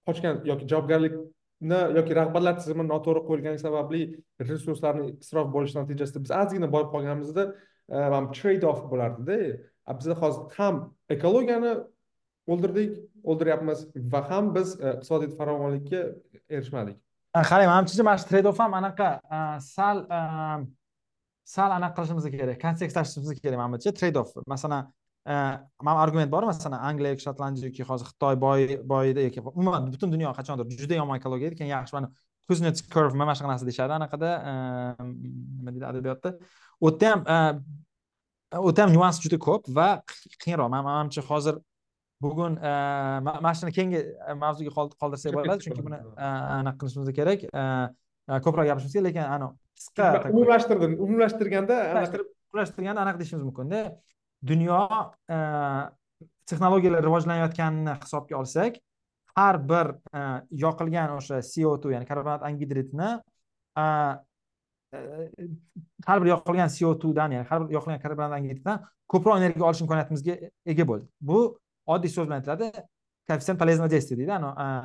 qochgan 0.07 0.41
yoki 0.49 0.67
javobgarlikni 0.71 1.79
yoki 1.97 2.15
rahbarlar 2.19 2.57
tizimini 2.59 2.89
noto'g'ri 2.93 3.23
qo'yilgani 3.29 3.59
sababli 3.59 4.01
resurslarni 4.49 5.07
isrof 5.23 5.47
bo'lishi 5.55 5.77
natijasida 5.79 6.23
biz 6.25 6.31
ozgina 6.41 6.71
boyib 6.75 6.89
qolganimizda 6.93 7.43
e, 7.89 7.97
trade 8.39 8.67
off 8.67 8.81
bo'lardida. 8.91 9.37
Biz 9.99 10.07
hozir 10.21 10.57
ham 10.57 10.93
ekologiyani 11.09 11.73
o'ldirdik 12.51 12.97
o'ldiryapmiz 13.23 13.87
va 14.13 14.21
ham 14.29 14.55
biz 14.55 14.79
e, 14.79 14.93
iqtisodiy 14.95 15.35
farovonlikka 15.37 16.01
erishmadik. 16.49 16.97
Qarang 17.51 17.69
manimcha 17.73 18.03
mana 18.03 18.17
shu 18.17 18.29
trade 18.29 18.47
off 18.51 18.59
ham 18.59 18.73
anaqa 18.81 19.09
e, 19.37 19.39
sal 19.75 20.05
sal 21.55 21.71
anaqa 21.77 21.95
qilishimiz 21.97 22.29
kerak 22.41 22.61
kontekstlashtirishimiz 22.65 23.41
kerak 23.45 23.59
manimcha 23.63 23.93
trade 23.99 24.19
off 24.19 24.31
masalan 24.53 24.91
mana 25.25 25.99
argument 26.05 26.31
bor 26.31 26.43
masalan 26.45 26.79
angliya 26.89 27.13
yoki 27.13 27.25
shotlandiya 27.27 27.69
yoki 27.69 27.83
hozir 27.89 28.05
xitoy 28.11 28.35
boy 28.45 28.59
boyida 28.91 29.21
yoki 29.27 29.41
umuman 29.41 29.89
butun 29.93 30.11
dunyo 30.13 30.33
qachondir 30.37 30.65
juda 30.81 30.99
yomon 31.01 31.17
ekologiya 31.19 31.55
keyin 31.59 31.71
yaxshi 31.73 31.95
mana 31.97 32.11
kuznets 32.49 32.81
curve 32.93 33.15
mana 33.21 33.33
shunaqa 33.37 33.53
narsa 33.53 33.65
deyishadi 33.69 33.93
anaqada 33.99 34.29
nima 35.01 35.71
deydi 35.73 35.85
adabiyotda 35.91 36.29
u 36.81 36.91
yerda 36.91 37.09
ham 37.11 37.21
u 38.61 38.67
yerda 38.69 38.81
ham 38.83 38.91
nyuans 38.95 39.17
juda 39.25 39.41
ko'p 39.47 39.71
va 39.77 39.89
qiyinroq 40.43 40.69
manimcha 40.75 41.25
hozir 41.31 41.57
bugun 42.21 42.53
mana 43.27 43.53
shuni 43.59 43.71
keyingi 43.77 44.01
mavzuga 44.43 44.71
qoldirsak 45.01 45.33
bo'ladi 45.37 45.61
chunki 45.65 45.81
buni 45.87 45.97
anaqa 46.59 46.77
qilishimiz 46.81 47.09
kerak 47.19 47.39
ko'proq 48.45 48.65
gapirishimiz 48.69 48.93
kerak 48.95 49.07
lekin 49.09 49.25
anavi 49.35 49.53
qisqa 49.79 50.05
umumlashtirdim 50.33 50.91
umumlashtirganda 51.05 51.75
umumlashtirganda 51.95 52.99
anaqa 53.05 53.17
deyishimiz 53.21 53.43
mumkinda 53.49 53.79
dunyo 54.43 54.79
e, 55.29 55.37
texnologiyalar 56.45 57.03
rivojlanayotganini 57.03 57.95
hisobga 58.03 58.37
olsak 58.37 58.77
har 59.35 59.59
bir 59.71 59.93
e, 60.17 60.21
yoqilgan 60.65 61.17
o'sha 61.17 61.41
co2 61.51 61.93
ya'ni 61.95 62.05
karbonat 62.05 62.43
angidridni 62.43 63.09
e, 63.77 63.85
har 66.07 66.21
bir 66.21 66.29
yoqilgan 66.33 66.69
co 66.79 67.15
dan 67.15 67.31
ya'ni 67.31 67.47
har 67.49 67.67
bir 67.67 67.73
yoqilgan 67.73 68.01
karbon 68.01 68.31
angidriddan 68.39 68.83
ko'proq 69.07 69.37
energiya 69.37 69.65
olish 69.69 69.81
imkoniyatimizga 69.81 70.37
ega 70.65 70.87
bo'ldik 70.87 71.09
bu 71.21 71.39
oddiy 71.85 72.09
so'z 72.09 72.27
bilan 72.27 72.39
aytiladi. 72.41 72.71
Koeffitsient 73.27 73.59
полезного 73.59 73.89
действия 73.89 74.17
deydi. 74.17 74.31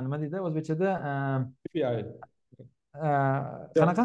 Nima 0.05 0.21
deydi 0.21 0.41
o'zbekchada? 0.41 0.91
Qanaqa 3.77 4.05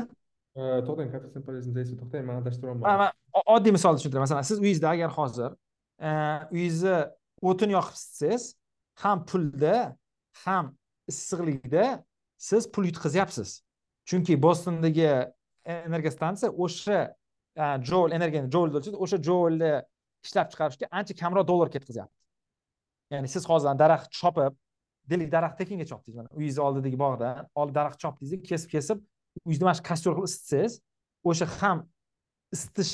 to'xtang 0.56 1.44
полезного 1.45 1.76
действия 1.76 1.98
to'xtang 1.99 2.26
man 2.27 2.40
adashtiryapman 2.41 3.11
oddiy 3.56 3.73
misolni 3.76 3.99
tushuntiraman 3.99 4.27
masalan 4.27 4.48
siz 4.52 4.60
uyingizda 4.64 4.90
agar 4.95 5.10
hozir 5.19 5.52
uyingizni 6.53 6.98
o'tin 7.49 7.69
yoqib 7.76 7.95
isitsangiz 7.99 8.44
ham 9.03 9.26
pulda 9.30 9.76
ham 10.45 10.65
issiqlikda 11.11 11.86
siz 12.49 12.72
pul 12.73 12.88
yutqazyapsiz 12.90 13.49
chunki 14.10 14.34
bostondagi 14.45 15.10
energiya 15.65 16.11
stansiya 16.18 16.52
o'sha 16.65 16.99
joul 17.90 18.15
energiyani 18.18 18.52
joulda 18.56 18.80
o'lchaydi 18.80 19.02
o'sha 19.06 19.19
joulni 19.27 19.73
ishlab 20.26 20.48
chiqarishga 20.52 20.86
ancha 20.99 21.14
kamroq 21.22 21.48
dollar 21.52 21.69
ketkazyapti 21.76 22.22
ya'ni 23.14 23.27
siz 23.36 23.44
hozir 23.52 23.76
daraxt 23.84 24.11
chopib 24.22 24.53
deylik 25.11 25.30
daraxt 25.36 25.57
tekinga 25.61 25.86
chopdingiz 25.91 26.18
mana 26.19 26.30
uyingizni 26.38 26.64
oldidagi 26.68 26.98
bog'dan 27.03 27.44
olib 27.61 27.76
daraxt 27.80 27.99
chopdingiz 28.03 28.48
kesib 28.52 28.69
kesib 28.76 29.03
uyingizni 29.44 29.66
mana 29.68 29.78
shu 29.80 29.84
kostyor 29.90 30.14
qilib 30.16 30.30
isitsangiz 30.32 30.74
o'sha 31.30 31.45
ham 31.60 31.78
isitish 32.56 32.94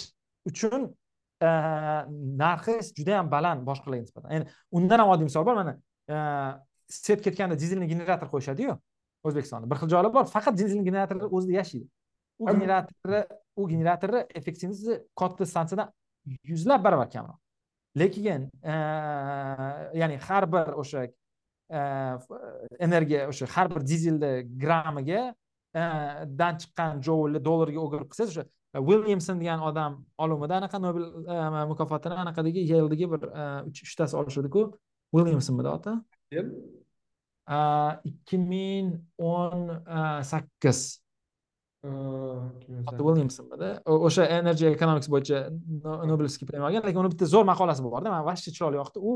uchun 0.50 0.82
narxi 2.44 2.76
juda 2.98 3.12
yam 3.18 3.28
baland 3.36 3.62
boshqalarga 3.70 4.04
nisbatan. 4.06 4.30
Endi 4.36 4.46
undan 4.78 5.00
ham 5.02 5.10
oddiy 5.14 5.28
misol 5.30 5.46
bor. 5.48 5.56
Mana 5.62 5.74
svet 6.88 7.22
ketganda 7.26 7.56
dizelniy 7.64 7.90
generator 7.94 8.28
qo'yishadiyu 8.34 8.74
o'zbekistonda. 9.28 9.66
Bir 9.72 9.78
xil 9.82 9.90
joylar 9.94 10.14
bor 10.18 10.26
faqat 10.36 10.58
dizelniy 10.62 10.86
generatorlar 10.90 11.28
o'zida 11.38 11.54
yashaydi. 11.62 11.88
U 12.42 12.46
generatorni 12.50 13.22
u 13.60 13.68
generatorni 13.70 14.22
effektivности 14.40 14.94
katta 15.20 15.46
stansiyadan 15.46 15.88
yuzlab 16.52 16.84
barobar 16.86 17.10
kamroq. 17.16 17.38
Lekin 18.00 18.50
ya'ni 20.02 20.18
har 20.28 20.44
bir 20.54 20.68
o'sha 20.82 21.02
energiya 22.86 23.28
o'sha 23.32 23.46
har 23.56 23.68
bir 23.74 23.82
dizelni 23.92 24.32
grammiga 24.64 25.22
dan 25.73 26.57
chiqqan 26.61 27.02
joulni 27.06 27.39
dollarga 27.48 27.80
o'girib 27.85 28.10
qilsangiz 28.11 28.38
o'sha 28.38 28.45
williamson 28.89 29.39
degan 29.39 29.60
odam 29.69 29.91
olimida 30.23 30.60
anaqa 30.61 30.80
nobel 30.80 31.06
mukofotini 31.72 32.15
anaqadagi 32.23 32.61
yeldagi 32.73 33.06
bir 33.14 33.22
uchtasi 33.72 34.18
olishadiku 34.22 34.61
williamsonmidi 35.15 35.69
oti 35.77 35.91
ikki 38.11 38.38
ming 38.52 38.88
o'n 39.18 39.61
sakkiz 40.31 40.80
williamsonmidi 43.07 43.69
o'sha 44.07 44.23
energy 44.39 44.65
economics 44.76 45.10
bo'yicha 45.14 45.38
nobelskiy 46.11 46.48
premiya 46.49 46.68
olgan 46.69 46.84
lekin 46.88 47.03
uni 47.03 47.14
bitta 47.14 47.26
zo'r 47.35 47.45
maqolasi 47.52 47.81
borda 47.85 48.10
man 48.14 48.23
вообще 48.30 48.49
chiroyli 48.56 48.77
yoqdi 48.81 48.99
u 49.10 49.11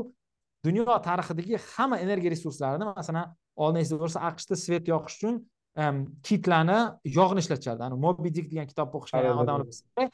dunyo 0.66 0.84
tarixidagi 1.08 1.60
hamma 1.74 1.96
energiya 2.04 2.30
resurslarini 2.34 2.84
masalan 2.90 3.26
oldin 3.56 3.80
esingizda 3.82 4.02
bo'lsa 4.04 4.24
aqshda 4.30 4.54
svet 4.64 4.84
yoqish 4.94 5.16
uchun 5.18 5.34
kitlarni 5.76 6.78
yog'ini 7.04 7.40
ishlatishardi 7.44 7.82
ani 7.84 7.96
mobi 8.04 8.30
dik 8.34 8.46
degan 8.52 8.66
kitobni 8.70 8.96
o'qishgan 8.98 9.42
odamlar 9.42 10.10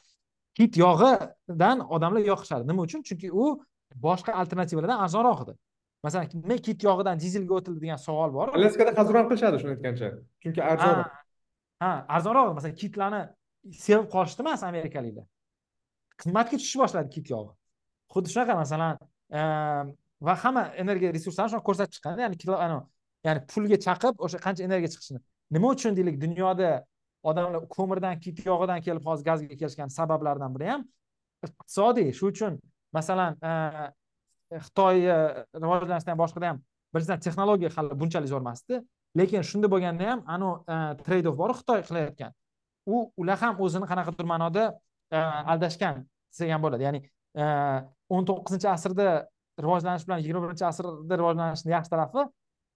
kit 0.57 0.77
yog'idan 0.77 1.83
odamlar 1.95 2.23
yoqishadi. 2.31 2.67
Nima 2.69 2.81
uchun? 2.87 3.01
Chunki 3.07 3.31
u 3.31 3.45
boshqa 4.05 4.35
alternativalardan 4.41 4.99
arzonroq 5.05 5.43
edi. 5.45 5.55
Masalan 6.03 6.27
nima 6.43 6.57
kit 6.67 6.83
yog'idan 6.87 7.21
dizelga 7.23 7.57
o'tildi 7.59 7.79
degan 7.85 8.01
savol 8.07 8.33
bor. 8.37 8.53
Alyaskada 8.57 8.95
hozir 8.99 9.19
ham 9.19 9.29
qilishadi 9.31 9.61
shuni 9.63 9.75
aytgancha. 9.75 10.11
Chunki 10.43 10.61
arzon. 10.71 11.03
ha 11.83 11.91
arzonroq 12.17 12.53
masalan 12.59 12.75
kitlarni 12.83 13.21
sevib 13.85 14.07
qolishdi 14.15 14.45
emas 14.45 14.63
amerikaliklar. 14.71 15.25
Qimmatga 16.21 16.55
tushishni 16.59 16.83
boshladi 16.83 17.09
kit 17.15 17.35
yog'i. 17.35 17.51
Xuddi 18.13 18.33
shunaqa 18.33 18.53
masalan 18.63 18.93
va 20.27 20.33
hamma 20.43 20.63
energiya 20.83 21.15
resurslarini 21.17 21.51
shunaqa 21.53 21.67
ko'rsatib 21.69 21.93
chiqqan 21.95 22.19
ya'ni 22.23 22.81
ya'ni 23.27 23.41
pulga 23.51 23.77
chaqib 23.85 24.15
o'sha 24.25 24.37
qancha 24.45 24.61
energiya 24.67 24.89
chiqishini 24.93 25.19
nima 25.55 25.71
uchun 25.75 25.95
deylik 25.97 26.19
dunyoda 26.21 26.71
odamlar 27.29 27.67
ko'mirdan 27.75 28.19
kit 28.23 28.45
yog'idan 28.45 28.81
kelib 28.85 29.05
hozir 29.09 29.25
gazga 29.29 29.55
kelishgan 29.61 29.91
sabablardan 29.97 30.55
biri 30.55 30.69
ham 30.73 30.85
iqtisodiy. 31.47 32.11
Shu 32.17 32.29
uchun 32.33 32.59
masalan 32.97 33.37
e, 33.49 33.51
xitoy 34.67 35.05
e, 35.07 35.17
rivojlanishidan 35.63 36.19
boshqada 36.23 36.51
ham 36.51 36.61
birinchidan 36.93 37.23
texnologiya 37.25 37.71
hali 37.75 37.99
bunchalik 38.01 38.31
zo'r 38.33 38.43
emasdi. 38.45 38.81
Lekin 39.19 39.45
shunda 39.49 39.69
bo'lganda 39.73 40.09
ham 40.11 40.23
anavi 40.35 40.75
e, 40.75 40.77
trade 41.05 41.31
off 41.31 41.39
bor 41.41 41.55
xitoy 41.59 41.83
qilayotgan. 41.89 42.35
U 42.93 43.05
ular 43.21 43.39
ham 43.43 43.61
o'zini 43.65 43.89
qanaqadir 43.91 44.29
ma'noda 44.33 44.69
aldashgan 45.53 46.03
desak 46.03 46.49
ham 46.53 46.63
bo'ladi. 46.65 46.83
Ya'ni 46.87 46.99
o'n 48.15 48.25
to'qqizinchi 48.29 48.67
asrda 48.75 49.07
rivojlanish 49.63 50.05
bilan 50.07 50.23
yigirma 50.23 50.41
birinchi 50.45 50.65
asrda 50.71 51.19
rivojlanishni 51.21 51.71
yaxshi 51.75 51.93
tarafi 51.93 52.25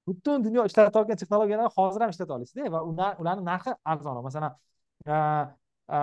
butun 0.07 0.43
dunyo 0.43 0.65
ishlatayotgan 0.69 1.19
texnologiyalarni 1.21 1.71
hozir 1.77 2.01
ham 2.01 2.11
ishlata 2.13 2.33
olasizda 2.37 2.71
va 2.75 2.81
ularni 3.21 3.43
narxi 3.51 3.73
arzonroq 3.93 4.23
masalan 4.29 4.53
e, 5.05 5.15
e, 5.97 5.99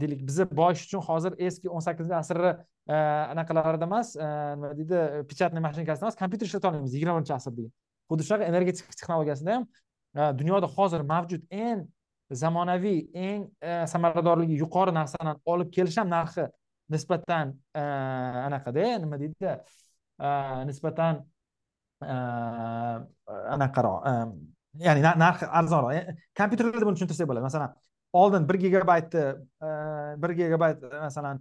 deylik 0.00 0.22
bizni 0.28 0.46
boyish 0.60 0.84
uchun 0.86 1.02
hozir 1.08 1.32
eski 1.48 1.72
o'n 1.76 1.84
sakkizinchi 1.86 2.18
asrni 2.18 2.52
e, 2.52 2.94
anaqalarida 3.34 3.88
emas 3.90 4.14
nima 4.18 4.74
deydi 4.78 5.00
печатный 5.30 5.64
mashinkasida 5.66 6.06
emas 6.06 6.20
kompyuter 6.22 6.46
ishlata 6.50 6.70
olmaymiz 6.70 6.94
yigirma 6.96 7.16
birinchi 7.18 7.34
asrdagi 7.38 7.68
xuddi 8.12 8.28
shunaqa 8.28 8.48
energetik 8.52 8.94
texnologiyasida 8.94 9.58
ham 9.58 9.66
dunyoda 10.40 10.70
hozir 10.76 11.06
mavjud 11.12 11.42
eng 11.66 11.84
zamonaviy 12.42 13.00
eng 13.26 13.46
samaradorligi 13.94 14.58
yuqori 14.64 14.94
narsani 15.00 15.36
olib 15.54 15.74
kelish 15.76 15.98
ham 16.02 16.08
narxi 16.16 16.46
nisbatan 16.94 17.54
anaqada 17.74 18.88
nima 19.04 19.20
deydi 19.24 19.56
nisbatan 20.70 21.24
anaqaroq 23.56 23.98
ya'ni 24.86 25.02
narxi 25.24 25.46
arzonroq 25.60 25.92
kompyuterlarda 26.38 26.86
buni 26.86 26.96
tushuntirsak 26.96 27.28
bo'ladi 27.30 27.44
masalan 27.48 27.74
oldin 28.22 28.48
bir 28.48 28.56
gigabaytni 28.64 29.24
bir 30.22 30.30
gigabayt 30.40 30.82
masalan 31.06 31.40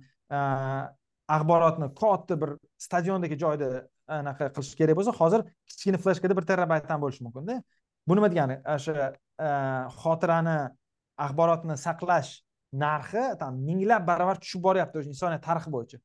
axborotni 1.36 1.88
katta 2.02 2.42
bir 2.42 2.50
stadiondagi 2.86 3.38
joyda 3.44 3.68
anaqa 4.20 4.52
qilish 4.56 4.76
kerak 4.80 4.96
bo'lsa 5.00 5.12
hozir 5.22 5.42
kichkina 5.70 5.98
fleshkada 6.04 6.38
bir 6.40 6.46
terabaytdan 6.52 7.02
bo'lishi 7.04 7.24
mumkinda 7.28 7.56
bu 8.08 8.16
nima 8.16 8.30
degani 8.34 8.56
o'sha 8.76 9.12
xotirani 10.04 10.58
axborotni 11.26 11.76
saqlash 11.86 12.32
narxi 12.86 13.24
там 13.42 13.54
minglab 13.70 14.08
baravar 14.12 14.38
tushib 14.44 14.62
boryapti 14.68 15.02
o'sha 15.02 15.10
insoniyat 15.14 15.44
tarixi 15.50 15.70
bo'yicha 15.76 15.98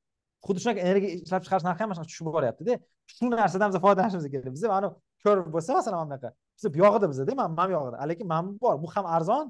xuddi 0.46 0.62
shunaqa 0.62 0.80
energiya 0.88 1.10
ishlab 1.24 1.42
chiqarish 1.46 1.66
narxi 1.68 1.80
ham 1.82 1.88
mana 1.90 1.98
shunaqa 1.98 2.10
tushib 2.12 2.26
boryaptida. 2.36 2.78
Shu 3.16 3.30
narsadan 3.30 3.68
biz 3.72 3.78
foydalanishimiz 3.86 4.26
kerak. 4.32 4.52
Biza 4.56 4.68
mana 4.74 4.88
ko'r 5.24 5.38
bo'lsa 5.54 5.70
masalan 5.78 5.98
mana 6.00 6.08
bunaqa. 6.10 6.28
Biza 6.56 6.68
buyog'ida 6.76 7.06
bizada 7.12 7.32
mana 7.40 7.48
mana 7.58 7.68
bu 7.68 7.72
yog'ida. 7.76 8.08
Lekin 8.10 8.26
mana 8.32 8.42
bu 8.48 8.60
bor. 8.64 8.74
Bu 8.82 8.88
ham 8.94 9.06
arzon 9.16 9.44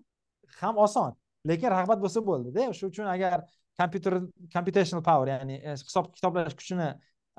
ham 0.60 0.74
oson. 0.84 1.10
Lekin 1.50 1.70
rag'bat 1.76 1.98
bo'lsa 2.04 2.20
bo'ldida. 2.30 2.72
Shuning 2.78 2.92
uchun 2.92 3.06
agar 3.16 3.38
kompyuter 3.80 4.14
computational 4.54 5.02
power 5.04 5.28
ya'ni 5.34 5.56
e, 5.60 5.76
hisob 5.76 6.10
kitoblash 6.16 6.56
kuchini 6.60 6.88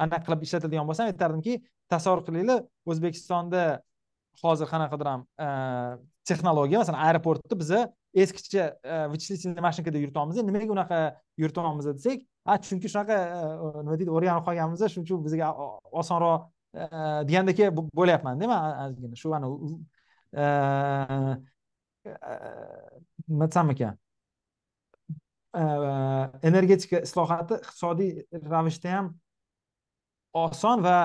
anaqa 0.04 0.24
qilib 0.28 0.46
ishlatadigan 0.48 0.88
bo'lsam 0.90 1.10
aytardimki 1.12 1.58
tasavvur 1.92 2.24
qilinglar 2.28 2.64
o'zbekistonda 2.92 3.64
hozir 4.44 4.70
qanaqadir 4.74 5.10
ham 5.14 5.26
e, 5.46 5.48
texnologiya 6.30 6.84
masalan 6.84 7.02
aeroportda 7.08 7.60
biza 7.64 7.80
eskicha 8.24 8.66
e, 8.84 8.96
вычислительный 9.14 9.64
mashinkada 9.68 9.98
yuritamiz 10.04 10.42
nimaga 10.50 10.74
unaqa 10.78 11.00
yuritamiz 11.42 11.90
desak 11.90 12.22
a 12.48 12.58
chunki 12.58 12.90
shunaqa 12.92 13.18
e, 13.18 13.42
nima 13.84 13.98
deydi 14.00 14.14
o'rganib 14.18 14.46
qolganmiz 14.48 14.84
shuning 14.94 15.06
uchun 15.08 15.24
bizga 15.26 15.52
osonroq 16.02 16.48
e, 16.74 16.88
degandek 17.30 17.62
bo'lyapmanda 18.00 18.50
man 18.52 18.82
ozgina 18.88 19.20
shu 19.22 19.34
e, 19.36 20.46
nima 23.28 23.48
desam 23.52 23.72
ekan? 23.76 24.04
Energetika 26.50 27.02
islohoti 27.08 27.60
iqtisodiy 27.64 28.12
ravishda 28.54 28.92
ham 28.96 29.08
oson 30.38 30.84
va 30.86 30.98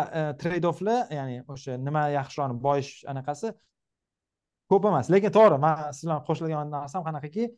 trade 0.42 0.68
offlar 0.68 1.12
ya'ni 1.18 1.42
o'sha 1.54 1.78
nima 1.88 2.02
yaxshiroq 2.18 2.58
boyish 2.66 2.92
anaqasi 3.12 3.52
ko'p 4.70 4.88
emas. 4.90 5.10
Lekin 5.14 5.32
to'g'ri 5.38 5.58
man 5.64 5.84
siz 5.96 6.04
bilan 6.06 6.24
qo'shiladigan 6.28 6.74
narsam 6.76 7.06
qanaqaki 7.08 7.48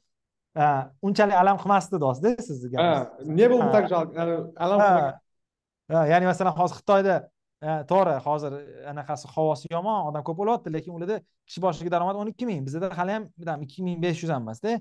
unchalik 1.03 1.35
alam 1.43 1.57
qilmasdi 1.63 1.99
dostda 1.99 2.37
sizni 2.39 2.77
не 3.25 3.49
было 3.49 3.71
так 3.73 3.89
жалко 3.89 4.53
alam 4.57 4.81
ya'ni 6.13 6.27
masalan 6.27 6.55
hozir 6.59 6.77
xitoyda 6.81 7.17
to'g'ri 7.91 8.15
hozir 8.27 8.53
anaqasi 8.93 9.27
havosi 9.35 9.67
yomon 9.77 9.99
odam 10.09 10.23
ko'p 10.27 10.37
bo'lyapti 10.41 10.69
lekin 10.77 10.93
ularda 10.97 11.17
kishi 11.49 11.61
boshiga 11.67 11.91
daromad 11.95 12.17
o'n 12.17 12.29
ikki 12.33 12.47
ming 12.47 12.61
bizada 12.67 12.91
hali 12.99 13.13
ham 13.17 13.63
ikki 13.67 13.83
ming 13.87 13.97
besh 14.05 14.23
yuz 14.23 14.31
ham 14.35 14.43
emasda 14.47 14.79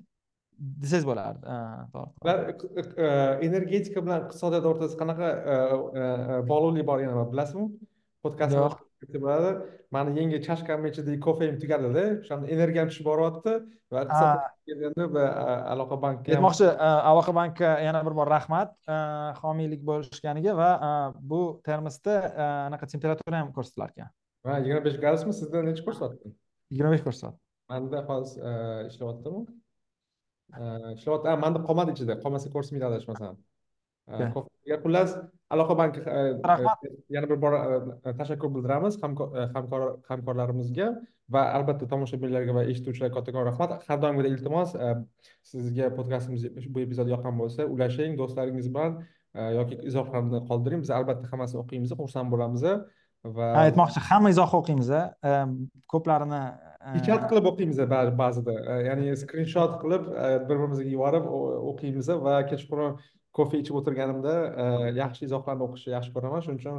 desangiz 0.84 1.06
bo'lardi. 1.10 1.42
To'g'ri 1.94 2.44
energetika 3.48 4.00
bilan 4.06 4.20
iqtisodiyot 4.26 4.66
o'rtasida 4.72 5.00
qanaqa 5.02 5.28
bog'liqlik 6.52 6.86
bor 6.90 7.00
yana 7.06 7.26
bilasizmi? 7.34 7.68
Podkast 8.24 8.54
bo'ladi 9.12 9.52
mani 9.96 10.10
yangi 10.20 10.40
chashkamni 10.48 10.88
ichidagi 10.92 11.20
kofeim 11.28 11.56
tugadida 11.62 12.04
o'shanda 12.22 12.46
energiyam 12.56 12.88
tushib 12.92 13.06
boryapti 13.10 13.54
va 13.94 14.02
va 15.16 15.26
aloqa 15.74 15.96
bankka 16.06 16.28
ham 16.32 16.38
aytmoqchi 16.38 16.68
aloqa 17.12 17.32
bankka 17.40 17.70
yana 17.88 18.00
bir 18.08 18.16
bor 18.20 18.28
rahmat 18.36 18.72
homiylik 19.44 19.82
bo'lishganiga 19.90 20.54
va 20.62 20.70
bu 21.32 21.42
termosda 21.70 22.14
anaqa 22.68 22.86
temperatura 22.94 23.42
ham 23.42 23.50
ko'rsatilar 23.58 23.90
ekan 23.96 24.10
ha 24.46 24.58
yigirma 24.60 24.82
besh 24.88 24.98
gradusmi? 25.04 25.34
Sizda 25.40 25.64
necha 25.70 25.84
ko'rsatyapti 25.88 26.28
yigirma 26.72 26.92
besh 26.96 27.04
ko'rsatyapti 27.08 27.42
manda 27.74 28.00
hozir 28.10 28.40
ishlayaptimi? 28.90 29.42
Ishlayapti 30.98 31.38
manda 31.46 31.60
qolmadi 31.68 31.96
ichida 31.96 32.14
qolmasa 32.24 32.52
ko'rsatmaydi 32.56 32.86
adashmasam. 32.92 33.36
Xullas 34.84 35.12
aloqa 35.54 35.78
banki 35.82 36.00
Rahmat. 36.52 36.78
yana 37.16 37.30
bir 37.32 37.38
bor 37.42 37.54
tashakkur 38.20 38.50
bildiramiz 38.56 38.94
hamkor 39.04 39.28
hamkor 39.56 39.82
hamkorlarimizga 40.10 40.88
va 41.34 41.42
albatta 41.58 41.86
tomoshabinlarga 41.94 42.54
va 42.58 42.64
eshituvchilarga 42.72 43.14
kattakon 43.18 43.46
rahmat 43.50 43.72
har 43.88 43.98
doimgidek 44.04 44.32
iltimos 44.38 44.70
sizga 45.52 45.86
podkastimiz 45.98 46.42
bu 46.74 46.80
epizod 46.86 47.08
yoqqan 47.14 47.36
bo'lsa 47.42 47.62
ulashing 47.76 48.18
do'stlaringiz 48.22 48.68
bilan 48.74 48.92
yoki 49.60 49.76
izohlarni 49.90 50.40
qoldiring 50.50 50.82
biz 50.84 50.92
albatta 51.00 51.26
hammasini 51.32 51.60
o'qiymiz 51.64 51.92
xursand 52.02 52.28
bo'lamiz 52.34 52.64
va 53.38 53.48
aytmoqchi 53.64 54.00
hamma 54.10 54.30
izohni 54.36 54.58
o'qiymiz 54.62 54.90
ko'plarini 55.94 56.42
pechat 56.96 57.22
qilib 57.30 57.46
o'qiymiz 57.52 57.78
ba'zi- 57.96 58.16
ba'zida 58.24 58.54
ya'ni 58.90 59.16
skrinshot 59.24 59.72
qilib 59.84 60.04
bir 60.14 60.46
birimizga 60.50 60.88
yuborib 60.96 61.26
o'qiymiz 61.72 62.08
va 62.26 62.36
kechqurun 62.52 62.98
kofe 63.38 63.56
ichib 63.62 63.76
o'tirganimda 63.80 64.34
yaxshi 65.04 65.22
izohlarni 65.28 65.64
o'qishni 65.68 65.92
yaxshi 65.98 66.12
ko'raman. 66.16 66.42
Shuning 66.46 66.60
uchun 66.62 66.78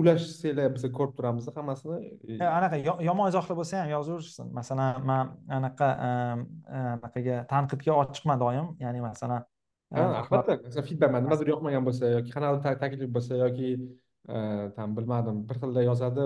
ulashsanglar 0.00 0.68
biz 0.74 0.84
ko'rib 0.98 1.14
turamiz 1.18 1.46
hammasini. 1.56 1.96
E, 2.42 2.46
anaqa 2.58 2.76
yo- 2.88 3.00
yomon 3.08 3.26
izohlar 3.32 3.56
bo'lsa 3.60 3.74
ham 3.82 3.88
yozaverishsin 3.96 4.46
masalan 4.58 4.92
man 5.10 5.24
anaqa 5.58 5.88
anaqaga 6.80 7.36
tanqidga 7.52 7.92
ochiqman 8.02 8.38
doim. 8.44 8.66
Ya'ni 8.84 9.00
masalan 9.08 9.42
albatta. 10.20 10.52
Masalan 10.66 10.86
feedback 10.88 11.10
nimadir 11.26 11.46
yoqmagan 11.54 11.82
bo'lsa 11.88 12.04
yoki 12.16 12.30
kanal 12.36 12.54
ta- 12.64 12.78
taklif 12.82 13.10
bo'lsa 13.16 13.32
yoki 13.44 13.68
там 14.76 14.88
bilmadim 14.96 15.36
bir 15.48 15.56
xilda 15.62 15.80
yozadi 15.90 16.24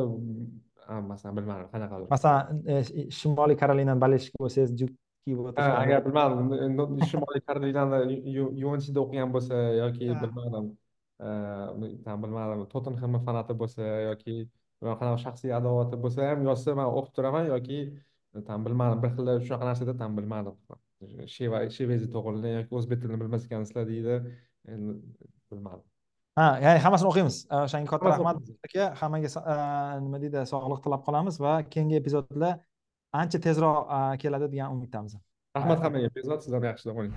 masalan 1.11 1.35
bilmadim 1.39 1.69
qanaqadir. 1.75 2.07
Masalan 2.15 2.43
e, 2.73 2.75
shimoliy 3.19 3.57
karolinani 3.63 4.01
bolельщик 4.05 4.35
bo'lsangiz 4.43 4.71
o'tirish 5.35 5.79
agar 5.83 6.01
bilmadim 6.07 7.07
shimoliy 7.11 7.43
karolinani 7.49 8.19
UNCda 8.71 9.01
o'qigan 9.05 9.33
bo'lsa 9.37 9.63
yoki 9.83 10.11
bilmadim 10.23 10.67
там 12.07 12.23
bilmadim 12.25 12.67
tottenhemni 12.75 13.21
fanati 13.27 13.57
bo'lsa 13.63 13.83
yoki 14.09 14.37
qanaqa 14.83 15.19
shaxsiy 15.25 15.55
adovati 15.59 15.97
bo'lsa 16.05 16.31
ham 16.31 16.45
yozsa 16.49 16.77
man 16.81 16.93
o'qib 16.99 17.13
turaman 17.19 17.51
yoki 17.53 17.81
там 18.49 18.65
bilmadim 18.67 19.03
bir 19.03 19.11
xilda 19.17 19.33
shunaqa 19.47 19.65
narsada 19.71 19.97
там 20.03 20.17
bilmadim 20.19 20.55
sheva 21.35 21.59
shevezi 21.77 22.07
to'g'rini 22.15 22.55
yoki 22.59 22.81
o'zbek 22.81 23.03
tilini 23.03 23.21
bilmas 23.23 23.45
ekansizlar 23.49 23.85
deydi 23.93 24.15
endi 24.75 24.93
bilmadim 25.51 25.85
ha 26.39 26.47
ya'ni 26.65 26.81
hammasini 26.85 27.09
o'qiymiz 27.11 27.37
o'shanga 27.59 27.89
katta 27.93 28.15
rahmat 28.15 28.37
aka 28.69 28.89
hammaga 29.01 29.29
nima 30.07 30.23
deydi 30.25 30.47
sog'liq 30.53 30.81
tilab 30.87 31.03
qolamiz 31.09 31.41
va? 31.45 31.55
Keyingi 31.75 31.97
epizodlar 32.03 32.57
ancha 33.23 33.39
tezroq 33.47 33.79
keladi 34.23 34.51
degan 34.55 34.75
umiddamiz. 34.77 35.17
Rahmat 35.57 35.85
hammaga 35.85 36.13
epizod 36.13 36.41
sizlar 36.45 36.63
yaxshi 36.71 36.89
dam 36.91 36.97
oling 37.01 37.15